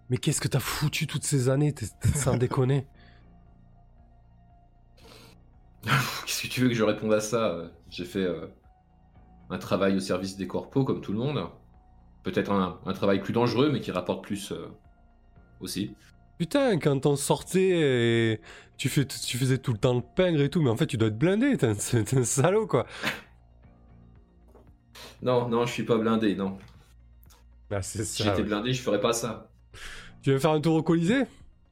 Mais 0.09 0.17
qu'est-ce 0.17 0.39
que 0.39 0.47
t'as 0.47 0.59
foutu 0.59 1.07
toutes 1.07 1.23
ces 1.23 1.49
années? 1.49 1.73
T'es- 1.73 1.87
t'es 1.99 2.09
sans 2.17 2.37
déconner. 2.37 2.85
Qu'est-ce 6.25 6.43
que 6.43 6.47
tu 6.47 6.61
veux 6.61 6.69
que 6.69 6.73
je 6.75 6.83
réponde 6.83 7.13
à 7.13 7.19
ça? 7.19 7.71
J'ai 7.89 8.05
fait 8.05 8.23
euh, 8.23 8.47
un 9.49 9.57
travail 9.57 9.95
au 9.95 9.99
service 9.99 10.35
des 10.37 10.47
corpos, 10.47 10.83
comme 10.83 11.01
tout 11.01 11.11
le 11.11 11.19
monde. 11.19 11.47
Peut-être 12.23 12.51
un, 12.51 12.79
un 12.85 12.93
travail 12.93 13.21
plus 13.21 13.33
dangereux, 13.33 13.71
mais 13.71 13.81
qui 13.81 13.91
rapporte 13.91 14.23
plus 14.23 14.51
euh, 14.51 14.67
aussi. 15.59 15.95
Putain, 16.37 16.79
quand 16.79 17.05
on 17.05 17.15
sortait 17.15 17.69
et 18.33 18.41
tu, 18.77 18.89
fais, 18.89 19.05
tu 19.05 19.37
faisais 19.37 19.57
tout 19.57 19.71
le 19.71 19.77
temps 19.77 19.93
le 19.93 20.01
pingre 20.01 20.41
et 20.41 20.49
tout, 20.49 20.61
mais 20.61 20.69
en 20.69 20.75
fait 20.75 20.87
tu 20.87 20.97
dois 20.97 21.07
être 21.07 21.17
blindé, 21.17 21.55
t'es 21.55 21.67
un, 21.67 21.75
t'es 21.75 22.17
un 22.17 22.23
salaud 22.25 22.67
quoi. 22.67 22.85
Non, 25.21 25.47
non, 25.49 25.65
je 25.65 25.71
suis 25.73 25.83
pas 25.83 25.97
blindé, 25.97 26.35
non. 26.35 26.57
Ah, 27.71 27.81
c'est 27.81 28.03
Si 28.05 28.23
j'étais 28.23 28.37
ouais. 28.37 28.43
blindé, 28.43 28.73
je 28.73 28.81
ferais 28.81 29.01
pas 29.01 29.13
ça. 29.13 29.49
Tu 30.21 30.31
veux 30.31 30.39
faire 30.39 30.51
un 30.51 30.61
tour 30.61 30.75
au 30.75 30.83
Colisée? 30.83 31.23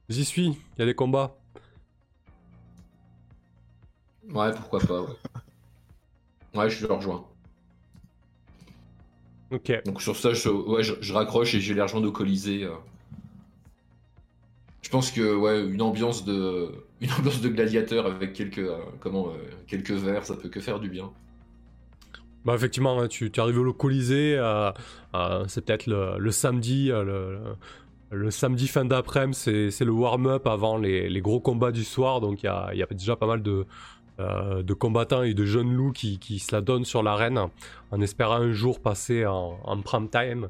J'y 0.08 0.24
suis, 0.24 0.46
il 0.48 0.78
y 0.78 0.82
a 0.82 0.86
des 0.86 0.94
combats. 0.94 1.36
Ouais, 4.30 4.52
pourquoi 4.52 4.80
pas. 4.80 5.00
Ouais, 5.02 5.16
Ouais, 6.54 6.70
je 6.70 6.86
le 6.86 6.92
rejoins. 6.92 7.26
Ok. 9.50 9.72
Donc 9.84 10.02
sur 10.02 10.16
ça, 10.16 10.32
je, 10.32 10.48
ouais, 10.48 10.82
je, 10.82 10.94
je 11.00 11.12
raccroche 11.12 11.54
et 11.54 11.60
je 11.60 11.74
les 11.74 11.82
rejoindre 11.82 12.08
au 12.08 12.12
Colisée. 12.12 12.64
euh. 12.64 12.74
Je 14.82 14.88
pense 14.90 15.10
que 15.10 15.34
ouais, 15.34 15.64
une 15.66 15.82
ambiance 15.82 16.24
de, 16.24 16.70
une 17.00 17.10
ambiance 17.12 17.40
de 17.40 17.48
gladiateur 17.48 18.06
avec 18.06 18.32
quelques, 18.32 18.58
euh, 18.58 18.78
comment, 19.00 19.28
euh, 19.30 19.36
quelques 19.66 19.90
verres, 19.92 20.24
ça 20.26 20.36
peut 20.36 20.48
que 20.48 20.60
faire 20.60 20.80
du 20.80 20.88
bien. 20.88 21.12
Bah 22.44 22.54
effectivement, 22.54 23.08
tu, 23.08 23.30
arrives 23.38 23.58
au 23.58 23.72
Colisée, 23.72 24.36
euh, 24.36 24.70
euh, 25.14 25.44
c'est 25.48 25.64
peut-être 25.64 25.86
le, 25.86 26.30
samedi, 26.30 26.90
euh, 26.92 27.54
le, 28.10 28.30
samedi 28.30 28.68
fin 28.68 28.84
d'après-midi, 28.84 29.72
c'est, 29.72 29.84
le 29.84 29.92
warm-up 29.92 30.46
avant 30.46 30.76
les, 30.76 31.20
gros 31.22 31.40
combats 31.40 31.72
du 31.72 31.84
soir, 31.84 32.20
donc 32.20 32.42
il 32.42 32.46
y 32.46 32.48
a, 32.50 32.74
y 32.74 32.82
a 32.82 32.86
déjà 32.86 33.16
pas 33.16 33.26
mal 33.26 33.42
de, 33.42 33.66
euh, 34.20 34.62
de 34.62 34.74
combattants 34.74 35.22
et 35.22 35.34
de 35.34 35.44
jeunes 35.44 35.72
loups 35.72 35.92
qui, 35.92 36.18
qui 36.18 36.38
se 36.38 36.54
la 36.54 36.60
donnent 36.60 36.84
sur 36.84 37.02
l'arène 37.02 37.40
en 37.90 38.00
espérant 38.00 38.36
un 38.36 38.52
jour 38.52 38.80
passer 38.80 39.26
en, 39.26 39.58
en 39.64 39.80
prime 39.80 40.08
time. 40.08 40.48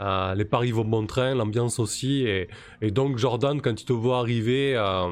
Euh, 0.00 0.34
les 0.36 0.44
paris 0.44 0.70
vont 0.70 0.84
bon 0.84 1.06
train, 1.06 1.34
l'ambiance 1.34 1.80
aussi, 1.80 2.22
et, 2.22 2.48
et 2.80 2.92
donc 2.92 3.18
Jordan, 3.18 3.60
quand 3.60 3.80
il 3.80 3.84
te 3.84 3.92
voit 3.92 4.18
arriver, 4.18 4.76
euh, 4.76 5.08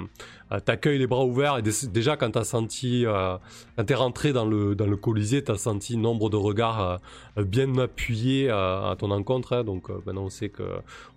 euh, 0.52 0.60
t'accueille 0.60 0.98
les 1.00 1.08
bras 1.08 1.24
ouverts, 1.24 1.58
et 1.58 1.62
dé- 1.62 1.72
déjà 1.92 2.16
quand 2.16 2.30
t'as 2.30 2.44
senti... 2.44 3.04
euh, 3.04 3.36
quand 3.76 3.84
t'es 3.84 3.96
rentré 3.96 4.32
dans 4.32 4.44
le, 4.46 4.76
dans 4.76 4.86
le 4.86 4.96
Colisée, 4.96 5.42
t'as 5.42 5.56
senti 5.56 5.96
nombre 5.96 6.30
de 6.30 6.36
regards 6.36 7.00
bien 7.36 7.76
appuyés 7.78 8.48
à 8.48 8.94
ton 8.96 9.10
encontre. 9.10 9.54
hein. 9.54 9.64
donc 9.64 9.88
maintenant 10.06 10.22
on 10.26 10.30
sait 10.30 10.50
que 10.50 10.62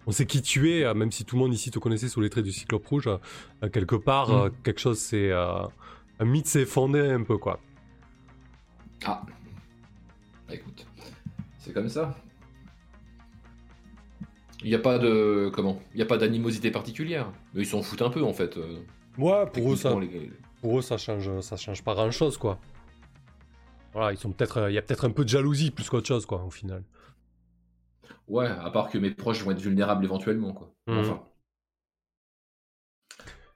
on 0.07 0.11
sait 0.11 0.26
qui 0.26 0.41
tu 0.41 0.72
es, 0.72 0.91
même 0.95 1.11
si 1.11 1.23
tout 1.23 1.35
le 1.35 1.41
monde 1.43 1.53
ici 1.53 1.69
te 1.69 1.77
connaissait 1.77 2.10
sous 2.10 2.22
les 2.22 2.31
traits 2.31 2.45
du 2.45 2.51
Cyclope 2.51 2.88
Rouge. 2.88 3.07
quelque 3.72 3.95
part, 3.95 4.30
Mm. 4.47 4.51
quelque 4.64 4.80
chose 4.80 4.97
c'est 4.97 5.30
un 6.19 6.25
mythe 6.25 6.47
s'est 6.47 6.65
fondé 6.65 6.99
un 6.99 7.23
peu 7.23 7.37
quoi. 7.37 7.59
Ah. 9.05 9.21
Bah 10.47 10.53
écoute, 10.55 10.85
c'est 11.57 11.73
comme 11.73 11.89
ça. 11.89 12.15
Il 14.61 14.67
n'y 14.69 14.75
a 14.75 14.79
pas 14.79 14.99
de 14.99 15.49
comment 15.53 15.79
Il 15.93 15.97
n'y 15.97 16.03
a 16.03 16.05
pas 16.05 16.17
d'animosité 16.17 16.69
particulière. 16.71 17.31
Mais 17.53 17.61
ils 17.61 17.65
s'en 17.65 17.81
foutent 17.81 18.01
un 18.01 18.09
peu 18.09 18.23
en 18.23 18.33
fait. 18.33 18.57
euh, 18.57 18.79
Ouais, 19.17 19.45
pour 19.53 19.71
eux, 19.73 19.75
ça, 19.75 19.97
les- 19.99 20.31
pour 20.61 20.79
eux, 20.79 20.81
ça 20.81 20.97
change, 20.97 21.39
ça 21.41 21.55
change 21.57 21.83
pas 21.83 21.93
grand 21.93 22.11
chose, 22.11 22.37
quoi. 22.37 22.59
Voilà, 23.93 24.11
ils 24.13 24.17
sont 24.17 24.31
peut-être, 24.31 24.69
il 24.69 24.73
y 24.73 24.77
a 24.77 24.81
peut-être 24.81 25.05
un 25.05 25.09
peu 25.11 25.23
de 25.23 25.29
jalousie 25.29 25.71
plus 25.71 25.89
qu'autre 25.89 26.07
chose, 26.07 26.25
quoi, 26.25 26.43
au 26.43 26.51
final. 26.51 26.83
Ouais, 28.27 28.47
à 28.47 28.69
part 28.69 28.89
que 28.89 28.97
mes 28.97 29.11
proches 29.11 29.43
vont 29.43 29.51
être 29.51 29.59
vulnérables 29.61 30.03
éventuellement 30.05 30.53
quoi. 30.53 30.71
Mhm. 30.87 30.97
Enfin. 30.99 31.21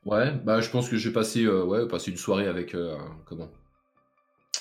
Ouais, 0.06 0.32
bah 0.32 0.60
je 0.60 0.70
pense 0.70 0.90
que 0.90 0.98
je 0.98 1.08
vais 1.08 1.14
passer, 1.14 1.46
euh, 1.46 1.64
ouais, 1.64 1.88
passer 1.88 2.12
une 2.12 2.18
soirée 2.18 2.48
avec 2.48 2.76
euh, 2.76 2.98
comment? 3.26 3.50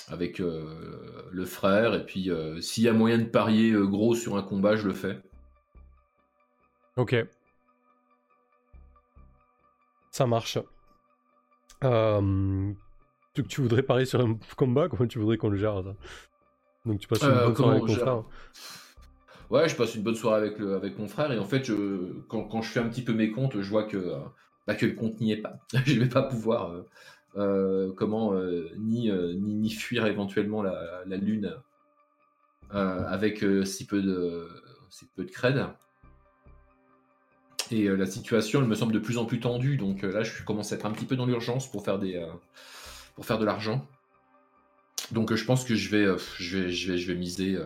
Avec 0.07 0.39
euh, 0.39 1.27
le 1.31 1.45
frère 1.45 1.93
et 1.95 2.05
puis 2.05 2.29
euh, 2.31 2.61
s'il 2.61 2.83
y 2.83 2.87
a 2.87 2.93
moyen 2.93 3.17
de 3.17 3.25
parier 3.25 3.71
gros 3.73 4.15
sur 4.15 4.37
un 4.37 4.41
combat, 4.41 4.75
je 4.75 4.87
le 4.87 4.93
fais. 4.93 5.21
Ok. 6.95 7.15
Ça 10.11 10.27
marche. 10.27 10.59
Tu, 11.81 13.43
tu 13.43 13.61
voudrais 13.61 13.83
parier 13.83 14.05
sur 14.05 14.21
un 14.21 14.37
combat? 14.55 14.87
Comment 14.87 15.07
tu 15.07 15.19
voudrais 15.19 15.37
qu'on 15.37 15.49
le 15.49 15.57
gère 15.57 15.83
ça? 15.83 15.95
Donc 16.85 16.99
tu 16.99 17.07
passes 17.07 17.23
une 17.23 17.33
bonne 17.33 17.55
soirée 17.55 17.77
avec 17.77 17.83
on 17.83 17.87
ton 17.87 17.95
frère 17.95 18.23
Ouais, 19.49 19.67
je 19.67 19.75
passe 19.75 19.95
une 19.95 20.03
bonne 20.03 20.15
soirée 20.15 20.37
avec, 20.37 20.57
le, 20.57 20.75
avec 20.75 20.97
mon 20.97 21.07
frère 21.07 21.31
et 21.31 21.37
en 21.37 21.45
fait, 21.45 21.63
je, 21.63 22.21
quand, 22.27 22.45
quand 22.45 22.61
je 22.61 22.69
fais 22.69 22.79
un 22.79 22.87
petit 22.87 23.03
peu 23.03 23.13
mes 23.13 23.31
comptes, 23.31 23.59
je 23.61 23.69
vois 23.69 23.83
que, 23.83 24.15
bah, 24.67 24.75
que 24.75 24.85
le 24.85 24.93
compte 24.93 25.19
n'y 25.19 25.31
est 25.31 25.37
pas. 25.37 25.59
je 25.85 25.99
vais 25.99 26.09
pas 26.09 26.23
pouvoir 26.23 26.71
euh, 26.71 26.87
euh, 27.35 27.93
comment 27.93 28.33
euh, 28.33 28.69
ni, 28.77 29.11
ni, 29.11 29.53
ni 29.55 29.69
fuir 29.69 30.05
éventuellement 30.05 30.61
la, 30.61 31.03
lune 31.05 31.55
avec 32.69 33.45
si 33.65 33.85
peu 33.85 34.01
de 34.01 34.49
si 34.89 35.05
peu 35.15 35.25
de 35.25 35.31
cred. 35.31 35.67
Et 37.71 37.87
la 37.87 38.05
situation, 38.05 38.61
elle 38.61 38.67
me 38.67 38.75
semble 38.75 38.93
de 38.93 38.99
plus 38.99 39.17
en 39.17 39.25
plus 39.25 39.39
tendue, 39.39 39.77
donc 39.77 40.01
là, 40.01 40.21
je 40.23 40.43
commence 40.43 40.71
à 40.71 40.75
être 40.75 40.85
un 40.85 40.91
petit 40.91 41.05
peu 41.05 41.15
dans 41.15 41.25
l'urgence 41.25 41.69
pour 41.71 41.83
faire 41.83 41.97
des 41.99 42.23
pour 43.15 43.25
faire 43.25 43.39
de 43.39 43.45
l'argent. 43.45 43.87
Donc 45.11 45.33
je 45.33 45.45
pense 45.45 45.63
que 45.65 45.75
je 45.75 45.89
vais, 45.89 46.17
je 46.39 46.57
vais, 46.57 46.71
je 46.71 46.91
vais, 46.91 46.97
je 46.97 47.11
vais 47.11 47.17
miser 47.17 47.57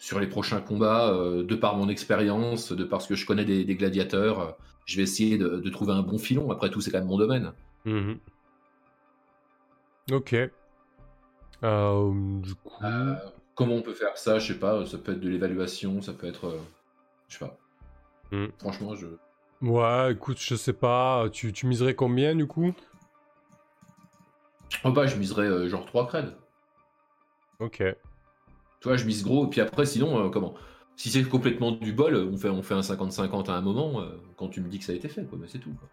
sur 0.00 0.18
les 0.18 0.26
prochains 0.26 0.62
combats, 0.62 1.10
euh, 1.10 1.44
de 1.44 1.54
par 1.54 1.76
mon 1.76 1.88
expérience, 1.90 2.72
de 2.72 2.84
par 2.84 3.02
ce 3.02 3.08
que 3.08 3.14
je 3.14 3.26
connais 3.26 3.44
des, 3.44 3.64
des 3.64 3.76
gladiateurs. 3.76 4.40
euh, 4.40 4.50
je 4.86 4.96
vais 4.96 5.02
essayer 5.02 5.36
de, 5.38 5.58
de 5.58 5.70
trouver 5.70 5.92
un 5.92 6.02
bon 6.02 6.18
filon. 6.18 6.50
Après 6.50 6.70
tout, 6.70 6.80
c'est 6.80 6.90
quand 6.90 6.98
même 6.98 7.06
mon 7.06 7.18
domaine. 7.18 7.52
Mhm. 7.84 8.18
Ok. 10.10 10.34
Euh, 11.62 12.12
du 12.40 12.54
coup. 12.54 12.74
Comment 13.54 13.74
on 13.74 13.82
peut 13.82 13.92
faire 13.92 14.16
ça? 14.16 14.38
Je 14.38 14.54
sais 14.54 14.58
pas. 14.58 14.86
Ça 14.86 14.96
peut 14.96 15.12
être 15.12 15.20
de 15.20 15.28
l'évaluation, 15.28 16.00
ça 16.00 16.14
peut 16.14 16.26
être, 16.26 16.58
je 17.28 17.36
sais 17.36 17.44
pas. 17.44 17.58
Hmm. 18.32 18.46
Franchement, 18.58 18.96
je. 18.96 19.06
Ouais, 19.60 20.12
écoute, 20.12 20.38
je 20.40 20.54
sais 20.54 20.72
pas. 20.72 21.28
Tu, 21.30 21.52
tu 21.52 21.66
miserais 21.66 21.94
combien 21.94 22.34
du 22.34 22.46
coup? 22.46 22.72
Oh 24.82 24.92
bah, 24.92 25.06
je 25.06 25.16
miserais 25.16 25.68
genre 25.68 25.84
3 25.84 26.06
creds. 26.06 26.32
Ok. 27.58 27.82
Tu 28.80 28.88
vois, 28.88 28.96
je 28.96 29.04
mise 29.04 29.22
gros. 29.22 29.46
Et 29.46 29.50
puis 29.50 29.60
après, 29.60 29.86
sinon, 29.86 30.26
euh, 30.26 30.30
comment? 30.30 30.54
Si 30.96 31.10
c'est 31.10 31.22
complètement 31.24 31.72
du 31.72 31.92
bol, 31.92 32.14
on 32.16 32.36
fait, 32.36 32.48
on 32.50 32.62
fait 32.62 32.74
un 32.74 32.80
50-50 32.80 33.48
à 33.50 33.54
un 33.54 33.60
moment, 33.60 34.00
euh, 34.00 34.08
quand 34.36 34.48
tu 34.48 34.60
me 34.60 34.68
dis 34.68 34.78
que 34.78 34.84
ça 34.84 34.92
a 34.92 34.94
été 34.94 35.08
fait, 35.08 35.24
quoi. 35.24 35.38
Mais 35.40 35.48
c'est 35.48 35.58
tout. 35.58 35.70
Quoi. 35.78 35.88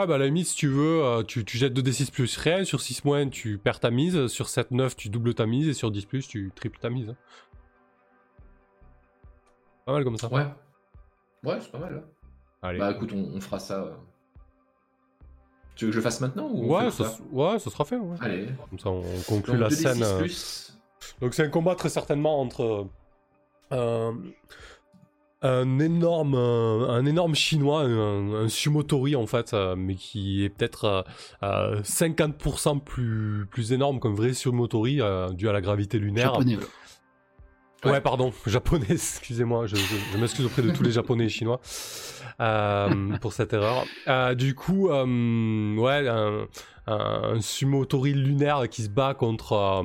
Ouais, 0.00 0.06
bah 0.06 0.14
à 0.14 0.18
la 0.18 0.26
limite, 0.26 0.46
si 0.46 0.54
tu 0.56 0.68
veux, 0.68 1.02
euh, 1.04 1.22
tu, 1.22 1.44
tu 1.44 1.58
jettes 1.58 1.74
2d6 1.74 2.10
plus 2.10 2.36
rien. 2.38 2.64
Sur 2.64 2.80
6 2.80 3.04
moins, 3.04 3.28
tu 3.28 3.58
perds 3.58 3.80
ta 3.80 3.90
mise. 3.90 4.26
Sur 4.28 4.46
7-9, 4.46 4.94
tu 4.96 5.08
doubles 5.10 5.34
ta 5.34 5.46
mise. 5.46 5.68
Et 5.68 5.74
sur 5.74 5.90
10 5.90 6.06
plus, 6.06 6.26
tu 6.26 6.50
triples 6.54 6.78
ta 6.78 6.88
mise. 6.90 7.10
hein. 7.10 7.16
Pas 9.86 9.92
mal 9.92 10.04
comme 10.04 10.16
ça. 10.18 10.28
Ouais. 10.32 10.46
Ouais, 11.44 11.58
c'est 11.60 11.70
pas 11.70 11.78
mal. 11.78 11.94
là. 11.94 12.00
Allez. 12.62 12.78
Bah 12.78 12.90
écoute, 12.90 13.12
on, 13.14 13.18
on 13.34 13.40
fera 13.40 13.58
ça. 13.58 13.82
euh. 13.82 13.90
Tu 15.76 15.84
veux 15.84 15.90
que 15.90 15.94
je 15.94 15.98
le 15.98 16.02
fasse 16.02 16.20
maintenant 16.20 16.48
ou 16.50 16.74
ouais, 16.74 16.90
ça, 16.90 17.16
ouais, 17.30 17.58
ça 17.60 17.70
sera 17.70 17.84
fait. 17.84 17.96
ouais. 17.96 18.16
Allez. 18.20 18.48
Comme 18.68 18.78
ça, 18.78 18.90
on 18.90 19.02
conclut 19.28 19.52
Donc, 19.52 19.60
la 19.62 19.68
2d6 19.68 19.74
scène. 19.94 20.18
plus. 20.18 20.67
Donc 21.20 21.34
c'est 21.34 21.44
un 21.44 21.48
combat 21.50 21.74
très 21.74 21.88
certainement 21.88 22.40
entre 22.40 22.86
euh, 23.72 24.12
un 25.40 25.78
énorme 25.78 26.34
euh, 26.34 26.88
un 26.88 27.06
énorme 27.06 27.34
chinois, 27.36 27.82
un, 27.82 28.34
un 28.34 28.48
sumotori 28.48 29.14
en 29.14 29.26
fait, 29.26 29.54
euh, 29.54 29.76
mais 29.76 29.94
qui 29.94 30.44
est 30.44 30.48
peut-être 30.48 30.84
euh, 30.84 31.02
euh, 31.44 31.80
50% 31.82 32.80
plus 32.80 33.46
plus 33.50 33.72
énorme 33.72 34.00
qu'un 34.00 34.12
vrai 34.14 34.32
sumotori 34.32 35.00
dû 35.34 35.48
à 35.48 35.52
la 35.52 35.60
gravité 35.60 35.98
lunaire. 35.98 36.32
Japonais. 36.34 36.56
Ouais, 36.56 36.62
Ouais. 37.92 38.00
pardon, 38.00 38.32
japonais, 38.46 38.86
excusez-moi, 38.90 39.66
je, 39.68 39.76
je- 39.76 39.94
je 40.12 40.18
m'excuse 40.18 40.44
auprès 40.46 40.62
de 40.62 40.72
tous 40.72 40.82
les 40.82 40.90
japonais 40.90 41.26
et 41.26 41.28
chinois 41.28 41.60
euh, 42.40 43.16
pour 43.20 43.32
cette 43.32 43.52
erreur. 43.52 43.84
Euh, 44.08 44.34
du 44.34 44.56
coup, 44.56 44.88
euh, 44.90 45.76
ouais, 45.76 46.08
un, 46.08 46.48
un, 46.88 47.34
un 47.34 47.40
sumo-tori 47.40 48.14
lunaire 48.14 48.68
qui 48.68 48.82
se 48.82 48.88
bat 48.88 49.14
contre, 49.14 49.84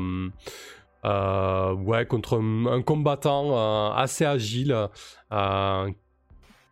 ouais, 1.03 2.05
contre 2.05 2.39
un, 2.39 2.65
un 2.67 2.81
combattant 2.81 3.51
euh, 3.57 3.93
assez 3.93 4.25
agile 4.25 4.89
euh, 5.31 5.91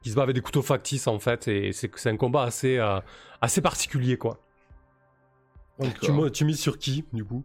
qui 0.02 0.10
se 0.10 0.16
bat 0.16 0.24
avec 0.24 0.36
des 0.36 0.42
couteaux 0.42 0.62
factices 0.62 1.08
en 1.08 1.20
fait, 1.20 1.48
et 1.48 1.72
c'est 1.74 2.08
un 2.08 2.18
combat 2.18 2.44
assez, 2.44 2.78
euh, 2.78 3.00
assez 3.42 3.62
particulier 3.62 4.18
quoi. 4.18 4.40
Donc, 5.80 6.00
tu, 6.00 6.12
tu 6.32 6.46
mises 6.46 6.60
sur 6.60 6.78
qui 6.78 7.06
du 7.14 7.26
coup? 7.26 7.44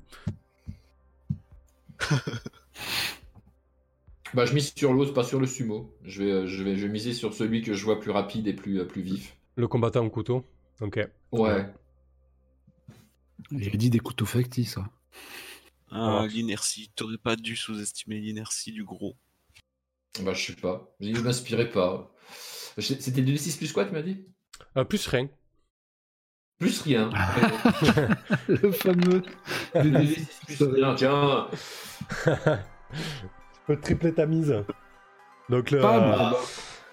Bah 4.34 4.44
je 4.44 4.52
mise 4.52 4.74
sur 4.76 4.92
l'autre, 4.92 5.14
pas 5.14 5.24
sur 5.24 5.40
le 5.40 5.46
sumo. 5.46 5.94
Je 6.04 6.22
vais, 6.22 6.30
euh, 6.30 6.46
je 6.46 6.62
vais, 6.62 6.76
je 6.76 6.86
vais 6.86 6.92
miser 6.92 7.14
sur 7.14 7.32
celui 7.32 7.62
que 7.62 7.72
je 7.72 7.84
vois 7.84 8.00
plus 8.00 8.10
rapide 8.10 8.46
et 8.48 8.52
plus, 8.52 8.80
euh, 8.80 8.84
plus 8.84 9.00
vif. 9.00 9.36
Le 9.56 9.66
combattant 9.68 10.04
au 10.04 10.10
couteau? 10.10 10.44
Ok. 10.80 11.00
Ouais. 11.32 11.66
J'ai 13.50 13.70
dit 13.70 13.88
des 13.88 14.00
couteaux 14.00 14.26
factices. 14.26 14.74
ça. 14.74 14.84
Ah. 15.96 16.26
l'inertie. 16.26 16.90
T'aurais 16.96 17.18
pas 17.18 17.36
dû 17.36 17.56
sous-estimer 17.56 18.18
l'inertie 18.20 18.72
du 18.72 18.84
gros. 18.84 19.16
Bah 20.22 20.32
je 20.34 20.46
sais 20.52 20.56
pas. 20.60 20.88
Je 21.00 21.14
je 21.14 21.20
m'inspirais 21.20 21.70
pas. 21.70 22.10
C'était 22.78 23.22
2d6 23.22 23.58
plus 23.58 23.72
quoi, 23.72 23.84
tu 23.84 23.92
m'as 23.92 24.02
dit? 24.02 24.26
Euh, 24.76 24.84
plus 24.84 25.06
rien. 25.06 25.28
Plus 26.58 26.80
rien. 26.82 27.10
Le 28.48 28.70
fameux. 28.72 29.22
2d6 29.74 30.26
plus 30.46 30.62
rien. 30.74 30.94
Tiens. 30.94 31.48
Tu 32.92 33.60
peux 33.74 33.80
tripler 33.80 34.14
ta 34.14 34.26
mise. 34.26 34.54
Donc 35.48 35.70
le, 35.72 35.84
euh, 35.84 36.30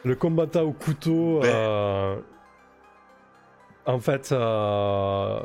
le 0.04 0.16
combattant 0.16 0.64
au 0.64 0.74
couteau, 0.74 1.40
Ouais. 1.42 1.52
euh, 1.54 2.20
en 3.86 4.00
fait, 4.00 4.32
euh, 4.32 5.40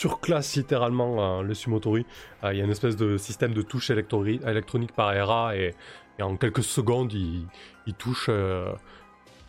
surclasse 0.00 0.56
littéralement 0.56 1.12
euh, 1.40 1.42
le 1.42 1.54
Sumotori. 1.54 2.06
Euh, 2.42 2.52
Il 2.52 2.58
y 2.58 2.62
a 2.62 2.64
une 2.64 2.70
espèce 2.70 2.96
de 2.96 3.18
système 3.18 3.52
de 3.52 3.62
touche 3.62 3.90
électronique 3.90 4.92
par 4.92 5.12
ERA 5.12 5.56
et, 5.56 5.74
et 6.18 6.22
en 6.22 6.36
quelques 6.36 6.62
secondes, 6.62 7.12
il, 7.12 7.46
il 7.86 7.94
touche 7.94 8.26
euh, 8.28 8.72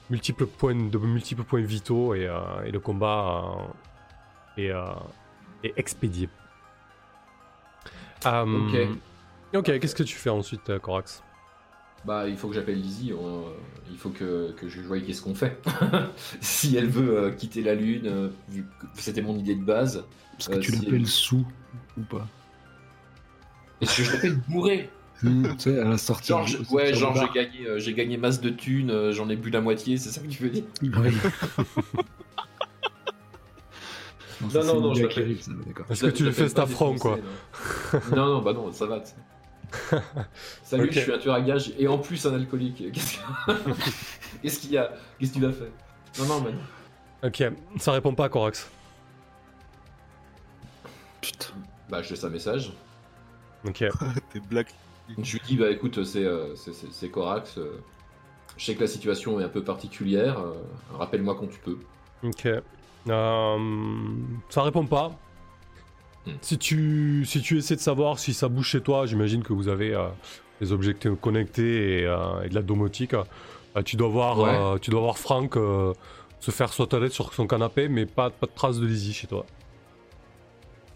multiples 0.09 0.45
points, 0.45 0.75
de 0.75 0.97
multiples 0.97 1.43
points 1.43 1.61
vitaux 1.61 2.13
et, 2.15 2.29
et 2.65 2.71
le 2.71 2.79
combat 2.79 3.45
est, 4.57 4.71
est 5.63 5.73
expédié. 5.77 6.27
Ok. 8.25 8.75
Ok, 9.53 9.79
qu'est-ce 9.79 9.95
que 9.95 10.03
tu 10.03 10.15
fais 10.15 10.29
ensuite, 10.29 10.77
Corax? 10.79 11.23
Bah 12.05 12.27
il 12.27 12.35
faut 12.37 12.47
que 12.47 12.55
j'appelle 12.55 12.79
Lizzie. 12.81 13.13
on- 13.13 13.41
euh, 13.41 13.51
il 13.91 13.97
faut 13.97 14.09
que, 14.09 14.51
que 14.53 14.67
je 14.69 14.81
voie 14.81 14.99
qu'est-ce 14.99 15.21
qu'on 15.21 15.35
fait. 15.35 15.61
si 16.41 16.75
elle 16.77 16.87
veut 16.87 17.17
euh, 17.17 17.31
quitter 17.31 17.61
la 17.61 17.75
lune, 17.75 18.07
euh, 18.07 18.29
vu 18.49 18.63
que 18.79 18.85
c'était 19.01 19.21
mon 19.21 19.37
idée 19.37 19.55
de 19.55 19.63
base. 19.63 20.03
Est-ce 20.39 20.49
que 20.49 20.55
tu 20.59 20.71
si- 20.71 20.85
l'appelles 20.85 21.07
sous 21.07 21.45
ou 21.97 22.01
pas 22.01 22.27
Est-ce 23.81 23.97
que 23.97 24.03
je 24.03 24.11
l'appelle 24.13 24.35
bourré 24.49 24.89
Hmm, 25.23 25.43
Tu 25.49 25.59
sais, 25.59 25.79
à 25.79 25.83
la 25.87 25.99
sortie. 25.99 26.29
Genre, 26.29 26.47
je- 26.47 26.57
ouais, 26.71 26.95
genre 26.95 27.15
j'ai 27.15 27.29
gagné, 27.31 27.67
euh, 27.67 27.77
j'ai 27.77 27.93
gagné 27.93 28.17
masse 28.17 28.41
de 28.41 28.49
thunes, 28.49 28.89
euh, 28.89 29.11
j'en 29.11 29.29
ai 29.29 29.35
bu 29.35 29.51
la 29.51 29.61
moitié, 29.61 29.97
c'est 29.97 30.09
ça 30.09 30.19
que 30.19 30.27
tu 30.27 30.41
veux 30.41 30.49
dire? 30.49 30.63
Non, 34.41 34.63
non, 34.65 34.81
non, 34.81 34.93
je 34.95 35.03
l'appelle-. 35.03 35.37
Est-ce 35.91 36.05
que 36.05 36.09
tu 36.09 36.23
le 36.23 36.31
fais 36.31 36.47
cet 36.47 36.57
affront, 36.57 36.97
quoi 36.97 37.19
Non, 38.09 38.15
non, 38.15 38.25
non, 38.37 38.41
bah 38.41 38.53
non, 38.53 38.71
ça 38.71 38.87
va. 38.87 38.99
tu 39.01 39.09
sais. 39.09 39.15
Salut, 40.63 40.89
je 40.91 40.99
suis 40.99 41.13
un 41.13 41.17
tueur 41.17 41.35
à 41.35 41.41
gages 41.41 41.71
et 41.77 41.87
en 41.87 41.97
plus 41.97 42.25
un 42.25 42.33
alcoolique. 42.35 42.83
Qu'est-ce 42.93 43.17
que- 43.17 43.71
Qu'est-ce 44.41 44.59
qu'il 44.59 44.71
y 44.71 44.77
a 44.77 44.91
Qu'est-ce 45.19 45.31
que 45.33 45.35
tu 45.39 45.41
vas 45.45 45.51
faire 45.51 45.67
Non, 46.19 46.25
non, 46.25 46.41
mais 46.41 46.51
non. 46.51 46.59
Ok, 47.23 47.43
ça 47.79 47.91
répond 47.91 48.13
pas, 48.15 48.29
Corax. 48.29 48.69
Putain. 51.21 51.47
Bah, 51.89 52.01
je 52.01 52.09
laisse 52.09 52.23
un 52.23 52.29
message. 52.29 52.73
Ok. 53.65 53.83
T'es 54.33 54.39
black. 54.39 54.73
Je 55.21 55.33
lui 55.33 55.41
dis, 55.45 55.57
bah 55.57 55.69
écoute, 55.69 56.03
c'est 56.03 56.23
euh, 56.25 56.55
c'est- 56.55 56.73
c'est- 56.73 56.91
c'est 56.91 57.09
Corax. 57.09 57.57
euh, 57.57 57.81
je 58.57 58.65
sais 58.65 58.75
que 58.75 58.81
la 58.81 58.87
situation 58.87 59.39
est 59.39 59.43
un 59.43 59.49
peu 59.49 59.63
particulière. 59.63 60.39
euh, 60.39 60.53
Rappelle-moi 60.93 61.35
quand 61.39 61.47
tu 61.47 61.59
peux. 61.59 61.77
Ok. 62.23 62.47
Euh, 63.07 63.57
ça 64.49 64.63
répond 64.63 64.85
pas. 64.85 65.11
Si 66.41 66.57
tu, 66.59 67.25
si 67.25 67.41
tu 67.41 67.57
essaies 67.57 67.75
de 67.75 67.81
savoir 67.81 68.19
si 68.19 68.33
ça 68.33 68.47
bouge 68.47 68.67
chez 68.67 68.81
toi, 68.81 69.05
j'imagine 69.07 69.41
que 69.43 69.53
vous 69.53 69.67
avez 69.67 69.93
euh, 69.95 70.07
des 70.59 70.71
objets 70.71 70.93
connectés 71.19 72.01
et, 72.01 72.05
euh, 72.05 72.43
et 72.43 72.49
de 72.49 72.55
la 72.55 72.61
domotique. 72.61 73.13
Euh, 73.15 73.81
tu, 73.83 73.95
dois 73.95 74.09
voir, 74.09 74.37
Ouais. 74.39 74.49
euh, 74.55 74.77
tu 74.77 74.91
dois 74.91 74.99
voir 75.01 75.17
Franck 75.17 75.55
se 75.55 76.51
faire 76.51 76.73
sauter 76.73 77.09
sur 77.09 77.33
son 77.33 77.47
canapé, 77.47 77.87
mais 77.87 78.05
pas, 78.05 78.29
pas 78.29 78.45
de 78.47 78.51
traces 78.53 78.77
de 78.79 78.85
Lizzie 78.85 79.13
chez 79.13 79.27
toi. 79.27 79.45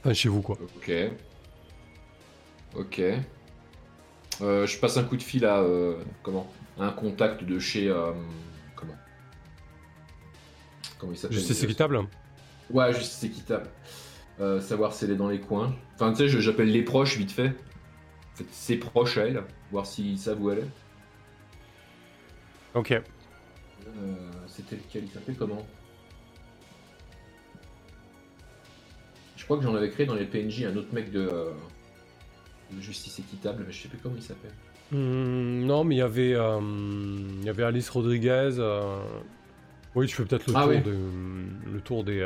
Enfin, 0.03 0.13
chez 0.13 0.29
vous, 0.29 0.41
quoi. 0.41 0.57
Ok. 0.77 0.91
Ok. 2.75 3.01
Je 4.41 4.79
passe 4.79 4.97
un 4.97 5.03
coup 5.03 5.17
de 5.17 5.23
fil 5.23 5.45
à. 5.45 5.63
comment? 6.21 6.47
Un 6.77 6.89
contact 6.91 7.43
de 7.43 7.57
chez. 7.57 7.87
comment? 8.75 8.95
Comment 10.99 11.13
il 11.13 11.17
s'appelle? 11.17 11.37
Justice 11.37 11.63
équitable 11.63 12.01
Ouais, 12.69 12.93
justice 12.93 13.23
équitable. 13.23 13.69
Euh, 14.41 14.59
savoir 14.59 14.93
si 14.93 15.05
elle 15.05 15.11
est 15.11 15.15
dans 15.15 15.29
les 15.29 15.39
coins. 15.39 15.73
Enfin, 15.95 16.11
tu 16.11 16.17
sais, 16.29 16.41
j'appelle 16.41 16.69
les 16.71 16.83
proches 16.83 17.17
vite 17.17 17.31
fait. 17.31 17.47
En 17.47 18.35
fait, 18.37 18.45
ses 18.51 18.75
proches 18.77 19.17
à 19.17 19.27
elle. 19.27 19.43
Voir 19.71 19.85
s'ils 19.85 20.19
savent 20.19 20.41
où 20.41 20.51
elle 20.51 20.59
est. 20.59 20.69
Ok. 22.73 22.91
Euh, 22.91 23.01
C'était 24.47 24.75
lequel? 24.75 25.03
Il 25.05 25.09
s'appelait 25.09 25.35
comment? 25.35 25.65
Je 29.37 29.43
crois 29.45 29.57
que 29.57 29.63
j'en 29.63 29.75
avais 29.75 29.89
créé 29.89 30.05
dans 30.05 30.15
les 30.15 30.25
PNJ 30.25 30.63
un 30.63 30.75
autre 30.75 30.93
mec 30.93 31.11
de, 31.11 31.19
euh, 31.31 31.51
de 32.71 32.81
justice 32.81 33.19
équitable, 33.19 33.63
mais 33.67 33.71
je 33.71 33.83
sais 33.83 33.87
plus 33.89 33.99
comment 33.99 34.15
il 34.17 34.23
s'appelle. 34.23 34.51
Hmm, 34.91 35.65
non, 35.65 35.83
mais 35.83 35.95
il 35.95 35.99
y 35.99 36.01
avait, 36.01 36.33
euh, 36.33 36.59
il 37.39 37.45
y 37.45 37.49
avait 37.49 37.63
Alice 37.63 37.89
Rodriguez. 37.89 38.49
Oui, 39.93 40.07
tu 40.07 40.15
fais 40.15 40.25
peut-être 40.25 40.47
le, 40.47 40.53
Ah 40.57 40.67
oui. 40.67 40.79
le 40.85 41.79
tour 41.81 42.03
des, 42.03 42.21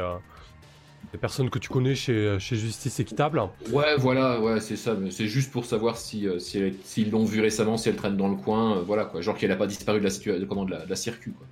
des 1.12 1.18
personnes 1.18 1.50
que 1.50 1.58
tu 1.60 1.70
connais 1.70 1.96
chez, 1.96 2.38
chez 2.40 2.56
Justice 2.56 3.00
Équitable. 3.00 3.42
Ouais, 3.72 3.96
voilà, 3.98 4.40
ouais, 4.40 4.60
c'est 4.60 4.76
ça. 4.76 4.94
Mais 4.94 5.10
c'est 5.12 5.28
juste 5.28 5.52
pour 5.52 5.66
savoir 5.66 5.98
si, 5.98 6.28
euh, 6.28 6.38
si 6.40 6.62
s'ils 6.84 7.10
l'ont 7.12 7.26
vu 7.26 7.42
récemment, 7.42 7.78
si 7.78 7.90
elle 7.90 7.96
traîne 7.96 8.16
dans 8.18 8.28
le 8.28 8.36
coin, 8.36 8.78
euh, 8.78 8.82
voilà 8.82 9.06
quoi. 9.06 9.22
Genre 9.22 9.36
qu'elle 9.38 9.52
a 9.52 9.56
pas 9.56 9.68
disparu 9.68 10.00
de 10.00 10.04
la 10.04 10.10
situation, 10.12 10.46
comment 10.48 10.66
de 10.66 10.72
la, 10.72 10.86
de 10.86 10.90
la 10.90 10.96
circuit 10.96 11.32
quoi. 11.32 11.48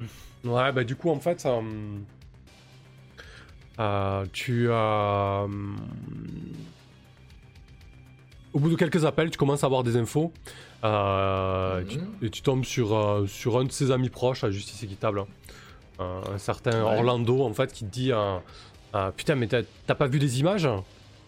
Ouais, 0.44 0.72
bah 0.72 0.84
du 0.84 0.96
coup, 0.96 1.10
en 1.10 1.20
fait, 1.20 1.44
euh, 1.44 1.60
euh, 3.78 4.24
tu 4.32 4.70
as... 4.72 5.46
au 8.54 8.58
bout 8.58 8.70
de 8.70 8.76
quelques 8.76 9.04
appels, 9.04 9.30
tu 9.30 9.36
commences 9.38 9.62
à 9.64 9.66
avoir 9.66 9.82
des 9.82 9.96
infos. 9.96 10.32
euh, 10.82 11.80
Mhm. 11.82 11.86
tu- 12.20 12.26
et 12.26 12.30
tu 12.30 12.40
tombes 12.40 12.64
sur, 12.64 12.96
euh, 12.96 13.26
sur 13.26 13.58
un 13.58 13.64
de 13.64 13.70
ses 13.72 13.90
amis 13.90 14.08
proches 14.08 14.44
à 14.44 14.50
Justice 14.50 14.82
Équitable. 14.82 15.18
Euh, 15.20 15.24
un 16.00 16.38
certain 16.38 16.84
Ouais. 16.84 16.96
Orlando, 16.98 17.44
en 17.44 17.52
fait, 17.52 17.72
qui 17.72 17.84
te 17.84 17.90
dit 17.90 18.12
euh, 18.12 18.38
Putain, 19.16 19.34
mais 19.36 19.46
t'as 19.48 19.94
pas 19.94 20.06
vu 20.06 20.18
les 20.18 20.40
images? 20.40 20.68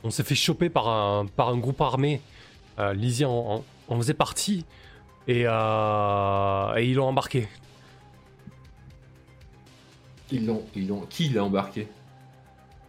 On 0.05 0.11
s'est 0.11 0.24
fait 0.24 0.35
choper 0.35 0.69
par 0.69 0.89
un, 0.89 1.27
par 1.27 1.49
un 1.51 1.59
groupe 1.59 1.81
armé. 1.81 2.20
Euh, 2.78 2.93
Lizzie 2.94 3.24
en, 3.24 3.31
en- 3.57 3.65
en 3.89 3.97
faisait 3.99 4.15
partie. 4.15 4.65
Et, 5.28 5.44
euh, 5.47 6.74
et 6.77 6.86
ils 6.86 6.94
l'ont 6.94 7.07
embarqué. 7.07 7.47
Ils 10.31 10.47
l'ont, 10.47 10.62
ils 10.74 10.89
l'ont, 10.89 11.03
qui 11.09 11.28
l'a 11.28 11.44
embarqué? 11.44 11.89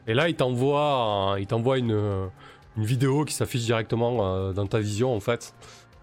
Et 0.07 0.13
là, 0.13 0.29
il 0.29 0.35
t'envoie, 0.35 1.35
il 1.39 1.47
t'envoie 1.47 1.77
une, 1.77 2.29
une 2.77 2.85
vidéo 2.85 3.25
qui 3.25 3.33
s'affiche 3.33 3.63
directement 3.63 4.25
euh, 4.25 4.53
dans 4.53 4.65
ta 4.67 4.79
vision, 4.79 5.13
en 5.15 5.19
fait. 5.19 5.53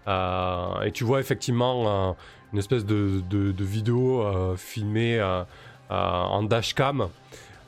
Euh, 0.07 0.81
et 0.83 0.91
tu 0.91 1.03
vois 1.03 1.19
effectivement 1.19 2.09
euh, 2.09 2.13
une 2.53 2.59
espèce 2.59 2.85
de, 2.85 3.21
de- 3.29 3.51
de 3.51 3.63
vidéo 3.63 4.21
euh, 4.23 4.55
filmée 4.55 5.19
en 5.91 6.43
dashcam, 6.43 7.09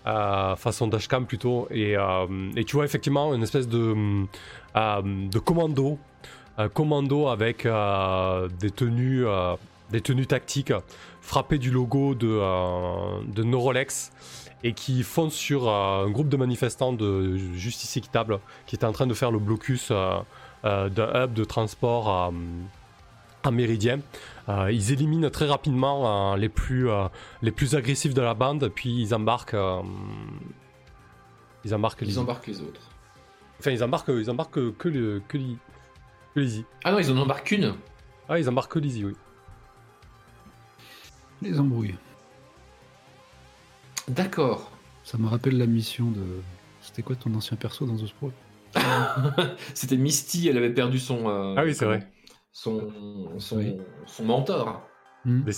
euh, 0.07 0.55
façon 0.55 0.87
dashcam 0.87 1.25
plutôt. 1.25 1.67
Et, 1.71 1.97
euh, 1.97 2.25
et 2.55 2.63
tu 2.63 2.75
vois 2.75 2.85
effectivement 2.85 3.33
une 3.33 3.43
espèce 3.43 3.67
de, 3.67 3.95
euh, 4.75 5.01
de 5.03 5.39
commando, 5.39 5.97
commando 6.73 7.27
avec 7.27 7.65
euh, 7.65 8.47
des 8.59 8.71
tenues, 8.71 9.25
euh, 9.25 9.55
des 9.91 10.01
tenues 10.01 10.27
tactiques, 10.27 10.73
frappées 11.21 11.57
du 11.57 11.71
logo 11.71 12.15
de, 12.15 12.27
euh, 12.27 13.21
de 13.27 13.43
Neurolex 13.43 14.11
et 14.63 14.73
qui 14.73 15.03
fonce 15.03 15.33
sur 15.33 15.67
euh, 15.67 16.05
un 16.05 16.09
groupe 16.09 16.29
de 16.29 16.37
manifestants 16.37 16.93
de 16.93 17.37
justice 17.55 17.97
équitable 17.97 18.39
qui 18.65 18.75
était 18.75 18.85
en 18.85 18.91
train 18.91 19.07
de 19.07 19.13
faire 19.13 19.31
le 19.31 19.39
blocus 19.39 19.89
euh, 19.91 20.19
euh, 20.65 20.89
d'un 20.89 21.23
hub 21.23 21.33
de 21.33 21.43
transport 21.43 22.09
à, 22.09 22.31
à 23.43 23.51
Méridien. 23.51 23.99
Euh, 24.49 24.71
ils 24.71 24.91
éliminent 24.91 25.29
très 25.29 25.47
rapidement 25.47 26.33
euh, 26.33 26.37
les, 26.37 26.49
plus, 26.49 26.89
euh, 26.89 27.05
les 27.41 27.51
plus 27.51 27.75
agressifs 27.75 28.13
de 28.13 28.21
la 28.21 28.33
bande, 28.33 28.67
puis 28.73 28.89
ils 29.01 29.13
embarquent. 29.15 29.53
euh, 29.53 29.81
ils 31.63 31.73
embarquent 31.73 32.01
Ils 32.01 32.07
Lizzie. 32.07 32.19
embarquent 32.19 32.47
les 32.47 32.61
autres. 32.61 32.81
Enfin, 33.59 33.71
ils 33.71 33.83
embarquent, 33.83 34.09
ils 34.09 34.29
embarquent 34.29 34.75
que, 34.77 34.89
le, 34.89 35.21
que, 35.27 35.37
Li- 35.37 35.57
que 36.35 36.41
Lizzie. 36.41 36.65
Ah 36.83 36.91
non, 36.91 36.99
ils 36.99 37.09
en 37.11 37.17
embarquent 37.17 37.45
qu'une. 37.47 37.73
Ah, 38.27 38.37
ils 38.37 38.49
embarquent 38.49 38.73
que 38.73 38.79
Lizzie, 38.79 39.05
oui. 39.05 39.13
Les 41.41 41.57
embrouilles. 41.59 41.95
D'accord. 44.07 44.71
Ça 45.03 45.17
me 45.17 45.27
rappelle 45.27 45.57
la 45.57 45.65
mission 45.65 46.11
de. 46.11 46.21
C'était 46.81 47.01
quoi 47.01 47.15
ton 47.15 47.33
ancien 47.35 47.55
perso 47.57 47.85
dans 47.85 47.95
The 47.95 48.07
Sprawl? 48.07 48.31
C'était 49.73 49.97
Misty, 49.97 50.47
elle 50.49 50.57
avait 50.57 50.73
perdu 50.73 50.99
son. 50.99 51.29
euh, 51.29 51.55
Ah 51.57 51.63
oui, 51.63 51.73
c'est 51.73 51.85
vrai. 51.85 52.09
Son, 52.55 53.39
son, 53.39 53.57
Oui. 53.57 53.77
son 54.05 54.23
mentor. 54.25 54.87
Hmm. 55.25 55.41
Mais- 55.45 55.53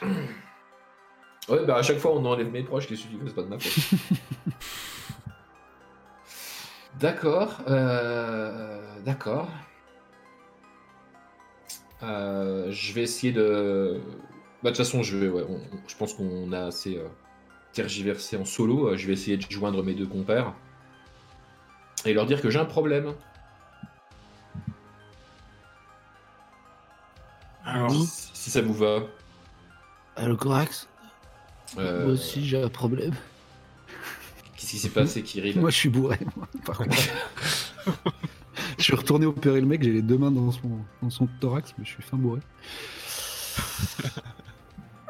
Ouais, 1.48 1.64
bah 1.64 1.76
à 1.76 1.82
chaque 1.82 1.96
fois 1.98 2.12
on 2.14 2.22
enlève 2.26 2.50
mes 2.50 2.62
proches, 2.62 2.86
qu'est-ce 2.86 3.04
que 3.04 3.08
tu 3.08 3.16
veux, 3.16 3.26
c'est 3.26 3.34
pas 3.34 3.42
de 3.42 3.48
ma 3.48 3.58
faute. 3.58 3.98
D'accord, 7.00 7.60
euh, 7.68 9.00
d'accord. 9.04 9.48
Euh, 12.02 12.70
je 12.70 12.92
vais 12.92 13.02
essayer 13.02 13.32
de. 13.32 14.00
Bah, 14.62 14.70
de 14.70 14.76
toute 14.76 14.78
façon, 14.84 15.02
je, 15.02 15.16
vais, 15.16 15.28
ouais, 15.28 15.44
on- 15.48 15.60
je 15.86 15.96
pense 15.96 16.12
qu'on 16.14 16.52
a 16.52 16.66
assez 16.66 16.96
euh, 16.98 17.06
tergiversé 17.72 18.36
en 18.36 18.44
solo. 18.44 18.96
Je 18.96 19.06
vais 19.06 19.12
essayer 19.12 19.36
de 19.36 19.46
joindre 19.48 19.82
mes 19.84 19.94
deux 19.94 20.06
compères 20.06 20.52
et 22.04 22.12
leur 22.14 22.26
dire 22.26 22.40
que 22.42 22.50
j'ai 22.50 22.58
un 22.58 22.64
problème. 22.64 23.14
Alors, 27.68 27.90
Si, 27.92 28.30
si 28.34 28.50
ça 28.50 28.62
vous 28.62 28.72
va. 28.74 29.00
Allo 30.16 30.36
Corax 30.36 30.88
Euh, 31.76 32.04
Moi 32.04 32.12
aussi 32.14 32.46
j'ai 32.46 32.62
un 32.62 32.68
problème. 32.68 33.14
Qu'est-ce 34.56 34.70
qui 34.70 34.78
s'est 34.78 34.88
passé, 34.88 35.22
Kirill 35.22 35.60
Moi 35.60 35.70
je 35.70 35.76
suis 35.76 35.88
bourré, 35.88 36.18
moi, 36.36 36.48
par 36.64 36.78
contre. 36.78 36.96
je 38.78 38.82
suis 38.82 38.94
retourné 38.94 39.26
opérer 39.26 39.60
le 39.60 39.66
mec, 39.66 39.82
j'ai 39.82 39.92
les 39.92 40.02
deux 40.02 40.18
mains 40.18 40.30
dans 40.30 40.50
son, 40.50 40.70
dans 41.02 41.10
son 41.10 41.28
thorax, 41.40 41.74
mais 41.78 41.84
je 41.84 41.90
suis 41.90 42.02
fin 42.02 42.16
bourré. 42.16 42.40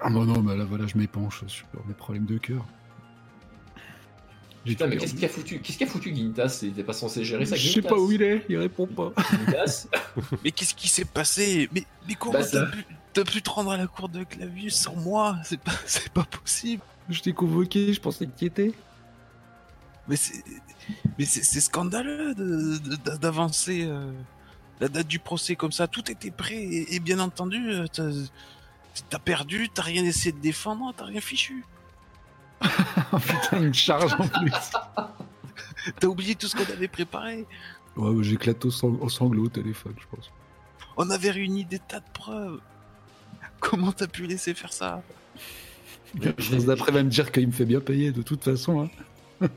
Ah 0.00 0.10
bah 0.10 0.24
non, 0.24 0.38
bah 0.42 0.54
là 0.54 0.64
voilà, 0.64 0.86
je 0.86 0.96
m'épanche 0.96 1.44
sur 1.48 1.66
mes 1.88 1.92
problèmes 1.92 2.24
de 2.24 2.38
cœur. 2.38 2.64
Putain, 4.68 4.86
mais 4.86 4.96
qu'est-ce 4.96 5.14
qui 5.14 5.24
a 5.24 5.28
foutu 5.28 5.60
Qu'est-ce 5.60 5.78
qui 5.78 5.84
a 5.84 5.86
foutu 5.86 6.14
Gintas 6.14 6.60
Il 6.62 6.68
était 6.70 6.84
pas 6.84 6.92
censé 6.92 7.24
gérer 7.24 7.44
ça. 7.46 7.56
Je 7.56 7.68
sais 7.68 7.82
pas 7.82 7.96
où 7.98 8.12
il 8.12 8.22
est, 8.22 8.44
il 8.48 8.56
répond 8.56 8.86
pas. 8.86 9.12
Gintas 9.30 9.86
mais 10.44 10.50
qu'est-ce 10.50 10.74
qui 10.74 10.88
s'est 10.88 11.04
passé 11.04 11.68
mais, 11.72 11.84
mais 12.06 12.14
comment 12.14 12.34
Bah, 12.34 12.42
ça- 12.44 12.68
t'as 13.12 13.24
pu, 13.24 13.42
te 13.42 13.50
rendre 13.50 13.70
à 13.72 13.76
la 13.76 13.86
cour 13.86 14.08
de 14.08 14.24
Clavius 14.24 14.74
sans 14.76 14.94
moi? 14.96 15.36
C'est 15.44 15.60
pas, 15.60 15.72
c'est 15.86 16.10
pas 16.10 16.24
possible. 16.24 16.82
Je 17.08 17.20
t'ai 17.20 17.32
convoqué, 17.32 17.92
je 17.92 18.00
pensais 18.00 18.26
que 18.26 18.38
tu 18.38 18.44
étais. 18.44 18.72
Mais 20.06 20.16
c'est, 20.16 20.42
mais 21.18 21.24
c'est, 21.24 21.60
scandaleux 21.60 22.34
de, 22.34 22.78
de- 22.78 23.16
d'avancer 23.16 23.84
euh, 23.84 24.10
la 24.80 24.88
date 24.88 25.06
du 25.08 25.18
procès 25.18 25.54
comme 25.56 25.72
ça. 25.72 25.86
Tout 25.86 26.10
était 26.10 26.30
prêt 26.30 26.56
et, 26.56 26.94
et 26.94 27.00
bien 27.00 27.18
entendu, 27.18 27.70
euh, 27.70 27.86
t'as, 27.92 28.10
t'as 29.10 29.18
perdu, 29.18 29.68
t'as 29.72 29.82
rien 29.82 30.04
essayé 30.04 30.32
de 30.32 30.40
défendre, 30.40 30.92
t'as 30.96 31.04
rien 31.06 31.20
fichu. 31.20 31.64
Oh 33.12 33.18
putain, 33.18 33.62
une 33.62 33.72
charge 33.74 34.12
en 34.18 34.28
plus. 34.28 34.52
T'as 36.00 36.06
oublié 36.06 36.34
tout 36.34 36.46
ce 36.48 36.56
qu'on 36.56 36.70
avait 36.72 36.88
préparé? 36.88 37.46
Ouais, 37.96 38.22
j'éclate 38.22 38.64
au, 38.66 38.70
sang- 38.70 38.98
au 39.00 39.08
sanglot 39.08 39.44
au 39.44 39.48
téléphone, 39.48 39.94
je 39.98 40.04
pense. 40.14 40.30
On 40.96 41.08
avait 41.10 41.30
réuni 41.30 41.64
des 41.64 41.78
tas 41.78 42.00
de 42.00 42.04
preuves. 42.12 42.60
Comment 43.60 43.92
t'as 43.92 44.06
pu 44.08 44.26
laisser 44.26 44.52
faire 44.54 44.72
ça? 44.72 45.02
Je 46.20 46.30
pense 46.30 46.64
d'après 46.66 46.92
va 46.92 47.02
me 47.02 47.08
dire 47.10 47.32
qu'il 47.32 47.46
me 47.46 47.52
fait 47.52 47.64
bien 47.64 47.80
payer 47.80 48.12
de 48.12 48.22
toute 48.22 48.44
façon. 48.44 48.88
Hein. 49.40 49.48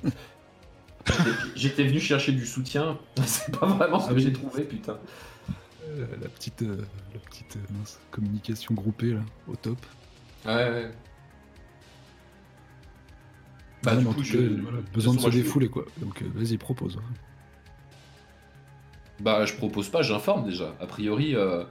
J'étais 1.55 1.83
venu 1.83 1.99
chercher 1.99 2.31
du 2.31 2.45
soutien. 2.45 2.97
C'est 3.25 3.57
pas 3.57 3.65
vraiment 3.65 3.99
ce 3.99 4.05
Ah 4.07 4.09
que 4.09 4.15
oui. 4.15 4.21
j'ai 4.23 4.33
trouvé, 4.33 4.63
putain. 4.63 4.97
Euh, 5.87 6.05
la 6.21 6.29
petite, 6.29 6.61
euh, 6.61 6.77
la 7.13 7.19
petite 7.19 7.57
euh, 7.57 7.73
mince, 7.77 7.99
communication 8.11 8.73
groupée 8.73 9.13
là, 9.13 9.21
au 9.47 9.55
top. 9.55 9.77
Ouais, 10.45 10.53
ouais. 10.69 10.91
Bah, 13.83 13.95
du 13.95 14.03
mais 14.03 14.09
en 14.09 14.13
coup, 14.13 14.19
tout 14.19 14.23
je- 14.25 14.37
cas, 14.37 14.61
voilà. 14.63 14.77
besoin 14.93 15.13
de 15.15 15.19
se 15.19 15.29
défouler 15.29 15.67
quoi. 15.69 15.85
Donc 15.97 16.21
euh, 16.21 16.25
vas-y, 16.35 16.57
propose. 16.57 16.97
Bah, 19.19 19.45
je 19.45 19.53
propose 19.53 19.89
pas, 19.89 20.01
j'informe 20.01 20.45
déjà. 20.45 20.75
A 20.79 20.85
priori, 20.87 21.35
euh, 21.35 21.63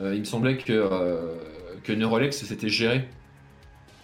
euh, 0.00 0.14
il 0.14 0.20
me 0.20 0.24
semblait 0.24 0.56
que, 0.56 0.72
euh, 0.72 1.36
que 1.82 1.92
Neurolex 1.92 2.44
s'était 2.44 2.68
géré. 2.68 3.08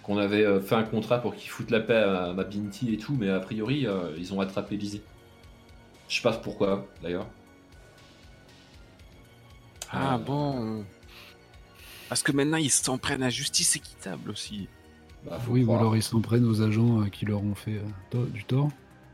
qu'on 0.02 0.16
avait 0.16 0.44
euh, 0.44 0.60
fait 0.60 0.74
un 0.74 0.82
contrat 0.82 1.20
pour 1.20 1.34
qu'ils 1.34 1.50
foutent 1.50 1.70
la 1.70 1.80
paix 1.80 1.94
à 2.02 2.32
ma 2.32 2.42
Binti 2.44 2.92
et 2.94 2.96
tout, 2.96 3.14
mais 3.14 3.28
a 3.28 3.38
priori, 3.40 3.86
euh, 3.86 4.10
ils 4.18 4.32
ont 4.34 4.40
attrapé 4.40 4.76
Lizzie. 4.76 5.02
Je 6.08 6.16
sais 6.16 6.22
pas 6.22 6.32
pourquoi, 6.32 6.86
d'ailleurs. 7.02 7.26
Ah 9.92 10.14
Euh, 10.14 10.18
bon. 10.18 10.84
Parce 12.08 12.22
que 12.22 12.32
maintenant, 12.32 12.56
ils 12.56 12.70
s'en 12.70 12.98
prennent 12.98 13.22
à 13.22 13.30
justice 13.30 13.76
équitable 13.76 14.30
aussi. 14.30 14.68
Bah, 15.26 15.38
faut 15.40 15.52
Oui, 15.52 15.64
ou 15.64 15.74
alors 15.74 15.96
ils 15.96 16.02
s'en 16.02 16.20
prennent 16.20 16.44
aux 16.46 16.62
agents 16.62 17.02
euh, 17.02 17.06
qui 17.08 17.26
leur 17.26 17.42
ont 17.42 17.54
fait 17.54 17.76
euh, 17.76 17.82
to- 18.10 18.26
du 18.26 18.44
tort, 18.44 18.68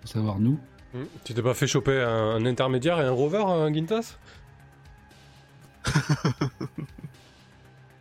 à 0.04 0.06
savoir 0.06 0.38
nous. 0.38 0.58
Hmm. 0.94 1.04
Tu 1.24 1.34
t'es 1.34 1.42
pas 1.42 1.54
fait 1.54 1.66
choper 1.66 2.00
un, 2.00 2.36
un 2.36 2.46
intermédiaire 2.46 3.00
et 3.00 3.04
un 3.04 3.10
rover, 3.10 3.42
un 3.46 3.72
Gintas? 3.72 4.16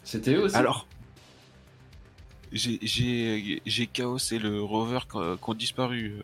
C'était 0.03 0.35
eux 0.35 0.43
aussi. 0.43 0.55
Alors, 0.55 0.87
j'ai- 2.51 2.79
Chaos 3.87 4.17
et 4.31 4.39
le 4.39 4.61
rover 4.61 4.99
qui 5.09 5.17
ont 5.17 5.53
disparu. 5.53 6.15
euh, 6.19 6.23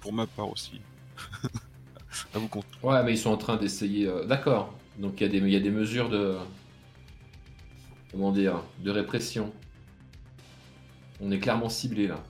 Pour 0.00 0.12
ma 0.12 0.26
part 0.26 0.50
aussi. 0.50 0.80
à 2.34 2.38
vous 2.38 2.48
compte. 2.48 2.66
Ouais, 2.82 3.02
mais 3.04 3.12
ils 3.12 3.18
sont 3.18 3.30
en 3.30 3.36
train 3.36 3.56
d'essayer. 3.56 4.06
euh, 4.06 4.24
D'accord. 4.26 4.74
Donc 4.98 5.20
y, 5.20 5.24
il 5.24 5.48
y 5.48 5.56
a 5.56 5.60
des 5.60 5.70
mesures 5.70 6.08
de. 6.10 6.36
Comment 8.12 8.32
dire 8.32 8.62
De 8.80 8.90
répression. 8.90 9.52
On 11.20 11.30
est 11.30 11.38
clairement 11.38 11.68
ciblé 11.68 12.06
là. 12.06 12.22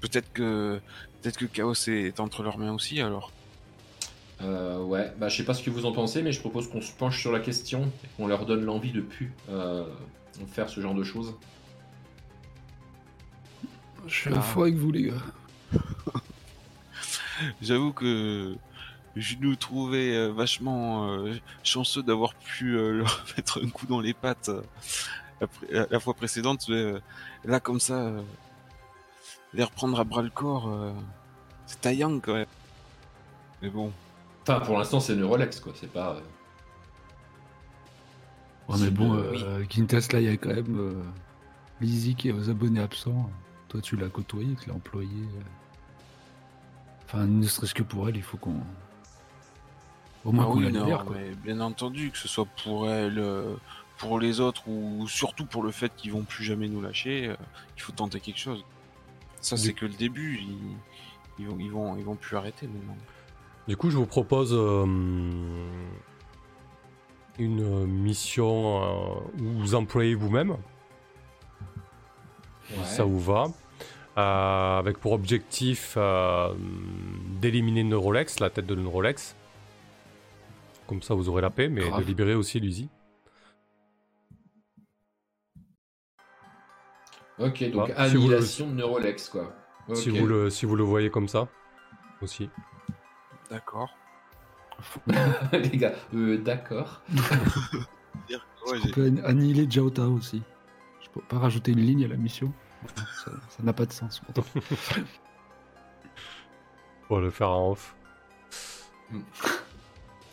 Peut-être 0.00 0.32
que 0.32 0.80
peut-être 1.22 1.38
que 1.38 1.46
Chaos 1.46 1.74
est 1.88 2.20
entre 2.20 2.42
leurs 2.42 2.58
mains 2.58 2.72
aussi 2.72 3.00
alors. 3.00 3.32
Euh, 4.42 4.82
ouais, 4.82 5.12
bah 5.18 5.28
je 5.30 5.36
sais 5.38 5.44
pas 5.44 5.54
ce 5.54 5.62
que 5.62 5.70
vous 5.70 5.86
en 5.86 5.92
pensez, 5.92 6.22
mais 6.22 6.30
je 6.32 6.40
propose 6.40 6.68
qu'on 6.68 6.82
se 6.82 6.92
penche 6.92 7.18
sur 7.18 7.32
la 7.32 7.40
question 7.40 7.90
et 8.04 8.08
qu'on 8.16 8.26
leur 8.26 8.44
donne 8.44 8.64
l'envie 8.64 8.92
de 8.92 9.00
plus 9.00 9.32
euh, 9.48 9.86
faire 10.52 10.68
ce 10.68 10.80
genre 10.82 10.94
de 10.94 11.02
choses. 11.04 11.34
Je 14.06 14.14
suis 14.14 14.28
à 14.30 14.34
Ah. 14.34 14.36
la 14.36 14.42
fois 14.42 14.64
avec 14.64 14.74
vous, 14.76 14.92
les 14.92 15.04
gars. 15.04 15.22
J'avoue 17.62 17.92
que 17.94 18.54
je 19.16 19.36
nous 19.40 19.56
trouvais 19.56 20.14
euh, 20.14 20.28
vachement 20.32 21.10
euh, 21.10 21.34
chanceux 21.64 22.02
d'avoir 22.02 22.34
pu 22.34 22.76
euh, 22.76 22.92
leur 22.98 23.24
mettre 23.36 23.64
un 23.64 23.68
coup 23.70 23.86
dans 23.86 24.00
les 24.00 24.12
pattes 24.14 24.50
euh, 24.50 24.60
la, 25.40 25.46
pré- 25.46 25.66
la- 25.70 25.86
la 25.90 26.00
fois 26.00 26.14
précédente. 26.14 26.66
mais, 26.68 26.74
euh, 26.76 27.00
là, 27.44 27.60
comme 27.60 27.80
ça, 27.80 27.94
euh, 27.94 28.22
les 29.54 29.64
reprendre 29.64 29.98
à 30.00 30.04
bras 30.04 30.22
le 30.22 30.30
corps, 30.30 30.68
euh, 30.68 30.92
c'est 31.66 31.80
taillant 31.80 32.18
quand 32.20 32.34
même. 32.34 32.46
Mais 33.62 33.70
bon, 33.70 33.92
Enfin, 34.42 34.60
pour 34.60 34.78
l'instant, 34.78 35.00
c'est 35.00 35.16
Neurolex 35.16 35.58
quoi, 35.60 35.72
c'est 35.74 35.90
pas. 35.92 36.12
euh, 36.16 36.20
Ouais, 38.68 38.76
mais 38.80 38.90
bon, 38.90 39.12
Oui. 39.14 39.42
euh, 39.44 39.64
Quintas, 39.64 40.08
là, 40.12 40.20
il 40.20 40.24
y 40.26 40.28
a 40.28 40.36
quand 40.36 40.52
même 40.54 40.78
euh, 40.78 41.02
Lizzie 41.80 42.14
qui 42.16 42.28
est 42.28 42.32
aux 42.32 42.50
abonnés 42.50 42.80
absents. 42.80 43.30
Toi, 43.68 43.80
tu 43.80 43.96
l'as 43.96 44.08
côtoyé, 44.08 44.54
tu 44.60 44.68
l'as 44.68 44.74
employé. 44.74 45.24
Enfin, 47.04 47.26
ne 47.26 47.46
serait-ce 47.46 47.74
que 47.74 47.82
pour 47.84 48.08
elle, 48.08 48.16
il 48.16 48.22
faut 48.22 48.36
qu'on. 48.36 48.60
Au 50.24 50.32
moins 50.32 50.44
Ah 50.44 50.48
qu'on 50.52 50.58
oui, 50.58 50.64
la 50.64 50.70
non, 50.72 50.84
libère, 50.84 51.04
quoi. 51.04 51.16
mais 51.16 51.30
bien 51.36 51.60
entendu, 51.60 52.10
que 52.10 52.18
ce 52.18 52.26
soit 52.26 52.46
pour 52.64 52.88
elle, 52.90 53.18
euh, 53.20 53.54
pour 53.98 54.18
les 54.18 54.40
autres, 54.40 54.68
ou 54.68 55.06
surtout 55.08 55.46
pour 55.46 55.62
le 55.62 55.70
fait 55.70 55.92
qu'ils 55.96 56.12
vont 56.12 56.24
plus 56.24 56.44
jamais 56.44 56.68
nous 56.68 56.80
lâcher, 56.80 57.28
euh, 57.28 57.36
il 57.76 57.82
faut 57.82 57.92
tenter 57.92 58.20
quelque 58.20 58.38
chose. 58.38 58.64
Ça, 59.40 59.56
c'est 59.56 59.72
que 59.72 59.86
le 59.86 59.94
début. 59.94 60.38
Ils, 60.40 60.76
ils 61.38 61.46
vont, 61.46 61.56
ils 61.58 61.70
vont, 61.70 61.96
ils 61.96 62.04
vont 62.04 62.16
plus 62.16 62.36
arrêter 62.36 62.66
maintenant. 62.66 62.96
Du 63.68 63.76
coup, 63.76 63.90
je 63.90 63.96
vous 63.96 64.06
propose 64.06 64.52
euh, 64.54 64.84
une 67.38 67.86
mission 67.86 68.82
euh, 68.82 69.14
où 69.40 69.44
vous 69.58 69.74
employez 69.74 70.14
vous-même, 70.14 70.50
ouais. 70.52 70.56
ça 72.84 73.04
vous 73.04 73.20
va, 73.20 73.46
euh, 74.16 74.78
avec 74.78 74.98
pour 74.98 75.12
objectif 75.12 75.94
euh, 75.96 76.54
d'éliminer 77.40 77.84
Neurolex, 77.84 78.40
la 78.40 78.50
tête 78.50 78.66
de 78.66 78.74
Neurolex. 78.74 79.36
Comme 80.86 81.02
ça, 81.02 81.14
vous 81.14 81.28
aurez 81.28 81.42
la 81.42 81.50
paix, 81.50 81.68
mais 81.68 81.82
Grave. 81.82 82.00
de 82.00 82.06
libérer 82.06 82.34
aussi 82.34 82.60
Luzi. 82.60 82.88
Ok, 87.38 87.70
donc 87.70 87.88
Bah, 87.94 88.08
si 88.08 88.16
vous 88.16 88.28
le- 88.28 88.34
annihilation 88.36 88.66
de 88.68 88.72
Neurolex 88.74 89.28
quoi. 89.28 89.54
Si, 89.94 90.10
vous 90.10 90.26
le, 90.26 90.50
si 90.50 90.66
vous 90.66 90.74
le 90.74 90.82
voyez 90.84 91.10
comme 91.10 91.28
ça, 91.28 91.46
aussi. 92.22 92.50
D'accord. 93.50 93.90
Les 95.52 95.76
gars, 95.76 95.92
euh, 96.14 96.38
d'accord. 96.38 97.02
Ouais, 98.68 98.78
On 98.84 98.88
peut 98.90 99.08
an- 99.08 99.24
annihiler 99.24 99.66
Jiao 99.70 99.90
Tao 99.90 100.10
aussi. 100.12 100.42
Je 101.00 101.08
peux 101.10 101.20
pas 101.20 101.38
rajouter 101.38 101.70
une 101.70 101.78
ligne 101.80 102.04
à 102.04 102.08
la 102.08 102.16
mission. 102.16 102.52
Ça 103.24 103.30
n'a 103.62 103.72
pas 103.72 103.86
de 103.86 103.92
sens. 103.92 104.18
pourtant. 104.20 104.44
On 107.08 107.14
va 107.16 107.20
le 107.20 107.30
faire 107.30 107.50
en 107.50 107.70
off. 107.70 107.94
Ah 109.12 109.14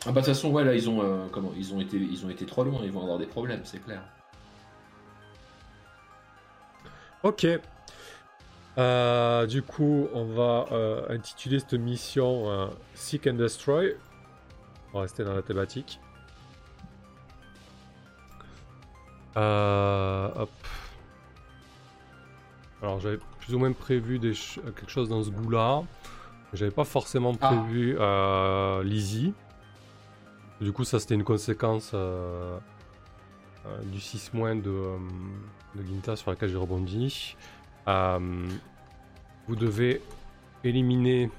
bah 0.05 0.11
de 0.11 0.15
toute 0.15 0.25
façon, 0.25 0.49
ouais, 0.51 0.63
là, 0.63 0.73
ils 0.73 0.89
ont, 0.89 1.03
euh, 1.03 1.27
comment, 1.31 1.51
ils 1.55 1.75
ont 1.75 1.79
été, 1.79 1.97
ils 1.97 2.25
ont 2.25 2.29
été 2.31 2.47
trop 2.47 2.63
loin, 2.63 2.79
ils 2.83 2.91
vont 2.91 3.01
avoir 3.03 3.19
des 3.19 3.27
problèmes, 3.27 3.61
c'est 3.65 3.83
clair. 3.83 4.03
Ok. 7.23 7.47
Euh, 8.77 9.45
du 9.45 9.61
coup, 9.61 10.07
on 10.13 10.25
va 10.25 10.65
euh, 10.71 11.05
intituler 11.09 11.59
cette 11.59 11.73
mission 11.73 12.49
euh, 12.49 12.67
Seek 12.95 13.27
and 13.27 13.33
Destroy. 13.35 13.95
On 14.91 14.97
va 14.97 15.01
rester 15.03 15.23
dans 15.23 15.33
la 15.33 15.41
thématique. 15.41 15.99
Hop. 19.35 20.49
Alors, 22.81 22.99
j'avais 22.99 23.19
plus 23.39 23.55
ou 23.55 23.59
moins 23.59 23.71
prévu 23.71 24.19
des 24.19 24.33
ch- 24.33 24.59
quelque 24.75 24.89
chose 24.91 25.09
dans 25.09 25.23
ce 25.23 25.29
goût-là. 25.29 25.83
J'avais 26.53 26.71
pas 26.71 26.83
forcément 26.83 27.33
Ah. 27.41 27.47
prévu 27.47 27.97
Lizzie. 28.87 29.33
Du 30.61 30.71
coup, 30.71 30.83
ça 30.83 30.99
c'était 30.99 31.15
une 31.15 31.23
conséquence 31.23 31.93
du 33.85 33.97
6- 33.99 34.61
de, 34.61 34.97
de 35.75 35.83
Ginta 35.83 36.15
sur 36.15 36.31
laquelle 36.31 36.49
j'ai 36.49 36.57
rebondi. 36.57 37.35
Euh, 37.87 38.47
vous 39.47 39.55
devez 39.55 40.01
éliminer 40.63 41.29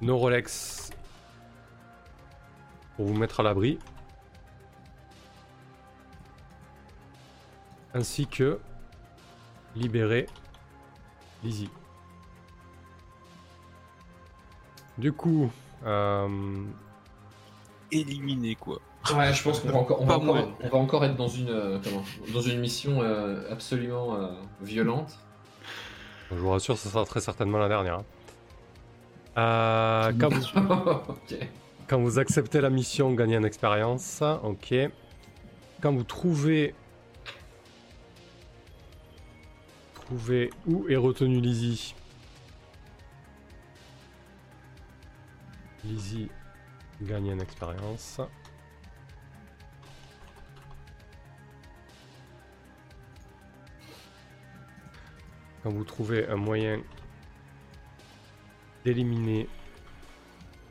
Neurolex 0.00 0.90
pour 2.96 3.06
vous 3.06 3.14
mettre 3.14 3.40
à 3.40 3.42
l'abri. 3.42 3.78
Ainsi 7.94 8.26
que 8.26 8.60
libérer 9.74 10.26
Lizzie. 11.42 11.70
Du 14.98 15.12
coup, 15.12 15.50
euh, 15.84 16.64
éliminé 17.92 18.56
quoi? 18.56 18.80
Ouais, 19.16 19.32
je 19.32 19.42
pense 19.42 19.60
qu'on 19.60 19.68
va 19.68 19.78
encore, 19.78 20.00
on 20.00 20.06
va 20.06 20.16
encore, 20.16 20.34
moi. 20.34 20.48
on 20.62 20.68
va 20.68 20.78
encore 20.78 21.04
être 21.04 21.16
dans 21.16 21.28
une, 21.28 21.48
euh, 21.50 21.78
comment, 21.82 22.02
dans 22.32 22.40
une 22.40 22.60
mission 22.60 23.00
euh, 23.02 23.50
absolument 23.50 24.14
euh, 24.16 24.28
violente. 24.60 25.18
je 26.30 26.36
vous 26.36 26.50
rassure, 26.50 26.76
ce 26.76 26.88
sera 26.88 27.04
très 27.04 27.20
certainement 27.20 27.58
la 27.58 27.68
dernière. 27.68 27.98
hein. 27.98 28.04
Euh, 29.38 30.12
quand, 30.18 30.28
vous, 30.32 30.42
ok. 31.08 31.38
quand 31.86 31.98
vous 32.00 32.18
acceptez 32.18 32.60
la 32.60 32.70
mission, 32.70 33.12
gagnez 33.12 33.38
en 33.38 33.44
expérience. 33.44 34.22
Ok. 34.42 34.74
Quand 35.80 35.92
vous 35.92 36.02
trouvez. 36.02 36.74
Trouvez 39.94 40.50
où 40.66 40.88
est 40.88 40.96
retenue 40.96 41.40
Lizzie? 41.40 41.94
Lizzie 45.84 46.28
gagne 47.02 47.32
en 47.34 47.38
expérience. 47.38 48.20
Quand 55.68 55.74
vous 55.74 55.84
trouvez 55.84 56.26
un 56.28 56.36
moyen 56.36 56.80
d'éliminer 58.86 59.46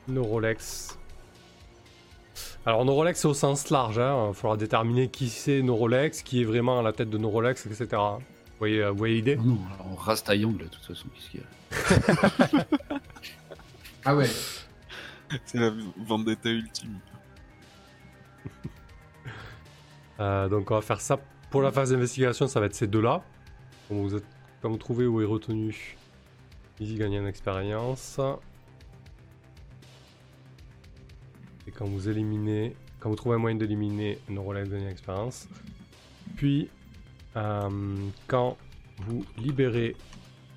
Neurolex. 0.08 0.98
Alors 2.66 2.84
Neurolex 2.84 3.20
c'est 3.20 3.28
au 3.28 3.36
sens 3.36 3.70
large, 3.70 4.00
hein. 4.00 4.30
il 4.30 4.34
faudra 4.34 4.58
déterminer 4.58 5.08
qui 5.10 5.30
c'est 5.30 5.62
Neurolex, 5.62 6.24
qui 6.24 6.42
est 6.42 6.46
vraiment 6.46 6.80
à 6.80 6.82
la 6.82 6.94
tête 6.94 7.12
de 7.12 7.20
Neurolex, 7.20 7.64
etc. 7.68 7.86
Vous 7.92 8.24
voyez, 8.58 8.82
euh, 8.82 8.90
vous 8.90 8.98
voyez 8.98 9.14
l'idée? 9.18 9.36
Non, 9.36 9.60
on 9.88 9.94
rase 9.94 10.24
Taeyong, 10.24 10.58
là, 10.58 10.66
de 10.66 10.70
toute 10.72 10.84
façon. 10.84 11.08
Qu'est-ce 11.14 11.30
qu'il 11.30 11.42
y 11.42 11.44
a? 11.44 12.66
Ah 14.04 14.16
ouais. 14.16 14.30
C'est 15.46 15.60
la 15.60 15.74
vendetta 16.08 16.50
ultime. 16.50 16.98
Euh, 20.20 20.50
donc 20.50 20.72
on 20.72 20.76
va 20.76 20.82
faire 20.82 21.02
ça 21.02 21.20
pour 21.52 21.62
la 21.62 21.72
phase 21.72 21.92
d'investigation, 21.92 22.48
ça 22.48 22.60
va 22.60 22.66
être 22.66 22.74
ces 22.74 22.88
deux-là. 22.88 23.22
Vous, 23.92 24.16
êtes- 24.16 24.24
vous 24.68 24.78
trouvez 24.78 25.06
où 25.06 25.22
est 25.22 25.26
retenu, 25.26 25.98
Easy 26.80 26.96
gagne 26.96 27.20
en 27.20 27.28
expérience. 27.28 28.20
Et 31.68 31.72
quand 31.72 31.86
vous 31.86 32.08
éliminez, 32.10 32.76
quand 33.00 33.10
vous 33.10 33.16
trouvez 33.16 33.36
un 33.36 33.40
moyen 33.40 33.56
d'éliminer 33.56 34.20
Neurolex 34.30 34.70
gagne 34.70 34.86
en 34.86 34.90
expérience. 34.90 35.48
puis, 36.36 36.70
euh, 37.36 37.96
quand 38.28 38.58
vous 39.00 39.26
libérez 39.38 39.96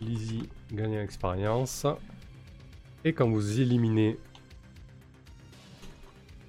Lizzie, 0.01 0.49
gagnez 0.73 0.99
en 0.99 1.03
expérience. 1.03 1.87
Et 3.05 3.13
quand 3.13 3.29
vous 3.29 3.61
éliminez 3.61 4.19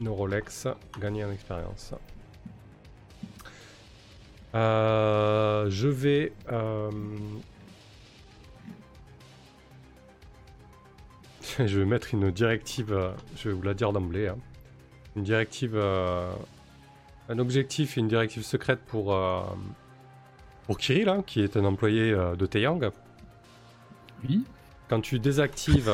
nos 0.02 0.16
Rolex, 0.16 0.68
gagnez 1.00 1.24
en 1.24 1.32
expérience. 1.32 1.94
Euh, 4.56 5.70
je 5.70 5.88
vais... 5.88 6.34
euh, 6.52 6.92
je 11.66 11.80
vais 11.80 11.86
mettre 11.86 12.14
une 12.14 12.32
directive, 12.32 12.94
euh, 12.94 13.12
je 13.36 13.50
vais 13.50 13.56
vous 13.56 13.62
la 13.64 13.74
dire 13.74 13.92
d'emblée. 13.94 14.28
hein. 14.28 14.38
Une 15.16 15.24
directive... 15.24 15.74
euh, 15.76 16.32
Un 17.30 17.40
objectif 17.40 17.98
et 17.98 18.02
une 18.02 18.08
directive 18.08 18.44
secrète 18.44 18.80
pour... 18.86 19.14
euh, 19.14 19.42
Pour 20.66 20.78
Kirill, 20.78 21.10
hein, 21.10 21.24
qui 21.26 21.42
est 21.42 21.58
un 21.58 21.66
employé 21.66 22.12
de 22.12 22.46
Taeyang. 22.46 22.92
Oui. 24.28 24.44
Quand 24.90 25.02
tu 25.02 25.20
désactives 25.20 25.92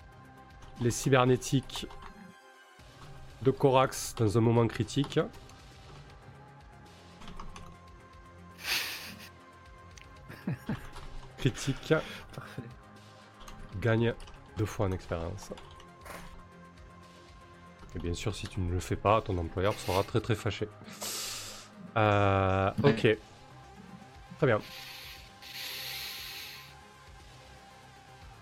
les 0.80 0.90
cybernétiques 0.90 1.86
de 3.42 3.50
Corax 3.50 4.14
dans 4.16 4.36
un 4.38 4.40
moment 4.40 4.66
critique, 4.66 5.20
critique 11.38 11.94
Parfait. 12.34 12.62
gagne 13.80 14.14
deux 14.56 14.66
fois 14.66 14.86
en 14.86 14.92
expérience. 14.92 15.50
Et 17.94 17.98
bien 17.98 18.14
sûr, 18.14 18.34
si 18.34 18.46
tu 18.46 18.60
ne 18.60 18.70
le 18.70 18.80
fais 18.80 18.96
pas, 18.96 19.20
ton 19.22 19.36
employeur 19.38 19.74
sera 19.74 20.02
très 20.02 20.20
très 20.20 20.34
fâché. 20.34 20.68
Euh, 21.96 22.70
ok. 22.82 23.16
Très 24.38 24.46
bien. 24.46 24.60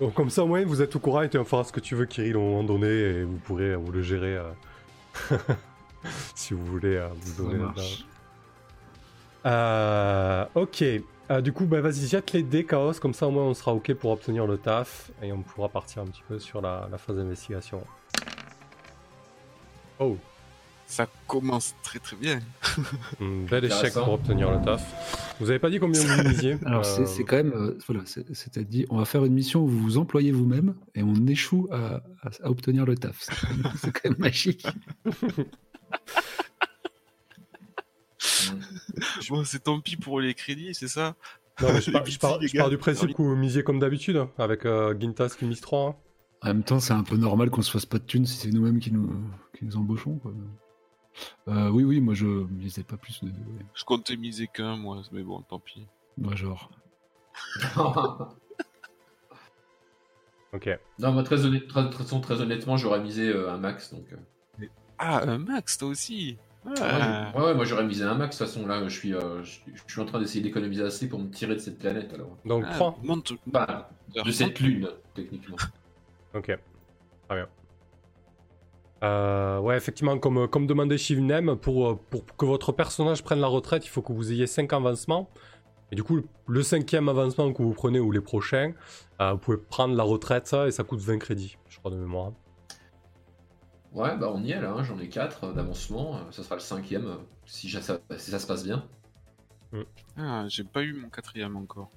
Donc 0.01 0.13
comme 0.15 0.31
ça 0.31 0.43
au 0.43 0.49
moins 0.49 0.65
vous 0.65 0.83
êtes 0.83 0.97
au 0.97 0.99
courant 0.99 1.23
et 1.23 1.29
tu 1.31 1.43
feras 1.45 1.65
ce 1.65 1.73
que 1.73 1.79
tu 1.79 1.95
veux 1.95 2.05
Kirill 2.05 2.37
au 2.37 2.41
moment 2.41 2.65
donné 2.65 2.89
et 2.89 3.23
vous 3.23 3.37
pourrez 3.37 3.71
euh, 3.71 3.77
vous 3.77 3.93
le 3.93 4.03
gérer 4.03 4.37
euh, 4.37 4.51
si 6.35 6.53
vous 6.53 6.65
voulez 6.67 6.97
euh, 6.97 7.09
vous 7.21 7.45
donner 7.45 7.59
marche. 7.59 8.05
Euh, 9.47 10.47
ok. 10.55 10.85
Euh, 11.31 11.41
du 11.41 11.53
coup, 11.53 11.65
bah, 11.65 11.81
vas-y, 11.81 12.07
jette 12.07 12.33
les 12.33 12.43
dés 12.43 12.65
chaos, 12.67 12.93
comme 13.01 13.15
ça 13.15 13.27
au 13.27 13.31
moins 13.31 13.45
on 13.45 13.55
sera 13.55 13.73
ok 13.73 13.95
pour 13.95 14.11
obtenir 14.11 14.47
le 14.47 14.59
taf 14.59 15.11
et 15.23 15.33
on 15.33 15.41
pourra 15.43 15.69
partir 15.71 16.03
un 16.03 16.07
petit 16.07 16.23
peu 16.29 16.39
sur 16.39 16.61
la, 16.61 16.87
la 16.91 16.99
phase 16.99 17.17
d'investigation. 17.17 17.83
Oh, 19.99 20.19
Ça 20.87 21.07
commence 21.27 21.75
très 21.83 21.99
très 21.99 22.17
bien. 22.17 22.41
un 23.23 23.47
bel 23.49 23.65
échec 23.65 23.95
pour 23.95 24.13
obtenir 24.13 24.51
le 24.51 24.63
taf. 24.63 25.37
Vous 25.41 25.49
avez 25.49 25.59
pas 25.59 25.71
dit 25.71 25.79
combien 25.81 25.99
vous 26.05 26.29
misiez 26.29 26.59
Alors, 26.67 26.85
c'est- 26.85 27.03
Euh, 27.03 27.07
c'est 27.07 27.25
quand 27.25 27.37
même. 27.37 27.53
euh, 27.55 27.79
voilà, 27.87 28.03
c'est- 28.05 28.27
c'est-à-dire, 28.35 28.87
on 28.91 28.99
va 28.99 29.07
faire 29.07 29.25
une 29.25 29.33
mission 29.33 29.63
où 29.63 29.67
vous 29.67 29.79
vous 29.81 29.99
employez 29.99 30.31
vous-même 30.31 30.75
et 30.95 31.03
on 31.03 31.15
échoue 31.27 31.69
à, 31.73 32.03
à- 32.23 32.31
à 32.43 32.51
obtenir 32.51 32.85
le 32.85 32.97
taf. 32.97 33.17
C'est 33.21 33.35
quand 33.35 33.49
même- 33.57 33.73
C'est 33.81 33.93
quand 33.93 34.11
même 34.11 34.19
magique. 34.19 34.67
Bon, 39.29 39.45
c'est 39.45 39.63
tant 39.65 39.81
pis 39.81 39.97
pour 39.97 40.21
les 40.21 40.35
crédits, 40.35 40.75
c'est 40.75 40.89
ça? 40.89 41.15
Non, 41.61 41.69
mais 41.73 41.81
je, 41.81 41.91
pars, 42.19 42.41
je 42.41 42.49
je 42.49 42.69
du 42.69 42.79
principe 42.79 43.13
que 43.15 43.23
vous 43.23 43.37
misiez 43.37 43.63
comme 43.63 43.79
d'habitude, 43.79 44.17
hein, 44.17 44.31
avec 44.39 44.65
euh, 44.67 44.95
Gintas 44.99 45.35
qui 45.39 45.45
mise 45.45 45.61
3. 45.61 45.89
hein. 45.91 45.95
En 46.43 46.47
même 46.49 46.63
temps, 46.65 46.81
c'est 46.81 46.93
un 46.93 47.03
peu 47.05 47.17
normal 47.17 47.51
qu'on 47.51 47.63
se 47.63 47.71
fasse 47.71 47.87
pas 47.87 47.99
de 47.99 48.05
thunes 48.05 48.27
si 48.27 48.37
c'est 48.37 48.51
nous-mêmes 48.51 48.79
qui 48.81 48.93
nous, 48.93 49.11
qui 49.57 49.65
nous 49.65 49.77
embauchons. 49.77 50.17
quoi. 50.19 50.33
Euh, 51.49 51.69
oui, 51.71 51.85
oui, 51.85 52.01
moi 52.01 52.13
je 52.15 52.27
misais 52.27 52.83
pas 52.83 52.97
plus 52.97 53.23
de. 53.23 53.29
ouais. 53.29 53.65
Je 53.75 53.85
comptais 53.85 54.17
miser 54.17 54.49
qu'un, 54.49 54.77
moi, 54.77 55.01
mais 55.13 55.23
bon, 55.23 55.41
tant 55.43 55.59
pis. 55.61 55.87
Moi, 56.19 56.35
genre. 56.35 56.71
Ok. 60.53 60.69
non, 61.01 61.11
moi, 61.13 61.23
très, 61.25 61.45
honnête- 61.45 61.67
très, 61.67 61.91
très- 61.91 62.21
très 62.21 62.41
honnêtement, 62.41 62.77
j'aurais 62.77 63.01
misé 63.01 63.29
euh, 63.29 63.51
un 63.51 63.59
max. 63.59 63.93
Donc, 63.93 64.05
euh. 64.13 64.67
Ah, 64.99 65.23
un 65.29 65.39
Max, 65.39 65.77
toi 65.79 65.89
aussi? 65.89 66.39
Ah. 66.81 67.33
ouais, 67.37 67.43
ouais, 67.45 67.55
moi 67.55 67.65
j'aurais 67.65 67.85
misé 67.85 68.05
un 68.05 68.15
max. 68.15 68.39
De 68.39 68.45
toute 68.45 68.53
façon, 68.53 68.67
là, 68.67 68.83
je 68.89 68.99
suis, 68.99 69.15
euh, 69.15 69.43
je, 69.43 69.59
je 69.75 69.83
suis 69.93 70.01
en 70.01 70.07
train 70.07 70.19
d'essayer 70.19 70.41
d'économiser 70.43 70.83
assez 70.83 71.09
pour 71.09 71.19
me 71.19 71.29
tirer 71.31 71.55
de 71.55 71.61
cette 71.61 71.79
planète. 71.79 72.13
Alors, 72.15 72.37
Donc 72.45 72.65
Ah, 72.67 72.73
3. 72.75 72.99
monte- 73.03 73.33
Enfin, 73.55 73.87
de 74.25 74.31
cette 74.31 74.61
lune, 74.61 74.89
techniquement. 75.15 75.57
Ok. 76.35 76.47
Très 77.29 77.37
bien. 77.37 77.49
Euh, 79.03 79.59
ouais, 79.61 79.77
effectivement, 79.77 80.19
comme, 80.19 80.49
comme 80.49 80.67
demandé 80.67 80.97
Shivnem, 80.99 81.57
pour, 81.57 81.89
euh, 81.91 81.99
pour 82.11 82.25
que 82.37 82.45
votre 82.47 82.73
personnage 82.73 83.23
prenne 83.23 83.41
la 83.41 83.47
retraite, 83.47 83.85
il 83.85 83.89
faut 83.91 84.03
que 84.03 84.13
vous 84.13 84.33
ayez 84.33 84.47
5 84.47 84.73
avancements. 84.73 85.29
Et 85.93 85.97
du 85.97 86.03
coup, 86.03 86.23
le 86.49 86.63
cinquième 86.63 87.09
avancement 87.09 87.53
que 87.53 87.63
vous 87.63 87.73
prenez 87.75 88.01
ou 88.01 88.11
les 88.11 88.21
prochains, 88.23 88.73
euh, 89.21 89.33
vous 89.33 89.39
pouvez 89.39 89.59
prendre 89.59 89.95
la 89.95 90.03
retraite 90.03 90.47
ça, 90.47 90.67
et 90.67 90.71
ça 90.73 90.83
coûte 90.83 91.01
20 91.01 91.19
crédits, 91.19 91.57
je 91.69 91.79
crois 91.79 91.91
de 91.91 91.97
mémoire. 91.97 92.33
Ouais, 93.95 94.17
bah 94.17 94.31
on 94.33 94.43
y 94.43 94.51
est 94.51 94.61
là, 94.61 94.73
hein, 94.73 94.83
j'en 94.83 94.99
ai 94.99 95.09
4 95.09 95.53
d'avancement. 95.53 96.17
euh, 96.19 96.31
Ça 96.33 96.43
sera 96.43 96.57
le 96.57 96.61
cinquième 96.61 97.07
euh, 97.07 97.17
si, 97.47 97.71
ça, 97.71 97.99
si 98.19 98.31
ça 98.31 98.39
se 98.39 98.47
passe 98.47 98.65
bien. 98.65 98.87
Ah, 100.17 100.45
j'ai 100.49 100.65
pas 100.65 100.83
eu 100.83 100.93
mon 100.95 101.09
quatrième 101.09 101.57
encore. 101.57 101.91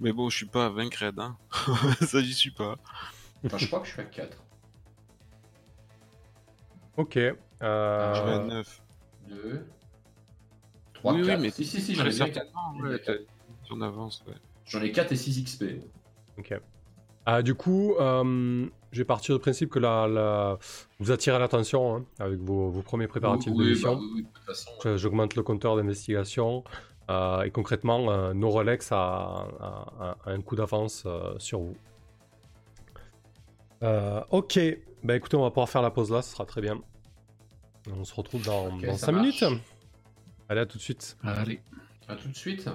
Mais 0.00 0.12
bon, 0.12 0.30
je 0.30 0.36
suis 0.36 0.46
pas 0.46 0.66
à 0.66 0.68
20 0.70 0.88
creds, 0.88 1.12
hein. 1.18 1.36
ça, 2.00 2.20
j'y 2.22 2.32
suis 2.34 2.50
pas. 2.52 2.76
Enfin, 3.44 3.58
je 3.58 3.66
crois 3.66 3.80
que 3.80 3.86
je 3.86 3.92
suis 3.92 4.00
à 4.00 4.04
4. 4.04 4.42
Ok. 6.96 7.16
euh, 7.16 7.34
Je 8.14 8.22
vais 8.24 8.32
à 8.34 8.38
9. 8.38 8.82
2, 9.28 9.66
3, 10.94 11.12
Oui, 11.14 11.20
oui, 11.22 11.26
4. 11.26 11.40
mais 11.40 11.50
si, 11.50 11.64
si, 11.64 11.80
si, 11.80 11.94
j'en 11.94 12.04
ai 12.06 12.10
bien 12.10 12.26
certainement, 12.26 12.72
4. 12.80 12.90
ouais, 12.90 12.98
t'as- 12.98 13.12
J'en 13.68 13.80
avance, 13.82 14.24
ouais. 14.26 14.34
J'en 14.64 14.80
ai 14.82 14.90
4 14.92 15.12
et 15.12 15.16
6 15.16 15.42
XP. 15.44 15.82
Ok. 16.38 16.54
Ah, 17.26 17.42
du 17.42 17.54
coup, 17.54 17.94
euh, 18.00 18.68
je 18.92 18.98
vais 18.98 19.04
partir 19.04 19.34
du 19.34 19.40
principe 19.40 19.70
que 19.70 19.78
la, 19.78 20.06
la- 20.08 20.58
vous 20.98 21.10
attirez 21.10 21.38
l'attention 21.38 21.96
hein, 21.96 22.04
avec 22.18 22.38
vos, 22.40 22.70
vos 22.70 22.82
premiers 22.82 23.06
préparatifs 23.06 23.52
de 23.54 23.64
mission. 23.64 23.94
bah 23.94 24.00
oui, 24.02 24.10
oui, 24.16 24.22
de 24.34 24.38
façon. 24.40 24.70
Je- 24.84 24.96
J'augmente 24.96 25.34
le 25.36 25.42
compteur 25.42 25.76
d'investigation 25.76 26.64
euh, 27.10 27.42
et 27.42 27.50
concrètement, 27.50 28.10
euh, 28.10 28.32
nos 28.34 28.50
Rolex 28.50 28.92
a, 28.92 28.96
a- 28.96 29.86
a- 30.00 30.16
a 30.24 30.30
un 30.32 30.40
coup 30.42 30.56
d'avance 30.56 31.04
euh, 31.06 31.34
sur 31.38 31.60
vous. 31.60 31.76
Euh, 33.82 34.20
ok, 34.30 34.58
bah 35.02 35.16
écoutez, 35.16 35.36
on 35.36 35.42
va 35.42 35.50
pouvoir 35.50 35.68
faire 35.68 35.82
la 35.82 35.90
pause 35.90 36.10
là, 36.10 36.20
ce 36.22 36.32
sera 36.32 36.44
très 36.44 36.60
bien. 36.60 36.80
On 37.96 38.04
se 38.04 38.14
retrouve 38.14 38.44
dans, 38.44 38.66
Ok, 38.76 38.84
dans 38.84 38.96
ça 38.96 39.06
5 39.06 39.12
marche. 39.12 39.42
minutes. 39.42 39.62
Allez, 40.48 40.60
à 40.60 40.66
tout 40.66 40.76
de 40.78 40.82
suite. 40.82 41.16
Allez. 41.24 41.60
À 42.08 42.14
tout 42.16 42.28
de 42.28 42.36
suite. 42.36 42.68